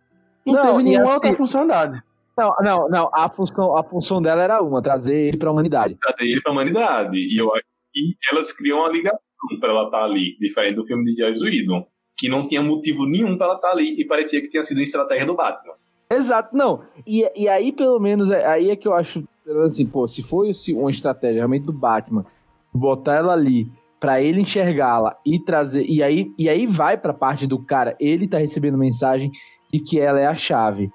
Não, 0.47 0.55
Não, 0.55 0.62
teve 0.72 0.82
nenhuma 0.85 1.02
assim- 1.02 1.12
outra 1.16 1.32
funcionalidade. 1.35 2.02
Não, 2.35 2.55
não, 2.62 2.89
não. 2.89 3.10
A 3.12 3.28
função, 3.28 3.77
a 3.77 3.85
função 3.85 4.22
dela 4.22 4.43
era 4.43 4.62
uma, 4.62 4.81
trazer 4.81 5.16
ele 5.28 5.36
pra 5.36 5.51
humanidade. 5.52 5.98
Trazer 6.01 6.24
ele 6.24 6.40
pra 6.40 6.51
humanidade. 6.52 7.18
E 7.18 7.39
eu 7.39 7.55
acho 7.55 7.64
que 7.93 8.16
elas 8.32 8.51
criam 8.52 8.78
uma 8.78 8.89
ligação 8.89 9.20
pra 9.61 9.71
ela 9.71 9.85
estar 9.85 10.05
ali, 10.05 10.37
diferente 10.39 10.77
do 10.77 10.87
filme 10.87 11.05
de 11.15 11.21
Joss 11.23 11.43
Whedon, 11.45 11.85
que 12.17 12.29
não 12.29 12.47
tinha 12.49 12.62
motivo 12.62 13.07
nenhum 13.07 13.37
pra 13.37 13.47
ela 13.47 13.57
estar 13.57 13.71
ali 13.71 14.01
e 14.01 14.05
parecia 14.07 14.41
que 14.41 14.49
tinha 14.49 14.62
sido 14.62 14.79
uma 14.79 14.85
estratégia 14.85 15.27
do 15.27 15.35
Batman. 15.35 15.75
Exato, 16.12 16.57
não. 16.57 16.83
E, 17.07 17.25
e 17.41 17.49
aí, 17.49 17.73
pelo 17.73 17.99
menos, 18.01 18.31
é- 18.31 18.45
aí 18.47 18.71
é 18.71 18.77
que 18.77 18.87
eu 18.89 18.93
acho, 18.93 19.23
assim, 19.65 19.87
pô, 19.87 20.07
se 20.07 20.23
foi 20.23 20.51
uma 20.75 20.91
estratégia 20.91 21.37
realmente 21.39 21.65
do 21.67 21.73
Batman, 21.73 22.27
botar 22.75 23.15
ela 23.17 23.33
ali 23.33 23.71
pra 23.99 24.21
ele 24.21 24.41
enxergá-la 24.41 25.17
e 25.25 25.39
trazer. 25.39 25.85
E 25.89 26.03
aí, 26.03 26.33
e 26.39 26.49
aí 26.49 26.67
vai 26.67 26.97
pra 26.99 27.12
parte 27.15 27.47
do 27.47 27.59
cara, 27.65 27.97
ele 28.01 28.27
tá 28.27 28.39
recebendo 28.39 28.77
mensagem 28.77 29.31
de 29.73 29.79
que 29.81 30.01
ela 30.01 30.19
é 30.21 30.27
a 30.27 30.35
chave. 30.35 30.91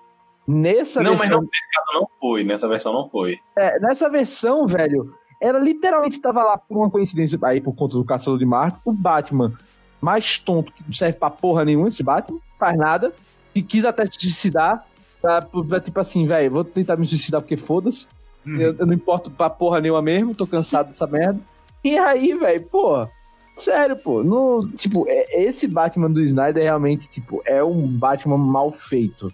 Nessa 0.48 1.02
não, 1.02 1.12
mas 1.12 1.22
versão. 1.22 1.38
não, 1.38 1.44
nesse 1.44 1.70
caso 1.74 2.00
não 2.00 2.08
foi, 2.20 2.44
nessa 2.44 2.68
versão 2.68 2.94
não 2.94 3.10
foi. 3.10 3.38
É, 3.58 3.80
nessa 3.80 4.10
versão, 4.10 4.68
velho, 4.68 5.12
ela 5.42 5.60
literalmente 5.60 6.20
tava 6.20 6.44
lá 6.44 6.58
por 6.58 6.78
uma 6.78 6.90
coincidência, 6.90 7.38
aí 7.44 7.62
por 7.62 7.74
conta 7.74 7.98
do 7.98 8.06
Caçador 8.06 8.40
de 8.40 8.46
Marte, 8.46 8.80
o 8.86 8.92
Batman 8.94 9.54
mais 10.02 10.38
tonto, 10.38 10.72
que 10.72 10.84
não 10.86 10.94
serve 10.94 11.18
pra 11.18 11.30
porra 11.30 11.66
nenhuma 11.66 11.88
esse 11.88 12.04
Batman, 12.04 12.40
faz 12.60 12.78
nada, 12.78 13.14
que 13.54 13.62
quis 13.62 13.86
até 13.86 14.06
se 14.06 14.14
suicidar, 14.20 14.86
pra, 15.22 15.42
pra, 15.42 15.80
tipo 15.80 16.00
assim, 16.00 16.26
velho, 16.26 16.52
vou 16.52 16.64
tentar 16.64 16.96
me 16.98 17.06
suicidar 17.06 17.42
porque 17.42 17.58
foda-se, 17.58 18.08
eu, 18.46 18.76
eu 18.78 18.86
não 18.86 18.94
importo 18.94 19.32
pra 19.32 19.50
porra 19.50 19.82
nenhuma 19.82 20.02
mesmo, 20.02 20.36
tô 20.36 20.46
cansado 20.46 20.88
dessa 20.88 21.08
merda. 21.08 21.40
E 21.84 21.98
aí, 21.98 22.34
velho, 22.36 22.62
pô, 22.70 23.08
sério, 23.56 23.96
pô, 23.96 24.24
no, 24.24 24.60
tipo, 24.76 25.06
é- 25.08 25.44
esse 25.44 25.68
Batman 25.68 26.12
do 26.12 26.22
Snyder 26.22 26.62
realmente, 26.62 27.08
tipo, 27.10 27.42
é 27.46 27.64
um 27.64 27.88
Batman 27.88 28.38
mal 28.38 28.72
feito, 28.72 29.32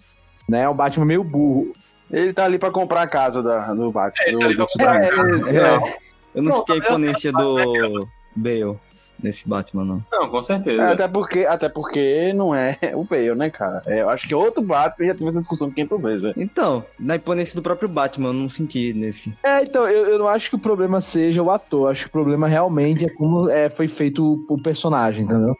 né, 0.48 0.62
é 0.62 0.70
um 0.70 0.76
Batman 0.76 1.06
meio 1.06 1.24
burro. 1.24 1.74
Ele 2.12 2.34
tá 2.34 2.46
ali 2.46 2.60
pra 2.60 2.72
comprar 2.72 3.02
a 3.04 3.08
casa 3.08 3.42
da, 3.42 3.74
do 3.74 3.92
Batman. 3.92 4.24
É, 4.28 4.32
do- 4.32 4.40
tá 4.40 4.48
do 4.48 4.56
pra 4.56 4.68
Superman. 4.68 5.48
É, 5.48 5.58
é, 5.58 6.00
Eu 6.36 6.42
não 6.44 6.52
Pô, 6.52 6.58
senti 6.60 6.72
a 6.72 6.76
mas 6.76 6.82
eu- 6.84 6.88
imponência 6.90 7.32
do 7.32 8.08
Bale 8.36 8.78
nesse 9.22 9.48
Batman, 9.48 9.86
não. 9.86 10.04
Não, 10.12 10.30
com 10.30 10.42
certeza. 10.42 10.82
É, 10.82 10.92
até, 10.94 11.08
porque, 11.08 11.40
até 11.46 11.70
porque 11.70 12.34
não 12.34 12.56
é 12.56 12.76
o 12.96 13.04
Bale, 13.04 13.36
né, 13.36 13.50
cara? 13.50 13.82
É, 13.86 14.02
eu 14.02 14.10
acho 14.10 14.28
que 14.28 14.34
outro 14.34 14.64
Batman 14.64 15.06
já 15.08 15.14
teve 15.14 15.28
essa 15.28 15.40
discussão 15.40 15.70
500 15.70 16.04
vezes, 16.04 16.22
velho. 16.24 16.34
Então, 16.38 16.84
na 17.00 17.16
imponência 17.18 17.56
do 17.56 17.62
próprio 17.62 17.88
Batman, 17.88 18.30
eu 18.30 18.34
não 18.34 18.50
senti 18.50 18.94
nesse. 18.94 19.38
É, 19.44 19.62
então, 19.64 19.88
eu, 19.88 20.08
eu 20.08 20.18
não 20.20 20.28
acho 20.28 20.50
que 20.50 20.56
o 20.56 20.60
problema 20.60 21.00
seja 21.02 21.44
o 21.44 21.52
ator, 21.52 21.92
acho 21.92 22.04
que 22.06 22.10
o 22.10 22.12
problema 22.12 22.48
realmente 22.48 23.06
é 23.06 23.10
como 23.10 23.50
é, 23.50 23.70
foi 23.70 23.88
feito 23.88 24.44
o 24.50 24.62
personagem, 24.62 25.24
entendeu? 25.24 25.54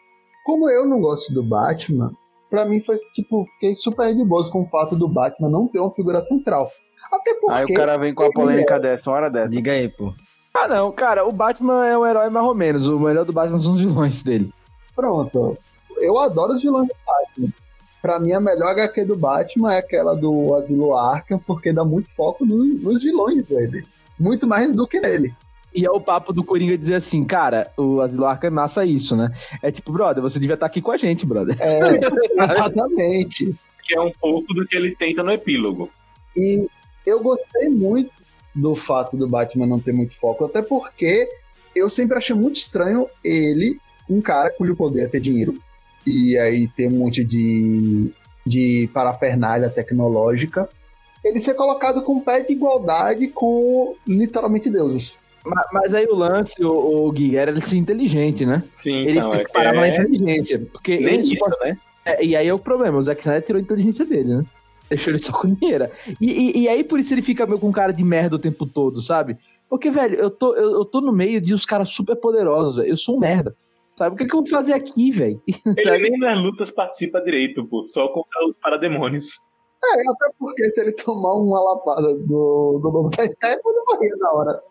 Como 0.44 0.68
eu 0.68 0.84
não 0.88 1.00
gosto 1.00 1.32
do 1.32 1.42
Batman, 1.42 2.10
pra 2.52 2.66
mim 2.66 2.80
foi 2.84 2.98
tipo, 3.14 3.46
fiquei 3.54 3.74
super 3.74 4.14
de 4.14 4.22
boas 4.22 4.50
com 4.50 4.60
o 4.60 4.66
fato 4.68 4.94
do 4.94 5.08
Batman 5.08 5.48
não 5.48 5.66
ter 5.66 5.78
uma 5.78 5.90
figura 5.90 6.22
central. 6.22 6.70
Até 7.10 7.32
porque. 7.40 7.52
Aí 7.54 7.64
o 7.64 7.74
cara 7.74 7.96
vem 7.96 8.12
com 8.12 8.24
a 8.24 8.30
polêmica 8.30 8.78
dessa, 8.78 9.08
uma 9.10 9.16
hora 9.16 9.30
dessa. 9.30 9.54
Diga 9.56 9.72
aí, 9.72 9.88
pô. 9.88 10.12
Ah, 10.52 10.68
não, 10.68 10.92
cara, 10.92 11.24
o 11.26 11.32
Batman 11.32 11.86
é 11.86 11.96
um 11.96 12.06
herói 12.06 12.28
mais 12.28 12.44
ou 12.46 12.54
menos, 12.54 12.86
o 12.86 12.98
melhor 13.00 13.24
do 13.24 13.32
Batman 13.32 13.58
são 13.58 13.72
os 13.72 13.80
vilões 13.80 14.22
dele. 14.22 14.52
Pronto. 14.94 15.56
Eu 15.96 16.18
adoro 16.18 16.52
os 16.52 16.60
vilões 16.62 16.88
do 16.88 16.94
Batman. 17.06 17.48
Pra 18.02 18.18
mim, 18.18 18.32
a 18.32 18.40
melhor 18.40 18.68
HQ 18.72 19.04
do 19.06 19.16
Batman 19.16 19.72
é 19.74 19.78
aquela 19.78 20.14
do 20.14 20.54
Asilo 20.54 20.94
Arkham, 20.96 21.38
porque 21.38 21.72
dá 21.72 21.84
muito 21.84 22.10
foco 22.14 22.44
no- 22.44 22.64
nos 22.64 23.02
vilões 23.02 23.44
dele. 23.44 23.86
Muito 24.20 24.46
mais 24.46 24.74
do 24.74 24.86
que 24.86 25.00
nele. 25.00 25.32
E 25.74 25.86
é 25.86 25.90
o 25.90 26.00
papo 26.00 26.32
do 26.32 26.44
Coringa 26.44 26.76
dizer 26.76 26.96
assim, 26.96 27.24
cara, 27.24 27.72
o 27.76 28.00
Asilo 28.00 28.26
Arkham 28.26 28.48
é 28.48 28.50
massa 28.50 28.84
isso, 28.84 29.16
né? 29.16 29.32
É 29.62 29.70
tipo, 29.70 29.92
brother, 29.92 30.22
você 30.22 30.38
devia 30.38 30.54
estar 30.54 30.66
aqui 30.66 30.82
com 30.82 30.90
a 30.90 30.96
gente, 30.96 31.24
brother. 31.24 31.56
É, 31.60 32.00
exatamente. 32.44 33.54
Que 33.82 33.94
é 33.94 34.00
um 34.00 34.12
pouco 34.20 34.52
do 34.52 34.66
que 34.66 34.76
ele 34.76 34.94
tenta 34.94 35.22
no 35.22 35.32
epílogo. 35.32 35.90
E 36.36 36.66
eu 37.06 37.22
gostei 37.22 37.68
muito 37.68 38.10
do 38.54 38.76
fato 38.76 39.16
do 39.16 39.28
Batman 39.28 39.66
não 39.66 39.80
ter 39.80 39.92
muito 39.92 40.18
foco, 40.18 40.44
até 40.44 40.60
porque 40.60 41.28
eu 41.74 41.88
sempre 41.88 42.18
achei 42.18 42.36
muito 42.36 42.56
estranho 42.56 43.06
ele, 43.24 43.78
um 44.08 44.20
cara 44.20 44.50
cujo 44.50 44.76
poder 44.76 45.04
é 45.04 45.08
ter 45.08 45.20
dinheiro, 45.20 45.58
e 46.06 46.36
aí 46.36 46.68
ter 46.68 46.88
um 46.88 46.98
monte 46.98 47.24
de, 47.24 48.10
de 48.46 48.90
parafernália 48.92 49.70
tecnológica, 49.70 50.68
ele 51.24 51.40
ser 51.40 51.54
colocado 51.54 52.02
com 52.02 52.20
pé 52.20 52.40
de 52.40 52.52
igualdade 52.52 53.28
com 53.28 53.94
literalmente 54.06 54.68
deuses. 54.68 55.16
Ma- 55.44 55.66
Mas 55.72 55.94
aí 55.94 56.06
o 56.06 56.14
lance, 56.14 56.62
o, 56.64 57.06
o 57.06 57.12
Gui, 57.12 57.36
era 57.36 57.50
ele 57.50 57.60
ser 57.60 57.76
inteligente, 57.76 58.46
né? 58.46 58.62
Sim, 58.78 58.94
Ele 58.98 59.18
então, 59.18 59.32
se 59.32 59.40
é 59.40 59.44
que 59.44 59.52
parava 59.52 59.80
na 59.80 59.88
é... 59.88 59.96
inteligência. 59.96 60.60
Porque 60.70 60.98
Nem 60.98 61.14
ele 61.14 61.22
isso, 61.22 61.36
né? 61.60 61.76
É, 62.04 62.24
e 62.24 62.34
aí 62.34 62.48
é 62.48 62.54
o 62.54 62.58
problema, 62.58 62.98
o 62.98 63.02
Zack 63.02 63.20
Snyder 63.20 63.44
tirou 63.44 63.58
a 63.58 63.62
inteligência 63.62 64.04
dele, 64.04 64.36
né? 64.36 64.44
Deixou 64.88 65.10
ele 65.12 65.18
só 65.18 65.32
com 65.32 65.54
dinheiro. 65.54 65.88
E, 66.20 66.58
e, 66.58 66.62
e 66.62 66.68
aí 66.68 66.84
por 66.84 66.98
isso 66.98 67.14
ele 67.14 67.22
fica 67.22 67.46
meio 67.46 67.58
com 67.58 67.72
cara 67.72 67.92
de 67.92 68.04
merda 68.04 68.36
o 68.36 68.38
tempo 68.38 68.66
todo, 68.66 69.00
sabe? 69.00 69.36
Porque, 69.68 69.90
velho, 69.90 70.16
eu 70.16 70.30
tô, 70.30 70.54
eu, 70.54 70.72
eu 70.72 70.84
tô 70.84 71.00
no 71.00 71.12
meio 71.12 71.40
de 71.40 71.54
uns 71.54 71.64
caras 71.64 71.90
super 71.90 72.14
poderosos, 72.16 72.76
velho. 72.76 72.88
Eu 72.90 72.96
sou 72.96 73.16
um 73.16 73.20
merda. 73.20 73.56
Sabe? 73.96 74.14
O 74.14 74.18
que, 74.18 74.26
que 74.26 74.34
eu 74.34 74.40
vou 74.40 74.48
fazer 74.48 74.74
aqui, 74.74 75.10
velho? 75.10 75.40
Ele 75.76 76.10
nem 76.10 76.18
nas 76.18 76.38
lutas 76.38 76.70
participa 76.70 77.20
direito, 77.20 77.64
pô. 77.64 77.84
Só 77.84 78.08
contra 78.08 78.46
os 78.46 78.56
parademônios. 78.58 79.38
É, 79.84 80.10
até 80.10 80.34
porque 80.38 80.70
se 80.72 80.80
ele 80.80 80.92
tomar 80.92 81.34
uma 81.34 81.60
lapada 81.60 82.14
do, 82.14 82.78
do 82.80 82.88
Lobo 82.88 83.08
da 83.08 83.26
Steppe, 83.26 83.62
ele 83.66 83.84
morria 83.86 84.16
na 84.16 84.32
hora. 84.32 84.62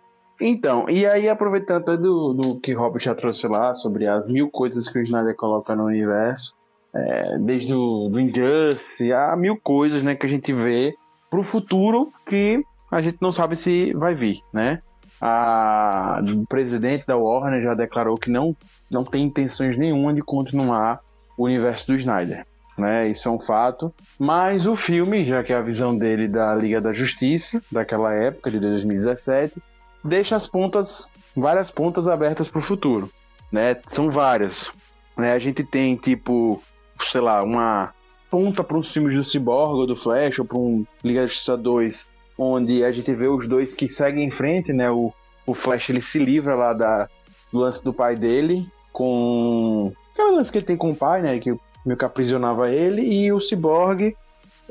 Então, 0.43 0.89
e 0.89 1.05
aí 1.05 1.29
aproveitando 1.29 1.81
até 1.81 1.95
do, 1.95 2.33
do 2.33 2.59
que 2.59 2.73
Robert 2.73 3.01
já 3.01 3.13
trouxe 3.13 3.47
lá, 3.47 3.75
sobre 3.75 4.07
as 4.07 4.27
mil 4.27 4.49
coisas 4.49 4.89
que 4.89 4.97
o 4.97 5.01
Snyder 5.03 5.35
coloca 5.35 5.75
no 5.75 5.85
universo, 5.85 6.55
é, 6.93 7.37
desde 7.37 7.75
o 7.75 8.09
do 8.09 8.19
Injustice, 8.19 9.13
a 9.13 9.35
mil 9.35 9.55
coisas 9.55 10.01
né, 10.01 10.15
que 10.15 10.25
a 10.25 10.29
gente 10.29 10.51
vê 10.51 10.95
pro 11.29 11.43
futuro 11.43 12.11
que 12.25 12.65
a 12.91 13.01
gente 13.01 13.17
não 13.21 13.31
sabe 13.31 13.55
se 13.55 13.93
vai 13.93 14.15
vir, 14.15 14.41
né? 14.51 14.79
A, 15.21 16.19
o 16.23 16.45
presidente 16.47 17.05
da 17.05 17.15
Warner 17.15 17.61
já 17.61 17.75
declarou 17.75 18.17
que 18.17 18.31
não, 18.31 18.57
não 18.89 19.05
tem 19.05 19.23
intenções 19.23 19.77
nenhuma 19.77 20.11
de 20.11 20.21
continuar 20.21 20.99
o 21.37 21.43
universo 21.45 21.87
do 21.87 21.95
Snyder. 21.95 22.45
Né, 22.77 23.09
isso 23.09 23.29
é 23.29 23.31
um 23.31 23.39
fato. 23.39 23.93
Mas 24.17 24.65
o 24.65 24.75
filme, 24.75 25.23
já 25.25 25.43
que 25.43 25.53
é 25.53 25.55
a 25.55 25.61
visão 25.61 25.95
dele 25.95 26.27
da 26.27 26.55
Liga 26.55 26.81
da 26.81 26.91
Justiça, 26.91 27.61
daquela 27.71 28.11
época, 28.11 28.49
de 28.49 28.59
2017, 28.59 29.61
deixa 30.03 30.35
as 30.35 30.47
pontas, 30.47 31.11
várias 31.35 31.71
pontas 31.71 32.07
abertas 32.07 32.47
para 32.47 32.59
o 32.59 32.63
futuro. 32.63 33.09
Né? 33.51 33.77
São 33.87 34.09
várias. 34.09 34.73
Né? 35.17 35.33
A 35.33 35.39
gente 35.39 35.63
tem, 35.63 35.95
tipo, 35.95 36.61
sei 36.99 37.21
lá, 37.21 37.43
uma 37.43 37.93
ponta 38.29 38.63
para 38.63 38.77
uns 38.77 38.91
filmes 38.91 39.15
do 39.15 39.23
Cyborg 39.23 39.75
ou 39.75 39.87
do 39.87 39.95
Flash, 39.95 40.39
ou 40.39 40.45
para 40.45 40.57
um 40.57 40.85
Liga 41.03 41.21
da 41.21 41.27
Justiça 41.27 41.57
2, 41.57 42.09
onde 42.37 42.83
a 42.83 42.91
gente 42.91 43.13
vê 43.13 43.27
os 43.27 43.47
dois 43.47 43.73
que 43.73 43.89
seguem 43.89 44.25
em 44.25 44.31
frente, 44.31 44.71
né? 44.71 44.89
O, 44.89 45.13
o 45.45 45.53
Flash 45.53 45.89
ele 45.89 46.01
se 46.01 46.17
livra 46.17 46.55
lá 46.55 46.73
da, 46.73 47.09
do 47.51 47.59
lance 47.59 47.83
do 47.83 47.93
pai 47.93 48.15
dele, 48.15 48.67
com. 48.93 49.91
Aquele 50.13 50.31
lance 50.31 50.51
que 50.51 50.57
ele 50.57 50.65
tem 50.65 50.77
com 50.77 50.91
o 50.91 50.95
pai, 50.95 51.21
né? 51.21 51.39
Que 51.39 51.53
meio 51.85 51.97
que 51.97 52.05
aprisionava 52.05 52.71
ele, 52.71 53.01
e 53.01 53.31
o 53.33 53.41
Cyborg 53.41 54.15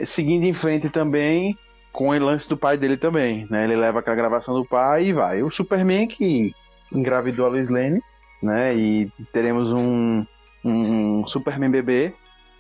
seguindo 0.05 0.44
em 0.44 0.55
frente 0.55 0.89
também 0.89 1.59
com 2.01 2.09
o 2.09 2.18
lance 2.18 2.48
do 2.48 2.56
pai 2.56 2.78
dele 2.78 2.97
também, 2.97 3.47
né? 3.51 3.64
Ele 3.64 3.77
leva 3.77 3.98
aquela 3.98 4.16
gravação 4.16 4.55
do 4.55 4.64
pai 4.64 5.09
e 5.09 5.12
vai. 5.12 5.43
O 5.43 5.51
Superman 5.51 6.09
que 6.09 6.55
engravidou 6.90 7.44
a 7.44 7.51
Lois 7.51 7.68
Lane, 7.68 8.02
né? 8.43 8.74
E 8.74 9.12
teremos 9.35 9.70
um, 9.70 10.24
um 10.64 11.27
Superman 11.27 11.70
bebê, 11.70 12.14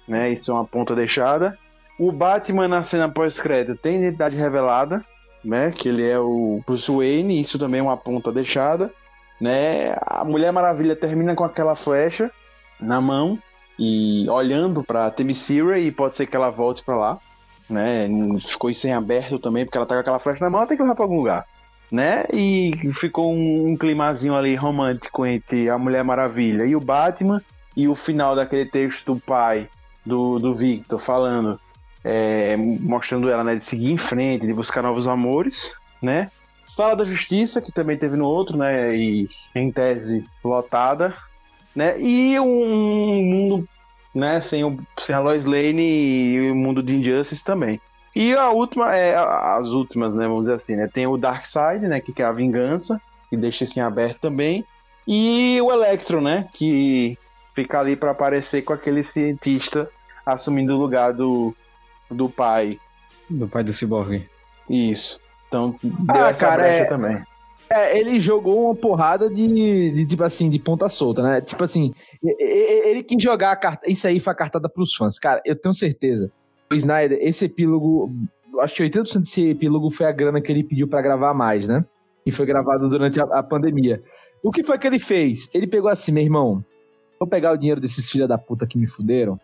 né? 0.06 0.30
Isso 0.30 0.50
é 0.50 0.54
uma 0.54 0.66
ponta 0.66 0.94
deixada. 0.94 1.56
O 1.98 2.12
Batman 2.12 2.68
na 2.68 2.84
cena 2.84 3.08
pós-crédito 3.08 3.80
tem 3.80 3.96
identidade 3.96 4.36
revelada, 4.36 5.02
né? 5.42 5.70
Que 5.70 5.88
ele 5.88 6.06
é 6.06 6.18
o 6.18 6.60
Bruce 6.66 6.92
Wayne, 6.94 7.40
isso 7.40 7.58
também 7.58 7.80
é 7.80 7.82
uma 7.82 7.96
ponta 7.96 8.30
deixada, 8.30 8.92
né? 9.40 9.94
A 10.02 10.22
Mulher 10.22 10.52
Maravilha 10.52 10.94
termina 10.94 11.34
com 11.34 11.44
aquela 11.44 11.74
flecha 11.74 12.30
na 12.78 13.00
mão 13.00 13.38
e 13.78 14.28
olhando 14.28 14.84
para 14.84 15.10
Themyscira 15.10 15.78
e 15.78 15.90
pode 15.90 16.14
ser 16.14 16.26
que 16.26 16.36
ela 16.36 16.50
volte 16.50 16.84
para 16.84 16.94
lá, 16.94 17.18
né? 17.72 18.08
Ficou 18.40 18.70
isso 18.70 18.86
em 18.86 18.92
aberto 18.92 19.38
também 19.38 19.64
porque 19.64 19.78
ela 19.78 19.86
tá 19.86 19.94
com 19.94 20.00
aquela 20.00 20.18
flecha 20.18 20.44
na 20.44 20.50
mão, 20.50 20.60
ela 20.60 20.68
tem 20.68 20.76
que 20.76 20.82
levar 20.82 20.94
para 20.94 21.04
algum 21.04 21.16
lugar, 21.16 21.46
né? 21.90 22.24
E 22.32 22.72
ficou 22.92 23.32
um, 23.32 23.68
um 23.68 23.76
climazinho 23.76 24.36
ali 24.36 24.54
romântico 24.54 25.24
entre 25.24 25.68
a 25.68 25.78
Mulher 25.78 26.04
Maravilha 26.04 26.64
e 26.64 26.74
o 26.74 26.80
Batman 26.80 27.42
e 27.76 27.88
o 27.88 27.94
final 27.94 28.34
daquele 28.34 28.66
texto 28.66 29.14
do 29.14 29.20
pai 29.20 29.68
do, 30.04 30.38
do 30.38 30.54
Victor 30.54 30.98
falando 30.98 31.60
é, 32.04 32.56
mostrando 32.56 33.28
ela 33.28 33.44
né, 33.44 33.56
de 33.56 33.64
seguir 33.64 33.90
em 33.92 33.98
frente, 33.98 34.46
de 34.46 34.52
buscar 34.52 34.82
novos 34.82 35.06
amores, 35.06 35.74
né? 36.00 36.30
Sala 36.64 36.96
da 36.96 37.04
Justiça, 37.04 37.60
que 37.60 37.72
também 37.72 37.96
teve 37.96 38.16
no 38.16 38.26
outro, 38.26 38.56
né? 38.56 38.94
E 38.94 39.28
em 39.54 39.70
tese 39.70 40.26
lotada, 40.42 41.14
né? 41.74 42.00
E 42.00 42.38
um 42.38 43.24
mundo 43.24 43.68
né? 44.14 44.40
Sem, 44.40 44.64
o, 44.64 44.78
sem 44.98 45.14
a 45.14 45.20
Lois 45.20 45.44
Lane 45.44 45.82
e 45.82 46.50
o 46.50 46.54
mundo 46.54 46.82
de 46.82 46.94
Injustice 46.94 47.44
também. 47.44 47.80
E 48.14 48.32
a 48.34 48.50
última, 48.50 48.96
é, 48.96 49.14
as 49.16 49.68
últimas, 49.68 50.14
né? 50.14 50.26
Vamos 50.26 50.42
dizer 50.42 50.54
assim, 50.54 50.76
né? 50.76 50.88
Tem 50.92 51.06
o 51.06 51.16
Darkseid, 51.16 51.86
né? 51.86 52.00
Que 52.00 52.20
é 52.20 52.24
a 52.24 52.32
vingança, 52.32 53.00
que 53.28 53.36
deixa 53.36 53.64
assim 53.64 53.80
aberto 53.80 54.18
também. 54.20 54.64
E 55.06 55.60
o 55.62 55.70
Electro, 55.72 56.20
né? 56.20 56.48
Que 56.52 57.16
fica 57.54 57.78
ali 57.80 57.96
para 57.96 58.10
aparecer 58.10 58.62
com 58.62 58.72
aquele 58.72 59.02
cientista 59.04 59.88
assumindo 60.26 60.74
o 60.74 60.78
lugar 60.78 61.12
do, 61.12 61.54
do 62.10 62.28
pai. 62.28 62.78
Do 63.28 63.46
pai 63.48 63.62
do 63.62 63.72
Cyborg. 63.72 64.28
Isso. 64.68 65.20
Então, 65.48 65.76
deu 65.82 66.24
Ah, 66.24 66.28
essa 66.30 66.46
cara, 66.46 66.62
brecha 66.62 66.82
é- 66.82 66.84
também. 66.86 67.22
É, 67.72 67.96
ele 67.96 68.18
jogou 68.18 68.64
uma 68.64 68.74
porrada 68.74 69.30
de, 69.30 69.92
de, 69.92 70.04
tipo 70.04 70.24
assim, 70.24 70.50
de 70.50 70.58
ponta 70.58 70.88
solta, 70.88 71.22
né? 71.22 71.40
Tipo 71.40 71.62
assim, 71.62 71.92
ele 72.20 73.02
quis 73.04 73.22
jogar 73.22 73.52
a 73.52 73.56
carta. 73.56 73.88
Isso 73.88 74.08
aí 74.08 74.18
foi 74.18 74.32
a 74.32 74.36
cartada 74.36 74.68
pros 74.68 74.94
fãs. 74.94 75.20
Cara, 75.20 75.40
eu 75.44 75.54
tenho 75.54 75.72
certeza. 75.72 76.32
O 76.70 76.74
Snyder, 76.74 77.18
esse 77.22 77.44
epílogo, 77.44 78.10
acho 78.60 78.74
que 78.74 78.82
80% 78.82 79.20
desse 79.20 79.50
epílogo 79.50 79.88
foi 79.90 80.06
a 80.06 80.12
grana 80.12 80.40
que 80.40 80.50
ele 80.50 80.64
pediu 80.64 80.88
pra 80.88 81.00
gravar 81.00 81.32
mais, 81.32 81.68
né? 81.68 81.84
E 82.26 82.32
foi 82.32 82.44
gravado 82.44 82.88
durante 82.88 83.20
a, 83.20 83.24
a 83.24 83.42
pandemia. 83.42 84.02
O 84.42 84.50
que 84.50 84.64
foi 84.64 84.76
que 84.76 84.88
ele 84.88 84.98
fez? 84.98 85.48
Ele 85.54 85.66
pegou 85.66 85.90
assim, 85.90 86.10
meu 86.10 86.24
irmão, 86.24 86.64
vou 87.20 87.28
pegar 87.28 87.52
o 87.52 87.56
dinheiro 87.56 87.80
desses 87.80 88.10
filha 88.10 88.26
da 88.26 88.36
puta 88.36 88.66
que 88.66 88.78
me 88.78 88.88
fuderam 88.88 89.38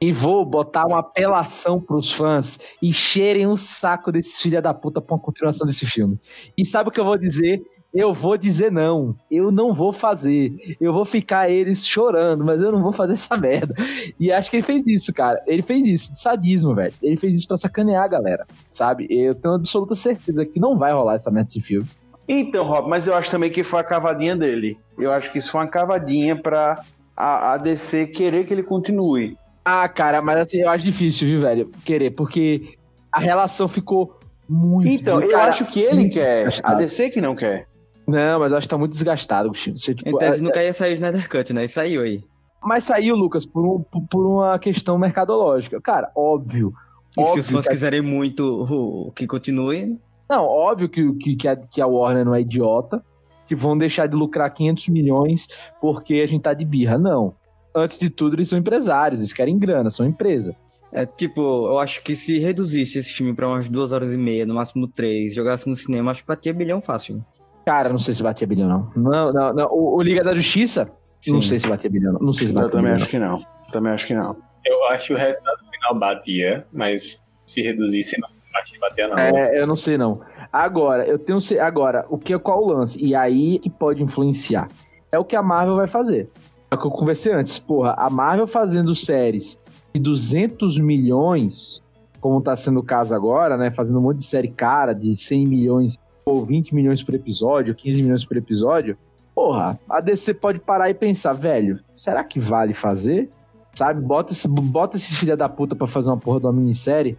e 0.00 0.12
vou 0.12 0.44
botar 0.44 0.86
uma 0.86 1.00
apelação 1.00 1.80
pros 1.80 2.12
fãs 2.12 2.58
encherem 2.82 3.46
o 3.46 3.56
saco 3.56 4.12
desses 4.12 4.40
filha 4.40 4.60
da 4.60 4.74
puta 4.74 5.00
pra 5.00 5.14
uma 5.14 5.22
continuação 5.22 5.66
desse 5.66 5.86
filme. 5.86 6.18
E 6.56 6.64
sabe 6.64 6.88
o 6.88 6.92
que 6.92 7.00
eu 7.00 7.04
vou 7.04 7.18
dizer? 7.18 7.62
Eu 7.94 8.12
vou 8.12 8.36
dizer 8.36 8.70
não. 8.70 9.16
Eu 9.30 9.50
não 9.50 9.72
vou 9.72 9.90
fazer. 9.90 10.54
Eu 10.78 10.92
vou 10.92 11.06
ficar 11.06 11.48
eles 11.48 11.86
chorando, 11.86 12.44
mas 12.44 12.60
eu 12.60 12.70
não 12.70 12.82
vou 12.82 12.92
fazer 12.92 13.14
essa 13.14 13.36
merda. 13.38 13.74
E 14.20 14.30
acho 14.30 14.50
que 14.50 14.56
ele 14.56 14.62
fez 14.62 14.82
isso, 14.86 15.14
cara. 15.14 15.42
Ele 15.46 15.62
fez 15.62 15.86
isso, 15.86 16.12
de 16.12 16.20
sadismo, 16.20 16.74
velho. 16.74 16.92
Ele 17.02 17.16
fez 17.16 17.38
isso 17.38 17.48
pra 17.48 17.56
sacanear 17.56 18.04
a 18.04 18.08
galera, 18.08 18.46
sabe? 18.68 19.06
Eu 19.08 19.34
tenho 19.34 19.54
absoluta 19.54 19.94
certeza 19.94 20.44
que 20.44 20.60
não 20.60 20.76
vai 20.76 20.92
rolar 20.92 21.14
essa 21.14 21.30
merda 21.30 21.46
desse 21.46 21.62
filme. 21.62 21.88
Então, 22.28 22.66
Rob, 22.66 22.88
mas 22.88 23.06
eu 23.06 23.14
acho 23.14 23.30
também 23.30 23.50
que 23.50 23.64
foi 23.64 23.80
a 23.80 23.84
cavadinha 23.84 24.36
dele. 24.36 24.76
Eu 24.98 25.10
acho 25.10 25.32
que 25.32 25.38
isso 25.38 25.52
foi 25.52 25.62
uma 25.62 25.70
cavadinha 25.70 26.36
pra 26.36 26.82
a, 27.16 27.54
a 27.54 27.56
DC 27.56 28.08
querer 28.08 28.44
que 28.44 28.52
ele 28.52 28.62
continue. 28.64 29.38
Ah, 29.68 29.88
cara, 29.88 30.22
mas 30.22 30.38
assim, 30.42 30.58
eu 30.58 30.68
acho 30.70 30.84
difícil, 30.84 31.26
viu, 31.26 31.40
velho? 31.40 31.68
Querer, 31.84 32.12
porque 32.12 32.74
a 33.10 33.18
relação 33.18 33.66
ficou 33.66 34.16
muito. 34.48 34.86
Então, 34.86 35.20
eu 35.20 35.28
cara, 35.28 35.50
acho 35.50 35.64
que 35.66 35.80
ele 35.80 36.08
quer, 36.08 36.42
a 36.42 36.48
desgastado. 36.48 36.78
DC 36.78 37.10
que 37.10 37.20
não 37.20 37.34
quer. 37.34 37.66
Não, 38.06 38.38
mas 38.38 38.52
eu 38.52 38.58
acho 38.58 38.68
que 38.68 38.70
tá 38.70 38.78
muito 38.78 38.92
desgastado, 38.92 39.48
Gustavo. 39.48 39.76
Você, 39.76 39.92
tipo, 39.92 40.08
Em 40.08 40.16
tese, 40.18 40.38
é- 40.38 40.40
nunca 40.40 40.62
ia 40.62 40.72
sair 40.72 40.92
o 40.92 40.94
Snyder 40.94 41.28
Cut, 41.28 41.52
né? 41.52 41.64
E 41.64 41.68
saiu 41.68 42.02
aí. 42.02 42.22
Mas 42.62 42.84
saiu, 42.84 43.16
Lucas, 43.16 43.44
por, 43.44 43.66
um- 43.66 43.82
por- 44.08 44.24
uma 44.24 44.56
questão 44.60 44.96
mercadológica. 44.96 45.80
Cara, 45.80 46.12
óbvio. 46.14 46.72
E 47.10 47.14
se 47.14 47.20
óbvio 47.28 47.40
os 47.40 47.50
fãs 47.50 47.64
que 47.64 47.70
a- 47.70 47.72
quiserem 47.72 48.00
muito 48.02 49.12
que 49.16 49.26
continue, 49.26 49.98
Não, 50.30 50.44
óbvio 50.44 50.88
que, 50.88 51.12
que, 51.14 51.34
que, 51.36 51.48
a, 51.48 51.56
que 51.56 51.80
a 51.80 51.86
Warner 51.88 52.24
não 52.24 52.34
é 52.34 52.40
idiota, 52.40 53.02
que 53.48 53.54
vão 53.56 53.76
deixar 53.76 54.06
de 54.06 54.14
lucrar 54.16 54.48
500 54.52 54.88
milhões 54.88 55.48
porque 55.80 56.14
a 56.14 56.26
gente 56.28 56.42
tá 56.42 56.54
de 56.54 56.64
birra. 56.64 56.96
Não. 56.98 57.34
Antes 57.76 57.98
de 57.98 58.08
tudo, 58.10 58.34
eles 58.36 58.48
são 58.48 58.58
empresários, 58.58 59.20
eles 59.20 59.32
querem 59.32 59.58
grana, 59.58 59.90
são 59.90 60.06
empresa. 60.06 60.56
é 60.92 61.04
tipo, 61.04 61.40
eu 61.68 61.78
acho 61.78 62.02
que 62.02 62.16
se 62.16 62.38
reduzisse 62.38 62.98
esse 62.98 63.12
filme 63.12 63.34
pra 63.34 63.46
umas 63.48 63.68
duas 63.68 63.92
horas 63.92 64.12
e 64.14 64.16
meia, 64.16 64.46
no 64.46 64.54
máximo 64.54 64.88
três, 64.88 65.34
jogasse 65.34 65.68
no 65.68 65.76
cinema, 65.76 66.10
acho 66.10 66.22
que 66.22 66.28
batia 66.28 66.54
bilhão 66.54 66.80
fácil. 66.80 67.22
Cara, 67.66 67.88
não 67.90 67.98
sei 67.98 68.14
se 68.14 68.22
batia 68.22 68.46
bilhão, 68.46 68.68
não. 68.68 68.84
Não, 68.96 69.32
não, 69.32 69.52
não. 69.52 69.66
O, 69.72 69.96
o 69.96 70.02
Liga 70.02 70.22
da 70.24 70.32
Justiça, 70.34 70.90
não 71.28 71.40
Sim. 71.42 71.48
sei 71.48 71.58
se 71.58 71.68
batia 71.68 71.90
bilhão, 71.90 72.12
não. 72.14 72.20
Não 72.20 72.32
sei 72.32 72.46
se 72.46 72.52
Eu 72.52 72.60
batia 72.60 72.70
também 72.70 72.84
bilhão. 72.92 72.96
acho 72.96 73.08
que 73.10 73.18
não. 73.18 73.42
Também 73.72 73.92
acho 73.92 74.06
que 74.06 74.14
não. 74.14 74.36
Eu 74.64 74.84
acho 74.90 75.06
que 75.08 75.14
o 75.14 75.16
resultado 75.16 75.58
final 75.70 75.98
batia, 75.98 76.66
mas 76.72 77.20
se 77.46 77.60
reduzisse, 77.62 78.18
não. 78.20 78.28
Acho 78.60 78.72
que 78.72 78.78
batia 78.78 79.08
não. 79.08 79.18
É, 79.18 79.60
eu 79.60 79.66
não 79.66 79.76
sei 79.76 79.98
não. 79.98 80.20
Agora, 80.52 81.04
eu 81.06 81.18
tenho 81.18 81.38
agora, 81.60 82.06
o 82.08 82.16
que 82.16 82.32
é 82.32 82.38
qual 82.38 82.62
o 82.64 82.68
lance? 82.68 83.04
E 83.04 83.14
aí 83.14 83.58
que 83.58 83.68
pode 83.68 84.02
influenciar. 84.02 84.68
É 85.12 85.18
o 85.18 85.24
que 85.24 85.36
a 85.36 85.42
Marvel 85.42 85.76
vai 85.76 85.86
fazer. 85.88 86.30
É 86.70 86.74
o 86.74 86.78
que 86.78 86.86
eu 86.86 86.90
conversei 86.90 87.32
antes. 87.32 87.58
Porra, 87.58 87.94
a 87.96 88.10
Marvel 88.10 88.46
fazendo 88.46 88.94
séries 88.94 89.58
de 89.94 90.00
200 90.00 90.78
milhões, 90.78 91.82
como 92.20 92.40
tá 92.40 92.54
sendo 92.56 92.80
o 92.80 92.82
caso 92.82 93.14
agora, 93.14 93.56
né? 93.56 93.70
Fazendo 93.70 93.98
um 93.98 94.02
monte 94.02 94.18
de 94.18 94.24
série 94.24 94.48
cara 94.48 94.92
de 94.92 95.14
100 95.14 95.46
milhões 95.46 95.98
ou 96.24 96.44
20 96.44 96.74
milhões 96.74 97.02
por 97.02 97.14
episódio, 97.14 97.74
15 97.74 98.02
milhões 98.02 98.24
por 98.24 98.36
episódio. 98.36 98.98
Porra, 99.34 99.78
a 99.88 100.00
DC 100.00 100.34
pode 100.34 100.58
parar 100.58 100.90
e 100.90 100.94
pensar, 100.94 101.34
velho, 101.34 101.78
será 101.96 102.24
que 102.24 102.40
vale 102.40 102.74
fazer? 102.74 103.28
Sabe? 103.74 104.00
Bota 104.00 104.32
esse, 104.32 104.48
bota 104.48 104.96
esse 104.96 105.14
filha 105.16 105.36
da 105.36 105.48
puta 105.48 105.76
pra 105.76 105.86
fazer 105.86 106.08
uma 106.10 106.16
porra 106.16 106.40
de 106.40 106.46
uma 106.46 106.52
minissérie, 106.52 107.16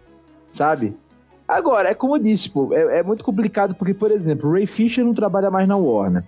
sabe? 0.50 0.96
Agora, 1.46 1.88
é 1.90 1.94
como 1.94 2.16
eu 2.16 2.20
disse, 2.20 2.50
pô, 2.50 2.74
é, 2.74 2.98
é 2.98 3.02
muito 3.02 3.24
complicado 3.24 3.74
porque, 3.74 3.94
por 3.94 4.10
exemplo, 4.10 4.50
o 4.50 4.52
Ray 4.52 4.66
Fisher 4.66 5.04
não 5.04 5.14
trabalha 5.14 5.50
mais 5.50 5.66
na 5.68 5.76
Warner. 5.76 6.24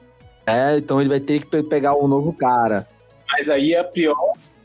É, 0.46 0.78
então 0.78 1.00
ele 1.00 1.10
vai 1.10 1.20
ter 1.20 1.40
que 1.40 1.46
pe- 1.46 1.62
pegar 1.64 1.94
um 1.96 2.08
novo 2.08 2.32
cara. 2.32 2.88
Mas 3.32 3.48
aí 3.48 3.74
é 3.74 3.82
o 3.82 3.88
pior, 3.90 4.16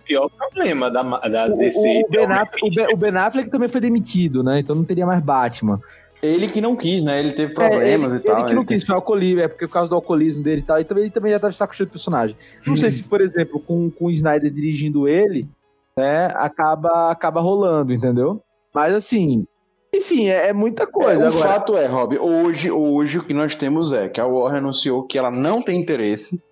pior 0.06 0.30
problema 0.30 0.90
da, 0.92 1.04
da 1.04 1.48
O, 1.48 1.58
DC. 1.58 1.80
o 1.80 2.10
ben. 2.10 2.26
Affleck, 2.26 2.66
o, 2.66 2.70
ben, 2.70 2.88
o 2.94 2.98
Ben 2.98 3.18
Affleck 3.18 3.50
também 3.50 3.70
foi 3.70 3.82
demitido, 3.82 4.44
né? 4.44 4.60
Então 4.60 4.76
não 4.76 4.84
teria 4.84 5.06
mais 5.06 5.24
Batman. 5.24 5.80
Ele 6.24 6.48
que 6.48 6.62
não 6.62 6.76
quis, 6.76 7.04
né? 7.04 7.20
Ele 7.20 7.34
teve 7.34 7.54
problemas 7.54 8.14
é, 8.14 8.16
ele, 8.16 8.24
e 8.24 8.26
tal. 8.26 8.38
Ele 8.38 8.48
que 8.48 8.54
não 8.54 8.62
ele 8.62 8.68
quis, 8.68 8.84
foi 8.84 8.96
alcoolismo, 8.96 9.42
é 9.42 9.48
porque 9.48 9.68
por 9.68 9.74
causa 9.74 9.90
do 9.90 9.96
alcoolismo 9.96 10.42
dele 10.42 10.62
e 10.62 10.64
tal. 10.64 10.80
E 10.80 10.84
também, 10.84 11.04
ele 11.04 11.12
também 11.12 11.32
já 11.32 11.40
tava 11.40 11.52
de 11.52 11.58
saco 11.58 11.76
cheio 11.76 11.88
do 11.88 11.92
personagem. 11.92 12.36
Não 12.66 12.76
sei 12.76 12.90
se, 12.90 13.04
por 13.04 13.22
exemplo, 13.22 13.60
com, 13.60 13.90
com 13.92 14.06
o 14.06 14.12
Snyder 14.12 14.52
dirigindo 14.52 15.08
ele, 15.08 15.48
né, 15.96 16.28
acaba, 16.36 17.12
acaba 17.12 17.42
rolando, 17.42 17.94
entendeu? 17.94 18.42
Mas 18.74 18.94
assim, 18.94 19.46
enfim, 19.94 20.28
é, 20.28 20.50
é 20.50 20.54
muita 20.54 20.86
coisa. 20.86 21.26
É, 21.26 21.30
o 21.30 21.30
Agora, 21.30 21.50
fato 21.50 21.78
é, 21.78 21.86
Rob, 21.86 22.18
hoje, 22.18 22.72
hoje 22.72 23.18
o 23.20 23.24
que 23.24 23.34
nós 23.34 23.56
temos 23.56 23.94
é 23.94 24.10
que 24.10 24.20
a 24.20 24.26
Warner 24.26 24.60
anunciou 24.60 25.04
que 25.04 25.18
ela 25.18 25.32
não 25.32 25.62
tem 25.62 25.80
interesse. 25.80 26.44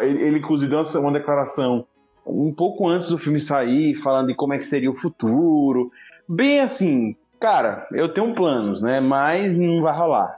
Ele, 0.00 0.38
inclusive 0.38 0.70
deu 0.70 0.80
uma- 0.80 1.00
uma 1.00 1.12
declaração 1.12 1.86
um 2.26 2.52
pouco 2.52 2.88
antes 2.88 3.08
do 3.08 3.18
filme 3.18 3.40
sair, 3.40 3.94
falando 3.96 4.28
de 4.28 4.34
como 4.34 4.52
é 4.54 4.58
que 4.58 4.64
seria 4.66 4.90
o 4.90 4.94
futuro. 4.94 5.90
Bem 6.28 6.60
assim, 6.60 7.16
cara, 7.40 7.86
eu 7.92 8.08
tenho 8.08 8.34
planos, 8.34 8.80
né? 8.80 9.00
Mas 9.00 9.56
não 9.56 9.80
vai 9.80 9.96
rolar. 9.96 10.36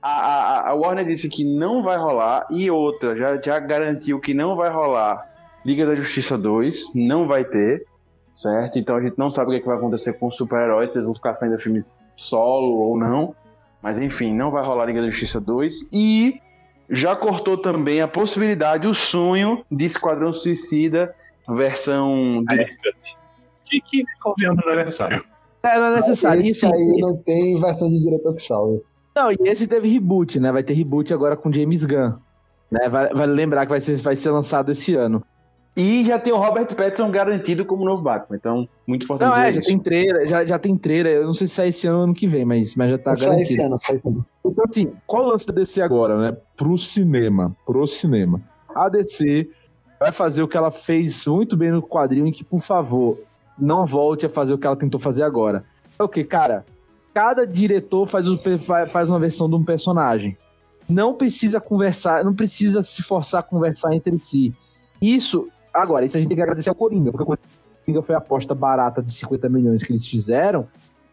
A, 0.00 0.10
a, 0.10 0.70
a 0.70 0.74
Warner 0.74 1.04
disse 1.04 1.28
que 1.28 1.44
não 1.44 1.82
vai 1.82 1.96
rolar 1.98 2.46
e 2.50 2.70
outra, 2.70 3.16
já, 3.16 3.40
já 3.40 3.58
garantiu 3.58 4.20
que 4.20 4.32
não 4.32 4.54
vai 4.56 4.70
rolar 4.70 5.26
Liga 5.64 5.84
da 5.84 5.94
Justiça 5.96 6.38
2, 6.38 6.94
não 6.94 7.26
vai 7.26 7.44
ter, 7.44 7.84
certo? 8.32 8.78
Então 8.78 8.96
a 8.96 9.02
gente 9.02 9.18
não 9.18 9.30
sabe 9.30 9.48
o 9.48 9.50
que, 9.50 9.56
é 9.56 9.60
que 9.60 9.66
vai 9.66 9.76
acontecer 9.76 10.12
com 10.14 10.28
os 10.28 10.36
super-heróis, 10.36 10.92
se 10.92 10.98
eles 10.98 11.06
vão 11.06 11.14
ficar 11.14 11.34
saindo 11.34 11.58
filmes 11.58 12.04
solo 12.14 12.78
ou 12.78 12.96
não. 12.96 13.34
Mas 13.82 13.98
enfim, 13.98 14.32
não 14.34 14.50
vai 14.50 14.64
rolar 14.64 14.86
Liga 14.86 15.00
da 15.02 15.10
Justiça 15.10 15.40
2. 15.40 15.90
E 15.92 16.40
já 16.88 17.16
cortou 17.16 17.56
também 17.56 18.00
a 18.00 18.08
possibilidade, 18.08 18.86
o 18.86 18.94
sonho 18.94 19.64
de 19.70 19.84
Esquadrão 19.84 20.32
Suicida, 20.32 21.14
versão. 21.48 22.44
De... 22.44 22.66
Que, 23.64 23.80
que 23.80 24.04
convenhamos 24.22 24.64
não 24.64 24.72
é 24.72 24.76
necessário. 24.76 25.24
é, 25.62 25.78
não 25.78 25.86
é 25.86 25.96
necessário. 25.96 26.42
Esse 26.42 26.66
assim, 26.66 26.74
aí 26.74 27.00
não 27.00 27.16
tem 27.16 27.60
versão 27.60 27.88
de 27.88 28.00
diretor 28.02 28.34
que 28.34 28.42
salve. 28.42 28.80
Não, 29.14 29.32
e 29.32 29.36
esse 29.40 29.66
teve 29.66 29.88
reboot, 29.88 30.38
né? 30.38 30.52
Vai 30.52 30.62
ter 30.62 30.74
reboot 30.74 31.12
agora 31.12 31.36
com 31.36 31.52
James 31.52 31.84
Gunn. 31.84 32.14
Né? 32.70 32.88
Vai, 32.88 33.08
vale 33.12 33.32
lembrar 33.32 33.64
que 33.64 33.70
vai 33.70 33.80
ser, 33.80 33.96
vai 33.96 34.14
ser 34.14 34.30
lançado 34.30 34.70
esse 34.70 34.94
ano. 34.94 35.24
E 35.76 36.04
já 36.06 36.18
tem 36.18 36.32
o 36.32 36.36
Robert 36.38 36.66
Pattinson 36.74 37.10
garantido 37.10 37.64
como 37.66 37.84
novo 37.84 38.02
Batman. 38.02 38.36
Então, 38.36 38.68
muito 38.86 39.04
importante 39.04 39.36
Não, 39.36 39.42
é, 39.42 39.52
já 39.52 39.58
isso. 39.60 39.68
tem 39.68 39.78
trailer, 39.78 40.26
já, 40.28 40.44
já 40.44 40.58
tem 40.58 40.74
trailer. 40.76 41.16
Eu 41.16 41.26
não 41.26 41.34
sei 41.34 41.46
se 41.46 41.54
sai 41.54 41.68
esse 41.68 41.86
ano 41.86 41.98
ou 41.98 42.04
ano 42.04 42.14
que 42.14 42.26
vem, 42.26 42.46
mas, 42.46 42.74
mas 42.74 42.90
já 42.92 42.98
tá 42.98 43.14
sai 43.14 43.42
esse 43.42 43.56
garantido. 43.56 43.62
ano, 43.62 43.78
sai 43.78 43.96
esse 43.96 44.08
ano. 44.08 44.26
Então, 44.44 44.64
assim, 44.66 44.92
qual 45.06 45.24
o 45.24 45.28
lance 45.28 45.46
da 45.46 45.52
DC 45.52 45.82
agora, 45.82 46.18
né? 46.18 46.36
Pro 46.56 46.78
cinema. 46.78 47.54
Pro 47.66 47.86
cinema. 47.86 48.40
A 48.74 48.88
DC 48.88 49.50
vai 50.00 50.12
fazer 50.12 50.42
o 50.42 50.48
que 50.48 50.56
ela 50.56 50.70
fez 50.70 51.26
muito 51.26 51.56
bem 51.58 51.70
no 51.70 51.82
quadrinho 51.82 52.26
e 52.26 52.32
que, 52.32 52.42
por 52.42 52.62
favor, 52.62 53.18
não 53.58 53.84
volte 53.84 54.24
a 54.24 54.30
fazer 54.30 54.54
o 54.54 54.58
que 54.58 54.66
ela 54.66 54.76
tentou 54.76 54.98
fazer 54.98 55.24
agora. 55.24 55.62
É 55.98 56.02
o 56.02 56.08
que, 56.08 56.24
cara? 56.24 56.64
Cada 57.12 57.46
diretor 57.46 58.06
faz, 58.06 58.26
o- 58.26 58.38
faz 58.90 59.10
uma 59.10 59.18
versão 59.18 59.46
de 59.48 59.54
um 59.56 59.64
personagem. 59.64 60.36
Não 60.88 61.12
precisa 61.12 61.60
conversar, 61.60 62.24
não 62.24 62.32
precisa 62.34 62.82
se 62.82 63.02
forçar 63.02 63.40
a 63.40 63.42
conversar 63.42 63.92
entre 63.94 64.18
si. 64.22 64.54
Isso, 65.02 65.48
agora, 65.82 66.04
isso 66.04 66.16
a 66.16 66.20
gente 66.20 66.28
tem 66.28 66.36
que 66.36 66.42
agradecer 66.42 66.68
ao 66.68 66.74
Coringa, 66.74 67.10
porque 67.10 67.24
o 67.24 67.38
Coringa 67.84 68.02
foi 68.02 68.14
a 68.14 68.18
aposta 68.18 68.54
barata 68.54 69.02
de 69.02 69.12
50 69.12 69.48
milhões 69.48 69.82
que 69.82 69.92
eles 69.92 70.06
fizeram, 70.06 70.66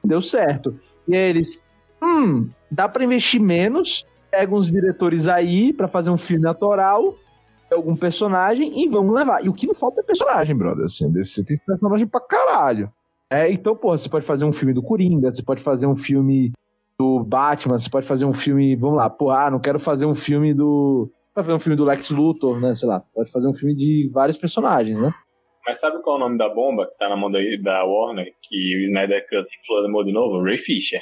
deu 0.03 0.21
certo. 0.21 0.77
E 1.07 1.15
aí 1.15 1.29
eles, 1.29 1.65
hum, 2.01 2.49
dá 2.71 2.87
pra 2.87 3.03
investir 3.03 3.41
menos, 3.41 4.05
pega 4.31 4.53
uns 4.53 4.71
diretores 4.71 5.27
aí 5.27 5.73
pra 5.73 5.87
fazer 5.87 6.09
um 6.09 6.17
filme 6.17 6.47
autoral, 6.47 7.15
algum 7.73 7.95
personagem 7.95 8.83
e 8.83 8.87
vamos 8.87 9.13
levar. 9.13 9.43
E 9.43 9.49
o 9.49 9.53
que 9.53 9.67
não 9.67 9.73
falta 9.73 10.01
é 10.01 10.03
personagem, 10.03 10.55
brother. 10.55 10.85
Assim, 10.85 11.11
você 11.11 11.43
tem 11.43 11.57
personagem 11.57 12.07
pra 12.07 12.21
caralho. 12.21 12.91
É, 13.29 13.51
então, 13.51 13.75
porra, 13.75 13.97
você 13.97 14.09
pode 14.09 14.25
fazer 14.25 14.45
um 14.45 14.53
filme 14.53 14.73
do 14.73 14.83
Coringa, 14.83 15.31
você 15.31 15.41
pode 15.41 15.61
fazer 15.61 15.87
um 15.87 15.95
filme 15.95 16.51
do 16.97 17.23
Batman, 17.23 17.77
você 17.77 17.89
pode 17.89 18.05
fazer 18.05 18.25
um 18.25 18.33
filme, 18.33 18.75
vamos 18.75 18.97
lá, 18.97 19.09
porra, 19.09 19.45
ah, 19.47 19.51
não 19.51 19.59
quero 19.59 19.79
fazer 19.79 20.05
um 20.05 20.13
filme 20.13 20.53
do. 20.53 21.09
Pode 21.33 21.45
fazer 21.47 21.53
um 21.55 21.59
filme 21.59 21.75
do 21.75 21.83
Lex 21.85 22.09
Luthor, 22.11 22.59
né? 22.61 22.73
Sei 22.73 22.87
lá, 22.87 22.99
pode 23.13 23.31
fazer 23.31 23.47
um 23.47 23.53
filme 23.53 23.75
de 23.75 24.09
vários 24.13 24.37
personagens, 24.37 25.01
né? 25.01 25.11
Mas 25.65 25.79
sabe 25.79 26.01
qual 26.01 26.17
é 26.17 26.19
o 26.19 26.23
nome 26.23 26.37
da 26.37 26.49
bomba 26.49 26.87
que 26.87 26.97
tá 26.97 27.07
na 27.09 27.15
mão 27.15 27.31
da, 27.31 27.39
da 27.61 27.83
Warner? 27.85 28.31
Que 28.43 28.75
o 28.77 28.79
Snyder 28.81 29.25
Cut 29.29 29.47
inflamou 29.63 30.03
de 30.03 30.11
novo? 30.11 30.43
Ray 30.43 30.57
Fisher. 30.57 31.01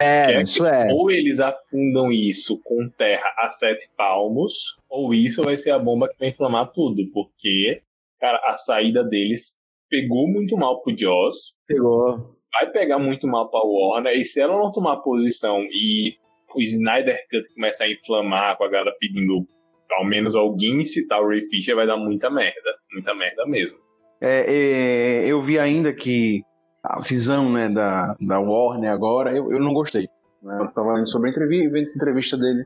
É, 0.00 0.26
Que 0.26 0.32
é 0.32 0.42
isso 0.42 0.66
é. 0.66 0.92
Ou 0.92 1.10
eles 1.10 1.40
afundam 1.40 2.12
isso 2.12 2.60
com 2.64 2.88
terra 2.90 3.24
a 3.38 3.50
sete 3.52 3.88
palmos, 3.96 4.52
ou 4.90 5.14
isso 5.14 5.42
vai 5.42 5.56
ser 5.56 5.70
a 5.70 5.78
bomba 5.78 6.08
que 6.08 6.18
vai 6.18 6.28
inflamar 6.28 6.70
tudo. 6.72 7.02
Porque, 7.12 7.80
cara, 8.20 8.38
a 8.44 8.58
saída 8.58 9.02
deles 9.02 9.58
pegou 9.88 10.28
muito 10.28 10.56
mal 10.56 10.82
pro 10.82 10.96
Joss, 10.96 11.38
Pegou. 11.66 12.36
vai 12.52 12.70
pegar 12.70 12.98
muito 12.98 13.26
mal 13.26 13.50
pra 13.50 13.60
Warner, 13.62 14.16
e 14.18 14.24
se 14.24 14.40
ela 14.40 14.56
não 14.56 14.72
tomar 14.72 14.98
posição 14.98 15.62
e 15.70 16.14
o 16.54 16.60
Snyder 16.60 17.18
Cut 17.30 17.54
começar 17.54 17.84
a 17.84 17.90
inflamar 17.92 18.56
com 18.58 18.64
a 18.64 18.68
galera 18.68 18.94
pedindo 18.98 19.46
ao 19.98 20.04
menos 20.04 20.34
alguém 20.34 20.84
citar 20.84 21.20
o 21.20 21.28
Ray 21.28 21.46
Fisher, 21.48 21.74
vai 21.74 21.86
dar 21.86 21.96
muita 21.96 22.30
merda. 22.30 22.74
Muita 22.92 23.14
merda 23.14 23.46
mesmo. 23.46 23.76
É, 24.20 24.44
é, 24.46 25.26
eu 25.26 25.40
vi 25.40 25.58
ainda 25.58 25.92
que 25.92 26.42
a 26.82 27.00
visão 27.00 27.50
né, 27.50 27.68
da, 27.68 28.16
da 28.20 28.38
Warner 28.38 28.90
agora, 28.90 29.36
eu, 29.36 29.50
eu 29.52 29.60
não 29.60 29.72
gostei. 29.72 30.08
Né? 30.42 30.58
Eu 30.60 30.68
tava 30.68 30.94
lendo 30.94 31.10
sobre 31.10 31.28
a 31.28 31.30
entrevista, 31.30 31.70
vendo 31.70 31.82
essa 31.82 31.98
entrevista 31.98 32.36
dele, 32.36 32.64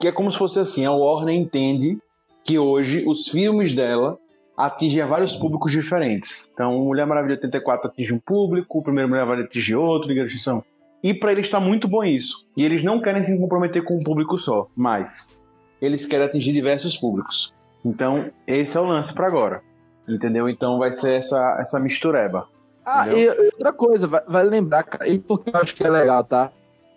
que 0.00 0.08
é 0.08 0.12
como 0.12 0.30
se 0.30 0.38
fosse 0.38 0.58
assim, 0.58 0.84
a 0.84 0.92
Warner 0.92 1.34
entende 1.34 1.98
que 2.44 2.58
hoje 2.58 3.04
os 3.06 3.28
filmes 3.28 3.74
dela 3.74 4.18
atingem 4.56 5.04
vários 5.04 5.36
públicos 5.36 5.72
diferentes. 5.72 6.48
Então, 6.52 6.78
Mulher 6.78 7.06
Maravilha 7.06 7.34
84 7.34 7.88
atinge 7.88 8.14
um 8.14 8.18
público, 8.18 8.78
o 8.78 8.82
primeiro 8.82 9.08
Mulher 9.08 9.24
Maravilha 9.24 9.46
atinge 9.46 9.74
outro, 9.74 10.08
Liga 10.08 10.24
da. 10.24 10.62
E 11.02 11.12
para 11.12 11.32
eles 11.32 11.46
está 11.46 11.58
muito 11.58 11.88
bom 11.88 12.04
isso. 12.04 12.46
E 12.56 12.64
eles 12.64 12.82
não 12.82 13.00
querem 13.00 13.22
se 13.22 13.38
comprometer 13.40 13.82
com 13.82 13.96
um 13.96 14.04
público 14.04 14.38
só, 14.38 14.68
mas 14.76 15.40
eles 15.82 16.06
querem 16.06 16.26
atingir 16.26 16.52
diversos 16.52 16.96
públicos. 16.96 17.52
Então, 17.84 18.26
esse 18.46 18.76
é 18.76 18.80
o 18.80 18.84
lance 18.84 19.12
para 19.12 19.26
agora. 19.26 19.60
Entendeu? 20.08 20.48
Então 20.48 20.78
vai 20.78 20.92
ser 20.92 21.14
essa, 21.14 21.56
essa 21.60 21.78
mistureba. 21.78 22.46
Ah, 22.84 23.06
e 23.08 23.10
Entendeu? 23.10 23.34
e 23.44 23.46
outra 23.46 23.72
coisa, 23.72 24.06
vai, 24.06 24.22
vai 24.26 24.44
lembrar, 24.44 24.82
cara, 24.84 25.08
e 25.08 25.18
porque 25.18 25.50
eu 25.50 25.60
acho 25.60 25.74
que 25.74 25.84
é 25.84 25.90
legal, 25.90 26.24
tá? 26.24 26.50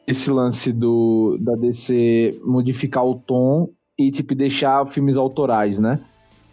Esse 0.08 0.30
lance 0.32 0.72
do 0.72 1.38
da 1.40 1.54
DC 1.54 2.40
modificar 2.44 3.06
o 3.06 3.16
tom 3.16 3.70
e, 3.98 4.10
tipo, 4.12 4.34
deixar 4.36 4.86
filmes 4.88 5.18
autorais, 5.18 5.80
né? 5.80 6.00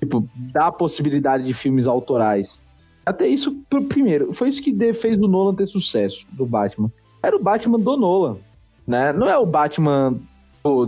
Tipo, 0.01 0.27
dar 0.53 0.67
a 0.69 0.73
possibilidade 0.73 1.45
de 1.45 1.55
filmes 1.55 1.87
autorais. 1.87 2.61
Até 3.05 3.27
isso, 3.27 3.53
pr- 3.69 3.83
primeiro, 3.85 4.33
foi 4.33 4.49
isso 4.49 4.63
que 4.63 4.75
fez 4.95 5.17
o 5.19 5.29
Nolan 5.29 5.55
ter 5.55 5.67
sucesso 5.67 6.27
do 6.33 6.47
Batman. 6.47 6.91
Era 7.23 7.37
o 7.37 7.43
Batman 7.43 7.79
do 7.79 7.97
Nolan, 7.97 8.37
né? 8.87 9.13
Não 9.13 9.29
é 9.29 9.37
o 9.39 9.47
Batman 9.47 10.19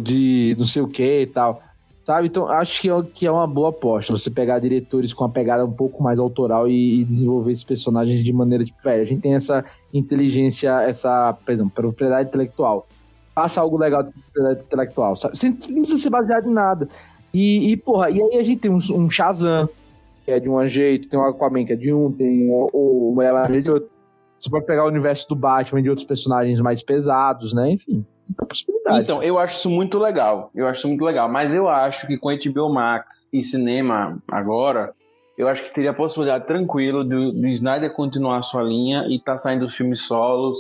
de 0.02 0.54
não 0.58 0.66
sei 0.66 0.82
o 0.82 0.88
que 0.88 1.22
e 1.22 1.26
tal. 1.26 1.62
Sabe? 2.04 2.28
Então, 2.28 2.46
acho 2.48 2.82
que 2.82 2.90
é, 2.90 3.02
que 3.14 3.26
é 3.26 3.30
uma 3.30 3.46
boa 3.46 3.70
aposta. 3.70 4.12
Você 4.12 4.30
pegar 4.30 4.58
diretores 4.58 5.14
com 5.14 5.24
uma 5.24 5.30
pegada 5.30 5.64
um 5.64 5.72
pouco 5.72 6.02
mais 6.02 6.20
autoral 6.20 6.68
e, 6.68 7.00
e 7.00 7.04
desenvolver 7.04 7.50
esses 7.50 7.64
personagens 7.64 8.22
de 8.22 8.32
maneira 8.32 8.62
tipo, 8.62 8.78
velho, 8.84 9.02
a 9.02 9.06
gente 9.06 9.22
tem 9.22 9.34
essa 9.34 9.64
inteligência, 9.92 10.82
essa, 10.82 11.32
perdão, 11.46 11.66
propriedade 11.66 12.28
intelectual. 12.28 12.86
Faça 13.34 13.60
algo 13.60 13.78
legal 13.78 14.02
de 14.02 14.12
propriedade 14.12 14.60
intelectual, 14.66 15.16
sabe? 15.16 15.38
Sem, 15.38 15.50
não 15.50 15.80
precisa 15.80 15.96
ser 15.96 16.10
baseado 16.10 16.46
em 16.46 16.52
nada. 16.52 16.88
E, 17.32 17.72
e, 17.72 17.76
porra, 17.76 18.10
e 18.10 18.22
aí 18.22 18.38
a 18.38 18.44
gente 18.44 18.60
tem 18.60 18.70
um, 18.70 18.78
um 18.92 19.10
Shazam, 19.10 19.66
que 20.26 20.30
é 20.30 20.38
de 20.38 20.48
um 20.48 20.64
jeito, 20.66 21.08
tem 21.08 21.18
o 21.18 21.22
Aquaman, 21.22 21.64
que 21.64 21.72
é 21.72 21.76
de 21.76 21.92
um, 21.92 22.12
tem 22.12 22.50
o, 22.50 22.68
o 22.72 23.14
Mulher 23.14 23.32
Maravilha 23.32 23.62
de 23.62 23.70
outro. 23.70 23.88
Você 24.36 24.50
pode 24.50 24.66
pegar 24.66 24.84
o 24.84 24.88
universo 24.88 25.26
do 25.26 25.34
Batman 25.34 25.80
e 25.80 25.82
de 25.82 25.88
outros 25.88 26.06
personagens 26.06 26.60
mais 26.60 26.82
pesados, 26.82 27.54
né? 27.54 27.70
Enfim, 27.70 28.04
muita 28.28 28.46
possibilidade. 28.46 29.00
Então, 29.02 29.22
eu 29.22 29.38
acho 29.38 29.58
isso 29.58 29.70
muito 29.70 29.98
legal. 29.98 30.50
Eu 30.54 30.66
acho 30.66 30.78
isso 30.80 30.88
muito 30.88 31.04
legal. 31.04 31.28
Mas 31.28 31.54
eu 31.54 31.68
acho 31.68 32.06
que 32.06 32.16
com 32.18 32.28
HBO 32.30 32.72
Max 32.72 33.32
e 33.32 33.42
cinema 33.42 34.22
agora, 34.28 34.92
eu 35.36 35.48
acho 35.48 35.62
que 35.64 35.72
teria 35.74 35.90
a 35.90 35.94
possibilidade 35.94 36.46
tranquila 36.46 37.04
do, 37.04 37.32
do 37.32 37.46
Snyder 37.48 37.92
continuar 37.92 38.38
a 38.38 38.42
sua 38.42 38.62
linha 38.62 39.06
e 39.08 39.18
tá 39.18 39.36
saindo 39.36 39.64
os 39.64 39.74
filmes 39.76 40.02
solos. 40.06 40.58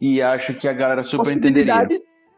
E 0.00 0.22
acho 0.22 0.54
que 0.54 0.66
a 0.66 0.72
galera 0.72 1.02
super 1.02 1.32
entenderia. 1.32 1.74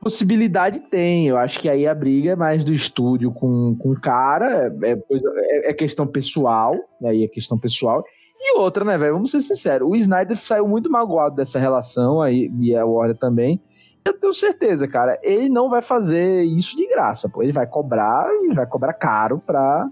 possibilidade, 0.00 0.80
tem. 0.90 1.28
Eu 1.28 1.38
acho 1.38 1.60
que 1.60 1.68
aí 1.68 1.86
a 1.86 1.94
briga 1.94 2.32
é 2.32 2.36
mais 2.36 2.64
do 2.64 2.72
estúdio 2.72 3.30
com, 3.30 3.76
com 3.78 3.92
o 3.92 4.00
cara, 4.00 4.74
é, 4.82 4.92
é 4.92 4.98
é- 4.98 5.70
é 5.70 5.72
questão 5.72 6.06
pessoal, 6.06 6.74
aí 7.04 7.22
é 7.22 7.28
questão 7.28 7.56
pessoal. 7.56 8.02
E 8.40 8.58
outra, 8.58 8.84
né, 8.84 8.98
velho? 8.98 9.12
Vamos 9.14 9.30
ser 9.30 9.40
sinceros. 9.40 9.88
O 9.88 9.94
Snyder 9.94 10.36
saiu 10.36 10.66
muito 10.66 10.90
magoado 10.90 11.36
dessa 11.36 11.60
relação 11.60 12.20
aí, 12.20 12.50
e 12.58 12.74
a 12.74 12.84
Warner 12.84 13.16
também. 13.16 13.60
Eu 14.04 14.18
tenho 14.18 14.32
certeza, 14.32 14.88
cara. 14.88 15.18
Ele 15.22 15.48
não 15.48 15.68
vai 15.70 15.82
fazer 15.82 16.42
isso 16.42 16.76
de 16.76 16.88
graça, 16.88 17.28
pô. 17.28 17.42
Ele 17.42 17.52
vai 17.52 17.66
cobrar 17.66 18.26
e 18.44 18.54
vai 18.54 18.66
cobrar 18.66 18.92
caro 18.94 19.38
pra 19.38 19.88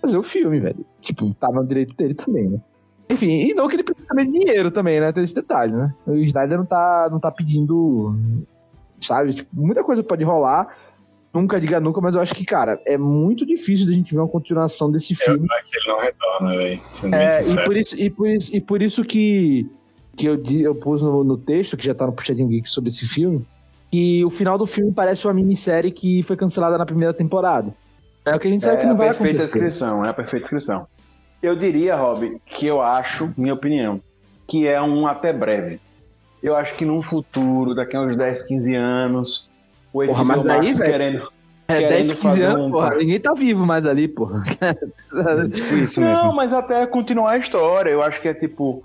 fazer 0.00 0.18
o 0.18 0.22
filme, 0.22 0.58
velho. 0.58 0.84
Tipo, 1.00 1.32
tava 1.34 1.60
no 1.60 1.66
direito 1.66 1.94
dele 1.94 2.14
também, 2.14 2.48
né? 2.48 2.60
Enfim, 3.08 3.30
e 3.42 3.54
não 3.54 3.68
que 3.68 3.76
ele 3.76 3.84
precisa 3.84 4.08
também 4.08 4.30
de 4.30 4.38
dinheiro 4.38 4.70
também, 4.70 4.98
né? 5.00 5.12
Tem 5.12 5.22
esse 5.22 5.34
detalhe, 5.34 5.72
né? 5.76 5.94
O 6.06 6.14
Snyder 6.14 6.58
não 6.58 6.64
tá, 6.64 7.08
não 7.10 7.20
tá 7.20 7.30
pedindo 7.30 8.16
sabe? 9.00 9.34
Tipo, 9.34 9.50
muita 9.54 9.82
coisa 9.84 10.02
pode 10.02 10.24
rolar. 10.24 10.74
Nunca 11.32 11.58
diga 11.60 11.80
nunca, 11.80 12.00
mas 12.00 12.14
eu 12.14 12.20
acho 12.20 12.34
que, 12.34 12.44
cara, 12.44 12.80
é 12.86 12.98
muito 12.98 13.46
difícil 13.46 13.86
da 13.86 13.92
gente 13.92 14.12
ver 14.12 14.20
uma 14.20 14.28
continuação 14.28 14.90
desse 14.90 15.14
Eu 15.14 15.16
filme. 15.16 15.46
acho 15.50 15.70
que 15.70 15.76
ele 15.78 15.86
não 15.88 16.00
retorna, 16.00 16.56
velho. 16.56 16.80
É, 17.14 17.42
e 17.42 17.64
por 17.64 17.76
isso, 17.76 17.98
e 17.98 18.10
por 18.10 18.28
isso, 18.28 18.56
e 18.56 18.60
por 18.60 18.82
isso 18.82 19.02
que, 19.02 19.66
que 20.16 20.26
eu, 20.26 20.40
eu 20.60 20.74
pus 20.74 21.00
no, 21.02 21.24
no 21.24 21.36
texto, 21.36 21.76
que 21.76 21.84
já 21.86 21.94
tá 21.94 22.06
no 22.06 22.12
Puxadinho 22.12 22.48
Geek 22.48 22.68
sobre 22.68 22.88
esse 22.88 23.06
filme, 23.06 23.44
que 23.90 24.24
o 24.24 24.30
final 24.30 24.56
do 24.58 24.66
filme 24.66 24.92
parece 24.92 25.26
uma 25.26 25.34
minissérie 25.34 25.90
que 25.90 26.22
foi 26.22 26.36
cancelada 26.36 26.76
na 26.78 26.86
primeira 26.86 27.12
temporada. 27.14 27.72
É 28.24 28.34
o 28.34 28.38
que 28.38 28.46
a 28.46 28.50
gente 28.50 28.62
sabe 28.62 28.76
que 28.78 28.82
É 28.82 28.86
não 28.86 28.92
a 28.94 28.96
vai 28.96 29.08
perfeita 29.08 29.30
acontecer. 29.42 29.52
descrição, 29.58 30.04
é 30.04 30.08
a 30.10 30.14
perfeita 30.14 30.42
descrição. 30.42 30.86
Eu 31.42 31.56
diria, 31.56 31.96
Rob, 31.96 32.36
que 32.46 32.66
eu 32.66 32.80
acho, 32.80 33.32
minha 33.36 33.52
opinião, 33.54 34.00
que 34.46 34.68
é 34.68 34.80
um 34.80 35.06
até 35.06 35.32
breve. 35.32 35.80
Eu 36.42 36.54
acho 36.54 36.74
que 36.76 36.84
num 36.84 37.02
futuro, 37.02 37.74
daqui 37.74 37.96
a 37.96 38.00
uns 38.02 38.16
10, 38.16 38.42
15 38.44 38.76
anos, 38.76 39.50
o 39.92 39.98
mas 40.24 40.44
Max 40.44 40.46
aí, 40.46 40.72
velho, 40.72 40.90
querendo. 40.92 41.28
É, 41.68 41.74
querendo 41.74 41.88
10, 41.90 42.06
15 42.12 42.22
fazer 42.22 42.44
anos, 42.44 42.66
um- 42.66 42.70
porra. 42.70 42.94
Ninguém 42.96 43.20
tá 43.20 43.32
vivo 43.34 43.66
mais 43.66 43.86
ali, 43.86 44.06
porra. 44.08 44.40
Tipo 45.52 45.74
isso 45.76 46.00
Não, 46.00 46.08
mesmo. 46.24 46.34
mas 46.36 46.52
até 46.52 46.86
continuar 46.86 47.32
a 47.32 47.38
história. 47.38 47.90
Eu 47.90 48.02
acho 48.02 48.20
que 48.20 48.28
é 48.28 48.34
tipo 48.34 48.82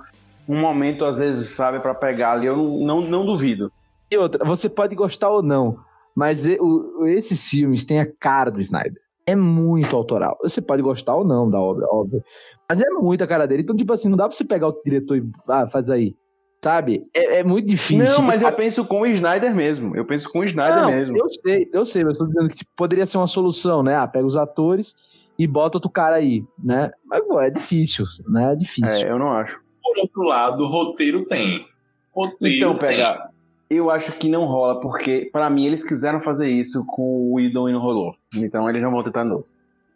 um 0.48 0.60
momento, 0.60 1.06
às 1.06 1.18
vezes, 1.18 1.50
sabe, 1.50 1.80
pra 1.80 1.94
pegar 1.94 2.34
ali. 2.34 2.48
Eu 2.48 2.56
não, 2.56 2.80
não, 2.80 3.02
não 3.02 3.26
duvido. 3.26 3.72
E 4.10 4.18
outra, 4.18 4.46
você 4.46 4.70
pode 4.70 4.96
gostar 4.96 5.30
ou 5.30 5.44
não, 5.44 5.78
mas 6.16 6.46
esses 6.46 7.50
filmes 7.50 7.84
têm 7.84 8.00
a 8.00 8.12
cara 8.20 8.50
do 8.50 8.62
Snyder. 8.62 9.02
É 9.26 9.36
muito 9.36 9.94
autoral. 9.94 10.38
Você 10.42 10.62
pode 10.62 10.82
gostar 10.82 11.16
ou 11.16 11.26
não 11.26 11.50
da 11.50 11.60
obra, 11.60 11.86
óbvio. 11.92 12.24
Mas 12.68 12.80
é 12.80 12.90
muito 12.92 13.22
a 13.24 13.28
cara 13.28 13.46
dele. 13.46 13.64
Então, 13.64 13.76
tipo 13.76 13.92
assim, 13.92 14.08
não 14.08 14.16
dá 14.16 14.26
pra 14.26 14.36
você 14.36 14.46
pegar 14.46 14.70
o 14.70 14.82
diretor 14.86 15.18
e 15.18 15.30
ah, 15.50 15.68
faz 15.68 15.90
aí. 15.90 16.16
Sabe? 16.64 17.06
É, 17.14 17.40
é 17.40 17.44
muito 17.44 17.68
difícil. 17.68 18.06
Não, 18.06 18.22
mas 18.22 18.42
eu 18.42 18.52
penso 18.54 18.86
com 18.86 19.02
o 19.02 19.06
Snyder 19.06 19.54
mesmo. 19.54 19.96
Eu 19.96 20.06
penso 20.06 20.32
com 20.32 20.40
o 20.40 20.46
Snyder 20.46 20.82
Não, 20.82 20.88
mesmo. 20.88 21.18
Eu 21.18 21.30
sei, 21.30 21.70
eu 21.74 21.86
sei, 21.86 22.06
mas 22.06 22.18
eu 22.18 22.20
tô 22.20 22.28
dizendo 22.28 22.48
que 22.48 22.56
tipo, 22.56 22.72
poderia 22.76 23.06
ser 23.06 23.18
uma 23.18 23.28
solução, 23.28 23.84
né? 23.84 23.96
Ah, 23.96 24.08
pega 24.08 24.26
os 24.26 24.38
atores 24.38 24.96
e 25.38 25.46
bota 25.46 25.78
outro 25.78 25.90
cara 25.90 26.16
aí, 26.16 26.44
né? 26.58 26.90
Mas, 27.06 27.24
pô, 27.28 27.40
é 27.40 27.50
difícil, 27.50 28.06
né? 28.28 28.54
É 28.54 28.56
difícil. 28.56 29.08
É, 29.08 29.12
eu 29.12 29.20
não 29.20 29.32
acho. 29.32 29.62
Por 29.88 29.98
outro 30.02 30.22
lado, 30.24 30.64
o 30.64 30.68
roteiro 30.68 31.26
tem. 31.26 31.66
Roteiro 32.14 32.56
Então, 32.58 32.72
tem. 32.78 32.80
pega. 32.90 33.30
Eu 33.70 33.90
acho 33.90 34.14
que 34.14 34.30
não 34.30 34.46
rola, 34.46 34.80
porque, 34.80 35.30
pra 35.32 35.50
mim, 35.50 35.66
eles 35.66 35.84
quiseram 35.84 36.20
fazer 36.22 36.50
isso 36.50 36.86
com 36.88 37.34
o 37.34 37.40
Idon 37.40 37.68
e 37.70 37.74
não 37.74 37.82
rolou. 37.82 38.12
Então, 38.34 38.70
eles 38.70 38.82
não 38.82 38.92
vão 38.92 39.04
tentar 39.04 39.26
novo. 39.26 39.44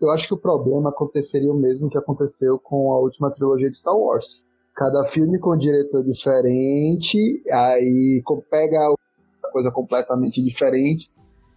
Eu 0.01 0.09
acho 0.11 0.27
que 0.27 0.33
o 0.33 0.37
problema 0.37 0.89
aconteceria 0.89 1.51
o 1.51 1.55
mesmo 1.55 1.89
que 1.89 1.97
aconteceu 1.97 2.59
com 2.59 2.91
a 2.93 2.99
última 2.99 3.29
trilogia 3.31 3.69
de 3.69 3.77
Star 3.77 3.95
Wars. 3.95 4.41
Cada 4.75 5.05
filme 5.05 5.37
com 5.39 5.53
um 5.53 5.57
diretor 5.57 6.03
diferente, 6.03 7.43
aí 7.51 8.21
pega 8.49 8.89
uma 8.89 9.51
coisa 9.51 9.71
completamente 9.71 10.41
diferente 10.41 11.09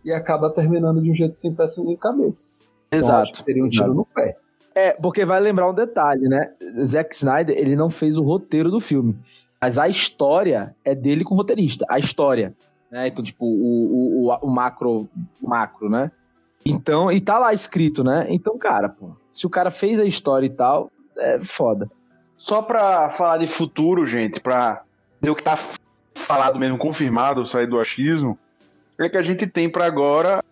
e 0.05 0.13
acaba 0.13 0.51
terminando 0.51 1.01
de 1.03 1.11
um 1.11 1.15
jeito 1.15 1.37
sem 1.39 1.55
peça 1.55 1.83
nem 1.83 1.97
cabeça. 1.97 2.47
Então, 2.89 2.99
Exato. 3.01 3.33
que 3.33 3.43
seria 3.45 3.65
um 3.65 3.69
tiro 3.69 3.85
Exato. 3.87 3.97
no 3.99 4.05
pé. 4.07 4.37
É, 4.75 4.93
porque 4.93 5.25
vai 5.25 5.41
lembrar 5.41 5.71
um 5.71 5.75
detalhe, 5.75 6.29
né? 6.29 6.53
Zack 6.85 7.15
Snyder, 7.15 7.57
ele 7.57 7.77
não 7.77 7.91
fez 7.91 8.19
o 8.19 8.25
roteiro 8.25 8.71
do 8.71 8.81
filme. 8.81 9.17
Mas 9.61 9.79
a 9.79 9.89
história 9.89 10.75
é 10.85 10.95
dele 10.95 11.25
com 11.25 11.35
o 11.35 11.37
roteirista. 11.37 11.87
A 11.89 11.99
história. 11.99 12.55
Né? 12.91 13.07
Então, 13.07 13.25
tipo, 13.25 13.47
o, 13.47 14.27
o, 14.27 14.31
o, 14.31 14.39
o 14.43 14.51
macro, 14.51 15.09
macro, 15.41 15.89
né? 15.89 16.11
Então, 16.67 17.13
e 17.13 17.21
tá 17.21 17.39
lá 17.39 17.53
escrito, 17.53 18.03
né? 18.03 18.27
Então, 18.29 18.59
cara, 18.59 18.89
pô, 18.89 19.11
se 19.31 19.47
o 19.47 19.51
cara 19.51 19.71
fez 19.71 20.01
a 20.01 20.05
história 20.05 20.47
e 20.47 20.51
tal, 20.51 20.91
é 21.17 21.39
foda. 21.41 21.91
Só 22.37 22.63
pra 22.63 23.11
falar 23.11 23.39
de 23.39 23.47
futuro, 23.47 24.05
gente, 24.05 24.41
pra 24.41 24.83
ver 25.21 25.31
o 25.31 25.37
que 25.37 25.43
tá 25.43 25.59
falado 26.15 26.59
mesmo, 26.59 26.79
confirmado, 26.79 27.47
sair 27.47 27.67
do 27.67 27.79
achismo, 27.79 28.39
é 28.99 29.09
que 29.09 29.17
a 29.17 29.23
gente 29.23 29.47
tem 29.47 29.69
pra 29.69 29.87
agora 29.87 30.43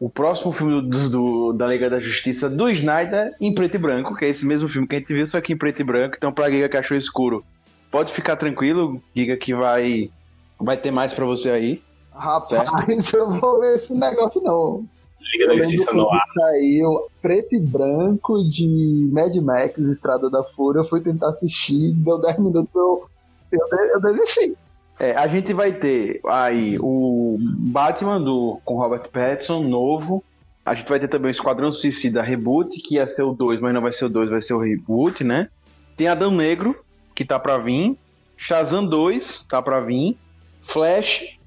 o 0.00 0.08
próximo 0.08 0.50
filme 0.50 0.80
do, 0.88 1.10
do- 1.10 1.52
da 1.52 1.66
Liga 1.66 1.90
da 1.90 2.00
Justiça 2.00 2.48
do 2.48 2.68
Snyder 2.70 3.34
em 3.40 3.54
preto 3.54 3.74
e 3.74 3.78
branco, 3.78 4.16
que 4.16 4.24
é 4.24 4.28
esse 4.28 4.46
mesmo 4.46 4.66
filme 4.68 4.88
que 4.88 4.96
a 4.96 4.98
gente 4.98 5.12
viu, 5.12 5.26
só 5.26 5.40
que 5.40 5.52
em 5.52 5.56
preto 5.58 5.80
e 5.80 5.84
branco. 5.84 6.14
Então, 6.16 6.32
pra 6.32 6.50
Giga 6.50 6.68
que 6.70 6.76
achou 6.78 6.96
escuro, 6.96 7.44
pode 7.90 8.10
ficar 8.12 8.36
tranquilo, 8.36 9.00
Giga 9.14 9.36
que 9.36 9.54
vai, 9.54 10.10
vai 10.58 10.76
ter 10.78 10.90
mais 10.90 11.12
pra 11.12 11.26
você 11.26 11.50
aí. 11.50 11.82
Rapaz, 12.12 13.12
eu 13.12 13.30
vou 13.30 13.60
ver 13.60 13.74
esse 13.76 13.92
negócio 13.94 14.42
não. 14.42 14.84
Liga 15.32 15.46
da 15.48 15.56
Justiça 15.62 15.92
no 15.92 16.08
ar. 16.10 16.22
saiu 16.32 17.06
preto 17.22 17.54
e 17.54 17.60
branco 17.60 18.42
de 18.50 19.08
Mad 19.12 19.36
Max, 19.36 19.78
Estrada 19.78 20.28
da 20.30 20.42
Fúria. 20.42 20.80
Eu 20.80 20.88
fui 20.88 21.00
tentar 21.02 21.28
assistir, 21.28 21.92
deu 21.96 22.18
10 22.18 22.38
minutos, 22.38 22.74
eu, 22.74 23.06
eu, 23.52 23.60
eu 23.92 24.00
desisti. 24.00 24.56
É, 25.00 25.16
a 25.16 25.26
gente 25.26 25.54
vai 25.54 25.72
ter 25.72 26.20
aí 26.26 26.76
o 26.78 27.38
Batman 27.40 28.20
do, 28.20 28.60
com 28.66 28.76
Robert 28.76 29.08
Pattinson, 29.08 29.62
novo. 29.62 30.22
A 30.62 30.74
gente 30.74 30.90
vai 30.90 31.00
ter 31.00 31.08
também 31.08 31.30
o 31.30 31.32
Esquadrão 31.32 31.72
Suicida 31.72 32.22
Reboot, 32.22 32.78
que 32.82 32.96
ia 32.96 33.06
ser 33.06 33.22
o 33.22 33.32
2, 33.32 33.60
mas 33.60 33.72
não 33.72 33.80
vai 33.80 33.92
ser 33.92 34.04
o 34.04 34.08
2, 34.10 34.28
vai 34.28 34.42
ser 34.42 34.52
o 34.52 34.58
Reboot, 34.58 35.24
né? 35.24 35.48
Tem 35.96 36.06
Adão 36.06 36.30
Negro, 36.30 36.76
que 37.14 37.24
tá 37.24 37.38
pra 37.38 37.56
vir. 37.56 37.96
Shazam 38.36 38.84
2, 38.86 39.44
tá 39.44 39.62
pra 39.62 39.80
vir. 39.80 40.18
Flash. 40.60 41.38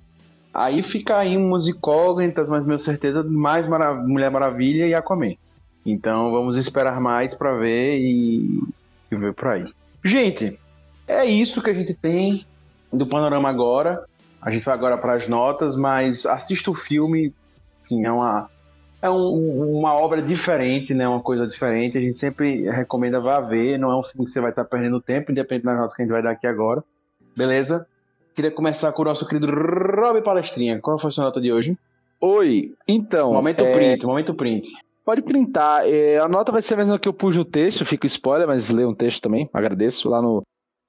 Aí 0.51 0.81
fica 0.81 1.19
aí 1.19 1.37
umas 1.37 1.67
incógnitas, 1.67 2.49
mas 2.49 2.65
meu 2.65 2.79
certeza, 2.79 3.23
mais 3.23 3.67
Mulher 3.67 4.31
Maravilha 4.31 4.87
e 4.87 4.95
Aquaman. 4.95 5.35
Então 5.85 6.31
vamos 6.31 6.57
esperar 6.57 6.99
mais 6.99 7.35
pra 7.35 7.53
ver 7.53 7.99
e, 7.99 8.59
e 9.11 9.15
ver 9.15 9.33
por 9.33 9.49
aí. 9.49 9.71
Gente, 10.03 10.59
é 11.07 11.23
isso 11.23 11.61
que 11.61 11.69
a 11.69 11.73
gente 11.73 11.93
tem 11.93 12.47
do 12.93 13.05
panorama 13.07 13.49
agora. 13.49 14.03
A 14.41 14.51
gente 14.51 14.63
vai 14.63 14.73
agora 14.73 14.97
para 14.97 15.13
as 15.13 15.27
notas, 15.27 15.75
mas 15.75 16.25
assista 16.25 16.69
o 16.69 16.75
filme. 16.75 17.33
Sim, 17.81 18.05
é 18.05 18.11
uma 18.11 18.49
é 19.01 19.09
um- 19.09 19.79
uma 19.79 19.93
obra 19.93 20.21
diferente, 20.21 20.93
né? 20.93 21.05
Uma 21.05 21.19
coisa 21.21 21.45
diferente. 21.45 21.97
A 21.97 22.01
gente 22.01 22.17
sempre 22.17 22.61
recomenda 22.69 23.19
vá 23.19 23.41
ver. 23.41 23.77
Não 23.77 23.91
é 23.91 23.97
um 23.97 24.03
filme 24.03 24.23
que 24.25 24.31
você 24.31 24.39
vai 24.39 24.51
estar 24.51 24.63
perdendo 24.63 25.01
tempo, 25.01 25.29
independente 25.31 25.65
das 25.65 25.75
notas 25.75 25.93
que 25.93 26.01
a 26.01 26.05
gente 26.05 26.13
vai 26.13 26.23
dar 26.23 26.31
aqui 26.31 26.47
agora. 26.47 26.81
Beleza? 27.35 27.85
Queria 28.33 28.49
começar 28.49 28.93
com 28.93 29.01
o 29.01 29.05
nosso 29.05 29.27
querido 29.27 29.47
Rob 29.47 30.21
Palestrinha. 30.23 30.79
Qual 30.79 30.97
foi 30.97 31.09
a 31.09 31.11
sua 31.11 31.25
nota 31.25 31.41
de 31.41 31.51
hoje? 31.51 31.77
Oi, 32.21 32.73
então. 32.87 33.33
momento 33.33 33.61
é, 33.65 33.71
print, 33.73 34.05
momento 34.05 34.33
print. 34.33 34.69
Pode 35.03 35.21
printar. 35.21 35.85
É, 35.85 36.17
a 36.19 36.27
nota 36.29 36.53
vai 36.53 36.61
ser 36.61 36.75
a 36.75 36.77
mesma 36.77 36.97
que 36.97 37.07
eu 37.09 37.13
pus 37.13 37.35
no 37.35 37.43
texto, 37.43 37.83
fica 37.85 38.05
o 38.05 38.07
spoiler, 38.07 38.47
mas 38.47 38.69
lê 38.69 38.85
um 38.85 38.95
texto 38.95 39.21
também, 39.21 39.49
agradeço, 39.53 40.09
lá 40.09 40.21
no 40.21 40.41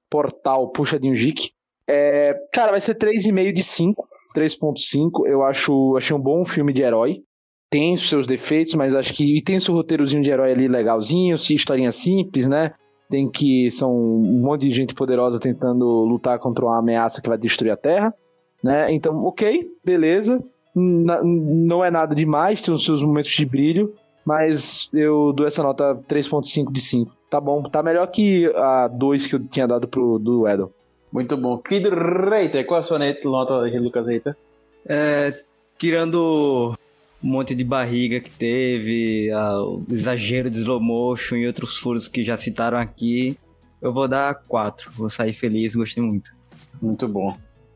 portal 0.09 0.69
Puxadinho 0.69 1.13
Geek. 1.13 1.51
É, 1.87 2.35
cara, 2.51 2.71
vai 2.71 2.81
ser 2.81 2.95
3,5 2.95 3.51
de 3.53 3.63
5, 3.63 4.07
3.5. 4.35 5.27
Eu 5.27 5.43
acho, 5.43 5.95
achei 5.97 6.15
um 6.15 6.19
bom 6.19 6.43
filme 6.45 6.73
de 6.73 6.81
herói. 6.81 7.21
Tem 7.69 7.93
os 7.93 8.07
seus 8.07 8.25
defeitos, 8.25 8.73
mas 8.75 8.95
acho 8.95 9.13
que 9.13 9.37
e 9.37 9.41
tem 9.41 9.59
seu 9.59 9.73
roteirozinho 9.73 10.23
de 10.23 10.29
herói 10.29 10.51
ali 10.51 10.67
legalzinho, 10.67 11.37
se 11.37 11.53
historinha 11.53 11.91
simples, 11.91 12.47
né? 12.47 12.73
Tem 13.09 13.29
que 13.29 13.69
são 13.69 13.93
um 13.93 14.41
monte 14.41 14.67
de 14.67 14.71
gente 14.71 14.95
poderosa 14.95 15.39
tentando 15.39 15.85
lutar 15.85 16.39
contra 16.39 16.65
uma 16.65 16.79
ameaça 16.79 17.21
que 17.21 17.29
vai 17.29 17.37
destruir 17.37 17.71
a 17.71 17.77
Terra, 17.77 18.13
né? 18.63 18.91
Então, 18.91 19.25
OK, 19.25 19.67
beleza. 19.83 20.43
Não 20.75 21.83
é 21.83 21.89
nada 21.89 22.13
demais, 22.13 22.61
tem 22.61 22.73
os 22.73 22.83
seus 22.83 23.01
momentos 23.01 23.31
de 23.31 23.45
brilho, 23.45 23.93
mas 24.25 24.89
eu 24.93 25.31
dou 25.31 25.45
essa 25.45 25.63
nota 25.63 25.95
3.5 26.09 26.71
de 26.71 26.81
5. 26.81 27.15
Tá 27.29 27.39
bom, 27.39 27.63
tá 27.63 27.81
melhor 27.81 28.07
que 28.07 28.51
a 28.55 28.87
2 28.87 29.27
que 29.27 29.35
eu 29.35 29.47
tinha 29.47 29.67
dado 29.67 29.87
pro 29.87 30.19
do 30.19 30.47
Edel. 30.47 30.71
Muito 31.15 31.37
bom. 31.37 31.57
Kid 31.57 31.87
Reiter, 32.29 32.65
qual 32.65 32.81
a 32.81 32.83
sua 32.83 32.99
nota 33.23 33.61
aí, 33.61 33.79
Lucas 33.79 34.05
Reiter? 34.05 34.35
É, 34.85 35.33
tirando 35.77 36.77
um 37.23 37.27
monte 37.29 37.55
de 37.55 37.63
barriga 37.63 38.19
que 38.19 38.29
teve, 38.29 39.31
ah, 39.31 39.61
o 39.61 39.85
exagero 39.89 40.49
de 40.49 40.57
slow 40.57 40.81
motion 40.81 41.37
e 41.37 41.47
outros 41.47 41.77
furos 41.77 42.09
que 42.09 42.21
já 42.21 42.35
citaram 42.35 42.77
aqui, 42.77 43.39
eu 43.81 43.93
vou 43.93 44.09
dar 44.09 44.35
4. 44.45 44.91
Vou 44.91 45.07
sair 45.07 45.31
feliz, 45.31 45.73
gostei 45.73 46.03
muito. 46.03 46.35
Muito 46.81 47.07
bom. 47.07 47.33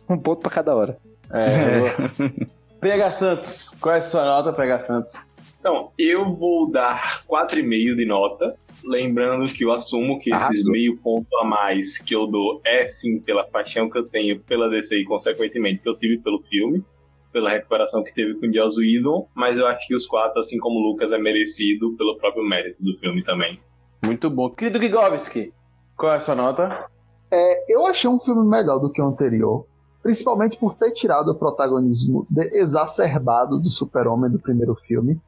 Um 0.09 0.17
ponto 0.17 0.41
pra 0.41 0.51
cada 0.51 0.75
hora. 0.75 0.97
É, 1.31 1.95
PH 2.81 3.11
Santos, 3.13 3.69
qual 3.79 3.95
é 3.95 3.99
a 3.99 4.01
sua 4.01 4.25
nota, 4.25 4.51
PH 4.51 4.79
Santos? 4.79 5.27
Então, 5.61 5.91
eu 5.97 6.35
vou 6.35 6.69
dar 6.69 7.23
4,5 7.25 7.95
de 7.95 8.05
nota. 8.05 8.57
Lembrando 8.83 9.45
que 9.51 9.63
eu 9.65 9.71
assumo 9.71 10.19
que 10.19 10.29
esses 10.31 10.43
Arrasou. 10.43 10.71
meio 10.71 10.97
ponto 10.97 11.27
a 11.41 11.43
mais 11.45 11.97
que 11.97 12.15
eu 12.15 12.25
dou 12.27 12.61
é 12.65 12.87
sim 12.87 13.19
pela 13.19 13.43
paixão 13.43 13.89
que 13.89 13.97
eu 13.97 14.07
tenho 14.07 14.39
pela 14.41 14.69
DC 14.69 14.97
e, 14.99 15.05
consequentemente, 15.05 15.81
que 15.81 15.89
eu 15.89 15.97
tive 15.97 16.17
pelo 16.19 16.41
filme, 16.43 16.83
pela 17.31 17.49
recuperação 17.49 18.03
que 18.03 18.13
teve 18.13 18.35
com 18.35 18.47
o 18.47 18.53
Joss 18.53 18.79
Whedon, 18.79 19.27
mas 19.35 19.59
eu 19.59 19.67
acho 19.67 19.85
que 19.87 19.95
os 19.95 20.07
quatro, 20.07 20.39
assim 20.39 20.57
como 20.57 20.79
o 20.79 20.91
Lucas, 20.91 21.11
é 21.11 21.17
merecido 21.17 21.93
pelo 21.97 22.17
próprio 22.17 22.43
mérito 22.43 22.81
do 22.83 22.97
filme 22.99 23.23
também. 23.23 23.59
Muito 24.03 24.29
bom. 24.29 24.49
Querido 24.49 24.79
Gigovski, 24.81 25.53
qual 25.97 26.13
é 26.13 26.15
a 26.15 26.19
sua 26.19 26.35
nota? 26.35 26.87
É, 27.31 27.73
eu 27.73 27.85
achei 27.85 28.09
um 28.09 28.17
filme 28.19 28.47
melhor 28.49 28.79
do 28.79 28.89
que 28.91 29.01
o 29.01 29.05
anterior, 29.05 29.65
principalmente 30.01 30.57
por 30.57 30.73
ter 30.75 30.91
tirado 30.91 31.29
o 31.31 31.35
protagonismo 31.35 32.25
de- 32.29 32.57
exacerbado 32.59 33.59
do 33.59 33.69
super-homem 33.69 34.31
do 34.31 34.39
primeiro 34.39 34.73
filme. 34.73 35.19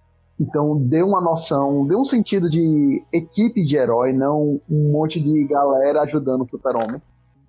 Então 0.42 0.76
deu 0.76 1.08
uma 1.08 1.22
noção, 1.22 1.86
deu 1.86 2.00
um 2.00 2.04
sentido 2.04 2.50
de 2.50 3.06
equipe 3.14 3.64
de 3.64 3.78
herói, 3.78 4.12
não 4.12 4.60
um 4.68 4.92
monte 4.92 5.20
de 5.20 5.46
galera 5.46 6.02
ajudando 6.02 6.42
o 6.42 6.50
super-homem. 6.50 7.00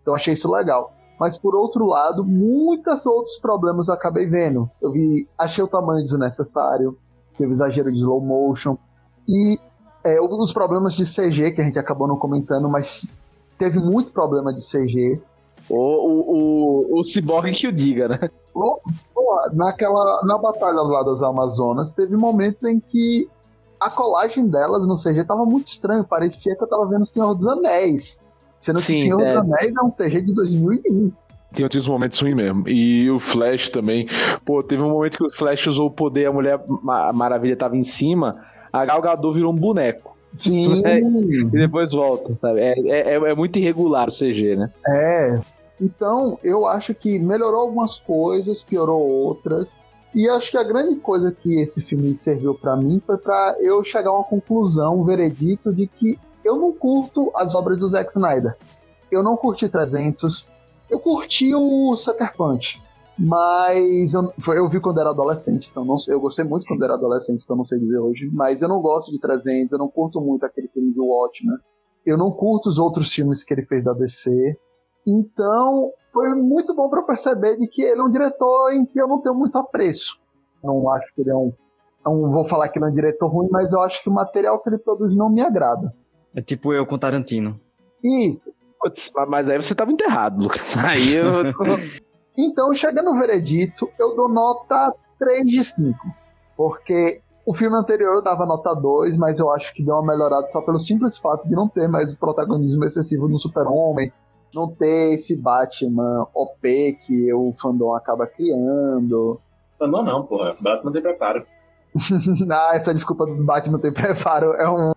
Então 0.03 0.15
achei 0.15 0.35
isso 0.35 0.53
legal. 0.53 0.93
Mas 1.19 1.39
por 1.39 1.55
outro 1.55 1.87
lado, 1.87 2.23
muitos 2.23 3.07
outros 3.07 3.39
problemas 3.39 3.89
eu 3.89 3.95
acabei 3.95 4.27
vendo. 4.27 4.69
Eu 4.81 4.93
vi, 4.93 5.27
achei 5.39 5.65
o 5.65 5.69
tamanho 5.69 6.05
desnecessário, 6.05 6.99
teve 7.39 7.51
exagero 7.51 7.91
de 7.91 7.97
slow 7.97 8.21
motion 8.21 8.77
e 9.27 9.59
é, 10.05 10.21
os 10.21 10.53
problemas 10.53 10.93
de 10.93 11.05
CG 11.05 11.53
que 11.53 11.63
a 11.63 11.65
gente 11.65 11.79
acabou 11.79 12.07
não 12.07 12.19
comentando, 12.19 12.69
mas 12.69 13.09
teve 13.57 13.79
muito 13.79 14.11
problema 14.11 14.53
de 14.53 14.61
CG. 14.63 15.19
O, 15.75 15.79
o, 15.79 16.97
o, 16.97 16.99
o 17.01 17.03
Cyborg 17.05 17.51
que 17.53 17.67
o 17.67 17.73
diga, 17.73 18.07
né? 18.09 18.19
Pô, 18.53 18.79
pô, 19.15 19.41
naquela, 19.55 20.23
na 20.25 20.37
batalha 20.37 20.83
lá 20.83 21.03
das 21.03 21.23
Amazonas, 21.23 21.95
teve 21.95 22.15
momentos 22.15 22.63
em 22.65 22.79
que 22.79 23.27
a 23.81 23.89
colagem 23.89 24.47
delas 24.47 24.87
no 24.87 24.97
CG 24.97 25.25
tava 25.25 25.47
muito 25.47 25.69
estranho. 25.69 26.05
Parecia 26.05 26.55
que 26.55 26.63
eu 26.63 26.69
tava 26.69 26.87
vendo 26.87 27.03
o 27.03 27.07
Senhor 27.07 27.35
dos 27.35 27.47
Anéis. 27.47 28.21
Sendo 28.61 28.77
que 28.77 28.83
Sim, 28.85 28.93
o 28.93 29.01
Senhor 29.01 29.21
é. 29.23 29.33
dos 29.33 29.37
Anéis 29.51 29.73
é 29.75 29.83
um 29.83 29.91
CG 29.91 30.21
de 30.21 30.35
2001. 30.35 31.13
Tinha 31.55 31.69
uns 31.75 31.89
momentos 31.89 32.21
ruins 32.21 32.37
mesmo. 32.37 32.69
E 32.69 33.11
o 33.11 33.19
Flash 33.19 33.71
também. 33.71 34.07
Pô, 34.45 34.63
teve 34.63 34.83
um 34.83 34.91
momento 34.91 35.17
que 35.17 35.25
o 35.25 35.31
Flash 35.31 35.67
usou 35.69 35.87
o 35.87 35.91
poder, 35.91 36.27
a 36.27 36.33
Mulher 36.33 36.63
Ma- 36.83 37.13
Maravilha 37.15 37.57
tava 37.57 37.77
em 37.77 37.83
cima, 37.83 38.43
a 38.73 38.85
Gal 38.85 39.01
Gadot 39.01 39.35
virou 39.35 39.53
um 39.53 39.57
boneco. 39.57 40.13
Sim, 40.37 40.83
É. 40.85 40.99
E 41.01 41.51
depois 41.51 41.93
volta, 41.93 42.35
sabe? 42.37 42.61
É, 42.61 42.75
é, 42.89 43.15
é 43.15 43.35
muito 43.35 43.59
irregular 43.59 44.09
o 44.09 44.13
CG, 44.13 44.55
né? 44.57 44.71
é. 44.87 45.41
Então, 45.83 46.39
eu 46.45 46.65
acho 46.65 46.95
que 46.95 47.19
melhorou 47.19 47.63
algumas 47.63 47.99
coisas, 47.99 48.63
piorou 48.63 49.01
outras. 49.01 49.81
E 50.15 50.29
acho 50.29 50.53
que 50.53 50.57
a 50.57 50.63
grande 50.63 50.95
coisa 50.97 51.33
que 51.33 51.61
esse 51.61 51.81
filme 51.81 52.15
serviu 52.15 52.55
pra 52.55 52.77
mim 52.77 53.03
foi 53.05 53.17
pra 53.17 53.57
eu 53.59 53.83
chegar 53.83 54.11
a 54.11 54.15
uma 54.15 54.25
conclusão, 54.25 55.01
um 55.01 55.05
veredito 55.05 55.75
de 55.75 55.89
que 55.89 56.21
eu 56.45 56.57
não 56.57 56.73
curto 56.73 57.33
as 57.35 57.57
obras 57.57 57.81
do 57.81 57.89
Zack 57.89 58.13
Snyder. 58.13 58.57
Eu 59.11 59.25
não 59.25 59.37
curti 59.37 59.69
300. 59.69 60.47
Eu 60.89 61.01
curti 61.01 61.53
o 61.53 61.97
Sucker 61.97 62.33
Punch. 62.37 62.81
Mas 63.19 64.15
eu, 64.15 64.33
eu 64.55 64.69
vi 64.69 64.81
quando 64.81 65.01
era 65.01 65.11
adolescente, 65.11 65.69
então 65.71 65.85
não 65.85 65.99
sei. 65.99 66.15
Eu 66.15 66.21
gostei 66.21 66.45
muito 66.45 66.67
quando 66.67 66.83
era 66.85 66.95
adolescente, 66.95 67.43
então 67.43 67.57
não 67.57 67.65
sei 67.65 67.79
dizer 67.79 67.99
hoje. 67.99 68.31
Mas 68.33 68.63
eu 68.63 68.69
não 68.69 68.81
gosto 68.81 69.11
de 69.11 69.19
300, 69.19 69.73
eu 69.73 69.79
não 69.79 69.89
curto 69.89 70.21
muito 70.21 70.47
aquele 70.47 70.69
filme 70.69 70.93
do 70.93 71.07
Watchmen. 71.07 71.57
Eu 72.07 72.17
não 72.17 72.31
curto 72.31 72.69
os 72.69 72.79
outros 72.79 73.13
filmes 73.13 73.43
que 73.43 73.53
ele 73.53 73.67
fez 73.67 73.83
da 73.83 73.93
DC. 73.93 74.57
Então, 75.07 75.91
foi 76.13 76.35
muito 76.35 76.75
bom 76.75 76.89
para 76.89 77.03
perceber 77.03 77.57
de 77.57 77.67
que 77.69 77.83
ele 77.83 78.01
é 78.01 78.05
um 78.05 78.11
diretor 78.11 78.73
em 78.73 78.85
que 78.85 79.01
eu 79.01 79.09
não 79.09 79.21
tenho 79.21 79.35
muito 79.35 79.57
apreço. 79.59 80.19
Não 80.63 80.91
acho 80.91 81.07
que 81.15 81.23
ele 81.23 81.31
é 81.31 81.37
um. 81.37 81.53
Não 82.05 82.31
vou 82.31 82.47
falar 82.47 82.69
que 82.69 82.79
ele 82.79 82.87
é 82.87 82.89
um 82.89 82.95
diretor 82.95 83.29
ruim, 83.29 83.49
mas 83.51 83.73
eu 83.73 83.81
acho 83.81 84.03
que 84.03 84.09
o 84.09 84.13
material 84.13 84.61
que 84.61 84.69
ele 84.69 84.79
produz 84.79 85.15
não 85.17 85.31
me 85.31 85.41
agrada. 85.41 85.95
É 86.35 86.41
tipo 86.41 86.73
eu 86.73 86.87
com 86.87 86.99
Tarantino. 86.99 87.61
Isso. 88.03 88.53
Putz, 88.81 89.11
mas 89.29 89.49
aí 89.49 89.61
você 89.61 89.75
tava 89.75 89.93
enterrado, 89.93 90.43
Lucas. 90.43 90.77
Aí 90.85 91.15
eu. 91.15 91.45
Então, 92.37 92.75
chegando 92.75 93.13
no 93.13 93.19
veredito, 93.19 93.89
eu 93.99 94.17
dou 94.17 94.29
nota 94.29 94.93
3 95.19 95.47
de 95.47 95.65
5. 95.65 95.99
Porque 96.57 97.21
o 97.47 97.55
filme 97.55 97.77
anterior 97.77 98.17
eu 98.17 98.23
dava 98.23 98.47
nota 98.47 98.75
2, 98.75 99.17
mas 99.17 99.39
eu 99.39 99.51
acho 99.51 99.73
que 99.75 99.85
deu 99.85 99.95
uma 99.95 100.13
melhorada 100.13 100.49
só 100.49 100.61
pelo 100.61 100.81
simples 100.81 101.17
fato 101.17 101.49
de 101.49 101.55
não 101.55 101.69
ter 101.69 101.89
mais 101.89 102.13
o 102.13 102.19
protagonismo 102.19 102.85
excessivo 102.85 103.29
no 103.29 103.39
Super-Homem, 103.39 104.13
não 104.55 104.69
ter 104.69 105.15
esse 105.15 105.37
Batman 105.37 106.27
OP 106.35 106.99
que 107.07 107.33
o 107.33 107.55
fandom 107.61 107.95
acaba 107.95 108.27
criando. 108.27 109.41
Não, 109.81 110.03
não, 110.03 110.25
porra. 110.25 110.57
Batman 110.61 110.93
tem 110.93 111.03
preparo. 111.03 111.47
ah, 112.51 112.71
essa 112.75 112.95
desculpa 112.95 113.27
do 113.27 113.45
Batman 113.45 113.79
ter 113.79 113.93
preparo 113.93 114.53
é 114.55 114.69
um. 114.69 114.93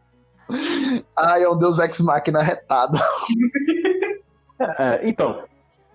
Ai, 1.15 1.44
é 1.44 1.49
um 1.49 1.57
Deus 1.57 1.80
Ex 1.80 1.99
Machina 1.99 2.41
retado. 2.41 2.98
É, 4.80 5.06
então, 5.10 5.44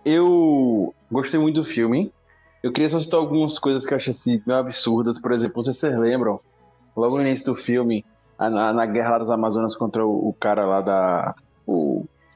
eu 0.04 0.94
gostei 1.10 1.40
muito 1.40 1.56
do 1.56 1.64
filme. 1.64 2.12
Eu 2.62 2.70
queria 2.70 2.90
só 2.90 3.00
citar 3.00 3.18
algumas 3.18 3.58
coisas 3.58 3.86
que 3.86 3.94
eu 3.94 3.96
achei 3.96 4.10
assim, 4.10 4.42
meio 4.46 4.58
absurdas. 4.58 5.18
Por 5.18 5.32
exemplo, 5.32 5.62
vocês 5.62 5.78
se 5.78 5.88
lembram, 5.88 6.40
logo 6.94 7.16
no 7.16 7.22
início 7.22 7.46
do 7.46 7.54
filme, 7.54 8.04
na, 8.38 8.72
na 8.72 8.86
guerra 8.86 9.12
lá 9.12 9.18
das 9.18 9.30
Amazonas 9.30 9.74
contra 9.74 10.04
o, 10.04 10.28
o 10.28 10.34
cara 10.34 10.66
lá 10.66 10.80
da. 10.80 11.34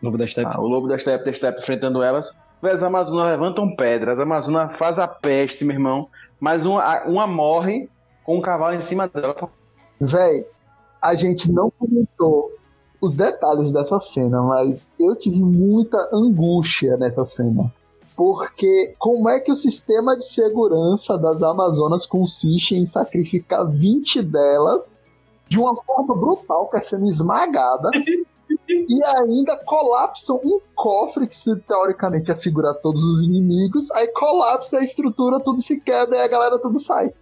O, 0.05 0.11
Lobo 0.11 0.19
da 0.19 0.27
Steppe. 0.27 0.51
ah, 0.55 0.61
o 0.61 0.67
lobo 0.67 0.89
da 0.89 0.99
Steppe, 0.99 1.25
da 1.25 1.33
Steppe 1.33 1.61
enfrentando 1.61 2.03
elas. 2.03 2.33
As 2.63 2.83
Amazonas 2.83 3.27
levantam 3.29 3.75
pedras, 3.77 4.15
as 4.19 4.21
Amazonas 4.21 4.77
faz 4.77 4.99
a 4.99 5.07
peste, 5.07 5.65
meu 5.65 5.75
irmão. 5.75 6.09
Mas 6.41 6.65
uma, 6.65 6.83
a- 6.83 7.05
uma 7.07 7.27
morre 7.27 7.89
com 8.25 8.37
um 8.39 8.41
cavalo 8.41 8.75
em 8.75 8.83
cima 8.83 9.07
dela. 9.09 9.37
Véi, 10.01 10.47
a 11.03 11.15
gente 11.15 11.51
não 11.53 11.71
comentou 11.79 12.51
os 13.01 13.15
detalhes 13.15 13.71
dessa 13.71 14.01
cena, 14.01 14.41
mas 14.43 14.87
eu 14.99 15.15
tive 15.15 15.43
muita 15.43 15.99
angústia 16.13 16.97
nessa 16.97 17.27
cena. 17.27 17.71
Porque 18.17 18.95
como 18.99 19.29
é 19.29 19.41
que 19.41 19.51
o 19.53 19.57
sistema 19.57 20.17
de 20.17 20.25
segurança 20.25 21.19
das 21.19 21.43
Amazonas 21.43 22.07
consiste 22.07 22.75
em 22.77 22.87
sacrificar 22.87 23.67
20 23.69 24.23
delas 24.23 25.05
de 25.49 25.59
uma 25.59 25.75
forma 25.83 26.15
brutal, 26.15 26.69
que 26.69 26.79
é 26.79 26.81
sendo 26.81 27.07
esmagada, 27.07 27.91
e 28.89 29.05
ainda 29.05 29.57
colapsam 29.65 30.41
um 30.45 30.61
cofre 30.75 31.27
que 31.27 31.37
teoricamente 31.67 32.29
ia 32.31 32.37
segurar 32.37 32.75
todos 32.75 33.03
os 33.05 33.23
inimigos, 33.23 33.91
aí 33.93 34.09
colapsa 34.09 34.79
a 34.79 34.85
estrutura, 34.85 35.41
tudo 35.41 35.61
se 35.61 35.81
quebra 35.81 36.19
e 36.19 36.21
a 36.23 36.29
galera 36.29 36.59
tudo 36.59 36.79
sai. 36.79 37.13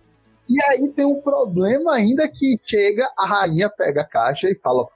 E 0.49 0.63
aí 0.65 0.89
tem 0.89 1.05
um 1.07 1.21
problema 1.21 1.95
ainda 1.95 2.29
que 2.29 2.59
chega, 2.65 3.09
a 3.19 3.27
rainha 3.27 3.71
pega 3.71 4.03
a 4.03 4.09
caixa 4.09 4.49
e 4.51 4.55
fala: 4.57 4.87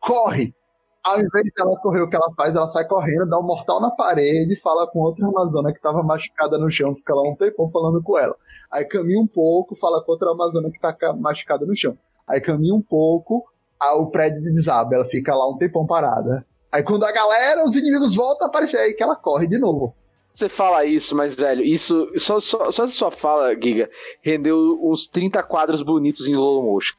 corre! 0.00 0.54
Ao 1.02 1.18
invés 1.18 1.44
de 1.44 1.52
ela 1.58 1.76
correr, 1.78 2.02
o 2.02 2.10
que 2.10 2.14
ela 2.16 2.30
faz, 2.36 2.54
ela 2.54 2.68
sai 2.68 2.86
correndo, 2.86 3.26
dá 3.26 3.38
um 3.38 3.42
mortal 3.42 3.80
na 3.80 3.90
parede, 3.90 4.60
fala 4.60 4.86
com 4.86 4.98
outra 5.00 5.26
Amazona 5.26 5.72
que 5.72 5.80
tava 5.80 6.02
machucada 6.02 6.58
no 6.58 6.70
chão, 6.70 6.94
fica 6.94 7.14
lá 7.14 7.22
um 7.22 7.34
tempão 7.34 7.70
falando 7.70 8.02
com 8.02 8.18
ela. 8.18 8.36
Aí 8.70 8.84
caminha 8.84 9.18
um 9.18 9.26
pouco, 9.26 9.74
fala 9.76 10.04
com 10.04 10.12
outra 10.12 10.30
Amazona 10.30 10.70
que 10.70 10.78
tá 10.78 10.92
ca- 10.92 11.14
machucada 11.14 11.64
no 11.64 11.74
chão. 11.74 11.96
Aí 12.28 12.38
caminha 12.40 12.74
um 12.74 12.82
pouco, 12.82 13.44
o 13.94 14.06
prédio 14.06 14.42
desaba, 14.42 14.94
ela 14.94 15.04
fica 15.06 15.34
lá 15.34 15.48
um 15.48 15.56
tempão 15.56 15.86
parada. 15.86 16.44
Aí 16.70 16.82
quando 16.82 17.04
a 17.04 17.12
galera, 17.12 17.64
os 17.64 17.74
inimigos 17.74 18.14
voltam 18.14 18.46
a 18.46 18.50
aparecer, 18.50 18.78
aí 18.78 18.94
que 18.94 19.02
ela 19.02 19.16
corre 19.16 19.46
de 19.46 19.58
novo. 19.58 19.94
Você 20.30 20.48
fala 20.48 20.84
isso, 20.84 21.16
mas, 21.16 21.34
velho, 21.34 21.64
isso. 21.64 22.08
Só, 22.16 22.38
só, 22.38 22.70
só 22.70 22.84
essa 22.84 22.92
sua 22.92 23.10
fala, 23.10 23.52
Giga, 23.60 23.90
rendeu 24.22 24.78
uns 24.80 25.08
30 25.08 25.42
quadros 25.42 25.82
bonitos 25.82 26.28
em 26.28 26.32
slow 26.32 26.62
motion. 26.62 26.94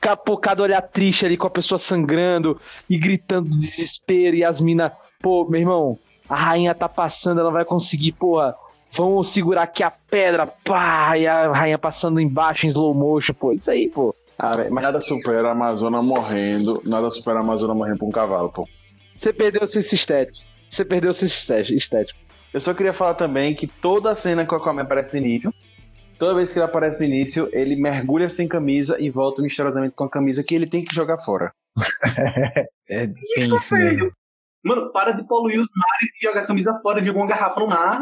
Capocado 0.00 0.62
olhar 0.62 0.80
triste 0.80 1.26
ali 1.26 1.36
com 1.36 1.48
a 1.48 1.50
pessoa 1.50 1.76
sangrando 1.76 2.58
e 2.88 2.96
gritando 2.96 3.50
de 3.50 3.56
desespero 3.56 4.36
e 4.36 4.44
as 4.44 4.60
minas. 4.60 4.92
Pô, 5.20 5.44
meu 5.44 5.60
irmão, 5.60 5.98
a 6.28 6.36
rainha 6.36 6.72
tá 6.72 6.88
passando, 6.88 7.40
ela 7.40 7.50
vai 7.50 7.64
conseguir, 7.64 8.12
porra. 8.12 8.54
Vamos 8.92 9.28
segurar 9.28 9.64
aqui 9.64 9.82
a 9.82 9.90
pedra, 9.90 10.46
pá, 10.46 11.18
e 11.18 11.26
a 11.26 11.52
rainha 11.52 11.78
passando 11.78 12.20
embaixo 12.20 12.64
em 12.64 12.68
slow 12.68 12.94
motion, 12.94 13.34
pô. 13.34 13.52
Isso 13.52 13.72
aí, 13.72 13.88
pô. 13.88 14.14
Ah, 14.40 14.56
velho, 14.56 14.72
mas 14.72 14.84
nada 14.84 15.00
supera 15.00 15.48
a 15.48 15.52
Amazona 15.52 16.00
morrendo, 16.00 16.80
nada 16.86 17.10
supera 17.10 17.38
a 17.38 17.42
Amazona 17.42 17.74
morrendo 17.74 17.98
pra 17.98 18.06
um 18.08 18.12
cavalo, 18.12 18.50
pô. 18.50 18.68
Você 19.16 19.32
perdeu 19.32 19.66
seus 19.66 19.92
estéticos. 19.92 20.52
Você 20.68 20.84
perdeu 20.84 21.12
seus 21.12 21.32
estéticos. 21.70 22.14
Eu 22.54 22.60
só 22.60 22.72
queria 22.72 22.92
falar 22.92 23.14
também 23.14 23.54
que 23.54 23.66
toda 23.66 24.14
cena 24.14 24.46
que 24.46 24.54
o 24.54 24.56
Aquaman 24.56 24.82
aparece 24.82 25.18
no 25.18 25.26
início, 25.26 25.52
toda 26.18 26.34
vez 26.36 26.52
que 26.52 26.58
ele 26.58 26.64
aparece 26.66 27.00
no 27.00 27.12
início, 27.12 27.48
ele 27.52 27.74
mergulha 27.76 28.30
sem 28.30 28.46
camisa 28.46 28.96
e 29.00 29.10
volta 29.10 29.42
misteriosamente 29.42 29.94
com 29.96 30.04
a 30.04 30.10
camisa 30.10 30.44
que 30.44 30.54
ele 30.54 30.66
tem 30.66 30.84
que 30.84 30.94
jogar 30.94 31.18
fora. 31.18 31.52
É 32.90 33.04
Isso, 33.36 33.54
isso 33.54 33.74
velho. 33.74 33.96
mesmo. 33.96 34.12
Mano, 34.64 34.90
para 34.92 35.12
de 35.12 35.22
poluir 35.26 35.60
os 35.60 35.68
mares 35.76 36.10
e 36.16 36.26
jogar 36.26 36.42
a 36.42 36.46
camisa 36.46 36.72
fora 36.82 37.02
de 37.02 37.08
alguma 37.08 37.26
garrafa 37.26 37.60
no 37.60 37.66
mar. 37.66 38.00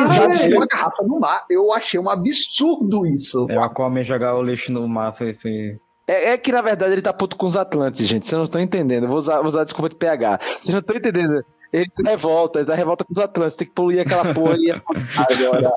Exato, 0.00 0.38
velho. 0.38 0.56
uma 0.56 0.66
garrafa 0.66 1.02
no 1.02 1.20
mar. 1.20 1.44
Eu 1.48 1.72
achei 1.72 1.98
um 1.98 2.08
absurdo 2.08 3.06
isso. 3.06 3.46
É 3.48 3.58
o 3.58 3.62
Aquaman 3.62 4.04
jogar 4.04 4.36
o 4.36 4.42
lixo 4.42 4.72
no 4.72 4.86
mar 4.88 5.12
foi. 5.12 5.34
foi... 5.34 5.78
É, 6.06 6.30
é 6.32 6.38
que, 6.38 6.50
na 6.50 6.60
verdade, 6.60 6.92
ele 6.92 7.02
tá 7.02 7.12
puto 7.12 7.36
com 7.36 7.46
os 7.46 7.56
Atlantes, 7.56 8.06
gente. 8.06 8.26
Vocês 8.26 8.36
não 8.36 8.44
estão 8.44 8.60
entendendo. 8.60 9.04
Eu 9.04 9.08
vou 9.08 9.18
usar, 9.18 9.36
vou 9.38 9.46
usar 9.46 9.62
a 9.62 9.64
desculpa 9.64 9.88
de 9.88 9.96
PH. 9.96 10.38
Vocês 10.60 10.68
não 10.70 10.80
estão 10.80 10.96
entendendo. 10.96 11.44
Ele 11.72 11.88
tá 11.88 12.10
revolta, 12.10 12.58
ele 12.58 12.66
tá 12.66 12.74
revolta 12.74 13.04
com 13.04 13.12
os 13.12 13.18
Atlantes. 13.18 13.56
Tem 13.56 13.66
que 13.66 13.72
poluir 13.72 14.00
aquela 14.00 14.34
porra 14.34 14.56
e 14.58 14.70
Agora, 14.70 15.72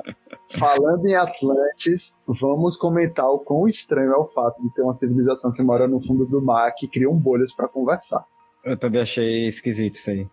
falando 0.57 1.05
em 1.05 1.15
Atlantis, 1.15 2.17
vamos 2.27 2.75
comentar 2.75 3.29
o 3.29 3.39
quão 3.39 3.67
estranho 3.67 4.11
é 4.11 4.17
o 4.17 4.27
fato 4.27 4.61
de 4.61 4.73
ter 4.73 4.81
uma 4.81 4.93
civilização 4.93 5.51
que 5.53 5.63
mora 5.63 5.87
no 5.87 6.01
fundo 6.01 6.25
do 6.25 6.41
mar 6.41 6.73
que 6.75 6.87
criam 6.87 7.13
bolhas 7.13 7.53
pra 7.53 7.67
conversar. 7.67 8.25
Eu 8.63 8.75
também 8.75 9.01
achei 9.01 9.47
esquisito 9.47 9.95
isso 9.95 10.09
aí. 10.09 10.27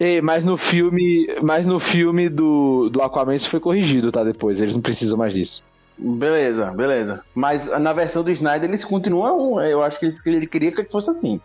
Ei, 0.00 0.20
mas 0.20 0.44
no 0.44 0.56
filme, 0.56 1.26
mas 1.42 1.66
no 1.66 1.80
filme 1.80 2.28
do, 2.28 2.88
do 2.88 3.02
Aquaman 3.02 3.34
isso 3.34 3.50
foi 3.50 3.58
corrigido, 3.58 4.12
tá? 4.12 4.22
Depois, 4.22 4.60
eles 4.60 4.76
não 4.76 4.82
precisam 4.82 5.18
mais 5.18 5.32
disso. 5.34 5.62
Beleza, 5.98 6.66
beleza. 6.66 7.22
Mas 7.34 7.66
na 7.80 7.92
versão 7.92 8.22
do 8.22 8.30
Snyder 8.30 8.68
eles 8.68 8.84
continuam. 8.84 9.60
Eu 9.60 9.82
acho 9.82 9.98
que 9.98 10.06
ele- 10.06 10.14
que 10.22 10.30
ele 10.30 10.46
queria 10.46 10.70
que 10.72 10.84
fosse 10.84 11.10
assim. 11.10 11.40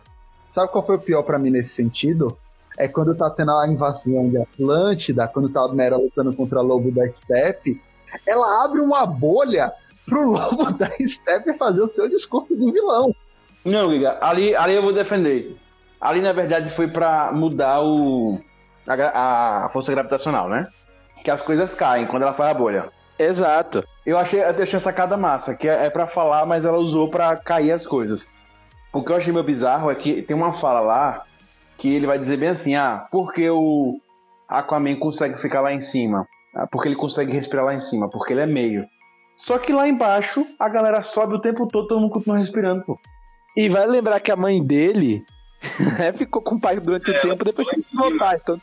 Sabe 0.49 0.71
qual 0.71 0.85
foi 0.85 0.97
o 0.97 0.99
pior 1.01 1.23
pra 1.23 1.39
mim 1.39 1.49
nesse 1.49 1.69
sentido? 1.73 2.38
É 2.77 2.88
quando 2.88 3.15
tá 3.15 3.30
tendo 3.31 3.51
a 3.51 3.67
invasão 3.67 4.30
de 4.30 4.38
Atlântida, 4.38 5.27
quando 5.27 5.49
tá 5.49 5.61
a 5.61 5.73
Mera 5.73 5.97
lutando 5.97 6.31
contra 6.35 6.59
o 6.59 6.63
lobo 6.63 6.91
da 6.91 7.09
Steppe, 7.11 7.81
ela 8.27 8.63
abre 8.63 8.80
uma 8.81 9.03
bolha 9.07 9.71
pro 10.05 10.30
lobo 10.31 10.71
da 10.77 10.91
Steppe 11.03 11.57
fazer 11.57 11.81
o 11.81 11.89
seu 11.89 12.07
discurso 12.07 12.55
do 12.55 12.71
vilão. 12.71 13.15
Não, 13.65 13.91
Giga, 13.91 14.19
ali, 14.21 14.55
ali 14.55 14.75
eu 14.75 14.84
vou 14.84 14.93
defender. 14.93 15.55
Ali, 16.03 16.19
na 16.19 16.34
verdade, 16.34 16.69
foi 16.69 16.89
pra 16.89 17.31
mudar 17.31 17.81
o, 17.81 18.38
a, 18.85 19.65
a 19.65 19.69
força 19.69 19.89
gravitacional, 19.89 20.49
né? 20.49 20.67
Que 21.23 21.31
as 21.31 21.41
coisas 21.41 21.73
caem 21.73 22.05
quando 22.05 22.23
ela 22.23 22.34
faz 22.34 22.51
a 22.51 22.53
bolha. 22.53 22.91
Exato. 23.17 23.81
Eu 24.05 24.17
achei, 24.17 24.41
eu 24.41 24.49
achei 24.49 24.80
sacada 24.81 25.15
massa, 25.15 25.55
que 25.55 25.65
é, 25.65 25.85
é 25.85 25.89
pra 25.89 26.05
falar, 26.05 26.45
mas 26.45 26.65
ela 26.65 26.77
usou 26.77 27.09
pra 27.09 27.38
cair 27.38 27.71
as 27.71 27.88
coisas. 27.88 28.30
O 28.91 29.01
que 29.01 29.13
eu 29.13 29.15
achei 29.15 29.31
meio 29.31 29.45
bizarro 29.45 29.89
é 29.89 29.95
que 29.95 30.21
tem 30.21 30.35
uma 30.35 30.51
fala 30.51 30.81
lá 30.81 31.23
que 31.77 31.95
ele 31.95 32.05
vai 32.05 32.19
dizer 32.19 32.35
bem 32.35 32.49
assim: 32.49 32.75
ah, 32.75 33.07
porque 33.09 33.49
o 33.49 33.97
Aquaman 34.49 34.97
consegue 34.97 35.39
ficar 35.39 35.61
lá 35.61 35.71
em 35.71 35.80
cima? 35.80 36.27
Ah, 36.53 36.67
porque 36.67 36.89
ele 36.89 36.97
consegue 36.97 37.31
respirar 37.31 37.63
lá 37.63 37.73
em 37.73 37.80
cima? 37.80 38.09
Porque 38.09 38.34
ele 38.34 38.41
é 38.41 38.45
meio. 38.45 38.85
Só 39.38 39.57
que 39.57 39.71
lá 39.71 39.88
embaixo 39.88 40.45
a 40.59 40.67
galera 40.67 41.01
sobe 41.01 41.35
o 41.35 41.39
tempo 41.39 41.65
todo, 41.65 41.88
todo 41.88 42.01
mundo 42.01 42.11
continua 42.11 42.38
respirando, 42.38 42.84
pô. 42.84 42.99
E 43.55 43.69
vai 43.69 43.88
lembrar 43.88 44.19
que 44.19 44.34
a 44.34 44.35
mãe 44.35 44.61
dele 44.61 45.23
é, 45.99 46.14
ficou 46.14 46.41
com 46.41 46.56
o 46.56 46.60
pai 46.60 46.80
durante 46.80 47.10
o 47.10 47.22
tempo, 47.22 47.44
depois 47.44 47.68
teve 47.68 47.81
que 47.81 47.88
se 47.88 47.95
voltar. 47.95 48.35
Então, 48.35 48.61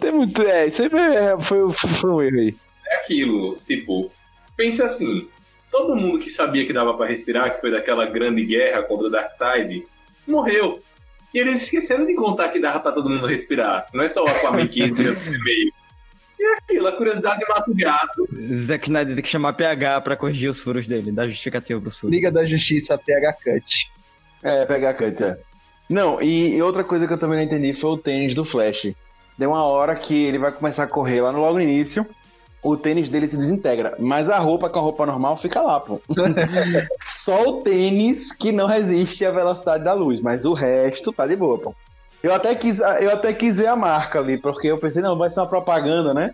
tem 0.00 0.12
muito. 0.12 0.42
É, 0.42 0.66
isso 0.66 0.82
aí 0.82 0.90
foi, 0.90 1.70
foi, 1.70 1.88
foi 1.88 2.10
um 2.10 2.22
erro 2.22 2.38
aí. 2.38 2.56
É 2.88 2.96
aquilo, 2.96 3.58
tipo, 3.66 4.10
pensa 4.56 4.86
assim, 4.86 5.28
todo 5.70 5.96
mundo 5.96 6.18
que 6.18 6.30
sabia 6.30 6.66
que 6.66 6.72
dava 6.72 6.94
pra 6.94 7.06
respirar, 7.06 7.54
que 7.54 7.60
foi 7.60 7.70
daquela 7.70 8.06
grande 8.06 8.44
guerra 8.44 8.82
contra 8.82 9.06
o 9.06 9.10
Darkseid, 9.10 9.86
morreu. 10.26 10.82
E 11.32 11.38
eles 11.38 11.62
esqueceram 11.62 12.04
de 12.04 12.14
contar 12.14 12.50
que 12.50 12.60
dava 12.60 12.80
pra 12.80 12.92
todo 12.92 13.08
mundo 13.08 13.26
respirar. 13.26 13.86
Não 13.94 14.04
é 14.04 14.08
só 14.08 14.22
o 14.22 14.28
Aquaman 14.28 14.68
que 14.68 14.82
entra 14.82 15.12
no 15.12 15.44
meio. 15.44 15.72
E 16.38 16.44
é 16.44 16.54
aquilo, 16.56 16.88
a 16.88 16.92
curiosidade 16.92 17.40
mata 17.48 17.70
o 17.70 17.74
gato. 17.74 18.26
Zack 18.32 18.86
Snyder 18.86 19.14
tem 19.14 19.22
que 19.22 19.30
chamar 19.30 19.52
PH 19.54 20.00
pra 20.02 20.16
corrigir 20.16 20.50
os 20.50 20.60
furos 20.60 20.86
dele, 20.86 21.12
dar 21.12 21.28
justificativa 21.28 21.80
pros 21.80 21.98
furos. 21.98 22.14
Liga 22.14 22.30
da 22.30 22.44
Justiça 22.44 22.98
PH 22.98 23.32
Cut. 23.34 23.90
É, 24.42 24.62
a 24.62 24.94
cut, 24.94 25.22
é. 25.22 25.38
Não, 25.92 26.22
e, 26.22 26.60
outra 26.62 26.82
coisa 26.82 27.06
que 27.06 27.12
eu 27.12 27.18
também 27.18 27.36
não 27.36 27.44
entendi 27.44 27.74
foi 27.74 27.90
o 27.90 27.98
tênis 27.98 28.34
do 28.34 28.46
Flash. 28.46 28.94
Deu 29.36 29.50
uma 29.50 29.62
hora 29.62 29.94
que 29.94 30.14
ele 30.24 30.38
vai 30.38 30.50
começar 30.50 30.84
a 30.84 30.86
correr 30.86 31.20
lá 31.20 31.30
no 31.30 31.40
logo 31.40 31.54
no 31.54 31.60
início, 31.60 32.06
o 32.62 32.76
tênis 32.76 33.10
dele 33.10 33.28
se 33.28 33.36
desintegra, 33.36 33.94
mas 33.98 34.30
a 34.30 34.38
roupa 34.38 34.70
com 34.70 34.78
a 34.78 34.82
roupa 34.82 35.04
normal 35.04 35.36
fica 35.36 35.60
lá, 35.60 35.80
pô. 35.80 36.00
Só 36.98 37.42
o 37.48 37.52
tênis 37.62 38.32
que 38.32 38.52
não 38.52 38.66
resiste 38.66 39.24
à 39.26 39.30
velocidade 39.30 39.84
da 39.84 39.92
luz, 39.92 40.20
mas 40.20 40.46
o 40.46 40.54
resto 40.54 41.12
tá 41.12 41.26
de 41.26 41.36
boa, 41.36 41.58
pô. 41.58 41.74
Eu 42.22 42.32
até 42.32 42.54
quis, 42.54 42.80
eu 42.80 43.12
até 43.12 43.32
quis 43.34 43.58
ver 43.58 43.66
a 43.66 43.76
marca 43.76 44.18
ali, 44.18 44.38
porque 44.38 44.68
eu 44.68 44.78
pensei, 44.78 45.02
não, 45.02 45.18
vai 45.18 45.28
ser 45.28 45.40
uma 45.40 45.46
propaganda, 45.46 46.14
né? 46.14 46.30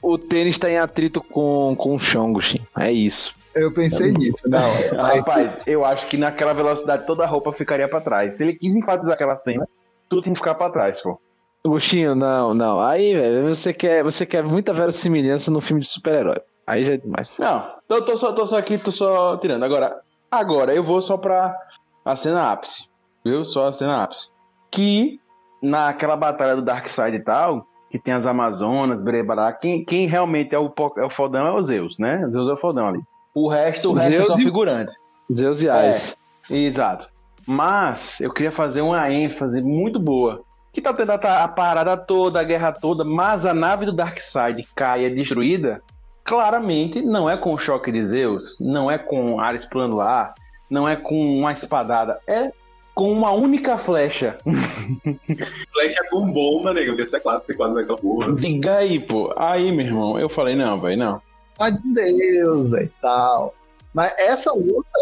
O 0.00 0.16
tênis 0.16 0.56
tá 0.56 0.70
em 0.70 0.78
atrito 0.78 1.20
com, 1.20 1.74
com 1.76 1.94
o 1.94 1.98
chão, 1.98 2.32
Gushin. 2.32 2.60
É 2.78 2.90
isso. 2.90 3.34
Eu 3.54 3.72
pensei 3.72 4.12
nisso, 4.12 4.48
não. 4.48 4.60
Mas 4.96 5.16
Rapaz, 5.18 5.60
eu 5.66 5.84
acho 5.84 6.06
que 6.06 6.16
naquela 6.16 6.52
velocidade 6.52 7.06
toda 7.06 7.24
a 7.24 7.26
roupa 7.26 7.52
ficaria 7.52 7.88
pra 7.88 8.00
trás. 8.00 8.36
Se 8.36 8.44
ele 8.44 8.54
quis 8.54 8.74
enfatizar 8.74 9.14
aquela 9.14 9.36
cena, 9.36 9.68
tudo 10.08 10.22
tem 10.22 10.32
que 10.32 10.38
ficar 10.38 10.54
pra 10.54 10.70
trás, 10.70 11.00
pô. 11.00 11.18
Agostinho, 11.64 12.14
não, 12.14 12.52
não. 12.54 12.80
Aí, 12.80 13.14
velho, 13.14 13.48
você 13.48 13.72
quer, 13.72 14.02
você 14.02 14.26
quer 14.26 14.42
muita 14.42 14.72
verossimilhança 14.72 15.50
no 15.50 15.60
filme 15.60 15.80
de 15.80 15.86
super-herói. 15.86 16.40
Aí 16.66 16.84
já 16.84 16.94
é 16.94 16.96
demais. 16.96 17.36
Não, 17.38 17.74
eu 17.88 18.04
tô 18.04 18.16
só, 18.16 18.32
tô 18.32 18.46
só 18.46 18.58
aqui, 18.58 18.78
tô 18.78 18.90
só 18.90 19.36
tirando. 19.36 19.62
Agora, 19.64 20.00
agora 20.30 20.74
eu 20.74 20.82
vou 20.82 21.00
só 21.00 21.16
pra 21.16 21.56
a 22.04 22.16
cena 22.16 22.50
ápice, 22.50 22.88
viu? 23.24 23.44
Só 23.44 23.66
a 23.66 23.72
cena 23.72 24.02
ápice. 24.02 24.32
Que 24.70 25.20
naquela 25.62 26.16
batalha 26.16 26.56
do 26.56 26.62
Darkseid 26.62 27.16
e 27.16 27.22
tal, 27.22 27.66
que 27.90 27.98
tem 27.98 28.14
as 28.14 28.26
Amazonas, 28.26 29.02
Brebará, 29.02 29.52
quem, 29.52 29.84
quem 29.84 30.06
realmente 30.06 30.54
é 30.54 30.58
o, 30.58 30.72
é 30.96 31.04
o 31.04 31.10
fodão 31.10 31.46
é 31.46 31.52
o 31.52 31.62
Zeus, 31.62 31.98
né? 31.98 32.26
Zeus 32.28 32.48
é 32.48 32.52
o 32.52 32.56
fodão 32.56 32.88
ali. 32.88 33.00
O 33.34 33.48
resto, 33.48 33.90
o 33.90 33.94
resto 33.94 34.12
Zeus 34.12 34.28
é 34.28 34.32
só 34.32 34.40
e- 34.40 34.44
figurante. 34.44 34.92
Zeus 35.32 35.62
e 35.62 35.68
Ares. 35.68 36.16
Exato. 36.50 37.08
Mas 37.46 38.20
eu 38.20 38.32
queria 38.32 38.52
fazer 38.52 38.82
uma 38.82 39.10
ênfase 39.10 39.62
muito 39.62 39.98
boa. 39.98 40.42
Que 40.72 40.80
tá 40.80 40.92
tendo 40.92 41.10
a, 41.10 41.14
a 41.44 41.48
parada 41.48 41.96
toda, 41.96 42.40
a 42.40 42.44
guerra 42.44 42.72
toda, 42.72 43.04
mas 43.04 43.44
a 43.44 43.52
nave 43.52 43.84
do 43.84 43.92
Darkseid 43.92 44.66
cai 44.74 45.02
e 45.02 45.04
é 45.06 45.10
destruída. 45.10 45.82
Claramente 46.24 47.02
não 47.02 47.28
é 47.28 47.36
com 47.36 47.52
o 47.52 47.58
choque 47.58 47.90
de 47.92 48.02
Zeus, 48.04 48.58
não 48.60 48.90
é 48.90 48.96
com 48.96 49.40
Ares 49.40 49.66
pulando 49.66 49.96
lá, 49.96 50.32
não 50.70 50.88
é 50.88 50.96
com 50.96 51.38
uma 51.38 51.52
espadada, 51.52 52.18
é 52.26 52.52
com 52.94 53.10
uma 53.10 53.32
única 53.32 53.76
flecha. 53.76 54.38
Flecha 54.46 56.04
com 56.10 56.30
bomba, 56.30 56.72
nego. 56.72 56.92
Porque 56.94 57.08
você 57.08 57.16
é 57.16 57.20
claro, 57.20 57.42
você 57.44 57.54
quase 57.54 57.74
vai 57.74 57.84
porra. 57.84 58.32
Diga 58.34 58.76
aí, 58.76 58.98
pô. 58.98 59.32
Aí, 59.36 59.72
meu 59.72 59.86
irmão, 59.86 60.18
eu 60.18 60.28
falei, 60.28 60.54
não, 60.54 60.78
velho, 60.80 60.96
não. 60.98 61.22
Mas 61.62 61.76
Deus 61.84 62.72
e 62.72 62.88
tal. 63.00 63.54
Mas 63.94 64.12
essa 64.18 64.52
luta, 64.52 64.98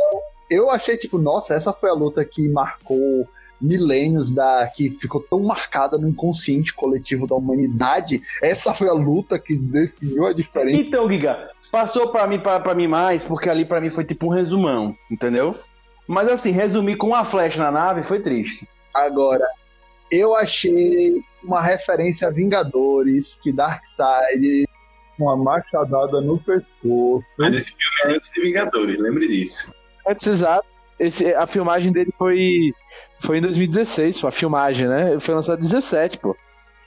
eu 0.51 0.71
achei, 0.71 0.99
tipo, 0.99 1.17
nossa, 1.17 1.55
essa 1.55 1.73
foi 1.73 1.89
a 1.89 1.95
luta 1.95 2.23
que 2.23 2.51
marcou 2.51 3.27
milênios 3.59 4.31
da 4.31 4.67
que 4.67 4.91
ficou 5.01 5.23
tão 5.23 5.41
marcada 5.41 5.97
no 5.97 6.09
inconsciente 6.09 6.75
coletivo 6.75 7.27
da 7.27 7.35
humanidade. 7.35 8.23
Essa 8.43 8.75
foi 8.75 8.89
a 8.89 8.93
luta 8.93 9.39
que 9.39 9.57
definiu 9.57 10.27
a 10.27 10.35
diferença. 10.35 10.83
Então, 10.83 11.11
Giga, 11.11 11.51
passou 11.73 12.09
pra 12.09 12.27
mim, 12.27 12.39
pra 12.39 12.75
mim 12.75 12.87
mais, 12.87 13.25
porque 13.25 13.49
ali 13.49 13.65
pra 13.65 13.81
mim 13.81 13.89
foi 13.89 14.05
tipo 14.05 14.27
um 14.27 14.31
resumão, 14.31 14.95
entendeu? 15.11 15.55
Mas 16.07 16.29
assim, 16.29 16.51
resumir 16.51 16.97
com 16.97 17.07
uma 17.07 17.25
flecha 17.25 17.63
na 17.63 17.71
nave 17.71 18.03
foi 18.03 18.21
triste. 18.21 18.69
Agora, 18.93 19.47
eu 20.11 20.35
achei 20.35 21.23
uma 21.43 21.63
referência 21.63 22.29
a 22.29 22.31
Vingadores, 22.31 23.39
que 23.43 23.51
Darkseid 23.51 24.67
uma 25.25 25.37
machadada 25.37 26.21
no 26.21 26.39
pescoço. 26.39 27.27
Mas 27.39 27.55
esse 27.55 27.69
filme 27.69 27.85
é 28.05 28.17
antes 28.17 28.31
de 28.31 28.41
Vingadores, 28.41 28.99
lembre 28.99 29.29
disso. 29.29 29.73
Antes, 30.07 30.27
exato. 30.27 30.67
Esse, 30.99 31.33
a 31.35 31.47
filmagem 31.47 31.93
dele 31.93 32.13
foi, 32.19 32.73
foi 33.21 33.39
em 33.39 33.41
2016, 33.41 34.21
pô, 34.21 34.27
a 34.27 34.33
filmagem, 34.33 34.89
né? 34.89 35.19
Foi 35.21 35.35
lançado 35.35 35.59
em 35.59 35.69
2017, 35.69 36.19
pô. 36.19 36.37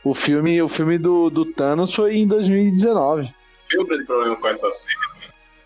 O 0.03 0.14
filme, 0.14 0.61
o 0.61 0.68
filme 0.68 0.97
do, 0.97 1.30
do 1.30 1.45
Thanos 1.45 1.93
foi 1.93 2.15
em 2.15 2.27
2019. 2.27 3.30
Meu 3.72 3.85
grande 3.85 4.05
problema 4.05 4.35
com 4.35 4.47
essa 4.47 4.72
cena 4.72 5.14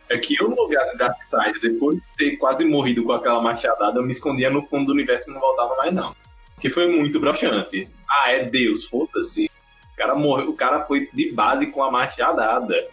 é 0.10 0.18
que 0.18 0.35
eu, 0.39 0.49
no 0.49 0.56
lugar 0.56 0.85
de 0.91 0.98
Darkseid, 0.98 1.60
depois 1.60 1.98
de 1.98 2.03
ter 2.18 2.38
quase 2.38 2.64
morrido 2.64 3.03
com 3.03 3.11
aquela 3.11 3.41
machadada, 3.41 3.99
eu 3.99 4.03
me 4.03 4.14
escondia 4.14 4.49
no 4.49 4.65
fundo 4.68 4.88
do 4.88 4.94
universo 4.94 5.30
e 5.30 5.34
não 5.34 5.39
voltava 5.39 5.76
mais, 5.76 5.94
não. 5.94 6.15
Que 6.61 6.69
foi 6.69 6.88
muito 6.88 7.19
broxante. 7.19 7.89
Ah, 8.10 8.31
é 8.31 8.45
Deus, 8.45 8.85
foda-se. 8.85 9.49
O 9.98 9.99
cara 9.99 10.15
morreu, 10.15 10.49
o 10.49 10.53
cara 10.53 10.86
foi 10.86 11.10
de 11.11 11.32
base 11.32 11.65
com 11.68 11.82
a 11.82 11.90
machadada. 11.90 12.88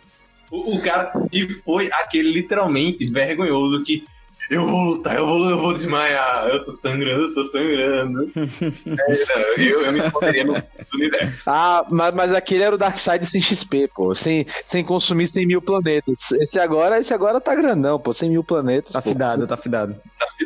O, 0.50 0.76
o 0.76 0.82
cara. 0.82 1.12
E 1.30 1.46
foi 1.62 1.90
aquele 1.92 2.32
literalmente 2.32 3.04
vergonhoso 3.10 3.84
que. 3.84 4.04
Eu 4.50 4.66
vou 4.66 4.80
lutar, 4.82 5.16
eu 5.16 5.26
vou, 5.26 5.48
eu 5.48 5.58
vou 5.58 5.72
desmaiar, 5.72 6.48
eu 6.48 6.64
tô 6.66 6.74
sangrando, 6.76 7.28
eu 7.28 7.34
tô 7.34 7.46
sangrando. 7.46 8.30
é, 8.36 9.54
eu, 9.58 9.80
eu 9.80 9.92
me 9.92 10.00
esconderia 10.00 10.44
no 10.44 10.62
universo. 10.94 11.42
Ah, 11.46 11.86
mas, 11.90 12.14
mas 12.14 12.34
aquele 12.34 12.62
era 12.62 12.74
o 12.74 12.78
Darkseid 12.78 13.24
sem 13.24 13.40
XP, 13.40 13.88
pô. 13.94 14.14
Sem, 14.14 14.44
sem 14.64 14.84
consumir 14.84 15.28
100 15.28 15.46
mil 15.46 15.62
planetas. 15.62 16.32
Esse 16.32 16.60
agora, 16.60 17.00
esse 17.00 17.14
agora 17.14 17.40
tá 17.40 17.54
grandão, 17.54 17.98
pô. 17.98 18.12
100 18.12 18.30
mil 18.30 18.44
planetas. 18.44 18.92
Tá 18.92 19.00
pô. 19.00 19.10
fidado, 19.10 19.46
tá 19.46 19.56
fidado. 19.56 19.96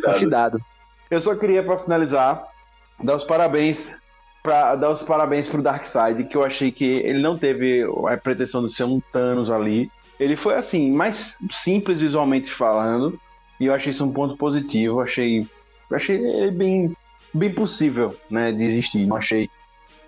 Tá 0.03 0.15
fidado. 0.15 0.61
Eu 1.11 1.21
só 1.21 1.35
queria, 1.35 1.65
pra 1.65 1.77
finalizar, 1.77 2.45
dar 3.03 3.17
os 3.17 3.25
parabéns 3.25 3.97
para 4.43 4.77
dar 4.77 4.91
os 4.91 5.03
parabéns 5.03 5.49
pro 5.49 5.63
Darkseid, 5.63 6.25
que 6.25 6.37
eu 6.37 6.45
achei 6.45 6.71
que 6.71 6.85
ele 6.85 7.21
não 7.21 7.37
teve 7.37 7.85
a 8.09 8.17
pretensão 8.17 8.65
de 8.65 8.73
ser 8.73 8.85
um 8.85 9.01
Thanos 9.13 9.51
ali. 9.51 9.91
Ele 10.19 10.37
foi 10.37 10.55
assim, 10.55 10.91
mais 10.91 11.39
simples 11.51 12.01
visualmente 12.01 12.51
falando, 12.51 13.19
e 13.61 13.67
eu 13.67 13.75
achei 13.75 13.91
isso 13.91 14.05
um 14.05 14.13
ponto 14.13 14.37
positivo. 14.37 15.01
Achei, 15.01 15.47
achei 15.93 16.17
ele 16.17 16.51
bem, 16.51 16.97
bem 17.33 17.53
possível, 17.53 18.17
né, 18.31 18.53
de 18.53 18.65
existir. 18.65 19.07
Não 19.07 19.17
achei 19.17 19.49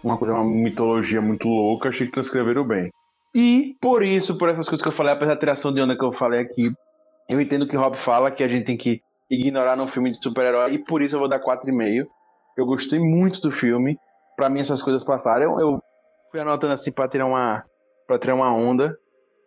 uma 0.02 0.16
coisa, 0.16 0.34
uma 0.34 0.44
mitologia 0.44 1.20
muito 1.20 1.48
louca, 1.48 1.88
achei 1.88 2.06
que 2.06 2.12
transcreveram 2.12 2.64
bem. 2.64 2.90
E 3.34 3.76
por 3.80 4.02
isso, 4.02 4.36
por 4.36 4.48
essas 4.48 4.68
coisas 4.68 4.82
que 4.82 4.88
eu 4.88 4.92
falei, 4.92 5.12
apesar 5.12 5.34
da 5.34 5.40
criação 5.40 5.72
de 5.72 5.80
onda 5.80 5.96
que 5.96 6.04
eu 6.04 6.10
falei 6.10 6.40
aqui, 6.40 6.72
eu 7.28 7.40
entendo 7.40 7.66
que 7.66 7.76
Rob 7.76 7.96
fala 7.96 8.30
que 8.30 8.42
a 8.42 8.48
gente 8.48 8.64
tem 8.64 8.76
que 8.76 9.00
ignorar 9.30 9.76
num 9.76 9.86
filme 9.86 10.10
de 10.10 10.20
super-herói, 10.20 10.74
e 10.74 10.78
por 10.78 11.02
isso 11.02 11.14
eu 11.14 11.20
vou 11.20 11.28
dar 11.28 11.38
4,5. 11.38 12.06
Eu 12.56 12.66
gostei 12.66 12.98
muito 12.98 13.40
do 13.40 13.50
filme. 13.50 13.96
Pra 14.40 14.48
mim 14.48 14.60
essas 14.60 14.80
coisas 14.80 15.04
passaram. 15.04 15.60
Eu, 15.60 15.78
fui 16.30 16.40
anotando 16.40 16.72
assim 16.72 16.90
pra 16.90 17.06
tirar 17.06 17.26
uma 17.26 17.62
para 18.08 18.18
tirar 18.18 18.34
uma 18.34 18.50
onda. 18.50 18.96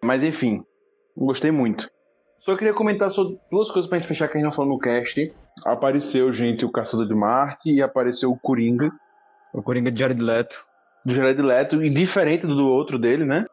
Mas 0.04 0.24
enfim, 0.24 0.64
gostei 1.18 1.50
muito. 1.50 1.90
Só 2.38 2.56
queria 2.56 2.76
comentar 2.76 3.10
sobre 3.10 3.40
duas 3.52 3.72
coisas 3.72 3.90
pra 3.90 3.98
gente 3.98 4.08
fechar 4.08 4.28
que 4.28 4.34
a 4.34 4.38
gente 4.38 4.46
não 4.46 4.52
falou 4.52 4.74
no 4.74 4.78
cast. 4.78 5.34
Apareceu, 5.66 6.32
gente, 6.32 6.64
o 6.64 6.72
Caçador 6.72 7.08
de 7.08 7.16
Marte 7.16 7.72
e 7.74 7.82
apareceu 7.82 8.30
o 8.30 8.38
Coringa. 8.38 8.92
O 9.52 9.64
Coringa 9.64 9.92
de 9.92 10.00
Jared 10.00 10.22
Leto. 10.22 10.64
Do 11.04 11.12
Jared 11.12 11.42
Leto, 11.42 11.84
e 11.84 11.90
diferente 11.90 12.46
do 12.46 12.70
outro 12.70 13.00
dele, 13.00 13.26
né? 13.26 13.46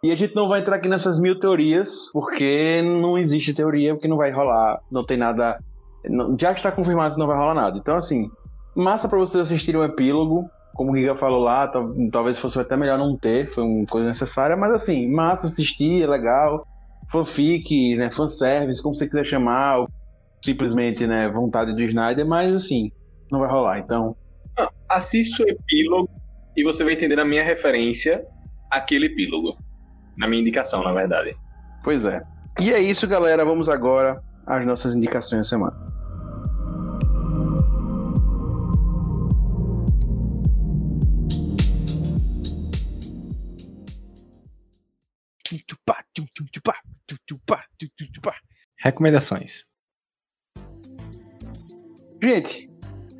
E 0.00 0.12
a 0.12 0.16
gente 0.16 0.36
não 0.36 0.48
vai 0.48 0.60
entrar 0.60 0.76
aqui 0.76 0.88
nessas 0.88 1.18
mil 1.18 1.36
teorias, 1.40 2.08
porque 2.12 2.80
não 2.82 3.18
existe 3.18 3.52
teoria, 3.52 3.94
porque 3.94 4.06
não 4.06 4.16
vai 4.16 4.30
rolar, 4.30 4.78
não 4.92 5.04
tem 5.04 5.16
nada. 5.16 5.58
não- 6.08 6.36
já 6.38 6.52
está 6.52 6.70
confirmado 6.70 7.14
que 7.14 7.20
não 7.20 7.26
vai 7.26 7.36
rolar 7.36 7.54
nada. 7.54 7.78
Então, 7.78 7.96
assim, 7.96 8.30
massa 8.76 9.08
pra 9.08 9.18
vocês 9.18 9.42
assistirem 9.42 9.80
o 9.80 9.84
epílogo. 9.84 10.48
Como 10.74 10.92
o 10.92 10.96
Giga 10.96 11.16
falou 11.16 11.40
lá, 11.42 11.68
tal- 11.68 11.94
talvez 12.10 12.38
fosse 12.38 12.60
até 12.60 12.76
melhor 12.76 12.98
não 12.98 13.16
ter, 13.16 13.48
foi 13.48 13.64
uma 13.64 13.86
coisa 13.86 14.08
necessária, 14.08 14.56
mas 14.56 14.72
assim, 14.72 15.08
massa 15.10 15.46
assistir, 15.46 16.02
é 16.02 16.06
legal. 16.06 16.66
Fanfic, 17.10 17.96
né? 17.96 18.10
Fanservice, 18.10 18.82
como 18.82 18.94
você 18.94 19.06
quiser 19.06 19.24
chamar, 19.24 19.78
ou 19.80 19.88
simplesmente, 20.44 21.06
né, 21.06 21.28
vontade 21.30 21.72
do 21.74 21.82
Snyder, 21.82 22.26
mas 22.26 22.52
assim, 22.52 22.90
não 23.30 23.40
vai 23.40 23.50
rolar. 23.50 23.78
Então, 23.78 24.14
Não, 24.58 24.68
assiste 24.90 25.42
o 25.42 25.48
epílogo 25.48 26.08
e 26.56 26.62
você 26.62 26.84
vai 26.84 26.94
entender 26.94 27.16
na 27.16 27.24
minha 27.24 27.42
referência 27.42 28.22
aquele 28.70 29.06
epílogo. 29.06 29.56
Na 30.16 30.28
minha 30.28 30.40
indicação, 30.40 30.82
na 30.82 30.92
verdade. 30.92 31.34
Pois 31.82 32.04
é. 32.04 32.20
E 32.60 32.72
é 32.72 32.78
isso, 32.80 33.06
galera. 33.08 33.44
Vamos 33.44 33.68
agora 33.68 34.20
às 34.46 34.64
nossas 34.64 34.94
indicações 34.94 35.40
da 35.40 35.44
semana. 35.44 35.93
Recomendações. 48.84 49.64
Gente, 52.22 52.70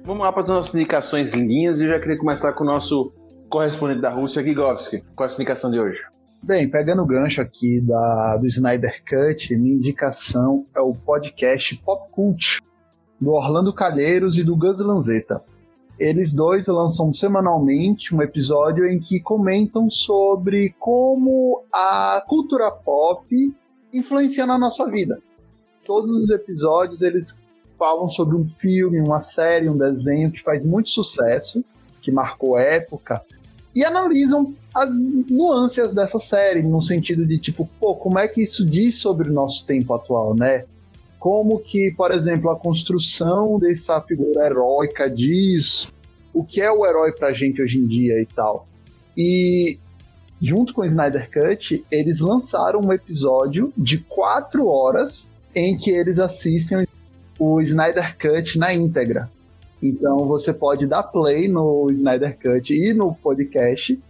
vamos 0.04 0.22
lá 0.22 0.30
para 0.30 0.42
as 0.42 0.48
nossas 0.50 0.74
indicações 0.74 1.32
linhas 1.32 1.80
e 1.80 1.84
eu 1.84 1.88
já 1.88 1.98
queria 1.98 2.18
começar 2.18 2.52
com 2.52 2.64
o 2.64 2.66
nosso 2.66 3.14
correspondente 3.48 4.02
da 4.02 4.10
Rússia, 4.10 4.42
Gigovski. 4.42 5.02
Qual 5.16 5.24
é 5.24 5.26
a 5.26 5.28
sua 5.30 5.40
indicação 5.40 5.70
de 5.70 5.80
hoje? 5.80 5.98
Bem, 6.42 6.68
pegando 6.68 7.00
o 7.02 7.06
gancho 7.06 7.40
aqui 7.40 7.80
da, 7.80 8.36
do 8.36 8.46
Snyder 8.46 9.02
Cut, 9.08 9.56
minha 9.56 9.74
indicação 9.74 10.66
é 10.76 10.82
o 10.82 10.94
podcast 10.94 11.74
Pop 11.82 12.12
Cult, 12.12 12.60
do 13.18 13.30
Orlando 13.30 13.72
Calheiros 13.72 14.36
e 14.36 14.44
do 14.44 14.54
Gus 14.54 14.80
Lanzetta. 14.80 15.42
Eles 15.98 16.34
dois 16.34 16.66
lançam 16.66 17.14
semanalmente 17.14 18.14
um 18.14 18.20
episódio 18.20 18.86
em 18.86 18.98
que 18.98 19.18
comentam 19.18 19.90
sobre 19.90 20.74
como 20.78 21.64
a 21.72 22.22
cultura 22.28 22.70
pop 22.70 23.26
influencia 23.90 24.44
na 24.44 24.58
nossa 24.58 24.86
vida. 24.90 25.22
Todos 25.84 26.24
os 26.24 26.30
episódios 26.30 27.00
eles 27.02 27.38
falam 27.78 28.08
sobre 28.08 28.36
um 28.36 28.46
filme, 28.46 29.00
uma 29.00 29.20
série, 29.20 29.68
um 29.68 29.76
desenho 29.76 30.30
que 30.30 30.42
faz 30.42 30.64
muito 30.64 30.90
sucesso, 30.90 31.64
que 32.00 32.10
marcou 32.10 32.58
época, 32.58 33.20
e 33.74 33.84
analisam 33.84 34.54
as 34.72 34.90
nuances 35.28 35.94
dessa 35.94 36.20
série, 36.20 36.62
no 36.62 36.80
sentido 36.82 37.26
de 37.26 37.38
tipo, 37.38 37.68
pô, 37.80 37.94
como 37.96 38.18
é 38.18 38.28
que 38.28 38.42
isso 38.42 38.64
diz 38.64 38.98
sobre 38.98 39.28
o 39.28 39.32
nosso 39.32 39.66
tempo 39.66 39.92
atual, 39.92 40.34
né? 40.34 40.64
Como 41.18 41.58
que, 41.58 41.92
por 41.96 42.12
exemplo, 42.12 42.50
a 42.50 42.56
construção 42.56 43.58
dessa 43.58 44.00
figura 44.00 44.46
heróica 44.46 45.10
diz 45.10 45.88
o 46.32 46.44
que 46.44 46.60
é 46.60 46.70
o 46.70 46.86
herói 46.86 47.12
pra 47.12 47.32
gente 47.32 47.62
hoje 47.62 47.78
em 47.78 47.86
dia 47.86 48.20
e 48.20 48.26
tal. 48.26 48.68
E 49.16 49.78
junto 50.40 50.74
com 50.74 50.82
o 50.82 50.84
Snyder 50.84 51.30
Cut, 51.30 51.84
eles 51.90 52.20
lançaram 52.20 52.80
um 52.80 52.92
episódio 52.92 53.72
de 53.76 53.98
quatro 53.98 54.66
horas 54.68 55.32
em 55.54 55.76
que 55.76 55.90
eles 55.90 56.18
assistem 56.18 56.86
o 57.38 57.60
Snyder 57.60 58.16
Cut 58.18 58.58
na 58.58 58.74
íntegra. 58.74 59.30
Então 59.82 60.18
você 60.18 60.52
pode 60.52 60.86
dar 60.86 61.02
play 61.02 61.48
no 61.48 61.88
Snyder 61.90 62.38
Cut 62.38 62.72
e 62.72 62.94
no 62.94 63.14
podcast 63.14 64.00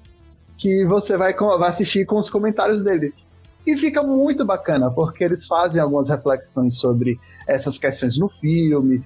que 0.57 0.85
você 0.85 1.16
vai, 1.16 1.35
assistir 1.66 2.07
com 2.07 2.16
os 2.16 2.31
comentários 2.31 2.85
deles. 2.85 3.27
E 3.66 3.77
fica 3.77 4.03
muito 4.03 4.45
bacana, 4.45 4.91
porque 4.91 5.25
eles 5.25 5.47
fazem 5.47 5.81
algumas 5.81 6.09
reflexões 6.09 6.77
sobre 6.77 7.19
essas 7.47 7.79
questões 7.79 8.19
no 8.19 8.29
filme, 8.29 9.03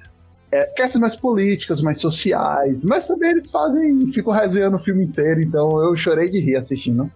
é, 0.50 0.64
questões 0.64 1.00
mais 1.00 1.16
políticas, 1.16 1.80
mais 1.80 2.00
sociais, 2.00 2.84
mas 2.84 3.06
também 3.06 3.30
eles 3.30 3.50
fazem, 3.50 4.12
ficam 4.12 4.32
resenhando 4.32 4.76
o 4.76 4.82
filme 4.82 5.04
inteiro, 5.04 5.40
então 5.40 5.82
eu 5.82 5.96
chorei 5.96 6.28
de 6.28 6.40
rir 6.40 6.56
assistindo, 6.56 7.10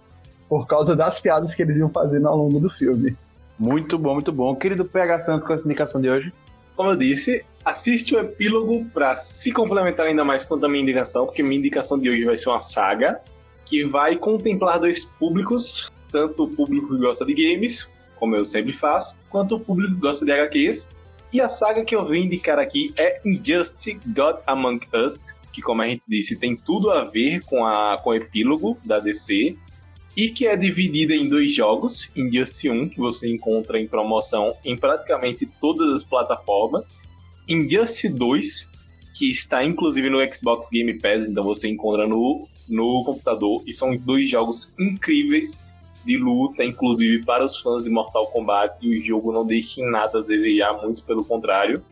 por 0.49 0.66
causa 0.66 0.94
das 0.94 1.19
piadas 1.19 1.55
que 1.55 1.62
eles 1.62 1.78
iam 1.78 1.89
fazendo 1.89 2.28
ao 2.28 2.36
longo 2.36 2.61
do 2.61 2.70
filme. 2.70 3.16
Muito 3.59 3.99
bom, 3.99 4.15
muito 4.15 4.33
bom. 4.33 4.55
Querido 4.57 4.85
PH 4.85 5.20
Santos, 5.20 5.47
qual 5.47 5.55
é 5.55 5.57
a 5.57 5.59
sua 5.59 5.69
indicação 5.69 6.01
de 6.01 6.11
hoje? 6.11 6.33
Como 6.74 6.91
eu 6.91 6.97
disse, 6.97 7.45
assiste 7.65 8.15
o 8.15 8.19
epílogo 8.19 8.85
pra 8.93 9.16
se 9.16 9.53
complementar 9.53 10.07
ainda 10.07 10.24
mais 10.24 10.43
com 10.45 10.55
a 10.55 10.69
minha 10.69 10.83
indicação, 10.83 11.27
porque 11.27 11.43
minha 11.43 11.59
indicação 11.59 11.99
de 11.99 12.09
hoje 12.09 12.24
vai 12.24 12.37
ser 12.37 12.49
uma 12.49 12.61
saga 12.61 13.20
que 13.65 13.85
vai 13.85 14.16
contemplar 14.16 14.81
dois 14.81 15.05
públicos, 15.05 15.91
tanto 16.11 16.45
o 16.45 16.49
público 16.49 16.89
que 16.89 17.01
gosta 17.01 17.24
de 17.24 17.35
games, 17.35 17.89
como 18.16 18.37
eu 18.37 18.45
sempre 18.45 18.73
faço, 18.73 19.15
quanto 19.31 19.57
o 19.57 19.61
público 19.61 19.95
que 19.95 20.01
gosta 20.01 20.24
de 20.24 20.33
HQs. 20.33 20.89
E 21.33 21.41
a 21.41 21.49
saga 21.49 21.85
que 21.85 21.97
eu 21.97 22.07
vim 22.07 22.24
indicar 22.24 22.59
aqui 22.59 22.93
é 22.99 23.20
Injustice 23.24 23.99
God 24.15 24.37
Among 24.47 24.87
Us, 24.95 25.35
que 25.53 25.62
como 25.62 25.83
a 25.83 25.87
gente 25.87 26.03
disse, 26.07 26.37
tem 26.37 26.57
tudo 26.57 26.91
a 26.91 27.05
ver 27.05 27.43
com, 27.45 27.65
a, 27.65 27.99
com 28.03 28.11
o 28.11 28.15
epílogo 28.15 28.79
da 28.85 28.99
DC. 28.99 29.57
E 30.16 30.28
que 30.28 30.47
é 30.47 30.56
dividida 30.56 31.14
em 31.14 31.28
dois 31.28 31.55
jogos, 31.55 32.10
Injustice 32.14 32.68
1, 32.68 32.90
que 32.90 32.98
você 32.98 33.30
encontra 33.30 33.80
em 33.80 33.86
promoção 33.86 34.55
em 34.64 34.76
praticamente 34.76 35.47
todas 35.60 35.94
as 35.94 36.05
plataformas, 36.05 36.98
Injustice 37.48 38.09
2, 38.09 38.68
que 39.14 39.30
está 39.30 39.64
inclusive 39.64 40.10
no 40.10 40.18
Xbox 40.34 40.68
Game 40.70 40.98
Pass, 41.01 41.28
então 41.28 41.44
você 41.44 41.68
encontra 41.68 42.06
no, 42.06 42.47
no 42.68 43.05
computador, 43.05 43.62
e 43.66 43.72
são 43.72 43.97
dois 43.97 44.28
jogos 44.28 44.72
incríveis 44.78 45.59
de 46.05 46.16
luta, 46.16 46.64
inclusive 46.64 47.24
para 47.24 47.44
os 47.44 47.60
fãs 47.60 47.84
de 47.84 47.90
Mortal 47.90 48.26
Kombat, 48.28 48.76
e 48.82 48.98
o 48.98 49.05
jogo 49.05 49.32
não 49.32 49.47
deixa 49.47 49.80
em 49.80 49.90
nada 49.90 50.18
a 50.18 50.22
desejar, 50.22 50.74
muito 50.82 51.02
pelo 51.05 51.24
contrário. 51.24 51.82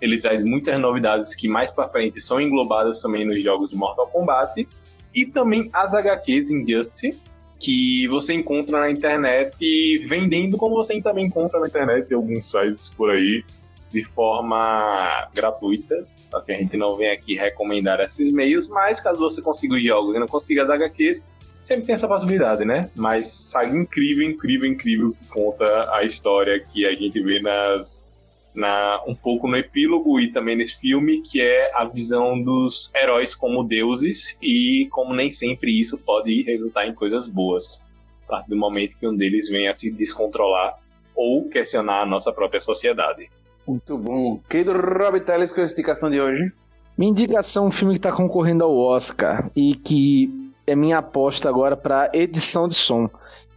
Ele 0.00 0.18
traz 0.18 0.42
muitas 0.42 0.80
novidades 0.80 1.34
que 1.34 1.46
mais 1.46 1.70
para 1.70 1.88
frente 1.88 2.20
são 2.20 2.40
englobadas 2.40 3.02
também 3.02 3.26
nos 3.26 3.42
jogos 3.42 3.68
de 3.68 3.76
Mortal 3.76 4.06
Kombat. 4.06 4.66
E 5.14 5.26
também 5.26 5.68
as 5.72 5.92
HQs 5.92 6.50
Injustice, 6.50 7.20
que 7.60 8.08
você 8.08 8.32
encontra 8.32 8.80
na 8.80 8.90
internet 8.90 9.98
vendendo 10.08 10.56
como 10.56 10.74
você 10.74 11.00
também 11.00 11.26
encontra 11.26 11.60
na 11.60 11.66
internet 11.68 12.12
alguns 12.12 12.50
sites 12.50 12.88
por 12.88 13.10
aí 13.10 13.44
de 13.92 14.02
forma 14.04 15.28
gratuita. 15.34 16.06
Só 16.30 16.40
que 16.40 16.52
a 16.52 16.56
gente 16.56 16.76
não 16.76 16.96
vem 16.96 17.10
aqui 17.10 17.36
recomendar 17.36 18.00
esses 18.00 18.32
meios, 18.32 18.66
mas 18.66 19.00
caso 19.00 19.18
você 19.18 19.42
consiga 19.42 19.74
os 19.74 19.84
jogos 19.84 20.16
e 20.16 20.18
não 20.18 20.26
consiga 20.26 20.62
as 20.62 20.70
HQs, 20.70 21.22
sempre 21.62 21.86
tem 21.86 21.94
essa 21.94 22.08
possibilidade, 22.08 22.64
né? 22.64 22.90
Mas 22.94 23.26
saga 23.26 23.76
incrível, 23.76 24.24
incrível, 24.28 24.68
incrível 24.68 25.10
que 25.12 25.28
conta 25.28 25.94
a 25.94 26.02
história 26.02 26.58
que 26.72 26.86
a 26.86 26.94
gente 26.94 27.20
vê 27.20 27.40
nas 27.40 28.09
na, 28.54 29.00
um 29.06 29.14
pouco 29.14 29.46
no 29.48 29.56
epílogo 29.56 30.20
e 30.20 30.32
também 30.32 30.56
nesse 30.56 30.78
filme, 30.78 31.22
que 31.22 31.40
é 31.40 31.70
a 31.74 31.84
visão 31.84 32.40
dos 32.42 32.92
heróis 32.94 33.34
como 33.34 33.64
deuses 33.64 34.36
e 34.42 34.88
como 34.90 35.14
nem 35.14 35.30
sempre 35.30 35.78
isso 35.78 35.96
pode 35.98 36.42
resultar 36.42 36.86
em 36.86 36.94
coisas 36.94 37.28
boas. 37.28 37.82
A 38.26 38.30
partir 38.30 38.50
do 38.50 38.56
momento 38.56 38.96
que 38.98 39.06
um 39.06 39.16
deles 39.16 39.48
vem 39.48 39.68
a 39.68 39.74
se 39.74 39.90
descontrolar 39.90 40.78
ou 41.14 41.48
questionar 41.48 42.02
a 42.02 42.06
nossa 42.06 42.32
própria 42.32 42.60
sociedade. 42.60 43.28
Muito 43.66 43.98
bom. 43.98 44.40
Querido 44.48 44.72
Rob 44.72 45.20
Teles, 45.20 45.52
com 45.52 45.60
a 45.60 45.64
indicação 45.64 46.10
de 46.10 46.20
hoje? 46.20 46.52
Minha 46.96 47.10
indicação 47.10 47.64
é 47.64 47.68
um 47.68 47.70
filme 47.70 47.94
que 47.94 47.98
está 47.98 48.12
concorrendo 48.12 48.64
ao 48.64 48.76
Oscar 48.76 49.50
e 49.54 49.74
que 49.74 50.52
é 50.66 50.74
minha 50.74 50.98
aposta 50.98 51.48
agora 51.48 51.76
para 51.76 52.10
edição 52.12 52.68
de 52.68 52.74
som, 52.74 53.08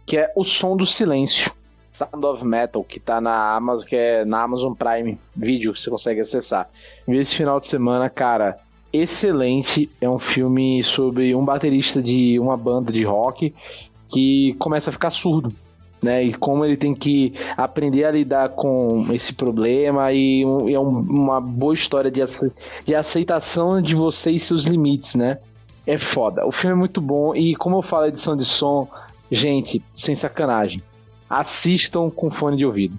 que 0.06 0.16
é 0.16 0.32
O 0.36 0.42
Som 0.42 0.76
do 0.76 0.86
Silêncio. 0.86 1.52
Sound 1.94 2.26
of 2.26 2.44
Metal, 2.44 2.82
que 2.82 2.98
tá 2.98 3.20
na 3.20 3.54
Amazon, 3.54 3.86
que 3.86 3.94
é 3.94 4.24
na 4.24 4.42
Amazon 4.42 4.72
Prime 4.72 5.16
Video, 5.34 5.72
que 5.72 5.80
você 5.80 5.88
consegue 5.88 6.20
acessar. 6.20 6.68
Esse 7.06 7.36
final 7.36 7.60
de 7.60 7.68
semana, 7.68 8.10
cara, 8.10 8.58
excelente. 8.92 9.88
É 10.00 10.10
um 10.10 10.18
filme 10.18 10.82
sobre 10.82 11.36
um 11.36 11.44
baterista 11.44 12.02
de 12.02 12.36
uma 12.40 12.56
banda 12.56 12.92
de 12.92 13.04
rock 13.04 13.54
que 14.08 14.54
começa 14.54 14.90
a 14.90 14.92
ficar 14.92 15.10
surdo. 15.10 15.52
Né, 16.02 16.22
e 16.22 16.34
como 16.34 16.66
ele 16.66 16.76
tem 16.76 16.94
que 16.94 17.32
aprender 17.56 18.04
a 18.04 18.10
lidar 18.10 18.50
com 18.50 19.06
esse 19.10 19.32
problema 19.32 20.12
e, 20.12 20.44
um, 20.44 20.68
e 20.68 20.74
é 20.74 20.78
um, 20.78 20.98
uma 21.00 21.40
boa 21.40 21.72
história 21.72 22.10
de, 22.10 22.20
ace, 22.20 22.52
de 22.84 22.94
aceitação 22.94 23.80
de 23.80 23.94
você 23.94 24.30
e 24.30 24.38
seus 24.38 24.64
limites, 24.64 25.14
né? 25.14 25.38
É 25.86 25.96
foda. 25.96 26.46
O 26.46 26.52
filme 26.52 26.76
é 26.76 26.78
muito 26.78 27.00
bom 27.00 27.34
e 27.34 27.56
como 27.56 27.78
eu 27.78 27.82
falo 27.82 28.04
edição 28.04 28.36
de 28.36 28.44
som, 28.44 28.86
gente, 29.30 29.82
sem 29.94 30.14
sacanagem 30.14 30.82
assistam 31.28 32.10
com 32.10 32.30
fone 32.30 32.56
de 32.56 32.66
ouvido. 32.66 32.98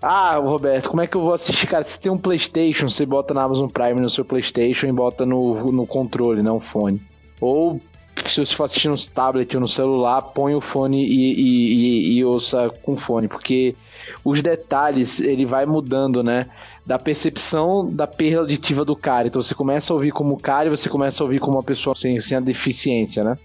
Ah, 0.00 0.36
Roberto, 0.36 0.90
como 0.90 1.00
é 1.00 1.06
que 1.06 1.16
eu 1.16 1.22
vou 1.22 1.32
assistir? 1.32 1.66
Cara, 1.66 1.82
se 1.82 1.98
tem 1.98 2.12
um 2.12 2.18
PlayStation, 2.18 2.88
você 2.88 3.06
bota 3.06 3.32
na 3.32 3.42
Amazon 3.42 3.70
Prime 3.70 4.00
no 4.00 4.10
seu 4.10 4.24
PlayStation 4.24 4.86
e 4.86 4.92
bota 4.92 5.24
no, 5.24 5.72
no 5.72 5.86
controle, 5.86 6.42
não 6.42 6.60
fone. 6.60 7.00
Ou 7.40 7.80
se 8.26 8.44
você 8.44 8.54
for 8.54 8.64
assistir 8.64 8.88
no 8.88 8.98
tablet 8.98 9.54
ou 9.54 9.60
no 9.60 9.68
celular, 9.68 10.20
põe 10.20 10.54
o 10.54 10.60
fone 10.60 11.04
e, 11.04 11.34
e, 11.34 11.74
e, 11.74 12.18
e 12.18 12.24
ouça 12.24 12.70
com 12.82 12.96
fone, 12.96 13.28
porque 13.28 13.74
os 14.22 14.42
detalhes 14.42 15.20
ele 15.20 15.44
vai 15.44 15.66
mudando, 15.66 16.22
né? 16.22 16.46
Da 16.84 16.98
percepção 16.98 17.90
da 17.90 18.06
perda 18.06 18.40
auditiva 18.40 18.84
do 18.84 18.94
cara. 18.94 19.28
Então 19.28 19.40
você 19.40 19.54
começa 19.54 19.92
a 19.92 19.96
ouvir 19.96 20.12
como 20.12 20.38
cara 20.38 20.66
e 20.66 20.70
você 20.70 20.88
começa 20.88 21.22
a 21.22 21.24
ouvir 21.24 21.40
como 21.40 21.56
uma 21.56 21.62
pessoa 21.62 21.94
sem, 21.94 22.20
sem 22.20 22.36
a 22.36 22.40
deficiência, 22.40 23.24
né? 23.24 23.38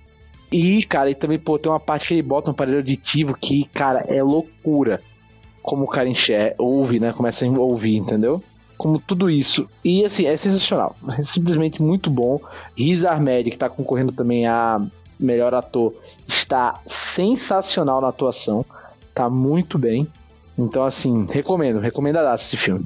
E, 0.52 0.84
cara, 0.84 1.12
e 1.12 1.16
também, 1.16 1.38
pô, 1.38 1.60
tem 1.60 1.72
uma 1.72 1.80
parte 1.80 2.08
que 2.08 2.14
ele 2.16 2.22
bota 2.22 2.50
um 2.50 2.54
aparelho 2.54 2.78
auditivo 2.78 3.38
que, 3.40 3.66
cara, 3.66 4.06
é 4.08 4.22
loucura. 4.24 5.02
Como 5.62 5.84
o 5.84 5.88
cara 5.88 6.10
enxerga, 6.10 6.56
ouve, 6.58 7.00
né? 7.00 7.14
Começa 7.14 7.46
a 7.46 7.50
ouvir, 7.50 7.98
entendeu? 7.98 8.42
Como 8.78 9.00
tudo 9.00 9.30
isso. 9.30 9.70
E, 9.84 10.04
assim, 10.04 10.26
é 10.26 10.36
sensacional. 10.36 10.96
É 11.18 11.22
simplesmente 11.22 11.82
muito 11.82 12.10
bom. 12.10 12.40
Riz 12.76 13.04
Ahmed, 13.04 13.52
que 13.52 13.58
tá 13.58 13.70
concorrendo 13.70 14.12
também 14.12 14.48
a 14.48 14.82
melhor 15.20 15.54
ator, 15.54 15.94
está 16.28 16.80
sensacional 16.86 18.02
na 18.02 18.08
atuação. 18.08 18.66
Tá 19.14 19.30
muito 19.30 19.78
bem. 19.78 20.08
Então, 20.58 20.84
assim, 20.84 21.26
recomendo, 21.30 21.80
recomendadaço 21.80 22.46
esse 22.46 22.58
filme. 22.58 22.86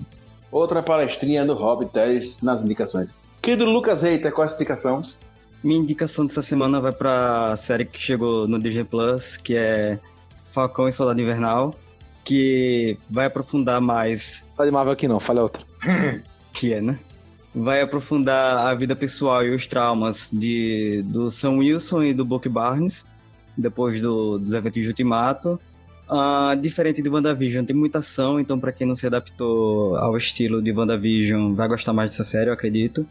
Outra 0.52 0.84
palestrinha 0.84 1.46
do 1.46 1.54
Rob 1.54 1.86
Teles 1.86 2.42
nas 2.42 2.64
indicações. 2.64 3.16
Querido 3.42 3.66
Lucas 3.66 4.04
Reiter, 4.04 4.32
qual 4.32 4.48
é 4.48 4.52
a 4.52 4.54
indicação? 4.54 5.02
Minha 5.64 5.80
indicação 5.80 6.26
dessa 6.26 6.42
semana 6.42 6.82
vai 6.82 6.92
pra 6.92 7.56
série 7.56 7.86
que 7.86 8.00
chegou 8.00 8.48
no 8.50 8.60
Disney 8.60 8.84
Plus, 8.84 9.38
que 9.38 9.56
é 9.56 9.98
Falcão 10.52 10.90
e 10.90 10.92
Soldado 10.92 11.22
Invernal, 11.22 11.74
que 12.24 12.98
vai 13.10 13.28
aprofundar 13.28 13.80
mais. 13.80 14.44
Fala 14.58 14.68
de 14.68 14.74
Marvel 14.74 14.92
aqui 14.92 15.08
não, 15.08 15.22
fala 15.22 15.42
outra. 15.42 15.64
que 16.52 16.74
é, 16.74 16.82
né? 16.82 17.00
Vai 17.56 17.80
aprofundar 17.80 18.68
a 18.68 18.76
vida 18.76 18.94
pessoal 18.94 19.46
e 19.46 19.56
os 19.56 19.66
traumas 19.66 20.30
de, 20.34 21.02
do 21.04 21.32
Sam 21.32 21.60
Wilson 21.60 22.04
e 22.04 22.14
do 22.14 22.26
Buck 22.26 22.50
Barnes, 22.50 23.06
depois 23.58 24.02
do, 24.02 24.38
dos 24.40 24.52
eventos 24.52 24.82
de 24.82 24.88
Ultimato. 24.90 25.58
Uh, 26.10 26.56
diferente 26.60 27.02
de 27.02 27.08
WandaVision, 27.08 27.64
tem 27.64 27.76
muita 27.76 28.00
ação, 28.00 28.38
então 28.38 28.60
para 28.60 28.74
quem 28.74 28.86
não 28.86 28.96
se 28.96 29.08
adaptou 29.08 29.96
ao 29.96 30.18
estilo 30.18 30.62
de 30.62 30.74
WandaVision, 30.74 31.54
vai 31.54 31.70
gostar 31.70 31.94
mais 31.94 32.12
dessa 32.12 32.26
série, 32.26 32.50
eu 32.50 32.54
acredito. 32.54 33.08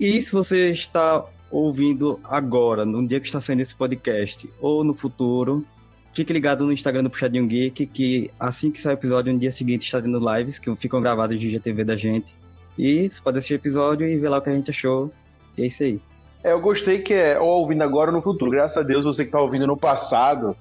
E 0.00 0.20
se 0.20 0.32
você 0.32 0.70
está 0.70 1.24
ouvindo 1.50 2.20
agora, 2.24 2.84
no 2.84 3.06
dia 3.06 3.20
que 3.20 3.26
está 3.26 3.40
saindo 3.40 3.60
esse 3.60 3.74
podcast, 3.74 4.50
ou 4.60 4.82
no 4.82 4.94
futuro, 4.94 5.64
fique 6.12 6.32
ligado 6.32 6.64
no 6.64 6.72
Instagram 6.72 7.02
do 7.04 7.10
Puxadinho 7.10 7.46
Geek, 7.46 7.86
que 7.86 8.30
assim 8.38 8.70
que 8.70 8.80
sair 8.80 8.94
o 8.94 8.98
episódio, 8.98 9.32
no 9.32 9.38
dia 9.38 9.52
seguinte 9.52 9.84
está 9.84 10.00
tendo 10.00 10.20
lives 10.34 10.58
que 10.58 10.74
ficam 10.76 11.00
gravadas 11.00 11.38
de 11.38 11.50
GTV 11.50 11.84
da 11.84 11.96
gente. 11.96 12.34
E 12.78 13.08
você 13.08 13.20
pode 13.22 13.38
assistir 13.38 13.54
o 13.54 13.56
episódio 13.56 14.06
e 14.06 14.18
ver 14.18 14.28
lá 14.28 14.38
o 14.38 14.42
que 14.42 14.50
a 14.50 14.54
gente 14.54 14.70
achou. 14.70 15.12
E 15.56 15.62
é 15.62 15.66
isso 15.66 15.82
aí. 15.82 16.00
É, 16.42 16.52
eu 16.52 16.60
gostei 16.60 17.00
que 17.00 17.14
é 17.14 17.38
ou 17.38 17.60
ouvindo 17.60 17.82
agora 17.82 18.10
ou 18.10 18.16
no 18.16 18.22
futuro. 18.22 18.50
Graças 18.50 18.76
a 18.76 18.82
Deus, 18.82 19.04
você 19.04 19.24
que 19.24 19.28
está 19.28 19.40
ouvindo 19.40 19.66
no 19.66 19.76
passado, 19.76 20.56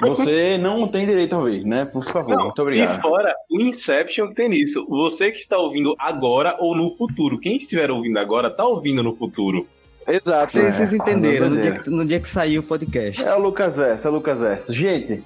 você 0.00 0.56
não 0.56 0.88
tem 0.88 1.06
direito 1.06 1.34
a 1.34 1.38
ouvir, 1.38 1.64
né? 1.64 1.84
Por 1.84 2.04
favor, 2.04 2.36
não, 2.36 2.44
muito 2.44 2.62
obrigado. 2.62 2.98
E 2.98 3.02
fora, 3.02 3.34
o 3.50 3.60
Inception 3.60 4.32
tem 4.32 4.50
nisso. 4.50 4.86
Você 4.88 5.30
que 5.30 5.40
está 5.40 5.58
ouvindo 5.58 5.94
agora 5.98 6.56
ou 6.60 6.76
no 6.76 6.96
futuro. 6.96 7.38
Quem 7.38 7.56
estiver 7.56 7.90
ouvindo 7.90 8.18
agora, 8.18 8.48
está 8.48 8.64
ouvindo 8.64 9.02
no 9.02 9.16
futuro. 9.16 9.66
Exato. 10.08 10.52
Vocês, 10.52 10.76
vocês 10.76 10.92
entenderam, 10.94 11.50
no 11.50 11.60
dia, 11.60 11.72
que, 11.72 11.90
no 11.90 12.04
dia 12.04 12.18
que 12.18 12.28
saiu 12.28 12.62
o 12.62 12.64
podcast. 12.64 13.22
É 13.22 13.34
o 13.34 13.38
Lucas 13.38 13.78
S, 13.78 14.06
é 14.06 14.10
o 14.10 14.12
Lucas 14.14 14.42
S. 14.42 14.72
Gente, 14.72 15.22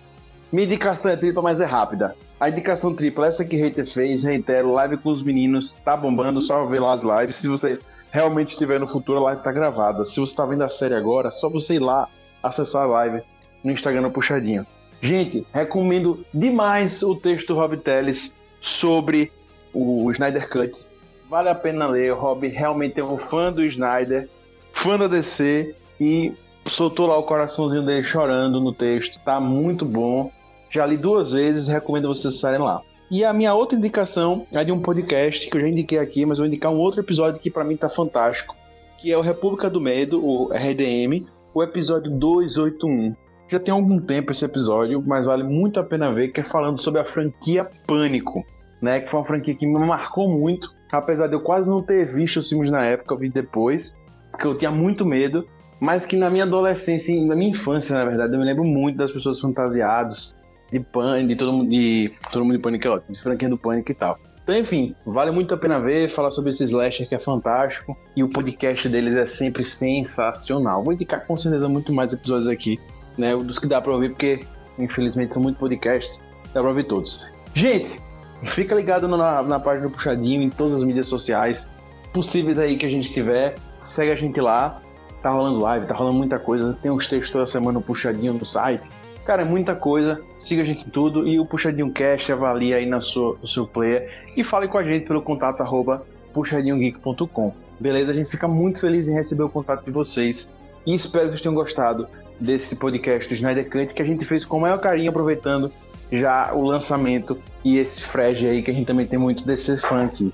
minha 0.51 0.67
indicação 0.67 1.13
é 1.13 1.17
tripla, 1.17 1.41
mas 1.41 1.61
é 1.61 1.65
rápida. 1.65 2.17
A 2.41 2.49
indicação 2.49 2.93
tripla, 2.93 3.29
essa 3.29 3.45
que 3.45 3.57
Hater 3.57 3.87
fez, 3.87 4.25
reitero, 4.25 4.73
live 4.73 4.97
com 4.97 5.11
os 5.11 5.23
meninos, 5.23 5.73
tá 5.85 5.97
bombando, 5.97 6.41
só 6.41 6.67
ver 6.67 6.81
lá 6.81 6.95
as 6.95 7.03
lives. 7.03 7.37
Se 7.37 7.47
você 7.47 7.79
realmente 8.11 8.49
estiver 8.49 8.81
no 8.81 8.87
futuro, 8.87 9.21
a 9.21 9.23
live 9.23 9.43
tá 9.43 9.53
gravada. 9.53 10.05
Se 10.05 10.19
você 10.19 10.35
tá 10.35 10.45
vendo 10.45 10.63
a 10.63 10.69
série 10.69 10.95
agora, 10.95 11.31
só 11.31 11.49
você 11.49 11.75
ir 11.75 11.79
lá 11.79 12.09
acessar 12.43 12.83
a 12.83 12.87
live 12.87 13.23
no 13.63 13.71
Instagram 13.71 14.11
Puxadinho. 14.11 14.67
Gente, 15.01 15.47
recomendo 15.55 16.25
demais 16.35 17.03
o 17.03 17.15
texto 17.15 17.49
do 17.49 17.55
Rob 17.55 17.77
Teles 17.77 18.35
sobre 18.61 19.33
o 19.73 20.11
Snyder 20.11 20.49
Cut. 20.49 20.87
Vale 21.31 21.49
a 21.49 21.55
pena 21.55 21.87
ler, 21.87 22.13
o 22.13 22.17
Rob 22.17 22.47
realmente 22.49 23.01
é 23.01 23.05
um 23.05 23.17
fã 23.17 23.53
do 23.53 23.65
Snyder 23.65 24.29
fã 24.73 24.99
da 24.99 25.07
DC 25.07 25.75
e 26.01 26.33
soltou 26.67 27.07
lá 27.07 27.17
o 27.17 27.23
coraçãozinho 27.23 27.85
dele 27.85 28.03
chorando 28.03 28.61
no 28.61 28.73
texto. 28.73 29.21
Tá 29.25 29.41
muito 29.41 29.85
bom. 29.85 30.31
Já 30.71 30.87
li 30.87 30.97
duas 30.97 31.33
vezes, 31.33 31.69
recomendo 31.69 32.09
vocês 32.09 32.39
saírem 32.39 32.65
lá. 32.65 32.83
E 33.11 33.25
a 33.25 33.33
minha 33.33 33.55
outra 33.55 33.77
indicação 33.77 34.47
é 34.51 34.65
de 34.65 34.73
um 34.73 34.81
podcast 34.81 35.49
que 35.51 35.57
eu 35.57 35.61
já 35.61 35.69
indiquei 35.69 35.99
aqui, 35.99 36.25
mas 36.25 36.39
vou 36.39 36.47
indicar 36.47 36.73
um 36.73 36.79
outro 36.79 37.01
episódio 37.01 37.41
que 37.41 37.51
para 37.51 37.63
mim 37.63 37.77
tá 37.77 37.89
fantástico, 37.89 38.57
que 38.99 39.13
é 39.13 39.19
o 39.19 39.21
República 39.21 39.69
do 39.69 39.81
Medo, 39.81 40.25
o 40.25 40.51
RDM, 40.51 41.27
o 41.53 41.63
episódio 41.63 42.11
281. 42.11 43.15
Já 43.49 43.61
tem 43.61 43.75
algum 43.75 44.01
tempo 44.01 44.33
esse 44.33 44.47
episódio, 44.47 45.05
mas 45.07 45.27
vale 45.27 45.43
muito 45.43 45.79
a 45.79 45.85
pena 45.85 46.11
ver, 46.11 46.29
que 46.29 46.41
é 46.41 46.43
falando 46.43 46.79
sobre 46.79 47.01
a 47.01 47.05
franquia 47.05 47.69
Pânico, 47.87 48.43
né? 48.81 49.01
Que 49.01 49.11
foi 49.11 49.21
uma 49.21 49.27
franquia 49.27 49.55
que 49.55 49.67
me 49.67 49.79
marcou 49.79 50.27
muito, 50.27 50.75
apesar 50.91 51.27
de 51.27 51.35
eu 51.35 51.41
quase 51.41 51.69
não 51.69 51.83
ter 51.83 52.07
visto 52.07 52.39
os 52.39 52.49
filmes 52.49 52.71
na 52.71 52.83
época, 52.87 53.13
eu 53.13 53.19
vi 53.19 53.29
depois 53.29 53.95
porque 54.33 54.47
eu 54.47 54.59
tinha 54.59 54.71
muito 54.71 55.07
medo, 55.07 55.47
mas 55.79 56.05
que 56.05 56.17
na 56.17 56.29
minha 56.29 56.45
adolescência, 56.45 57.15
na 57.25 57.37
minha 57.37 57.51
infância, 57.51 57.95
na 57.95 58.05
verdade, 58.05 58.33
eu 58.33 58.39
me 58.39 58.45
lembro 58.45 58.65
muito 58.65 58.97
das 58.97 59.13
pessoas 59.13 59.39
fantasiadas, 59.39 60.35
de 60.73 60.81
pânico, 60.81 61.29
de 61.29 61.37
todo 61.37 61.53
mundo, 61.53 61.71
de 61.71 62.13
todo 62.33 62.45
mundo 62.45 62.57
de 62.57 62.63
pânico, 62.63 63.03
de 63.09 63.21
franquia 63.21 63.49
do 63.49 63.59
pânico 63.59 63.93
e 63.93 63.95
tal. 63.95 64.19
Então, 64.43 64.57
enfim, 64.57 64.95
vale 65.07 65.31
muito 65.31 65.55
a 65.55 65.57
pena 65.57 65.79
ver, 65.79 66.11
falar 66.11 66.31
sobre 66.31 66.51
esse 66.51 66.65
slasher 66.65 67.09
que 67.09 67.15
é 67.15 67.19
fantástico 67.19 67.97
e 68.17 68.25
o 68.25 68.29
podcast 68.29 68.89
deles 68.89 69.15
é 69.17 69.27
sempre 69.27 69.65
sensacional. 69.65 70.83
Vou 70.83 70.93
indicar 70.93 71.25
com 71.27 71.37
certeza 71.37 71.69
muito 71.69 71.93
mais 71.93 72.13
episódios 72.13 72.49
aqui, 72.49 72.81
né? 73.17 73.37
Dos 73.37 73.59
que 73.59 73.69
dá 73.69 73.81
pra 73.81 73.93
ouvir, 73.93 74.09
porque 74.11 74.41
infelizmente 74.79 75.35
são 75.35 75.43
muitos 75.43 75.61
podcasts, 75.61 76.25
dá 76.53 76.61
pra 76.61 76.71
ouvir 76.71 76.85
todos. 76.85 77.25
Gente, 77.55 78.01
fica 78.43 78.75
ligado 78.75 79.07
na, 79.07 79.43
na 79.43 79.61
página 79.61 79.89
do 79.89 79.93
Puxadinho, 79.93 80.43
em 80.43 80.51
todas 80.51 80.75
as 80.75 80.83
mídias 80.83 81.09
sociais 81.09 81.69
possíveis 82.13 82.59
aí 82.59 82.77
que 82.77 82.87
a 82.87 82.89
gente 82.89 83.13
tiver. 83.13 83.55
Segue 83.83 84.13
a 84.13 84.17
gente 84.17 84.41
lá. 84.41 84.81
Tá 85.23 85.31
rolando 85.31 85.61
live, 85.61 85.87
tá 85.87 85.95
rolando 85.95 86.19
muita 86.19 86.39
coisa. 86.39 86.77
Tem 86.83 86.91
uns 86.91 87.07
textos 87.07 87.31
toda 87.31 87.47
semana 87.47 87.81
Puxadinho 87.81 88.35
no 88.35 88.45
site. 88.45 88.89
Cara, 89.25 89.43
é 89.43 89.45
muita 89.45 89.75
coisa. 89.75 90.21
Siga 90.37 90.63
a 90.63 90.65
gente 90.65 90.87
em 90.87 90.91
tudo. 90.91 91.27
E 91.27 91.39
o 91.39 91.47
Puxadinho 91.47 91.91
Cast 91.93 92.33
avalie 92.33 92.75
aí 92.75 92.87
na 92.87 93.01
sua, 93.01 93.39
no 93.41 93.47
seu 93.47 93.67
player. 93.67 94.25
E 94.37 94.43
fale 94.43 94.67
com 94.67 94.79
a 94.79 94.83
gente 94.83 95.07
pelo 95.07 95.23
contato 95.23 95.61
arroba 95.61 96.05
puxadinhogeek.com. 96.33 97.55
Beleza? 97.79 98.11
A 98.11 98.15
gente 98.15 98.31
fica 98.31 98.49
muito 98.49 98.81
feliz 98.81 99.09
em 99.09 99.15
receber 99.15 99.45
o 99.45 99.49
contato 99.49 99.85
de 99.85 99.91
vocês. 99.91 100.53
E 100.85 100.95
espero 100.95 101.27
que 101.27 101.31
vocês 101.31 101.41
tenham 101.41 101.55
gostado 101.55 102.09
desse 102.41 102.77
podcast 102.77 103.29
do 103.29 103.35
Snyder 103.35 103.71
Cut 103.71 103.95
que 103.95 104.03
a 104.03 104.05
gente 104.05 104.25
fez 104.25 104.45
com 104.45 104.57
o 104.57 104.61
maior 104.61 104.81
carinho, 104.81 105.11
aproveitando 105.11 105.71
já 106.11 106.53
o 106.53 106.65
lançamento 106.65 107.39
e 107.65 107.79
esse 107.79 108.03
frege 108.03 108.47
aí 108.47 108.63
que 108.63 108.71
a 108.71 108.75
gente 108.75 108.87
também 108.87 109.07
tem 109.07 109.19
muito 109.19 109.47
desse 109.47 109.77
fã 109.77 110.05
aqui. 110.05 110.33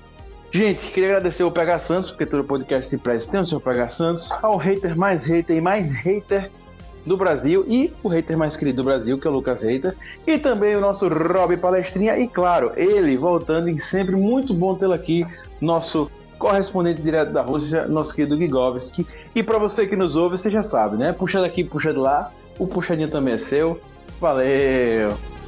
Gente, 0.51 0.91
queria 0.91 1.09
agradecer 1.09 1.43
o 1.43 1.51
PH 1.51 1.79
Santos, 1.79 2.09
porque 2.09 2.25
todo 2.25 2.43
podcast 2.43 2.87
se 2.87 2.97
presta 2.97 3.31
tem 3.31 3.41
o 3.41 3.45
seu 3.45 3.61
PH 3.61 3.89
Santos, 3.89 4.31
ao 4.41 4.57
hater 4.57 4.97
mais 4.97 5.23
hater 5.23 5.57
e 5.57 5.61
mais 5.61 5.95
hater 5.99 6.49
do 7.05 7.15
Brasil 7.15 7.63
e 7.67 7.93
o 8.03 8.07
hater 8.07 8.37
mais 8.37 8.57
querido 8.57 8.77
do 8.77 8.83
Brasil, 8.83 9.17
que 9.19 9.27
é 9.27 9.29
o 9.29 9.33
Lucas 9.33 9.61
Hater, 9.61 9.95
e 10.25 10.37
também 10.37 10.75
o 10.75 10.81
nosso 10.81 11.07
Rob 11.07 11.55
Palestrinha, 11.57 12.17
e 12.17 12.27
claro, 12.27 12.71
ele 12.75 13.15
voltando 13.15 13.69
e 13.69 13.79
sempre 13.79 14.15
muito 14.15 14.53
bom 14.53 14.75
tê-lo 14.75 14.93
aqui, 14.93 15.25
nosso 15.61 16.09
correspondente 16.37 17.01
direto 17.01 17.31
da 17.31 17.41
Rússia, 17.41 17.87
nosso 17.87 18.15
querido 18.15 18.37
Gigovski. 18.37 19.05
E 19.35 19.43
para 19.43 19.57
você 19.57 19.85
que 19.85 19.95
nos 19.95 20.15
ouve, 20.15 20.37
você 20.37 20.49
já 20.49 20.63
sabe, 20.63 20.97
né? 20.97 21.11
Puxa 21.13 21.41
daqui, 21.41 21.63
puxa 21.63 21.93
de 21.93 21.99
lá, 21.99 22.31
o 22.57 22.65
puxadinho 22.65 23.09
também 23.09 23.33
é 23.33 23.37
seu. 23.37 23.79
Valeu! 24.19 25.38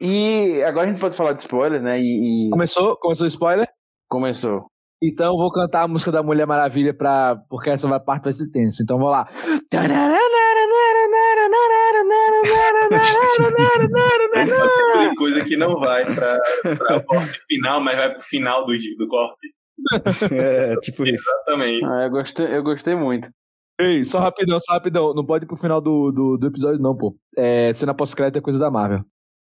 E 0.00 0.62
agora 0.62 0.86
a 0.88 0.92
gente 0.92 1.00
pode 1.00 1.16
falar 1.16 1.32
de 1.34 1.40
spoilers, 1.40 1.82
né? 1.82 1.98
E, 2.00 2.46
e- 2.46 2.50
Começou? 2.50 2.96
Começou 2.96 3.24
o 3.24 3.28
spoiler? 3.28 3.68
começou. 4.08 4.66
Então 5.02 5.28
eu 5.32 5.36
vou 5.36 5.50
cantar 5.52 5.84
a 5.84 5.88
música 5.88 6.10
da 6.12 6.22
Mulher 6.22 6.46
Maravilha 6.46 6.92
pra... 6.92 7.36
porque 7.48 7.70
essa 7.70 7.88
vai 7.88 8.00
parte 8.00 8.24
vai 8.24 8.32
ser 8.32 8.50
tensa. 8.50 8.82
Então 8.82 8.98
vou 8.98 9.08
lá. 9.08 9.26
É 14.34 14.44
tipo 14.44 14.98
de 15.10 15.16
coisa 15.16 15.44
que 15.44 15.56
não 15.56 15.78
vai 15.78 16.04
pra, 16.14 16.38
pra 16.76 17.00
corte 17.02 17.40
final, 17.46 17.80
mas 17.82 17.96
vai 17.96 18.14
pro 18.14 18.22
final 18.24 18.66
do, 18.66 18.72
do 18.98 19.08
corte. 19.08 19.48
É, 20.34 20.76
tipo 20.76 21.06
isso. 21.06 21.24
Exatamente. 21.26 21.84
Ah, 21.86 22.04
eu 22.04 22.10
gostei, 22.10 22.54
eu 22.56 22.62
gostei 22.62 22.94
muito. 22.94 23.30
Ei, 23.80 24.04
só 24.04 24.18
rapidão, 24.18 24.58
só 24.60 24.74
rapidão. 24.74 25.14
Não 25.14 25.24
pode 25.24 25.44
ir 25.44 25.48
pro 25.48 25.56
final 25.56 25.80
do, 25.80 26.12
do, 26.12 26.36
do 26.36 26.46
episódio, 26.46 26.78
não, 26.82 26.94
pô. 26.94 27.16
É, 27.36 27.72
cena 27.72 27.94
pós-crédito 27.94 28.36
é 28.38 28.42
coisa 28.42 28.58
da 28.58 28.70
Marvel. 28.70 29.00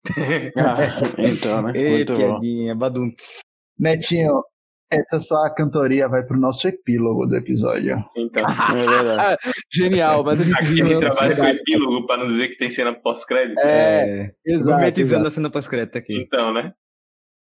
Ah, 0.56 0.76
então, 1.18 1.62
né? 1.62 1.72
Ei, 1.74 1.90
Muito 1.90 2.12
bom. 2.12 2.18
piadinha, 2.18 2.74
baduntes. 2.74 3.40
Netinho, 3.78 4.42
essa 4.90 5.20
sua 5.20 5.52
cantoria 5.54 6.08
vai 6.08 6.24
pro 6.24 6.38
nosso 6.38 6.66
epílogo 6.66 7.26
do 7.26 7.36
episódio. 7.36 8.02
Então, 8.16 8.44
É 8.76 8.86
verdade. 8.86 9.38
Genial, 9.72 10.24
mas 10.24 10.40
a 10.40 10.44
gente 10.44 11.00
trabalha 11.00 11.36
com 11.36 11.44
epílogo 11.44 12.06
pra 12.06 12.16
não 12.16 12.28
dizer 12.28 12.48
que 12.48 12.58
tem 12.58 12.68
cena 12.68 12.94
pós-crédito. 12.94 13.58
É, 13.60 14.32
exato. 14.46 14.70
Gourmetizando 14.70 15.14
exato. 15.14 15.28
a 15.28 15.30
cena 15.30 15.50
pós-crédito 15.50 15.98
aqui. 15.98 16.14
Então, 16.14 16.52
né? 16.52 16.72